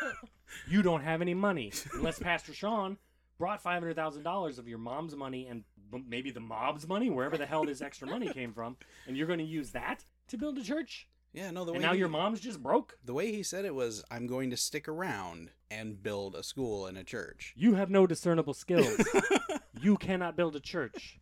you 0.68 0.82
don't 0.82 1.02
have 1.02 1.22
any 1.22 1.32
money 1.32 1.72
unless 1.94 2.18
Pastor 2.18 2.52
Sean 2.52 2.98
brought 3.38 3.62
five 3.62 3.80
hundred 3.80 3.96
thousand 3.96 4.22
dollars 4.22 4.59
of 4.59 4.68
your 4.68 4.76
mom's 4.76 5.16
money 5.16 5.46
and 5.46 5.64
maybe 6.07 6.30
the 6.30 6.40
mob's 6.40 6.86
money, 6.86 7.09
wherever 7.09 7.38
the 7.38 7.46
hell 7.46 7.64
this 7.64 7.80
extra 7.80 8.07
money 8.07 8.30
came 8.34 8.52
from, 8.52 8.76
and 9.07 9.16
you're 9.16 9.26
going 9.26 9.38
to 9.38 9.46
use 9.46 9.70
that 9.70 10.04
to 10.28 10.36
build 10.36 10.59
a 10.59 10.62
church. 10.62 11.09
Yeah, 11.37 11.51
no, 11.51 11.66
the 11.66 11.72
way 11.72 11.76
And 11.76 11.84
now 11.84 11.93
he, 11.93 11.99
your 11.99 12.09
mom's 12.09 12.41
just 12.41 12.62
broke. 12.62 12.97
the 13.05 13.12
way 13.12 13.30
he 13.30 13.43
said 13.43 13.66
it 13.66 13.74
was, 13.74 14.03
"I'm 14.11 14.26
going 14.26 14.49
to 14.51 14.57
stick 14.57 14.89
around 14.89 15.51
and 15.70 16.03
build 16.03 16.34
a 16.34 16.43
school 16.43 16.87
and 16.87 16.97
a 16.97 17.05
church." 17.05 17.53
You 17.57 17.74
have 17.74 17.91
no 17.91 18.07
discernible 18.07 18.55
skills. 18.55 18.99
you 19.80 19.99
cannot 19.99 20.34
build 20.34 20.57
a 20.57 20.61
church, 20.61 21.20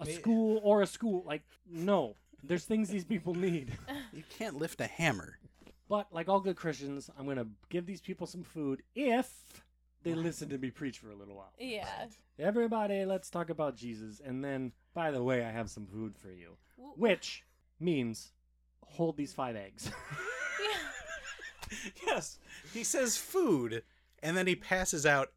a 0.00 0.06
school, 0.06 0.60
or 0.64 0.80
a 0.80 0.86
school. 0.86 1.22
Like 1.26 1.42
no, 1.70 2.16
there's 2.42 2.64
things 2.64 2.88
these 2.88 3.04
people 3.04 3.34
need. 3.34 3.76
You 4.10 4.24
can't 4.38 4.56
lift 4.56 4.80
a 4.80 4.86
hammer. 4.86 5.38
But 5.88 6.06
like 6.10 6.28
all 6.28 6.40
good 6.40 6.56
Christians, 6.56 7.10
I'm 7.18 7.26
gonna 7.26 7.46
give 7.68 7.84
these 7.84 8.00
people 8.00 8.26
some 8.26 8.42
food 8.42 8.82
if 8.94 9.30
they 10.02 10.14
listen 10.14 10.48
to 10.48 10.58
me 10.58 10.70
preach 10.70 10.98
for 10.98 11.10
a 11.10 11.14
little 11.14 11.36
while. 11.36 11.52
Yeah. 11.58 12.06
Everybody, 12.38 13.04
let's 13.04 13.28
talk 13.28 13.50
about 13.50 13.76
Jesus. 13.76 14.20
And 14.24 14.42
then, 14.42 14.72
by 14.94 15.10
the 15.10 15.22
way, 15.22 15.44
I 15.44 15.50
have 15.50 15.68
some 15.68 15.86
food 15.86 16.16
for 16.16 16.30
you, 16.30 16.56
which 16.96 17.44
means 17.78 18.32
hold 18.90 19.16
these 19.16 19.32
five 19.32 19.56
eggs. 19.56 19.90
yes, 22.06 22.38
he 22.72 22.84
says 22.84 23.16
food, 23.16 23.82
and 24.22 24.36
then 24.36 24.46
he 24.46 24.54
passes 24.56 25.06
out 25.06 25.32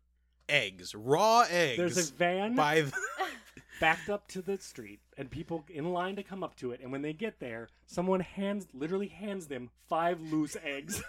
eggs, 0.50 0.94
raw 0.96 1.46
eggs. 1.50 1.78
There's 1.78 2.10
a 2.10 2.14
van 2.14 2.56
by 2.56 2.82
the, 2.82 2.94
backed 3.80 4.10
up 4.10 4.28
to 4.30 4.42
the 4.42 4.58
street, 4.58 5.00
and 5.18 5.30
people 5.30 5.64
in 5.70 5.92
line 5.92 6.16
to 6.16 6.24
come 6.24 6.44
up 6.44 6.56
to 6.58 6.72
it. 6.72 6.80
And 6.82 6.92
when 6.92 7.02
they 7.02 7.14
get 7.14 7.40
there, 7.40 7.70
someone 7.86 8.20
hands, 8.20 8.68
literally 8.74 9.08
hands 9.08 9.48
them 9.48 9.70
five 9.90 10.20
loose 10.22 10.56
eggs. 10.64 11.04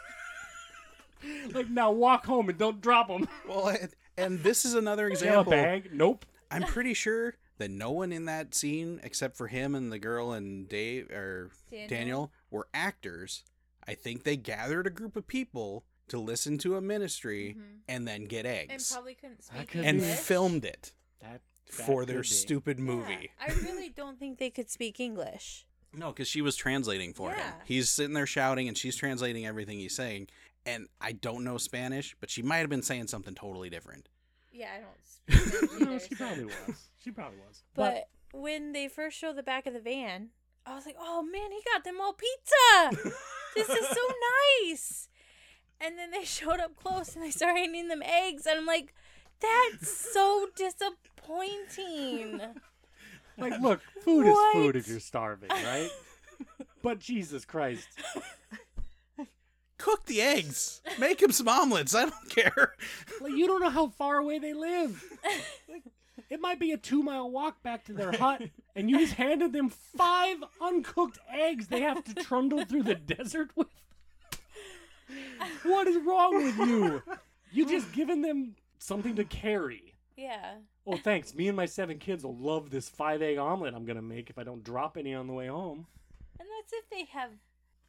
like, 1.53 1.69
now 1.69 1.91
walk 1.93 2.27
home 2.27 2.49
and 2.49 2.59
don't 2.59 2.81
drop 2.81 3.09
them. 3.09 3.29
well, 3.49 3.69
and, 3.69 3.91
and 4.17 4.43
this 4.43 4.65
is 4.65 4.75
another 4.75 5.09
Do 5.09 5.15
you 5.15 5.19
a 5.19 5.29
example. 5.29 5.53
bag? 5.53 5.91
Nope. 5.93 6.27
I'm 6.51 6.65
pretty 6.65 6.93
sure 6.95 7.35
that 7.59 7.71
no 7.71 7.91
one 7.91 8.13
in 8.13 8.25
that 8.27 8.55
scene, 8.55 9.01
except 9.03 9.37
for 9.37 9.49
him 9.49 9.75
and 9.75 9.93
the 9.93 9.99
girl 9.99 10.33
and 10.33 10.69
Dave 10.69 11.11
or 11.11 11.51
Daniel? 11.71 11.89
Daniel, 11.89 12.33
were 12.51 12.69
actors. 12.75 13.45
I 13.87 13.95
think 13.95 14.25
they 14.25 14.37
gathered 14.37 14.87
a 14.87 14.91
group 14.91 15.17
of 15.17 15.27
people 15.27 15.85
to 16.09 16.19
listen 16.19 16.59
to 16.59 16.77
a 16.77 16.81
ministry 16.81 17.57
Mhm. 17.59 17.79
and 17.89 18.07
then 18.09 18.25
get 18.27 18.45
eggs 18.47 18.71
And 18.71 18.73
eggs 18.75 18.93
probably 18.93 19.15
couldn't 19.15 19.43
speak 19.45 19.69
could 19.69 19.85
and. 19.85 20.01
English. 20.01 20.19
filmed 20.19 20.65
it 20.65 20.93
That, 21.21 21.41
that 21.67 21.73
for 21.73 22.05
their 22.05 22.21
be. 22.23 22.27
stupid 22.29 22.79
Yeah, 22.79 22.85
movie. 22.85 23.31
I 23.41 23.53
really 23.53 23.89
don't 23.89 24.19
think 24.19 24.39
they 24.39 24.51
could 24.51 24.69
speak 24.71 25.01
English. 25.01 25.67
No, 25.95 26.11
because 26.11 26.29
she 26.29 26.41
was 26.41 26.57
translating 26.57 27.13
for 27.13 27.33
him. 27.35 27.55
He's 27.67 27.89
sitting 27.91 28.15
there 28.15 28.27
shouting, 28.27 28.67
and 28.67 28.77
she's 28.79 28.97
translating 28.97 29.45
everything 29.47 29.79
he's 29.79 29.95
saying. 29.95 30.29
And 30.65 30.89
I 31.01 31.13
don't 31.13 31.45
know 31.45 31.59
Spanish, 31.59 32.17
but 32.21 32.31
she 32.31 32.41
might 32.41 32.59
have 32.59 32.71
been 32.71 32.83
saying 32.83 33.09
something 33.09 33.35
totally 33.35 33.69
different. 33.69 34.09
Yeah, 34.51 34.71
I 34.77 34.81
don't 34.81 34.89
speak 35.05 35.11
English 35.11 35.12
No, 35.81 35.99
she 35.99 36.15
probably 36.15 36.45
was. 36.45 36.89
She 37.03 37.11
probably 37.11 37.39
was. 37.39 37.63
But 37.75 38.09
when 38.33 38.73
they 38.73 38.89
first 38.89 39.19
showed 39.19 39.37
the 39.37 39.43
back 39.43 39.67
of 39.67 39.75
the 39.75 39.81
van, 39.81 40.29
I 40.65 40.75
was 40.75 40.87
like, 40.87 40.97
"Oh 40.99 41.23
man, 41.23 41.51
he 41.51 41.61
got 41.73 41.85
them 41.85 42.01
all 42.01 42.15
pizza! 42.15 43.13
this 43.57 43.69
is 43.69 43.89
so 43.89 44.13
nice!" 44.69 45.09
And 45.81 45.99
then 45.99 46.11
they 46.11 46.25
showed 46.39 46.61
up 46.61 46.77
close 46.77 47.15
and 47.15 47.25
they 47.25 47.31
started 47.31 47.59
handing 47.59 47.89
them 47.89 48.03
eggs, 48.03 48.47
and 48.47 48.59
I'm 48.59 48.67
like, 48.67 48.95
"That's 49.41 49.91
so 50.13 50.49
disappointing." 50.57 52.41
Like, 53.39 53.61
look, 53.61 53.81
food 54.03 54.27
is 54.27 54.39
food 54.53 54.77
if 54.77 54.89
you're 54.89 55.01
starving, 55.01 55.49
right? 55.49 55.91
but 56.83 56.99
Jesus 56.99 57.45
Christ. 57.45 57.89
Cook 59.83 60.07
the 60.07 60.21
eggs. 60.23 60.81
Make 60.99 61.21
him 61.21 61.33
some 61.33 61.49
omelets. 61.49 61.93
I 61.95 62.03
don't 62.07 62.29
care. 62.29 62.75
Like, 63.21 63.33
you 63.33 63.47
don't 63.49 63.61
know 63.61 63.71
how 63.71 63.89
far 63.89 64.19
away 64.19 64.39
they 64.39 64.55
live. 64.55 65.03
Like, 65.69 65.83
it 66.31 66.41
might 66.41 66.61
be 66.61 66.71
a 66.71 66.77
two 66.77 67.03
mile 67.03 67.29
walk 67.31 67.63
back 67.65 67.85
to 67.87 67.93
their 67.93 68.13
hut, 68.13 68.43
and 68.77 68.89
you 68.89 68.99
just 68.99 69.15
handed 69.15 69.53
them 69.53 69.69
five 69.71 70.37
uncooked 70.61 71.19
eggs 71.33 71.67
they 71.67 71.81
have 71.81 72.05
to 72.05 72.15
trundle 72.15 72.65
through 72.65 72.85
the 72.85 72.95
desert 72.95 73.51
with. 73.57 73.67
What 75.65 75.87
is 75.89 75.97
wrong 76.05 76.37
with 76.45 76.57
you? 76.69 77.03
You 77.51 77.67
just 77.67 77.93
given 77.93 78.23
them 78.23 78.55
something 78.79 79.17
to 79.17 79.25
carry. 79.25 79.95
yeah. 80.17 80.55
Oh, 80.87 80.97
thanks. 80.97 81.35
Me 81.35 81.47
and 81.49 81.57
my 81.57 81.67
seven 81.67 81.99
kids 81.99 82.25
will 82.25 82.37
love 82.37 82.71
this 82.71 82.89
five 82.89 83.23
egg 83.23 83.39
omelet 83.39 83.75
I'm 83.75 83.85
gonna 83.85 84.03
make 84.03 84.31
if 84.31 84.39
I 84.39 84.43
don't 84.43 84.65
drop 84.65 84.97
any 84.97 85.15
on 85.15 85.27
the 85.29 85.33
way 85.33 85.47
home. 85.49 85.87
And 86.41 86.49
that's 86.59 86.73
if 86.73 86.89
they 86.91 87.05
have. 87.13 87.31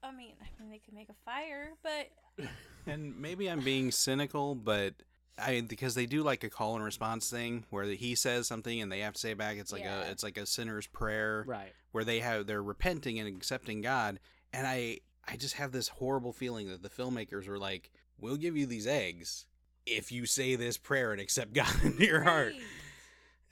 I 0.04 0.12
mean, 0.12 0.34
I 0.42 0.62
mean, 0.62 0.70
they 0.70 0.80
could 0.80 0.94
make 0.94 1.10
a 1.10 1.16
fire, 1.26 1.72
but 1.82 2.48
And 2.86 3.18
maybe 3.20 3.50
I'm 3.50 3.62
being 3.62 3.92
cynical, 3.92 4.54
but 4.56 4.94
I 5.38 5.62
because 5.62 5.96
they 5.96 6.06
do 6.06 6.22
like 6.24 6.44
a 6.44 6.50
call 6.50 6.76
and 6.76 6.84
response 6.84 7.30
thing 7.30 7.66
where 7.70 7.86
he 7.86 8.14
says 8.16 8.46
something 8.48 8.82
and 8.82 8.92
they 8.92 9.00
have 9.00 9.14
to 9.14 9.20
say 9.20 9.32
it 9.32 9.38
back. 9.38 9.58
It's 9.58 9.72
like 9.72 9.84
Yeah. 9.84 10.04
a 10.04 10.12
it's 10.12 10.24
like 10.24 10.38
a 10.38 10.46
sinner's 10.46 10.86
prayer 10.88 11.44
Right. 11.48 11.74
where 11.92 12.04
they 12.04 12.20
have 12.20 12.46
they're 12.48 12.62
repenting 12.62 13.18
and 13.20 13.28
accepting 13.36 13.82
God. 13.82 14.20
And 14.52 14.68
I 14.68 15.00
I 15.28 15.38
just 15.38 15.56
have 15.56 15.72
this 15.72 15.88
horrible 15.88 16.34
feeling 16.34 16.68
that 16.68 16.84
the 16.84 16.90
filmmakers 16.90 17.48
were 17.48 17.58
like, 17.58 17.92
"We'll 18.20 18.36
give 18.38 18.58
you 18.58 18.66
these 18.66 18.86
eggs 18.86 19.46
if 19.86 20.12
you 20.12 20.26
say 20.26 20.56
this 20.56 20.78
prayer 20.78 21.14
and 21.14 21.22
accept 21.22 21.54
God 21.54 21.74
into 21.84 22.06
your 22.06 22.24
heart." 22.24 22.54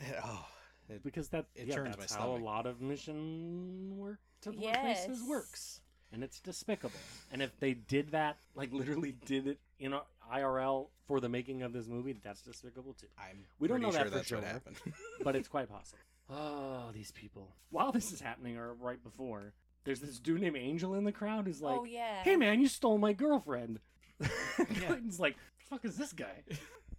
Right. 0.02 0.16
Oh, 0.24 0.46
it- 0.90 1.04
Because 1.04 1.30
that 1.30 1.46
It 1.56 1.68
yeah, 1.68 1.76
turns 1.76 1.96
that's 1.98 2.12
my 2.14 2.20
how 2.20 2.36
a 2.36 2.38
lot 2.38 2.66
of 2.66 2.82
mission 2.82 3.96
work 3.98 4.20
to 4.42 4.54
Yes. 4.56 5.06
places 5.06 5.24
works. 5.28 5.81
And 6.14 6.24
it's 6.24 6.40
despicable. 6.40 7.00
And 7.32 7.42
if 7.42 7.58
they 7.60 7.74
did 7.74 8.12
that, 8.12 8.38
like 8.56 8.72
literally 8.74 9.14
did 9.26 9.48
it 9.48 9.60
in 9.80 9.94
a 9.94 10.02
IRL 10.34 10.88
for 11.08 11.20
the 11.20 11.30
making 11.30 11.62
of 11.64 11.74
this 11.74 11.88
movie, 11.88 12.16
that's 12.24 12.42
despicable 12.42 12.94
too. 12.94 13.08
I'm 13.18 13.46
We 13.60 13.68
don't 13.68 13.80
pretty 13.82 13.86
know 13.98 14.04
that 14.04 14.12
sure 14.12 14.12
for 14.12 14.18
that's 14.18 14.32
what 14.32 14.40
sure. 14.42 14.48
happened. 14.48 14.76
But 15.24 15.36
it's 15.36 15.48
quite 15.48 15.70
possible. 15.70 16.00
Oh, 16.30 16.90
these 16.94 17.12
people. 17.12 17.50
While 17.70 17.92
this 17.92 18.12
is 18.12 18.22
happening, 18.22 18.58
or 18.58 18.74
right 18.74 19.02
before, 19.04 19.54
there's 19.84 20.00
this 20.00 20.20
dude 20.20 20.42
named 20.42 20.56
Angel 20.58 20.96
in 20.96 21.04
the 21.04 21.12
crowd 21.12 21.46
who's 21.46 21.62
like, 21.62 21.78
oh 21.80 21.84
yeah. 21.84 22.24
"Hey 22.24 22.36
man, 22.36 22.60
you 22.62 22.68
stole 22.68 22.98
my 22.98 23.14
girlfriend." 23.14 23.80
Clayton's 24.56 25.20
like, 25.20 25.36
"Fuck 25.70 25.84
is 25.86 25.98
this 25.98 26.14
guy?" 26.14 26.44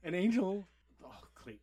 And 0.05 0.15
Angel, 0.15 0.67
oh 1.05 1.11
Clayton, 1.35 1.61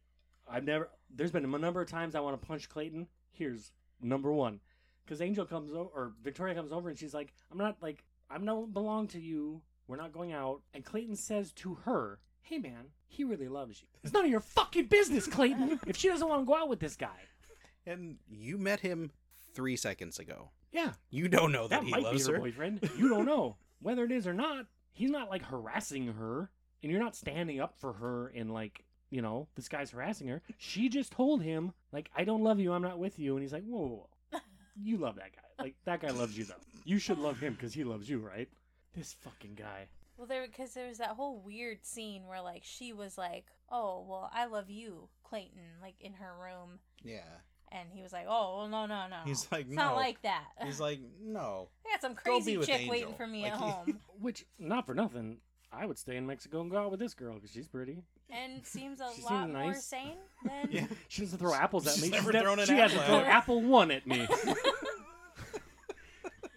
I've 0.49 0.63
never. 0.63 0.89
There's 1.13 1.31
been 1.31 1.45
a 1.45 1.57
number 1.59 1.81
of 1.81 1.89
times 1.89 2.15
I 2.15 2.19
want 2.21 2.39
to 2.39 2.47
punch 2.47 2.69
Clayton. 2.69 3.07
Here's 3.31 3.71
number 4.01 4.31
one, 4.31 4.61
because 5.09 5.21
Angel 5.21 5.45
comes 5.45 5.71
over, 5.71 5.89
or 5.95 6.13
Victoria 6.23 6.53
comes 6.53 6.71
over, 6.71 6.89
and 6.89 6.97
she's 6.97 7.13
like, 7.15 7.33
"I'm 7.51 7.57
not 7.57 7.77
like 7.81 8.03
I 8.29 8.37
don't 8.37 8.71
belong 8.73 9.07
to 9.09 9.19
you. 9.19 9.61
We're 9.87 9.95
not 9.97 10.13
going 10.13 10.31
out." 10.33 10.61
And 10.75 10.85
Clayton 10.85 11.15
says 11.15 11.51
to 11.53 11.73
her, 11.85 12.19
"Hey 12.43 12.59
man, 12.59 12.85
he 13.07 13.23
really 13.23 13.47
loves 13.47 13.81
you. 13.81 13.87
It's 14.03 14.13
none 14.13 14.25
of 14.25 14.29
your 14.31 14.39
fucking 14.39 14.85
business, 14.85 15.25
Clayton. 15.27 15.79
if 15.87 15.97
she 15.97 16.07
doesn't 16.09 16.27
want 16.27 16.43
to 16.43 16.45
go 16.45 16.55
out 16.55 16.69
with 16.69 16.79
this 16.79 16.95
guy, 16.95 17.17
and 17.87 18.17
you 18.29 18.57
met 18.59 18.81
him 18.81 19.11
three 19.55 19.75
seconds 19.75 20.19
ago. 20.19 20.51
yeah, 20.71 20.91
You 21.09 21.27
don't 21.27 21.51
know 21.51 21.67
that, 21.67 21.81
that 21.81 21.85
he 21.85 21.91
might 21.91 22.03
loves 22.03 22.25
be 22.27 22.31
her 22.31 22.37
her. 22.37 22.43
boyfriend. 22.43 22.87
You 22.95 23.09
don't 23.09 23.25
know 23.25 23.57
whether 23.81 24.03
it 24.03 24.11
is 24.11 24.27
or 24.27 24.33
not. 24.33 24.67
He's 24.91 25.09
not 25.09 25.29
like 25.29 25.41
harassing 25.43 26.05
her, 26.13 26.51
and 26.83 26.91
you're 26.91 27.01
not 27.01 27.15
standing 27.15 27.59
up 27.59 27.73
for 27.79 27.93
her 27.93 28.27
and 28.27 28.53
like 28.53 28.83
you 29.09 29.23
know 29.23 29.47
this 29.55 29.67
guy's 29.67 29.89
harassing 29.89 30.27
her. 30.27 30.43
She 30.59 30.87
just 30.87 31.11
told 31.11 31.41
him 31.41 31.73
like 31.91 32.11
I 32.15 32.23
don't 32.25 32.43
love 32.43 32.59
you. 32.59 32.73
I'm 32.73 32.83
not 32.83 32.99
with 32.99 33.17
you, 33.17 33.33
and 33.33 33.41
he's 33.41 33.53
like 33.53 33.63
whoa, 33.63 33.79
whoa, 33.79 33.87
whoa. 33.87 34.09
You 34.75 34.97
love 34.97 35.15
that 35.15 35.31
guy. 35.35 35.63
Like 35.63 35.75
that 35.85 36.01
guy 36.01 36.09
loves 36.11 36.37
you 36.37 36.45
though. 36.45 36.53
You 36.85 36.99
should 36.99 37.17
love 37.19 37.39
him 37.39 37.53
because 37.53 37.73
he 37.73 37.83
loves 37.83 38.09
you, 38.09 38.19
right? 38.19 38.47
This 38.95 39.13
fucking 39.23 39.55
guy. 39.55 39.87
Well, 40.17 40.27
there 40.27 40.45
because 40.45 40.73
there 40.73 40.87
was 40.87 40.97
that 40.97 41.09
whole 41.11 41.39
weird 41.39 41.85
scene 41.85 42.25
where 42.27 42.41
like 42.41 42.63
she 42.65 42.91
was 42.93 43.17
like, 43.17 43.45
"Oh, 43.71 44.05
well, 44.07 44.29
I 44.33 44.45
love 44.45 44.69
you, 44.69 45.07
Clayton," 45.23 45.61
like 45.81 45.95
in 46.01 46.13
her 46.13 46.33
room, 46.41 46.79
Yeah. 47.03 47.21
and 47.71 47.87
he 47.93 48.01
was 48.01 48.11
like, 48.11 48.25
"Oh, 48.27 48.57
well, 48.57 48.67
no, 48.67 48.85
no, 48.85 49.07
no." 49.07 49.21
He's 49.25 49.47
like, 49.51 49.67
it's 49.67 49.75
not 49.75 49.95
like 49.95 50.21
that. 50.23 50.43
He's 50.65 50.79
like, 50.81 50.99
no. 51.21 51.69
I 51.87 51.91
got 51.93 52.01
some 52.01 52.15
crazy 52.15 52.53
be 52.53 52.57
with 52.57 52.67
chick 52.67 52.89
waiting 52.89 53.13
for 53.15 53.27
me 53.27 53.43
Like, 53.43 53.53
at 53.53 53.57
home, 53.59 53.99
Which 54.19 54.45
not 54.57 54.85
for 54.85 54.93
nothing. 54.93 55.37
I 55.71 55.85
would 55.85 55.97
stay 55.99 56.17
in 56.17 56.25
Mexico 56.27 56.61
and 56.61 56.71
go 56.71 56.77
out 56.79 56.91
with 56.91 56.99
this 56.99 57.13
girl 57.13 57.35
because 57.35 57.51
she's 57.51 57.67
pretty. 57.67 58.03
And 58.31 58.65
seems 58.65 59.01
a 59.01 59.09
She 59.15 59.21
lot 59.23 59.29
seems 59.29 59.53
more 59.53 59.63
nice. 59.65 59.83
sane 59.85 60.17
than. 60.45 60.69
Yeah. 60.71 60.85
She 61.07 61.23
doesn't 61.23 61.39
throw 61.39 61.53
apples 61.53 61.87
at 61.87 61.93
She's 61.93 62.03
me. 62.03 62.09
never 62.09 62.31
nev- 62.31 62.43
thrown 62.43 62.59
an 62.59 62.65
she 62.67 62.73
hasn't 62.73 63.01
apple 63.01 63.13
thrown 63.15 63.23
me. 63.23 63.29
apple 63.29 63.61
one 63.63 63.91
at 63.91 64.05
me. 64.07 64.27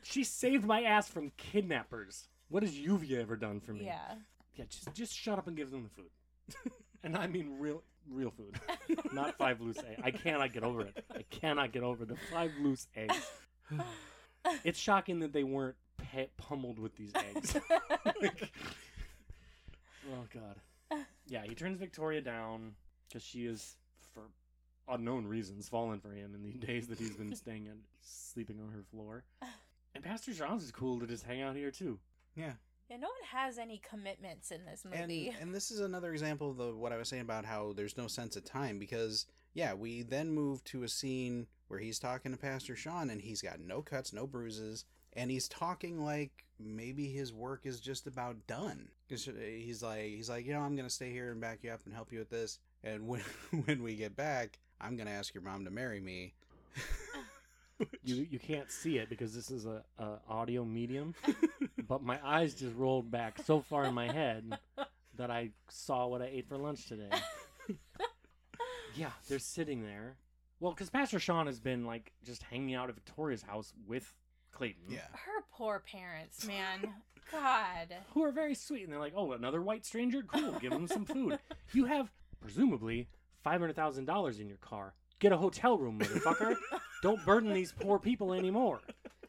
she 0.03 0.25
saved 0.25 0.65
my 0.65 0.83
ass 0.83 1.09
from 1.09 1.33
kidnappers. 1.37 2.29
What 2.49 2.63
has 2.63 2.73
Lluvia 2.75 3.21
ever 3.23 3.37
done 3.37 3.61
for 3.61 3.73
me? 3.73 3.87
Yeah. 3.87 4.15
Yeah, 4.55 4.67
just 4.69 4.93
just 4.93 5.15
shut 5.17 5.39
up 5.39 5.47
and 5.47 5.57
give 5.57 5.71
them 5.71 5.85
the 5.85 5.89
food. 6.03 6.73
and 7.03 7.17
I 7.17 7.27
mean 7.27 7.57
real 7.59 7.83
real 8.11 8.31
food. 8.31 8.59
Not 9.13 9.39
five 9.39 9.61
loose 9.63 9.79
eggs. 9.79 10.01
I 10.05 10.11
cannot 10.11 10.53
get 10.53 10.63
over 10.65 10.83
it. 10.83 11.03
I 11.15 11.23
cannot 11.31 11.73
get 11.73 11.83
over 11.83 12.05
the 12.05 12.17
five 12.31 12.51
loose 12.61 12.87
eggs. 12.95 13.31
It's 14.65 14.79
shocking 14.79 15.21
that 15.21 15.33
they 15.33 15.45
weren't 15.45 15.77
pe- 15.97 16.29
pummeled 16.37 16.79
with 16.79 16.95
these 16.97 17.13
eggs. 17.15 17.57
Like- 18.05 18.53
oh 20.13 20.27
god. 20.35 20.57
Yeah, 21.27 21.43
he 21.45 21.55
turns 21.55 21.79
Victoria 21.79 22.21
down 22.21 22.73
because 23.09 23.23
she 23.23 23.47
is, 23.47 23.77
for 24.13 24.23
unknown 24.89 25.27
reasons, 25.27 25.69
fallen 25.69 26.01
for 26.01 26.11
him 26.11 26.35
in 26.35 26.43
the 26.43 26.67
days 26.67 26.89
that 26.89 26.99
he's 26.99 27.17
been 27.17 27.35
staying 27.37 27.69
and 27.69 27.81
sleeping 28.03 28.59
on 28.61 28.73
her 28.73 28.83
floor. 28.91 29.25
And 29.95 30.03
Pastor 30.03 30.33
John's 30.33 30.65
is 30.65 30.73
cool 30.73 31.01
to 31.01 31.07
just 31.07 31.25
hang 31.25 31.43
out 31.43 31.57
here 31.57 31.71
too. 31.71 31.99
Yeah. 32.35 32.53
Yeah, 32.91 32.97
no 32.99 33.09
one 33.09 33.29
has 33.31 33.57
any 33.59 33.81
commitments 33.89 34.51
in 34.51 34.67
this 34.67 34.85
and 34.85 35.01
movie. 35.01 35.35
and 35.41 35.55
this 35.55 35.71
is 35.71 35.81
another 35.81 36.13
example 36.13 36.51
of 36.51 36.57
the 36.59 36.75
what 36.75 36.93
I 36.93 36.99
was 36.99 37.09
saying 37.09 37.23
about 37.23 37.47
how 37.47 37.73
there's 37.75 37.97
no 37.97 38.07
sense 38.07 38.37
of 38.37 38.45
time 38.45 38.79
because 38.79 39.25
yeah, 39.55 39.73
we 39.73 40.03
then 40.03 40.31
move 40.31 40.63
to 40.65 40.83
a 40.83 40.89
scene 40.89 41.47
where 41.69 41.81
he's 41.81 41.99
talking 41.99 42.33
to 42.33 42.39
Pastor 42.39 42.77
Sean 42.77 43.09
and 43.09 43.21
he's 43.23 43.41
got 43.41 43.61
no 43.61 43.81
cuts, 43.81 44.13
no 44.13 44.27
bruises, 44.27 44.85
and 45.15 45.31
he's 45.31 45.49
talking 45.49 46.05
like 46.05 46.47
maybe 46.59 47.09
his 47.09 47.33
work 47.33 47.63
is 47.65 47.81
just 47.81 48.07
about 48.07 48.47
done. 48.47 48.89
'Cause 49.09 49.29
he's 49.39 49.83
like 49.83 50.05
he's 50.07 50.31
like, 50.31 50.47
you 50.47 50.53
know, 50.55 50.61
I'm 50.61 50.77
gonna 50.77 50.89
stay 50.91 51.11
here 51.11 51.31
and 51.33 51.41
back 51.41 51.63
you 51.63 51.71
up 51.71 51.81
and 51.85 51.95
help 51.95 52.13
you 52.13 52.19
with 52.19 52.31
this, 52.31 52.59
and 52.83 53.07
when 53.09 53.21
when 53.67 53.83
we 53.83 53.95
get 53.97 54.17
back, 54.17 54.59
I'm 54.81 54.97
gonna 54.97 55.11
ask 55.11 55.35
your 55.35 55.43
mom 55.43 55.65
to 55.65 55.71
marry 55.71 56.01
me. 56.01 56.35
You 58.05 58.27
you 58.31 58.39
can't 58.39 58.71
see 58.71 58.99
it 58.99 59.09
because 59.09 59.35
this 59.35 59.51
is 59.51 59.67
a, 59.67 59.83
a 59.99 60.21
audio 60.29 60.65
medium, 60.65 61.17
but 61.89 62.01
my 62.03 62.17
eyes 62.25 62.55
just 62.55 62.77
rolled 62.77 63.11
back 63.11 63.41
so 63.45 63.61
far 63.61 63.85
in 63.87 63.95
my 63.95 64.11
head 64.11 64.57
that 65.17 65.33
I 65.33 65.51
saw 65.69 66.07
what 66.07 66.23
I 66.23 66.27
ate 66.27 66.47
for 66.47 66.57
lunch 66.57 66.87
today. 66.87 67.11
yeah, 68.95 69.11
they're 69.29 69.41
sitting 69.41 69.83
there. 69.83 70.17
Well, 70.61 70.73
because 70.73 70.91
Pastor 70.91 71.19
Sean 71.19 71.47
has 71.47 71.59
been 71.59 71.85
like 71.85 72.13
just 72.25 72.45
hanging 72.45 72.75
out 72.77 72.89
at 72.89 72.95
Victoria's 72.95 73.43
house 73.43 73.73
with 73.87 74.13
Clayton. 74.53 74.83
yeah. 74.89 75.01
Her 75.13 75.43
poor 75.53 75.81
parents, 75.91 76.47
man. 76.47 76.95
God. 77.33 77.95
who 78.13 78.23
are 78.25 78.31
very 78.33 78.55
sweet, 78.55 78.83
and 78.85 78.93
they're 78.93 79.01
like, 79.01 79.15
"Oh, 79.17 79.33
another 79.33 79.63
white 79.63 79.87
stranger, 79.87 80.23
cool. 80.23 80.53
Give 80.61 80.73
him 80.73 80.87
some 80.87 81.05
food. 81.07 81.39
You 81.73 81.87
have 81.87 82.13
presumably 82.41 83.09
five 83.43 83.59
hundred 83.61 83.77
thousand 83.77 84.05
dollars 84.05 84.39
in 84.39 84.49
your 84.49 84.59
car. 84.59 84.93
Get 85.21 85.33
a 85.33 85.37
hotel 85.39 85.79
room, 85.79 85.99
motherfucker. 85.99 86.57
Don't 87.03 87.25
burden 87.25 87.53
these 87.55 87.73
poor 87.73 87.99
people 87.99 88.35
anymore. 88.35 88.81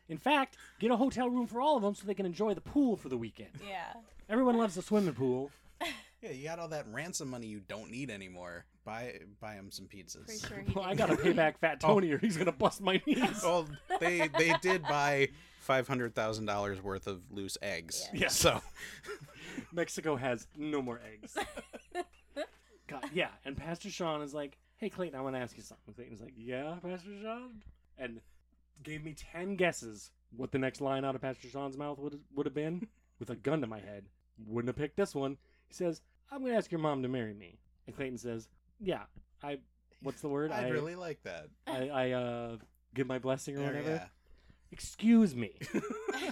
In 0.09 0.17
fact, 0.17 0.57
get 0.79 0.91
a 0.91 0.97
hotel 0.97 1.29
room 1.29 1.47
for 1.47 1.61
all 1.61 1.77
of 1.77 1.83
them 1.83 1.95
so 1.95 2.05
they 2.05 2.13
can 2.13 2.25
enjoy 2.25 2.53
the 2.53 2.61
pool 2.61 2.97
for 2.97 3.07
the 3.07 3.17
weekend. 3.17 3.51
Yeah. 3.65 3.93
Everyone 4.29 4.57
loves 4.57 4.75
the 4.75 4.81
swimming 4.81 5.13
pool. 5.13 5.49
Yeah, 6.23 6.31
you 6.31 6.47
got 6.47 6.57
all 6.57 6.69
that 6.69 6.85
ransom 6.89 7.29
money 7.29 7.47
you 7.47 7.59
don't 7.59 7.91
need 7.91 8.09
anymore. 8.09 8.63
Buy 8.85 9.15
buy 9.41 9.55
him 9.55 9.69
some 9.71 9.87
pizzas. 9.87 10.25
Pretty 10.25 10.47
sure 10.47 10.63
Well, 10.75 10.85
I 10.85 10.95
gotta 10.95 11.17
pay 11.17 11.33
back 11.33 11.59
Fat 11.59 11.81
oh. 11.83 11.87
Tony, 11.87 12.11
or 12.11 12.17
he's 12.17 12.37
gonna 12.37 12.53
bust 12.53 12.81
my 12.81 13.01
knees. 13.05 13.19
Well, 13.43 13.67
they 13.99 14.29
they 14.37 14.55
did 14.61 14.83
buy 14.83 15.29
five 15.59 15.85
hundred 15.85 16.15
thousand 16.15 16.45
dollars 16.45 16.81
worth 16.81 17.07
of 17.07 17.21
loose 17.29 17.57
eggs. 17.61 18.07
Yeah. 18.13 18.29
So 18.29 18.61
Mexico 19.73 20.15
has 20.15 20.47
no 20.55 20.81
more 20.81 21.01
eggs. 21.13 21.35
God, 22.87 23.03
yeah, 23.13 23.29
and 23.43 23.57
Pastor 23.57 23.89
Sean 23.89 24.21
is 24.21 24.33
like, 24.33 24.57
"Hey 24.77 24.89
Clayton, 24.89 25.19
I 25.19 25.21
want 25.21 25.35
to 25.35 25.41
ask 25.41 25.57
you 25.57 25.63
something." 25.63 25.93
Clayton's 25.93 26.21
like, 26.21 26.35
"Yeah, 26.37 26.77
Pastor 26.81 27.09
Sean," 27.21 27.63
and 27.97 28.21
gave 28.81 29.03
me 29.03 29.13
ten 29.13 29.57
guesses 29.57 30.11
what 30.35 30.53
the 30.53 30.57
next 30.57 30.79
line 30.79 31.03
out 31.03 31.15
of 31.15 31.21
Pastor 31.21 31.49
Sean's 31.49 31.77
mouth 31.77 31.99
would 31.99 32.17
would 32.33 32.45
have 32.45 32.55
been 32.55 32.87
with 33.19 33.29
a 33.29 33.35
gun 33.35 33.59
to 33.59 33.67
my 33.67 33.79
head. 33.79 34.05
Wouldn't 34.47 34.69
have 34.69 34.77
picked 34.77 34.95
this 34.95 35.13
one. 35.13 35.37
He 35.67 35.73
says, 35.73 36.01
"I'm 36.34 36.39
going 36.41 36.51
to 36.51 36.57
ask 36.57 36.72
your 36.72 36.80
mom 36.81 37.03
to 37.03 37.07
marry 37.10 37.34
me," 37.34 37.60
and 37.88 37.95
Clayton 37.95 38.18
says, 38.18 38.47
"Yeah, 38.80 39.03
I." 39.43 39.60
What's 40.01 40.22
the 40.22 40.27
word? 40.27 40.51
I'd 40.53 40.65
I, 40.65 40.69
really 40.69 40.95
like 40.95 41.22
that. 41.23 41.47
I, 41.65 41.88
I 41.89 42.11
uh, 42.11 42.57
give 42.93 43.07
my 43.07 43.19
blessing 43.19 43.55
or 43.55 43.60
There, 43.60 43.68
whatever. 43.68 43.89
yeah. 43.89 44.05
Excuse 44.72 45.34
me. 45.35 45.51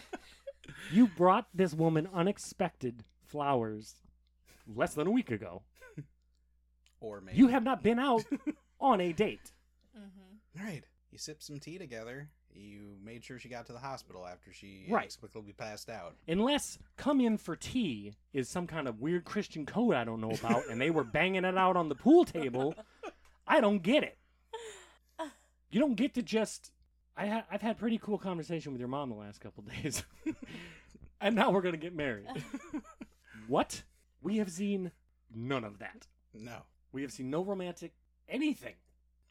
you 0.91 1.07
brought 1.07 1.48
this 1.53 1.73
woman 1.73 2.07
unexpected 2.14 3.03
flowers 3.23 3.95
less 4.68 4.94
than 4.94 5.07
a 5.07 5.11
week 5.11 5.32
ago. 5.32 5.61
Or 6.99 7.22
maybe 7.22 7.38
You 7.38 7.48
have 7.48 7.64
not 7.64 7.82
been 7.82 7.98
out 7.98 8.23
on 8.80 8.99
a 8.99 9.14
date. 9.14 9.53
Mm-hmm. 9.98 10.65
right. 10.65 10.84
You 11.11 11.18
sip 11.18 11.41
some 11.41 11.60
tea 11.60 11.78
together. 11.78 12.30
You 12.53 12.98
made 13.03 13.23
sure 13.23 13.40
she 13.40 13.49
got 13.49 13.65
to 13.68 13.73
the 13.73 13.80
hospital 13.80 14.26
after 14.28 14.52
she 14.53 14.86
Right. 14.90 15.03
inexplicably 15.03 15.53
passed 15.53 15.90
out. 15.90 16.15
Unless 16.28 16.78
come 16.98 17.22
in 17.22 17.38
for 17.38 17.56
tea 17.56 18.14
is 18.34 18.49
some 18.49 18.68
kind 18.68 18.88
of 18.88 18.99
weird 18.99 19.23
Christian 19.26 19.65
code 19.65 19.95
I 19.95 20.03
don't 20.03 20.22
know 20.22 20.32
about 20.32 20.68
and 20.69 20.80
they 20.80 20.90
were 20.91 21.03
banging 21.14 21.45
it 21.45 21.57
out 21.57 21.76
on 21.78 21.90
the 21.90 21.95
pool 21.95 22.26
table, 22.26 22.76
I 23.48 23.61
don't 23.61 23.82
get 23.82 24.03
it. 24.03 24.18
You 25.72 25.80
don't 25.80 25.95
get 25.95 26.14
to 26.15 26.22
just. 26.22 26.72
I 27.15 27.28
ha- 27.28 27.45
I've 27.49 27.61
had 27.61 27.78
pretty 27.78 27.98
cool 27.98 28.18
conversation 28.18 28.73
with 28.73 28.80
your 28.82 28.90
mom 28.90 29.10
the 29.10 29.15
last 29.15 29.40
couple 29.40 29.64
days, 29.84 30.03
and 31.22 31.34
now 31.36 31.49
we're 31.52 31.61
gonna 31.61 31.78
get 31.78 31.95
married. 31.95 32.26
what? 33.48 33.84
We 34.22 34.38
have 34.38 34.52
seen 34.52 34.91
none 35.34 35.64
of 35.64 35.80
that. 35.80 36.07
No. 36.34 36.57
We 36.91 37.02
have 37.03 37.11
seen 37.14 37.30
no 37.30 37.41
romantic 37.44 37.94
anything. 38.28 38.76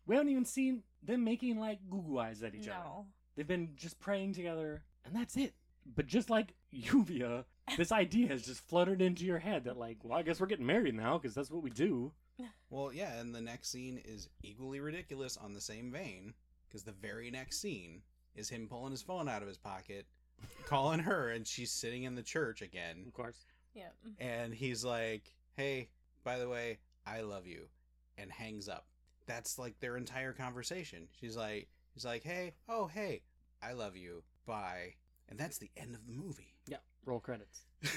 We 0.07 0.15
haven't 0.17 0.31
even 0.31 0.47
seen 0.47 0.83
them 1.03 1.25
making 1.25 1.59
like 1.59 1.79
goo 1.89 2.03
goo 2.03 2.19
eyes 2.19 2.43
at 2.43 2.55
each 2.55 2.69
other. 2.69 2.79
No. 2.85 3.07
They've 3.37 3.47
been 3.47 3.71
just 3.77 3.99
praying 4.01 4.35
together, 4.35 4.83
and 5.05 5.15
that's 5.15 5.37
it. 5.37 5.55
But 5.97 6.07
just 6.07 6.29
like 6.31 6.55
Lluvia, 6.75 7.45
this 7.77 7.91
idea 7.93 8.29
has 8.29 8.43
just 8.45 8.61
fluttered 8.69 9.01
into 9.01 9.25
your 9.25 9.39
head 9.39 9.65
that, 9.65 9.79
like, 9.79 9.99
well, 10.03 10.19
I 10.19 10.23
guess 10.23 10.39
we're 10.41 10.47
getting 10.47 10.67
married 10.67 10.95
now 10.95 11.17
because 11.19 11.35
that's 11.35 11.51
what 11.51 11.63
we 11.63 11.71
do. 11.71 12.13
Well, 12.71 12.91
yeah, 12.91 13.19
and 13.21 13.35
the 13.35 13.41
next 13.43 13.71
scene 13.71 14.01
is 14.03 14.29
equally 14.43 14.81
ridiculous 14.81 15.37
on 15.37 15.53
the 15.53 15.61
same 15.61 15.91
vein 15.93 16.33
because 16.67 16.83
the 16.85 16.93
very 16.93 17.31
next 17.31 17.61
scene 17.61 18.01
is 18.35 18.49
him 18.49 18.67
pulling 18.67 18.93
his 18.93 19.03
phone 19.03 19.29
out 19.29 19.43
of 19.43 19.49
his 19.49 19.59
pocket, 19.59 20.07
calling 20.67 21.01
her, 21.01 21.29
and 21.31 21.47
she's 21.47 21.71
sitting 21.71 22.05
in 22.05 22.15
the 22.15 22.23
church 22.23 22.63
again, 22.63 23.05
Of 23.07 23.13
course. 23.13 23.45
Yep. 23.75 23.95
and 24.21 24.55
he's 24.55 24.85
like, 24.87 25.35
"Hey, 25.57 25.89
by 26.25 26.39
the 26.39 26.49
way, 26.49 26.79
I 27.05 27.21
love 27.21 27.47
you," 27.47 27.69
and 28.17 28.31
hangs 28.33 28.69
up. 28.71 28.87
That's 29.27 29.59
like 29.59 29.79
their 29.81 29.97
entire 29.97 30.33
conversation. 30.33 31.09
She's 31.21 31.37
like, 31.37 31.69
he's 31.95 32.05
like, 32.05 32.23
"Hey, 32.23 32.55
oh 32.69 32.87
hey, 32.87 33.23
I 33.63 33.73
love 33.73 33.97
you, 33.97 34.23
bye," 34.47 34.95
and 35.29 35.39
that's 35.39 35.59
the 35.59 35.71
end 35.77 35.95
of 35.95 36.07
the 36.07 36.13
movie. 36.13 36.55
Yeah. 36.67 36.79
Roll 37.05 37.21
credits. 37.21 37.63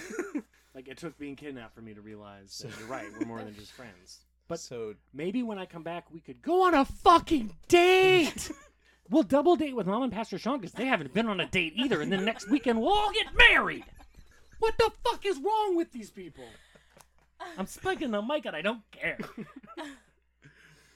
Like, 0.75 0.87
it 0.87 0.97
took 0.97 1.17
being 1.19 1.35
kidnapped 1.35 1.75
for 1.75 1.81
me 1.81 1.93
to 1.93 2.01
realize 2.01 2.57
that 2.59 2.77
you're 2.79 2.87
right. 2.87 3.05
We're 3.19 3.27
more 3.27 3.43
than 3.43 3.55
just 3.55 3.71
friends. 3.73 4.21
But 4.47 4.59
so 4.59 4.95
maybe 5.13 5.43
when 5.43 5.59
I 5.59 5.65
come 5.65 5.83
back, 5.83 6.05
we 6.11 6.19
could 6.19 6.41
go 6.41 6.63
on 6.63 6.73
a 6.73 6.85
fucking 6.85 7.55
date. 7.67 8.51
we'll 9.09 9.23
double 9.23 9.55
date 9.55 9.75
with 9.75 9.85
Mom 9.85 10.03
and 10.03 10.11
Pastor 10.11 10.37
Sean 10.39 10.59
because 10.59 10.73
they 10.73 10.85
haven't 10.85 11.13
been 11.13 11.27
on 11.27 11.39
a 11.39 11.45
date 11.47 11.73
either. 11.75 12.01
And 12.01 12.11
then 12.11 12.25
next 12.25 12.49
weekend, 12.49 12.81
we'll 12.81 12.91
all 12.93 13.11
get 13.13 13.27
married. 13.37 13.85
What 14.59 14.77
the 14.77 14.91
fuck 15.03 15.25
is 15.25 15.37
wrong 15.39 15.75
with 15.75 15.91
these 15.91 16.09
people? 16.09 16.45
I'm 17.57 17.67
spiking 17.67 18.11
the 18.11 18.21
mic 18.21 18.45
and 18.45 18.55
I 18.55 18.61
don't 18.61 18.81
care. 18.91 19.19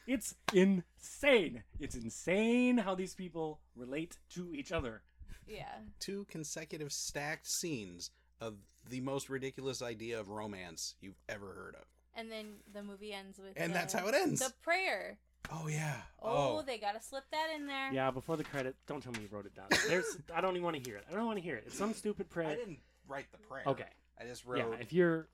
It's 0.08 0.36
insane. 0.54 1.64
It's 1.80 1.96
insane 1.96 2.78
how 2.78 2.96
these 2.96 3.14
people 3.14 3.60
relate 3.76 4.18
to 4.34 4.54
each 4.54 4.72
other. 4.72 5.04
Yeah. 5.46 5.66
two 6.02 6.26
consecutive 6.30 6.92
stacked 6.92 7.48
scenes 7.48 8.12
of 8.42 8.56
the 8.90 9.00
most 9.00 9.30
ridiculous 9.30 9.82
idea 9.82 10.20
of 10.20 10.28
romance 10.28 10.96
you've 11.00 11.22
ever 11.30 11.54
heard 11.54 11.76
of. 11.76 11.86
And 12.16 12.30
then 12.30 12.56
the 12.74 12.84
movie 12.84 13.14
ends 13.14 13.38
with. 13.38 13.54
And 13.56 13.72
the- 13.72 13.74
that's 13.74 13.94
how 13.94 14.08
it 14.08 14.16
ends. 14.16 14.42
The 14.42 14.52
prayer. 14.62 15.20
Oh 15.50 15.68
yeah. 15.68 16.02
Oh, 16.22 16.58
oh. 16.58 16.62
they 16.66 16.78
gotta 16.78 17.02
slip 17.02 17.24
that 17.32 17.48
in 17.56 17.68
there. 17.68 17.94
Yeah, 17.94 18.12
before 18.12 18.36
the 18.36 18.44
credit, 18.44 18.76
don't 18.88 19.02
tell 19.02 19.14
me 19.14 19.20
you 19.22 19.30
wrote 19.32 19.46
it 19.46 19.56
down. 19.56 19.68
There's, 19.88 20.18
I 20.36 20.42
don't 20.42 20.52
even 20.52 20.64
want 20.64 20.76
to 20.76 20.82
hear 20.82 20.98
it. 20.98 21.06
I 21.10 21.14
don't 21.14 21.26
want 21.26 21.38
to 21.38 21.44
hear 21.44 21.56
it. 21.56 21.64
It's 21.68 21.78
some 21.78 21.94
stupid 21.94 22.30
prayer. 22.30 22.50
I 22.50 22.56
didn't 22.56 22.80
write 23.08 23.32
the 23.32 23.38
prayer. 23.38 23.64
Okay. 23.68 23.86
I 24.20 24.26
just 24.26 24.46
wrote. 24.46 24.58
Yeah, 24.58 24.82
if 24.82 24.92
you're 24.92 25.30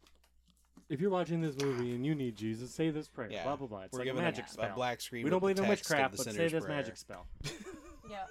if 0.89 0.99
you're 1.01 1.09
watching 1.09 1.41
this 1.41 1.55
movie 1.61 1.93
and 1.95 2.05
you 2.05 2.13
need 2.15 2.35
Jesus, 2.35 2.73
say 2.73 2.89
this 2.89 3.07
prayer. 3.07 3.29
Yeah. 3.31 3.43
Blah 3.43 3.55
blah 3.57 3.67
blah. 3.67 3.81
It's 3.81 3.93
We're 3.93 3.99
like 3.99 4.07
a 4.07 4.11
given 4.11 4.23
magic 4.23 4.45
a, 4.45 4.49
spell. 4.49 4.71
a 4.71 4.73
black 4.73 5.01
screen. 5.01 5.23
we 5.23 5.29
don't 5.29 5.41
with 5.41 5.55
believe 5.55 5.57
the 5.57 5.63
in 5.63 5.69
text 5.77 5.91
of 5.91 5.95
witchcraft, 5.97 6.11
the 6.11 6.17
but 6.17 6.25
say 6.25 6.31
sinner's 6.33 6.51
this 6.51 6.65
prayer. 6.65 6.77
magic 6.77 6.97
spell. 6.97 7.27
Yep. 8.09 8.29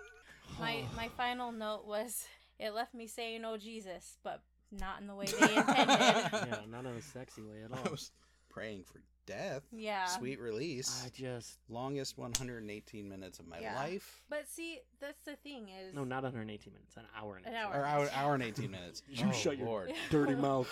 My 0.61 0.85
my 0.97 1.09
final 1.17 1.51
note 1.51 1.87
was 1.87 2.25
it 2.59 2.71
left 2.75 2.93
me 2.95 3.07
saying 3.07 3.45
"Oh 3.45 3.57
Jesus," 3.57 4.19
but 4.23 4.43
not 4.71 5.01
in 5.01 5.07
the 5.07 5.15
way 5.15 5.25
they 5.27 5.33
intended. 5.57 5.77
yeah, 5.77 6.59
not 6.71 6.85
in 6.85 6.93
a 6.93 7.03
sexy 7.03 7.43
way 7.43 7.63
at 7.65 7.73
all. 7.73 7.79
I 7.79 7.83
all. 7.87 7.91
was 7.93 8.13
praying 8.51 8.85
for 8.85 8.99
death. 9.27 9.63
yeah. 9.73 10.07
Sweet 10.07 10.41
release. 10.41 11.03
I 11.05 11.11
just 11.11 11.59
Longest 11.69 12.19
118 12.19 13.09
minutes 13.09 13.39
of 13.39 13.47
my 13.47 13.59
Yeah. 13.61 13.75
life. 13.77 14.23
But 14.29 14.49
see, 14.49 14.81
that's 15.01 15.21
the 15.25 15.37
thing 15.37 15.69
is. 15.69 15.95
no, 15.95 16.05
not 16.05 16.23
118 16.25 16.73
minutes, 16.73 16.97
an 16.97 17.05
hour 17.17 17.37
and 17.37 17.47
An 17.47 17.53
18. 17.55 17.65
hour. 17.65 17.81
Or 17.81 17.85
hour, 17.85 18.11
hour 18.15 18.35
and 18.35 18.43
18 18.43 18.71
minutes. 18.79 19.03
You 19.09 19.27
oh, 19.29 19.33
shut 19.33 19.59
your 19.59 19.89
dirty 20.11 20.35
mouth. 20.49 20.67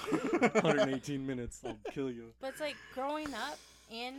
118 0.65 1.27
minutes, 1.27 1.61
I'll 1.65 1.79
kill 1.93 2.11
you. 2.11 2.33
But 2.41 2.51
it's 2.51 2.61
like 2.61 2.77
growing 2.95 3.33
up 3.35 3.59
in 3.91 4.15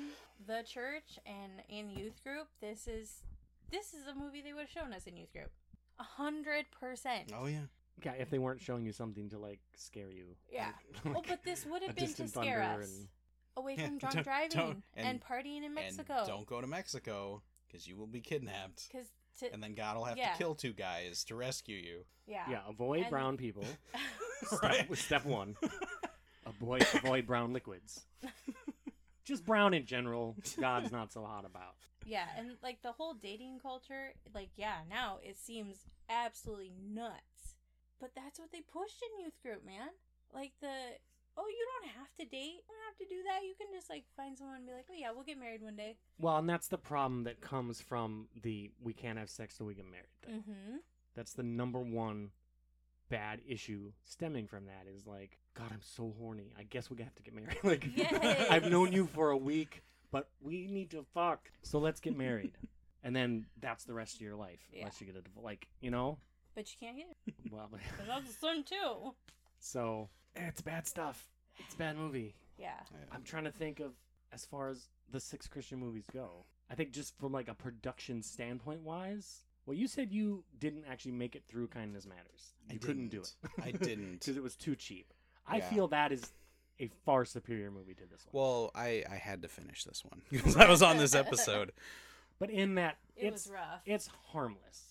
the 0.47 0.63
church 0.67 1.19
and 1.25 1.51
in 1.69 1.89
youth 1.91 2.23
group. 2.23 2.47
This 2.61 2.87
is 2.87 3.23
this 3.71 3.93
is 3.93 4.05
a 4.07 4.13
movie 4.19 4.41
they 4.41 4.53
would 4.53 4.61
have 4.61 4.69
shown 4.69 4.93
us 4.93 5.05
in 5.07 5.15
youth 5.15 5.31
group. 5.33 5.51
A 5.99 6.03
hundred 6.03 6.65
percent. 6.71 7.31
Oh 7.37 7.45
yeah. 7.47 7.61
Yeah, 8.03 8.13
if 8.13 8.29
they 8.31 8.39
weren't 8.39 8.59
showing 8.61 8.83
you 8.85 8.91
something 8.93 9.29
to 9.29 9.37
like 9.37 9.59
scare 9.75 10.09
you. 10.09 10.25
Yeah. 10.51 10.71
Like, 11.05 11.15
Oh, 11.17 11.23
but 11.27 11.43
this 11.43 11.65
would 11.65 11.83
have 11.83 11.95
been 11.95 12.13
to 12.13 12.27
scare 12.27 12.61
us 12.63 12.85
and- 12.97 13.07
away 13.57 13.75
from 13.77 13.97
drunk 13.99 14.15
don't- 14.15 14.23
driving 14.23 14.49
don't- 14.57 14.83
and, 14.95 15.07
and- 15.07 15.21
partying 15.21 15.63
in 15.63 15.73
Mexico. 15.73 16.19
And 16.19 16.27
don't 16.27 16.45
go 16.45 16.61
to 16.61 16.67
Mexico 16.67 17.41
because 17.67 17.87
you 17.87 17.95
will 17.97 18.07
be 18.07 18.21
kidnapped. 18.21 18.87
Because 18.91 19.07
to 19.39 19.51
And 19.53 19.63
then 19.63 19.73
God 19.75 19.95
will 19.97 20.03
have 20.05 20.17
Yeah. 20.17 20.33
to 20.33 20.37
kill 20.37 20.55
two 20.55 20.73
guys 20.73 21.23
to 21.25 21.35
rescue 21.35 21.77
you. 21.77 22.05
yeah. 22.27 22.43
Yeah, 22.49 22.59
avoid 22.67 23.01
And- 23.01 23.09
brown 23.09 23.37
people. 23.45 23.65
Step, 24.43 24.95
step 24.95 25.25
one. 25.25 25.55
Avoid 26.47 26.81
avoid 26.95 27.27
brown 27.27 27.53
liquids. 27.53 28.05
Just 29.23 29.45
brown 29.45 29.73
in 29.75 29.85
general. 29.85 30.35
God's 30.59 30.91
not 30.91 31.13
so 31.13 31.23
hot 31.23 31.45
about. 31.45 31.75
Yeah, 32.05 32.25
and 32.35 32.57
like 32.63 32.81
the 32.81 32.91
whole 32.91 33.13
dating 33.13 33.59
culture, 33.61 34.13
like 34.33 34.49
yeah, 34.57 34.77
now 34.89 35.19
it 35.23 35.37
seems 35.37 35.77
absolutely 36.09 36.71
nuts. 36.91 37.55
But 37.99 38.11
that's 38.15 38.39
what 38.39 38.51
they 38.51 38.61
pushed 38.61 39.03
in 39.03 39.23
youth 39.23 39.39
group, 39.43 39.63
man. 39.63 39.89
Like 40.33 40.53
the 40.59 40.73
oh, 41.37 41.45
you 41.47 41.65
don't 41.81 41.91
have 41.97 42.07
to 42.19 42.25
date. 42.25 42.53
You 42.55 42.61
don't 42.67 42.85
have 42.87 42.97
to 42.97 43.05
do 43.15 43.21
that. 43.27 43.39
You 43.45 43.53
can 43.57 43.67
just 43.73 43.89
like 43.89 44.03
find 44.15 44.37
someone 44.37 44.57
and 44.57 44.65
be 44.65 44.73
like, 44.73 44.85
oh 44.89 44.95
yeah, 44.97 45.11
we'll 45.13 45.23
get 45.23 45.39
married 45.39 45.61
one 45.61 45.75
day. 45.75 45.97
Well, 46.19 46.37
and 46.37 46.49
that's 46.49 46.67
the 46.67 46.77
problem 46.77 47.23
that 47.23 47.41
comes 47.41 47.81
from 47.81 48.27
the 48.41 48.71
we 48.81 48.93
can't 48.93 49.17
have 49.17 49.29
sex 49.29 49.57
till 49.57 49.65
we 49.65 49.73
get 49.75 49.85
married 49.89 50.05
thing. 50.25 50.35
Mm-hmm. 50.41 50.75
That's 51.15 51.33
the 51.33 51.43
number 51.43 51.79
one 51.79 52.31
bad 53.09 53.41
issue 53.47 53.91
stemming 54.05 54.47
from 54.47 54.65
that 54.67 54.85
is 54.93 55.05
like, 55.05 55.37
God, 55.53 55.67
I'm 55.71 55.81
so 55.81 56.13
horny. 56.17 56.53
I 56.57 56.63
guess 56.63 56.89
we 56.89 56.97
have 57.03 57.13
to 57.15 57.23
get 57.23 57.33
married. 57.33 57.57
like, 57.63 57.85
Yes. 57.95 58.47
I've 58.49 58.71
known 58.71 58.93
you 58.93 59.05
for 59.07 59.31
a 59.31 59.37
week, 59.37 59.83
but 60.11 60.29
we 60.41 60.67
need 60.67 60.91
to 60.91 61.03
fuck. 61.13 61.51
So 61.61 61.79
let's 61.79 61.99
get 61.99 62.17
married. 62.17 62.53
and 63.03 63.13
then 63.15 63.47
that's 63.59 63.83
the 63.83 63.93
rest 63.93 64.15
of 64.15 64.21
your 64.21 64.35
life, 64.35 64.59
Yeah. 64.71 64.79
unless 64.81 65.01
you 65.01 65.07
get 65.07 65.17
a 65.17 65.21
divorce. 65.21 65.43
Like, 65.43 65.67
you 65.81 65.91
know? 65.91 66.19
But 66.55 66.67
you 66.71 66.77
can't 66.79 66.95
get 66.97 67.07
it. 67.09 67.33
Well, 67.51 67.69
'Cause 67.97 68.07
That's 68.07 68.27
the 68.27 68.33
son 68.33 68.63
too. 68.63 69.13
so 69.59 70.07
it's 70.35 70.61
bad 70.61 70.87
stuff. 70.87 71.27
It's 71.59 71.75
a 71.75 71.77
bad 71.77 71.97
movie. 71.97 72.35
Yeah. 72.57 72.79
I'm 73.11 73.23
trying 73.23 73.43
to 73.45 73.51
think 73.51 73.79
of 73.79 73.91
as 74.31 74.45
far 74.45 74.69
as 74.69 74.87
the 75.11 75.19
six 75.19 75.47
Christian 75.47 75.79
movies 75.79 76.05
go. 76.13 76.45
I 76.69 76.75
think 76.75 76.91
just 76.91 77.17
from 77.19 77.31
like 77.31 77.47
a 77.49 77.53
production 77.53 78.23
standpoint 78.23 78.81
wise, 78.81 79.43
well, 79.65 79.75
you 79.75 79.87
said 79.87 80.11
you 80.11 80.43
didn't 80.59 80.85
actually 80.89 81.11
make 81.11 81.35
it 81.35 81.43
through 81.47 81.67
Kindness 81.67 82.05
Matters. 82.05 82.53
I 82.69 82.75
couldn't 82.75 83.09
do 83.09 83.21
it. 83.21 83.33
I 83.61 83.71
didn't. 83.71 84.11
because 84.19 84.37
it 84.37 84.43
was 84.43 84.55
too 84.55 84.75
cheap. 84.75 85.13
I 85.47 85.57
Yeah. 85.57 85.69
feel 85.69 85.87
that 85.89 86.11
is 86.11 86.31
a 86.79 86.87
far 87.05 87.25
superior 87.25 87.69
movie 87.71 87.93
to 87.95 88.05
this 88.09 88.25
one. 88.31 88.41
Well, 88.41 88.71
I 88.73 89.03
I 89.09 89.15
had 89.15 89.41
to 89.43 89.47
finish 89.47 89.83
this 89.83 90.03
one 90.05 90.21
because 90.31 90.55
I 90.55 90.69
was 90.69 90.81
on 90.81 90.97
this 90.97 91.13
episode. 91.13 91.73
but 92.39 92.49
in 92.49 92.75
that, 92.75 92.97
It 93.15 93.27
it's 93.33 93.45
was 93.47 93.53
rough. 93.53 93.81
it's 93.85 94.07
harmless. 94.31 94.83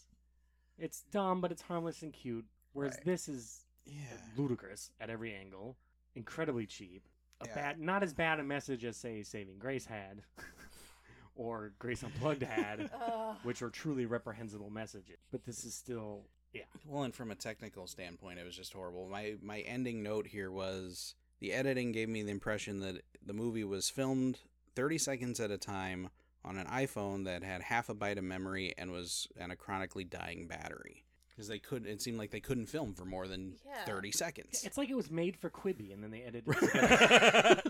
It's 0.79 1.03
dumb, 1.11 1.41
but 1.41 1.51
it's 1.51 1.63
harmless 1.63 2.03
and 2.03 2.13
cute. 2.13 2.45
Whereas 2.73 2.95
Right. 2.97 3.05
this 3.05 3.29
is 3.29 3.65
Yeah. 3.91 4.17
ludicrous 4.37 4.91
at 5.01 5.11
every 5.11 5.35
angle, 5.35 5.77
incredibly 6.15 6.67
cheap. 6.67 7.09
A 7.43 7.47
Yeah. 7.47 7.55
bad, 7.55 7.81
not 7.81 8.03
as 8.03 8.13
bad 8.13 8.39
a 8.39 8.45
message 8.45 8.85
as 8.85 8.97
say 8.97 9.23
Saving 9.23 9.59
Grace 9.59 9.87
had, 9.87 10.23
or 11.35 11.73
Grace 11.79 12.03
Unplugged 12.03 12.43
had, 12.43 12.91
which 13.43 13.63
are 13.63 13.71
truly 13.71 14.07
reprehensible 14.07 14.71
messages. 14.71 15.17
But 15.31 15.45
this 15.45 15.65
is 15.65 15.75
still, 15.75 16.27
yeah, 16.53 16.65
Well, 16.85 17.05
and 17.05 17.15
from 17.15 17.31
a 17.31 17.35
technical 17.35 17.87
standpoint, 17.87 18.39
it 18.39 18.45
was 18.45 18.57
just 18.57 18.73
horrible. 18.73 19.09
My 19.09 19.37
my 19.41 19.61
ending 19.61 20.03
note 20.03 20.27
here 20.27 20.51
was 20.51 21.15
the 21.39 21.53
editing 21.53 21.93
gave 21.93 22.09
me 22.09 22.23
the 22.23 22.31
impression 22.33 22.81
that 22.81 23.03
the 23.25 23.33
movie 23.33 23.65
was 23.65 23.89
filmed 23.89 24.41
30 24.77 24.99
seconds 24.99 25.41
at 25.41 25.51
a 25.51 25.59
time 25.59 26.11
on 26.45 26.57
an 26.59 26.67
iPhone 26.67 27.25
that 27.25 27.43
had 27.43 27.63
half 27.63 27.89
a 27.89 27.95
byte 27.95 28.19
of 28.19 28.25
memory 28.25 28.75
and 28.77 28.91
was 28.93 29.29
and 29.37 29.51
a 29.53 29.57
chronically 29.57 30.05
dying 30.05 30.47
battery 30.47 31.05
because 31.41 31.49
they 31.49 31.59
couldn't. 31.59 31.89
It 31.89 32.03
seemed 32.03 32.19
like 32.19 32.31
they 32.31 32.41
couldn't 32.41 32.67
film 32.67 32.93
for 32.93 33.07
more 33.07 33.27
than 33.27 33.55
Yeah. 33.67 33.87
30 33.87 34.13
seconds. 34.13 34.63
it's 34.63 34.77
like 34.77 34.91
it 34.91 34.95
was 34.95 35.11
made 35.11 35.39
for 35.39 35.49
Quibi 35.49 35.91
and 35.91 36.05
then 36.05 36.11
they 36.11 36.21
edited. 36.21 36.45
it 36.47 36.61
together. 36.61 37.63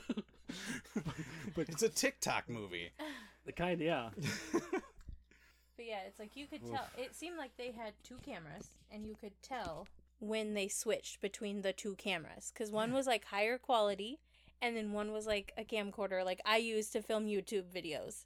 but 1.55 1.69
It's 1.69 1.83
a 1.85 1.89
TikTok 1.89 2.49
movie. 2.49 2.91
the 3.47 3.53
kind, 3.53 3.81
yeah. 3.81 4.11
But 4.53 5.87
yeah, 5.87 6.01
it's 6.07 6.19
like 6.19 6.35
you 6.37 6.47
could 6.47 6.67
tell. 6.67 6.89
It 6.99 7.15
seemed 7.15 7.39
like 7.39 7.57
they 7.57 7.71
had 7.71 7.93
two 8.03 8.17
cameras, 8.27 8.69
and 8.91 9.07
you 9.07 9.15
could 9.19 9.33
tell 9.41 9.87
when 10.19 10.53
they 10.55 10.67
switched 10.69 11.21
between 11.21 11.63
the 11.63 11.73
two 11.73 11.95
cameras. 11.95 12.51
Because 12.53 12.71
one 12.73 12.93
was 12.93 13.07
like 13.07 13.25
higher 13.27 13.57
quality, 13.57 14.19
and 14.61 14.77
then 14.77 14.93
one 14.93 15.13
was 15.13 15.27
like 15.27 15.53
a 15.57 15.63
camcorder, 15.65 16.25
like 16.25 16.41
I 16.45 16.57
use 16.59 16.91
to 16.91 17.03
film 17.03 17.27
YouTube 17.27 17.65
videos. 17.75 18.25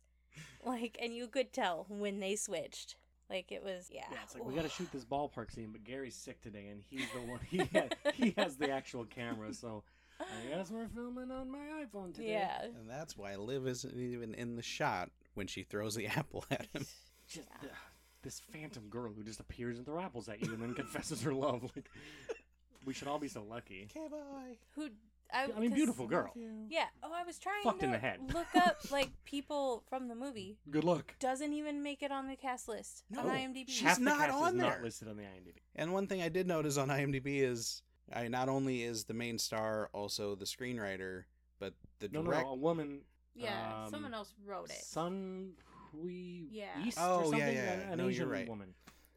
Like, 0.66 0.96
and 1.00 1.14
you 1.14 1.28
could 1.28 1.52
tell 1.52 1.84
when 1.90 2.18
they 2.20 2.34
switched. 2.36 2.96
Like 3.30 3.51
it 3.52 3.64
was, 3.64 3.88
yeah. 3.90 4.05
Yeah, 4.10 4.18
it's 4.22 4.34
like 4.34 4.44
we 4.44 4.55
got 4.55 4.62
to 4.64 4.68
shoot 4.68 4.90
this 4.92 5.05
ballpark 5.05 5.51
scene, 5.52 5.70
but 5.72 5.82
Gary's 5.84 6.14
sick 6.14 6.40
today, 6.42 6.66
and 6.70 6.82
he's 6.88 7.06
the 7.14 7.20
one. 7.20 7.40
He 7.48 7.59
ha- 7.72 8.12
he 8.14 8.34
has 8.36 8.56
the 8.56 8.70
actual 8.70 9.05
camera, 9.05 9.52
so 9.55 9.82
I 10.20 10.55
guess 10.55 10.70
we're 10.70 10.88
filming 10.88 11.30
on 11.30 11.51
my 11.51 11.84
iPhone 11.84 12.14
today. 12.14 12.32
Yeah. 12.32 12.62
And 12.64 12.88
that's 12.88 13.16
why 13.16 13.34
Liv 13.36 13.66
isn't 13.66 13.96
even 13.96 14.34
in 14.34 14.56
the 14.56 14.62
shot 14.62 15.10
when 15.34 15.46
she 15.46 15.62
throws 15.62 15.94
the 15.94 16.06
apple 16.16 16.44
at 16.51 16.66
him. 16.72 16.86
just 17.26 17.48
uh, 17.62 17.66
this 18.22 18.40
phantom 18.52 18.88
girl 18.88 19.12
who 19.12 19.22
just 19.22 19.40
appears 19.40 19.76
and 19.78 19.86
throws 19.86 20.02
apples 20.05 20.28
at 20.28 20.40
you 20.42 20.52
and 20.52 20.62
then 20.62 20.74
confesses 20.74 21.22
her 21.22 21.32
love. 21.32 21.62
Like 21.74 21.88
we 22.84 22.92
should 22.94 23.09
all 23.09 23.18
be 23.18 23.28
so 23.28 23.42
lucky. 23.42 23.88
Okay, 23.90 24.06
bye. 24.10 24.56
Who? 24.76 24.88
I, 25.35 25.44
I 25.44 25.47
mean, 25.61 25.70
'cause- 25.70 25.77
beautiful 25.77 26.06
girl. 26.06 26.32
Yeah. 26.69 26.86
Oh, 27.02 27.11
I 27.12 27.24
was 27.24 27.39
trying 27.39 27.62
Fucked 27.65 27.81
to 27.81 27.86
in 27.86 27.93
the 27.93 27.98
head. 27.98 28.20
look 28.32 28.47
up 28.55 28.78
like 28.90 29.11
people 29.24 29.82
from 29.89 30.09
the 30.09 30.15
movie. 30.15 30.56
Good 30.70 30.85
luck. 30.85 31.15
Doesn't 31.19 31.52
even 31.52 31.82
make 31.82 32.02
it 32.02 32.11
on 32.12 32.28
the 32.28 32.36
cast 32.36 32.69
list 32.69 33.05
on 33.16 33.27
IMDb. 33.27 33.65
she's 33.69 33.81
Half 33.82 33.98
the 33.98 34.05
not 34.05 34.19
cast 34.19 34.32
on 34.35 34.55
is 34.55 34.61
there. 34.61 34.70
not 34.70 34.82
listed 34.82 35.09
on 35.09 35.16
the 35.16 35.24
IMDb. 35.24 35.56
And 35.77 35.93
one 35.93 36.06
thing 36.06 36.23
I 36.23 36.28
did 36.28 36.47
notice 36.47 36.77
on 36.77 36.89
IMDb 36.89 37.40
is 37.43 37.82
I 38.12 38.28
not 38.28 38.48
only 38.48 38.82
is 38.82 39.05
the 39.05 39.15
main 39.15 39.39
star 39.39 39.90
also 39.93 40.35
the 40.35 40.44
screenwriter, 40.44 41.24
but 41.59 41.74
the 41.98 42.09
No, 42.09 42.20
no, 42.23 42.31
direct 42.31 42.47
no, 42.47 42.52
a 42.52 42.56
woman. 42.56 43.01
yeah, 43.35 43.85
um, 43.85 43.90
someone 43.90 44.15
else 44.15 44.35
wrote 44.47 44.70
it. 44.70 44.77
Sun 44.85 45.52
Hui 45.93 46.47
Yeah. 46.51 46.85
East 46.85 46.98
Oh, 47.01 47.19
or 47.19 47.23
something. 47.24 47.40
yeah, 47.40 47.51
yeah. 47.51 47.90
An 47.93 47.98
No, 47.98 48.05
you're 48.05 48.11
Asian 48.11 48.28
right. 48.28 48.48
woman. 48.48 48.74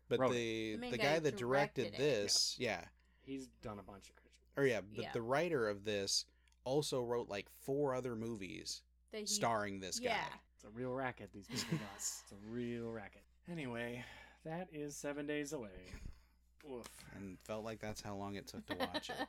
but 0.09 0.19
wrote 0.19 0.31
the 0.31 0.71
The 0.73 0.77
main 0.77 0.91
the 0.91 0.97
guy 0.97 1.03
guy 1.03 1.19
that 1.19 1.35
directed, 1.35 1.83
directed 1.91 1.93
it. 1.93 1.97
this, 2.23 2.55
yeah. 2.57 2.85
He's 3.23 3.47
done 3.61 3.77
a 3.77 3.83
bunch 3.83 4.07
of 4.09 4.15
Christian. 4.15 4.26
Or 4.57 4.65
yeah, 4.65 4.81
but 4.81 5.03
Yeah. 5.03 5.11
the 5.13 5.21
writer 5.21 5.69
of 5.69 5.83
this 5.85 6.25
also 6.65 7.01
wrote 7.03 7.29
like 7.29 7.47
four 7.63 7.93
other 7.93 8.15
movies 8.15 8.81
he- 9.11 9.25
starring 9.25 9.79
this 9.79 9.99
guy. 9.99 10.09
Yeah. 10.09 10.25
It's 10.55 10.65
a 10.65 10.69
real 10.69 10.91
racket 10.91 11.29
these 11.33 11.47
people 11.47 11.77
got. 11.77 11.95
It's 11.95 12.23
a 12.31 12.49
real 12.51 12.91
racket. 12.91 13.21
Anyway, 13.49 14.03
that 14.43 14.67
is 14.73 14.95
seven 14.95 15.27
days 15.27 15.53
away. 15.53 15.93
Oof. 16.69 16.85
And 17.15 17.37
felt 17.43 17.63
like 17.63 17.79
that's 17.79 18.01
how 18.01 18.15
long 18.15 18.35
it 18.35 18.47
took 18.47 18.65
to 18.67 18.75
watch 18.75 19.09
it. 19.09 19.15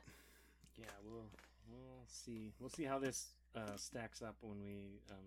Yeah, 0.77 0.85
we'll 1.03 1.25
we'll 1.69 2.05
see. 2.07 2.53
We'll 2.57 2.69
see 2.69 2.85
how 2.85 2.99
this 2.99 3.33
uh, 3.53 3.75
stacks 3.75 4.21
up 4.21 4.37
when 4.39 4.63
we. 4.63 5.01
Um, 5.11 5.17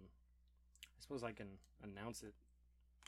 I 0.82 0.98
suppose 0.98 1.22
I 1.22 1.32
can 1.32 1.46
announce 1.82 2.22
it 2.22 2.32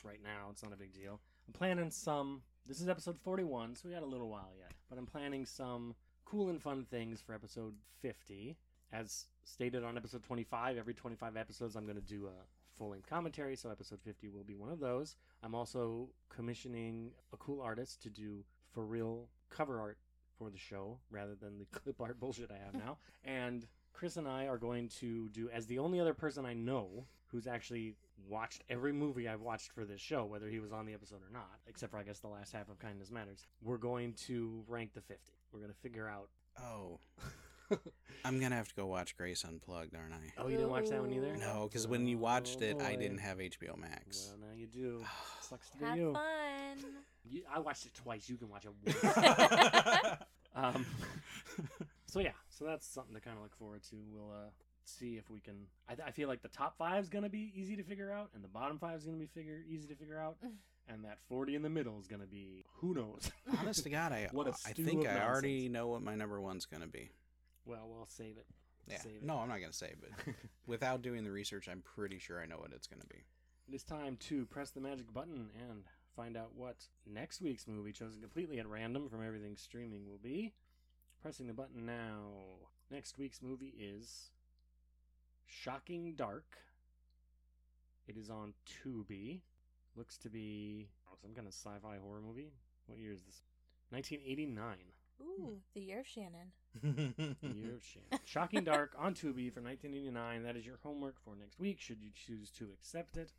right 0.03 0.19
now. 0.23 0.49
It's 0.51 0.61
not 0.61 0.71
a 0.71 0.75
big 0.75 0.93
deal. 0.93 1.19
I'm 1.47 1.53
planning 1.53 1.89
some. 1.89 2.43
This 2.67 2.81
is 2.81 2.87
episode 2.87 3.17
41, 3.23 3.75
so 3.77 3.87
we 3.89 3.95
got 3.95 4.03
a 4.03 4.05
little 4.05 4.29
while 4.29 4.51
yet. 4.59 4.71
But 4.91 4.99
I'm 4.99 5.07
planning 5.07 5.43
some 5.47 5.95
cool 6.25 6.49
and 6.49 6.61
fun 6.61 6.85
things 6.89 7.21
for 7.21 7.33
episode 7.33 7.73
50. 8.01 8.57
As 8.91 9.25
stated 9.43 9.83
on 9.83 9.97
episode 9.97 10.23
25, 10.23 10.77
every 10.77 10.93
25 10.93 11.37
episodes, 11.37 11.75
I'm 11.75 11.85
going 11.85 11.95
to 11.95 12.01
do 12.01 12.27
a 12.27 12.77
full 12.77 12.89
length 12.89 13.09
commentary, 13.09 13.55
so 13.55 13.69
episode 13.69 13.99
50 14.03 14.29
will 14.29 14.43
be 14.43 14.55
one 14.55 14.71
of 14.71 14.79
those. 14.79 15.15
I'm 15.43 15.55
also 15.55 16.09
commissioning 16.29 17.11
a 17.33 17.37
cool 17.37 17.61
artist 17.61 18.01
to 18.03 18.09
do 18.09 18.43
for 18.71 18.85
real 18.85 19.27
cover 19.49 19.79
art 19.79 19.97
for 20.37 20.49
the 20.49 20.57
show 20.57 20.97
rather 21.09 21.35
than 21.35 21.57
the 21.57 21.65
clip 21.71 22.01
art 22.01 22.19
bullshit 22.19 22.51
I 22.51 22.63
have 22.63 22.73
now. 22.73 22.97
and 23.23 23.65
Chris 23.93 24.17
and 24.17 24.27
I 24.27 24.47
are 24.47 24.57
going 24.57 24.89
to 24.99 25.29
do, 25.29 25.49
as 25.53 25.65
the 25.67 25.79
only 25.79 25.99
other 25.99 26.13
person 26.13 26.45
I 26.45 26.53
know 26.53 27.05
who's 27.27 27.47
actually 27.47 27.95
watched 28.29 28.63
every 28.69 28.91
movie 28.91 29.27
I've 29.27 29.41
watched 29.41 29.71
for 29.71 29.85
this 29.85 30.01
show, 30.01 30.25
whether 30.25 30.49
he 30.49 30.59
was 30.59 30.71
on 30.71 30.85
the 30.85 30.93
episode 30.93 31.21
or 31.21 31.31
not, 31.31 31.59
except 31.67 31.91
for 31.91 31.97
I 31.97 32.03
guess 32.03 32.19
the 32.19 32.27
last 32.27 32.53
half 32.53 32.69
of 32.69 32.79
Kindness 32.79 33.11
Matters, 33.11 33.45
we're 33.61 33.77
going 33.77 34.13
to 34.25 34.63
rank 34.67 34.93
the 34.93 35.01
50. 35.01 35.31
We're 35.55 35.61
going 35.61 35.71
to 35.73 35.79
figure 35.79 36.09
out. 36.09 36.27
Oh. 36.61 36.99
I'm 38.25 38.39
gonna 38.39 38.55
have 38.55 38.67
to 38.67 38.75
go 38.75 38.85
watch 38.85 39.15
Grace 39.17 39.43
Unplugged, 39.43 39.95
aren't 39.95 40.13
I? 40.13 40.17
Oh, 40.37 40.47
you 40.47 40.57
didn't 40.57 40.69
watch 40.69 40.89
that 40.89 41.01
one 41.01 41.11
either? 41.13 41.35
No, 41.37 41.67
because 41.67 41.87
when 41.87 42.05
you 42.07 42.17
watched 42.17 42.59
Oh, 42.61 42.65
it, 42.65 42.81
I 42.81 42.93
boy. 42.95 43.01
didn't 43.01 43.17
have 43.19 43.37
HBO 43.39 43.75
Max. 43.77 44.31
Well, 44.39 44.49
now 44.49 44.55
you 44.55 44.67
do. 44.67 45.03
Sucks 45.41 45.69
to 45.71 45.77
be 45.77 45.85
Have 45.85 45.97
you. 45.97 46.13
fun. 46.13 46.23
You- 47.27 47.41
I 47.51 47.57
watched 47.59 47.85
it 47.87 47.93
twice. 47.95 48.29
You 48.29 48.37
can 48.37 48.49
watch 48.49 48.65
it 48.65 48.71
once. 49.03 50.17
um, 50.55 50.85
so 52.05 52.19
yeah, 52.19 52.31
so 52.49 52.65
that's 52.65 52.85
something 52.87 53.15
to 53.15 53.19
kind 53.21 53.35
of 53.37 53.41
look 53.41 53.55
forward 53.55 53.81
to. 53.89 53.95
We'll 54.13 54.29
uh, 54.31 54.49
see 54.85 55.15
if 55.17 55.29
we 55.31 55.39
can. 55.39 55.55
I, 55.89 55.95
I 56.07 56.11
feel 56.11 56.27
like 56.27 56.43
the 56.43 56.49
top 56.49 56.77
five 56.77 57.01
is 57.03 57.09
gonna 57.09 57.29
be 57.29 57.51
easy 57.55 57.75
to 57.77 57.83
figure 57.83 58.11
out, 58.11 58.29
and 58.35 58.43
the 58.43 58.47
bottom 58.47 58.77
five 58.77 58.97
is 58.99 59.05
gonna 59.05 59.17
be 59.17 59.25
figure 59.25 59.63
easy 59.67 59.87
to 59.87 59.95
figure 59.95 60.19
out, 60.19 60.37
and 60.87 61.03
that 61.05 61.19
forty 61.27 61.55
in 61.55 61.61
the 61.61 61.69
middle 61.69 61.99
is 61.99 62.07
gonna 62.07 62.25
be 62.25 62.65
who 62.77 62.93
knows. 62.93 63.31
Honest 63.59 63.83
to 63.83 63.89
God, 63.89 64.11
I 64.11 64.29
What 64.31 64.47
a 64.47 64.53
I 64.65 64.73
think 64.73 65.07
I 65.07 65.25
already 65.25 65.69
know 65.69 65.87
what 65.87 66.01
my 66.01 66.15
number 66.15 66.39
one's 66.41 66.65
gonna 66.65 66.87
be. 66.87 67.11
well, 67.65 67.87
we'll 67.89 68.07
save 68.07 68.37
it. 68.37 68.45
Yeah. 68.87 68.99
Save 69.01 69.15
it. 69.17 69.23
No, 69.23 69.37
I'm 69.37 69.49
not 69.49 69.59
gonna 69.59 69.73
say, 69.73 69.93
but 69.99 70.33
without 70.67 71.01
doing 71.01 71.23
the 71.23 71.31
research, 71.31 71.67
I'm 71.67 71.81
pretty 71.81 72.19
sure 72.19 72.41
I 72.41 72.45
know 72.45 72.57
what 72.57 72.71
it's 72.73 72.87
gonna 72.87 73.05
be. 73.09 73.23
It 73.67 73.73
is 73.73 73.83
time 73.83 74.17
to 74.27 74.45
press 74.45 74.69
the 74.69 74.81
magic 74.81 75.11
button 75.11 75.49
and 75.69 75.83
find 76.15 76.37
out 76.37 76.51
what 76.55 76.85
next 77.05 77.41
week's 77.41 77.67
movie, 77.67 77.91
chosen 77.91 78.21
completely 78.21 78.59
at 78.59 78.67
random 78.67 79.09
from 79.09 79.25
everything 79.25 79.57
streaming, 79.57 80.07
will 80.07 80.19
be. 80.19 80.53
Pressing 81.21 81.47
the 81.47 81.53
button 81.53 81.85
now. 81.85 82.29
Next 82.91 83.17
week's 83.17 83.41
movie 83.41 83.73
is 83.79 84.29
Shocking 85.47 86.13
Dark. 86.15 86.57
It 88.07 88.17
is 88.17 88.29
on 88.29 88.53
Tubi. 88.67 89.41
Looks 89.95 90.17
to 90.19 90.29
be 90.29 90.89
oh, 91.09 91.15
some 91.21 91.33
kind 91.33 91.47
of 91.47 91.53
sci-fi 91.53 91.97
horror 92.01 92.21
movie. 92.25 92.51
What 92.87 92.99
year 92.99 93.13
is 93.13 93.21
this? 93.21 93.41
1989. 93.89 94.75
Ooh, 95.21 95.25
hmm. 95.41 95.53
the 95.73 95.81
year 95.81 95.99
of 96.01 96.07
Shannon. 96.07 96.51
The 96.81 97.53
year 97.55 97.75
of 97.75 97.83
Shannon. 97.83 98.19
Shocking 98.25 98.63
Dark 98.63 98.93
on 98.97 99.13
Tubi 99.13 99.51
for 99.51 99.61
1989. 99.61 100.43
That 100.43 100.57
is 100.57 100.65
your 100.65 100.77
homework 100.83 101.15
for 101.23 101.35
next 101.35 101.59
week, 101.59 101.79
should 101.79 102.01
you 102.01 102.09
choose 102.13 102.51
to 102.51 102.67
accept 102.73 103.15
it. 103.15 103.31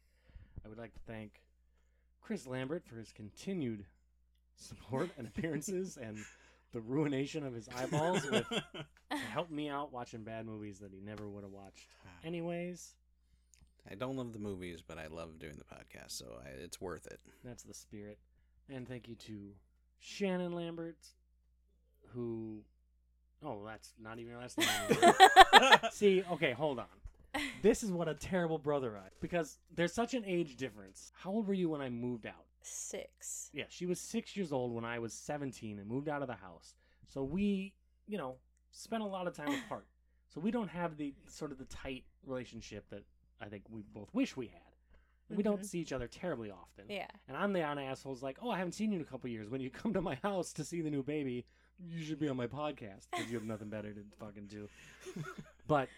I 0.64 0.68
would 0.68 0.78
like 0.78 0.94
to 0.94 1.00
thank 1.06 1.42
Chris 2.20 2.46
Lambert 2.46 2.84
for 2.86 2.96
his 2.96 3.12
continued 3.12 3.84
support 4.56 5.10
and 5.18 5.26
appearances 5.26 5.96
and 6.02 6.18
the 6.72 6.80
ruination 6.80 7.44
of 7.44 7.54
his 7.54 7.68
eyeballs 7.76 8.28
with 8.30 8.48
to 9.10 9.16
help 9.32 9.50
me 9.50 9.68
out 9.68 9.92
watching 9.92 10.24
bad 10.24 10.46
movies 10.46 10.78
that 10.78 10.92
he 10.92 11.00
never 11.00 11.28
would 11.28 11.44
have 11.44 11.52
watched. 11.52 11.88
Anyways, 12.24 12.94
I 13.90 13.94
don't 13.94 14.16
love 14.16 14.32
the 14.32 14.38
movies, 14.38 14.82
but 14.86 14.98
I 14.98 15.06
love 15.06 15.38
doing 15.38 15.56
the 15.56 15.64
podcast, 15.64 16.10
so 16.10 16.26
I, 16.44 16.48
it's 16.62 16.80
worth 16.80 17.06
it. 17.06 17.20
that's 17.44 17.62
the 17.62 17.74
spirit. 17.74 18.18
And 18.68 18.86
thank 18.88 19.08
you 19.08 19.14
to 19.14 19.50
Shannon 19.98 20.52
Lambert, 20.52 20.98
who. 22.12 22.62
Oh, 23.44 23.64
that's 23.66 23.92
not 24.02 24.18
even 24.18 24.32
your 24.32 24.40
last 24.40 24.58
name. 24.58 25.80
See, 25.92 26.24
okay, 26.32 26.52
hold 26.52 26.78
on. 26.78 26.86
This 27.62 27.82
is 27.82 27.92
what 27.92 28.08
a 28.08 28.14
terrible 28.14 28.58
brother 28.58 28.96
I. 28.96 29.08
Because 29.20 29.58
there's 29.74 29.92
such 29.92 30.14
an 30.14 30.24
age 30.26 30.56
difference. 30.56 31.12
How 31.14 31.30
old 31.30 31.46
were 31.46 31.54
you 31.54 31.68
when 31.68 31.82
I 31.82 31.90
moved 31.90 32.26
out? 32.26 32.46
Six. 32.62 33.50
Yeah, 33.52 33.64
she 33.68 33.86
was 33.86 34.00
six 34.00 34.36
years 34.36 34.52
old 34.52 34.72
when 34.72 34.84
I 34.84 34.98
was 34.98 35.12
17 35.12 35.78
and 35.78 35.86
moved 35.86 36.08
out 36.08 36.22
of 36.22 36.28
the 36.28 36.34
house. 36.34 36.74
So 37.06 37.22
we, 37.22 37.74
you 38.08 38.16
know, 38.18 38.36
spent 38.72 39.02
a 39.02 39.06
lot 39.06 39.26
of 39.26 39.36
time 39.36 39.54
apart. 39.66 39.86
So 40.34 40.40
we 40.40 40.50
don't 40.50 40.68
have 40.68 40.96
the 40.96 41.14
sort 41.28 41.52
of 41.52 41.58
the 41.58 41.64
tight 41.66 42.04
relationship 42.24 42.88
that 42.90 43.04
I 43.40 43.46
think 43.46 43.64
we 43.68 43.82
both 43.82 44.12
wish 44.14 44.36
we 44.36 44.46
had. 44.48 44.60
We 45.36 45.42
don't 45.42 45.60
Mhm. 45.60 45.64
see 45.66 45.80
each 45.80 45.92
other 45.92 46.06
terribly 46.06 46.50
often. 46.52 46.84
Yeah. 46.88 47.08
And 47.26 47.36
I'm 47.36 47.52
the 47.52 47.62
on 47.62 47.78
asshole's 47.78 48.22
like, 48.22 48.38
oh, 48.40 48.50
I 48.50 48.58
haven't 48.58 48.72
seen 48.72 48.92
you 48.92 48.96
in 48.98 49.02
a 49.02 49.08
couple 49.08 49.28
years. 49.28 49.48
When 49.48 49.60
you 49.60 49.70
come 49.82 49.92
to 49.94 50.00
my 50.00 50.14
house 50.16 50.52
to 50.54 50.64
see 50.64 50.80
the 50.82 50.90
new 50.90 51.02
baby, 51.02 51.44
you 51.78 52.02
should 52.04 52.18
be 52.20 52.28
on 52.28 52.36
my 52.36 52.46
podcast 52.46 53.08
because 53.10 53.26
you 53.30 53.36
have 53.36 53.46
nothing 53.46 53.68
better 53.68 53.92
to 53.92 54.00
fucking 54.20 54.46
do. 54.46 54.68
but 55.66 55.88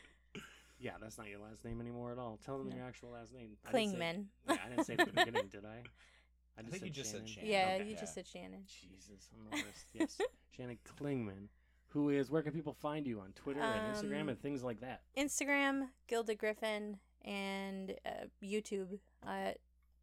yeah, 0.81 0.93
that's 1.01 1.19
not 1.19 1.29
your 1.29 1.41
last 1.41 1.65
name 1.65 1.81
anymore 1.81 2.11
at 2.13 2.19
all. 2.19 2.39
Tell 2.45 2.57
them 2.59 2.71
No. 2.71 2.77
your 2.77 2.85
actual 2.87 3.11
last 3.11 3.33
name. 3.35 3.57
I 3.67 3.73
didn't 3.73 3.91
say- 3.91 3.97
Klingman. 3.99 4.27
Yeah, 4.49 4.57
I 4.65 4.69
didn't 4.71 4.85
say 4.87 4.95
it 4.95 5.01
at 5.01 5.07
the 5.07 5.13
beginning, 5.13 5.49
did 5.49 5.65
I? 5.65 5.83
I, 6.59 6.63
think 6.63 6.85
you 6.85 6.91
just 6.91 7.13
said 7.13 7.29
Shannon. 7.29 7.51
Yeah, 7.51 7.73
Okay. 7.77 7.85
you 7.85 7.95
Yeah. 7.95 8.01
just 8.01 8.15
said 8.15 8.27
Shannon. 8.27 8.65
Jesus, 8.67 9.29
I'm 9.33 9.45
the 9.45 9.65
worst. 9.65 9.87
Yes, 9.93 10.21
Shannon 10.57 10.79
Klingman, 10.99 11.49
who 11.89 12.09
is 12.09 12.31
where 12.31 12.43
can 12.43 12.53
people 12.53 12.73
find 12.73 13.07
you 13.07 13.21
on 13.21 13.33
Twitter 13.35 13.61
and 13.61 13.95
Instagram 13.95 14.23
Um, 14.23 14.29
and 14.31 14.41
things 14.41 14.65
like 14.65 14.81
that? 14.81 15.03
Instagram, 15.17 15.91
Gilda 16.09 16.35
Griffin, 16.35 16.99
and 17.29 17.95
uh, 18.07 18.27
YouTube 18.43 18.99
at 19.27 19.59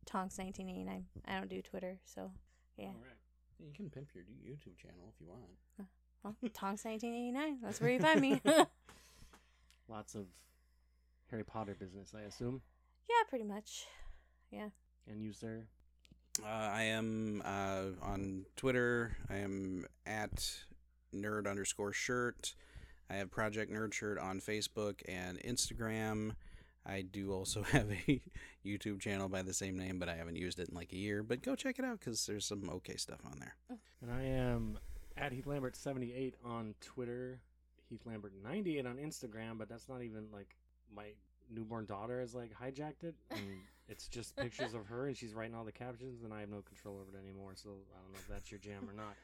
Tonks1989. 0.10 1.03
I 1.27 1.34
don't 1.34 1.49
do 1.49 1.61
Twitter, 1.61 1.97
so 2.06 2.31
yeah. 2.77 2.85
All 2.85 2.93
right. 2.93 3.65
You 3.65 3.73
can 3.73 3.89
pimp 3.89 4.10
your 4.14 4.23
YouTube 4.23 4.77
channel 4.77 5.14
if 5.14 5.19
you 5.19 5.27
want. 5.27 5.89
Well, 6.23 6.35
Tonks1989. 6.43 7.57
That's 7.64 7.81
where 7.81 7.89
you 7.89 7.99
find 7.99 8.22
me. 8.22 8.41
Lots 9.88 10.15
of 10.15 10.26
Harry 11.31 11.43
Potter 11.43 11.76
business, 11.80 12.14
I 12.15 12.22
assume. 12.22 12.61
yeah, 13.10 13.30
pretty 13.30 13.45
much. 13.45 13.85
Yeah. 14.52 14.69
And 15.07 15.22
you, 15.22 15.34
sir? 15.34 15.64
Uh, 16.43 16.47
I 16.47 16.84
am 16.84 17.41
uh, 17.45 17.84
on 18.02 18.45
Twitter. 18.56 19.15
I 19.30 19.38
am 19.38 19.85
at 20.06 20.52
nerd 21.14 21.49
underscore 21.49 21.93
shirt. 21.93 22.56
I 23.10 23.15
have 23.15 23.30
Project 23.31 23.72
Nerd 23.72 23.93
Shirt 23.93 24.18
on 24.18 24.39
Facebook 24.39 25.02
and 25.07 25.39
Instagram. 25.39 26.31
I 26.86 27.02
do 27.02 27.32
also 27.32 27.64
have 27.72 27.90
a 27.91 28.22
YouTube 28.66 28.99
channel 28.99 29.28
by 29.28 29.41
the 29.41 29.53
same 29.53 29.78
name, 29.78 29.99
but 29.99 30.10
I 30.10 30.16
haven't 30.16 30.36
used 30.36 30.60
it 30.60 30.70
in 30.70 30.76
like 30.76 30.94
a 30.94 30.98
year. 30.98 31.24
But 31.24 31.41
go 31.41 31.56
check 31.56 31.80
it 31.80 31.86
out 31.86 31.99
because 31.99 32.26
there's 32.26 32.45
some 32.45 32.70
okay 32.70 32.98
stuff 32.98 33.20
on 33.26 33.40
there. 33.40 33.56
Oh. 33.72 33.78
And 34.02 34.12
I 34.12 34.24
am 34.24 34.78
at 35.18 35.32
Heath 35.32 35.48
Lambert 35.48 35.76
seventy 35.76 36.14
eight 36.14 36.36
on 36.44 36.76
Twitter, 36.82 37.40
Heath 37.90 38.02
Lambert 38.06 38.34
ninety 38.44 38.78
eight 38.78 38.86
on 38.86 38.98
Instagram, 38.98 39.57
but 39.57 39.70
that's 39.70 39.90
not 39.90 40.03
even 40.03 40.28
like 40.32 40.56
my 40.95 41.07
newborn 41.53 41.86
daughter 41.86 42.20
has 42.20 42.34
like 42.34 42.52
hijacked 42.53 43.03
it 43.03 43.16
and 43.30 43.41
it's 43.88 44.07
just 44.07 44.36
pictures 44.36 44.74
of 44.74 44.88
her 44.88 45.07
and 45.07 45.16
she's 45.16 45.34
writing 45.34 45.56
all 45.56 45.64
the 45.64 45.72
captions 45.72 46.24
and 46.24 46.34
I 46.34 46.40
have 46.40 46.49
no 46.49 46.62
control 46.62 46.95
over 46.95 47.16
it 47.16 47.22
anymore, 47.22 47.52
so 47.56 47.70
I 47.70 48.02
don't 48.02 48.14
know 48.14 48.20
if 48.20 48.28
that's 48.28 48.52
your 48.52 48.60
jam 48.60 48.88
or 48.90 48.94
not. 48.94 49.16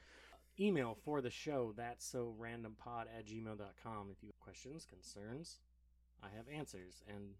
Email 0.59 0.95
for 1.03 1.21
the 1.21 1.29
show, 1.29 1.73
that's 1.75 2.05
so 2.05 2.35
randompod 2.39 3.05
at 3.17 3.25
gmail.com 3.25 4.09
if 4.11 4.21
you 4.21 4.29
have 4.29 4.39
questions, 4.39 4.85
concerns. 4.85 5.59
I 6.21 6.27
have 6.35 6.45
answers 6.55 7.01
and 7.07 7.33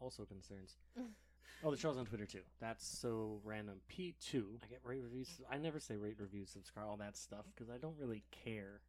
also 0.00 0.24
concerns. 0.24 0.76
Oh, 1.64 1.70
the 1.70 1.76
show's 1.76 1.96
on 1.96 2.06
Twitter 2.06 2.26
too. 2.26 2.42
That's 2.60 2.86
so 2.86 3.40
random. 3.44 3.76
P2. 3.90 4.42
I 4.62 4.66
get 4.68 4.80
rate 4.84 5.02
reviews. 5.02 5.40
I 5.50 5.56
never 5.56 5.80
say 5.80 5.96
rate 5.96 6.16
reviews, 6.18 6.50
subscribe, 6.50 6.86
all 6.86 6.96
that 6.98 7.16
stuff 7.16 7.46
because 7.54 7.70
I 7.70 7.78
don't 7.78 7.96
really 7.98 8.22
care. 8.30 8.80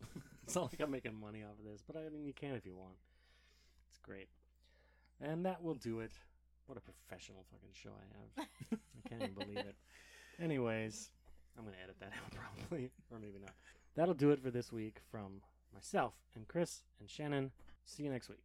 it's 0.42 0.54
not 0.54 0.72
like 0.72 0.80
I'm 0.80 0.90
making 0.90 1.14
money 1.14 1.42
off 1.42 1.58
of 1.58 1.64
this, 1.64 1.82
but 1.86 1.96
I 1.96 2.08
mean, 2.08 2.24
you 2.24 2.32
can 2.32 2.54
if 2.54 2.66
you 2.66 2.74
want. 2.74 2.94
It's 3.88 3.98
great. 3.98 4.28
And 5.20 5.46
that 5.46 5.62
will 5.62 5.74
do 5.74 6.00
it. 6.00 6.12
What 6.66 6.78
a 6.78 6.80
professional 6.80 7.44
fucking 7.50 7.68
show 7.72 7.90
I 7.90 8.38
have. 8.42 8.48
I 8.72 9.08
can't 9.08 9.22
even 9.22 9.34
believe 9.34 9.58
it. 9.58 9.76
Anyways, 10.40 11.10
I'm 11.56 11.64
going 11.64 11.76
to 11.76 11.82
edit 11.82 11.96
that 12.00 12.12
out 12.12 12.32
probably, 12.68 12.90
or 13.10 13.18
maybe 13.20 13.38
not. 13.40 13.54
That'll 13.94 14.14
do 14.14 14.30
it 14.30 14.42
for 14.42 14.50
this 14.50 14.72
week 14.72 14.98
from 15.10 15.42
myself 15.72 16.14
and 16.34 16.48
Chris 16.48 16.82
and 16.98 17.08
Shannon. 17.08 17.52
See 17.84 18.02
you 18.02 18.10
next 18.10 18.28
week. 18.28 18.40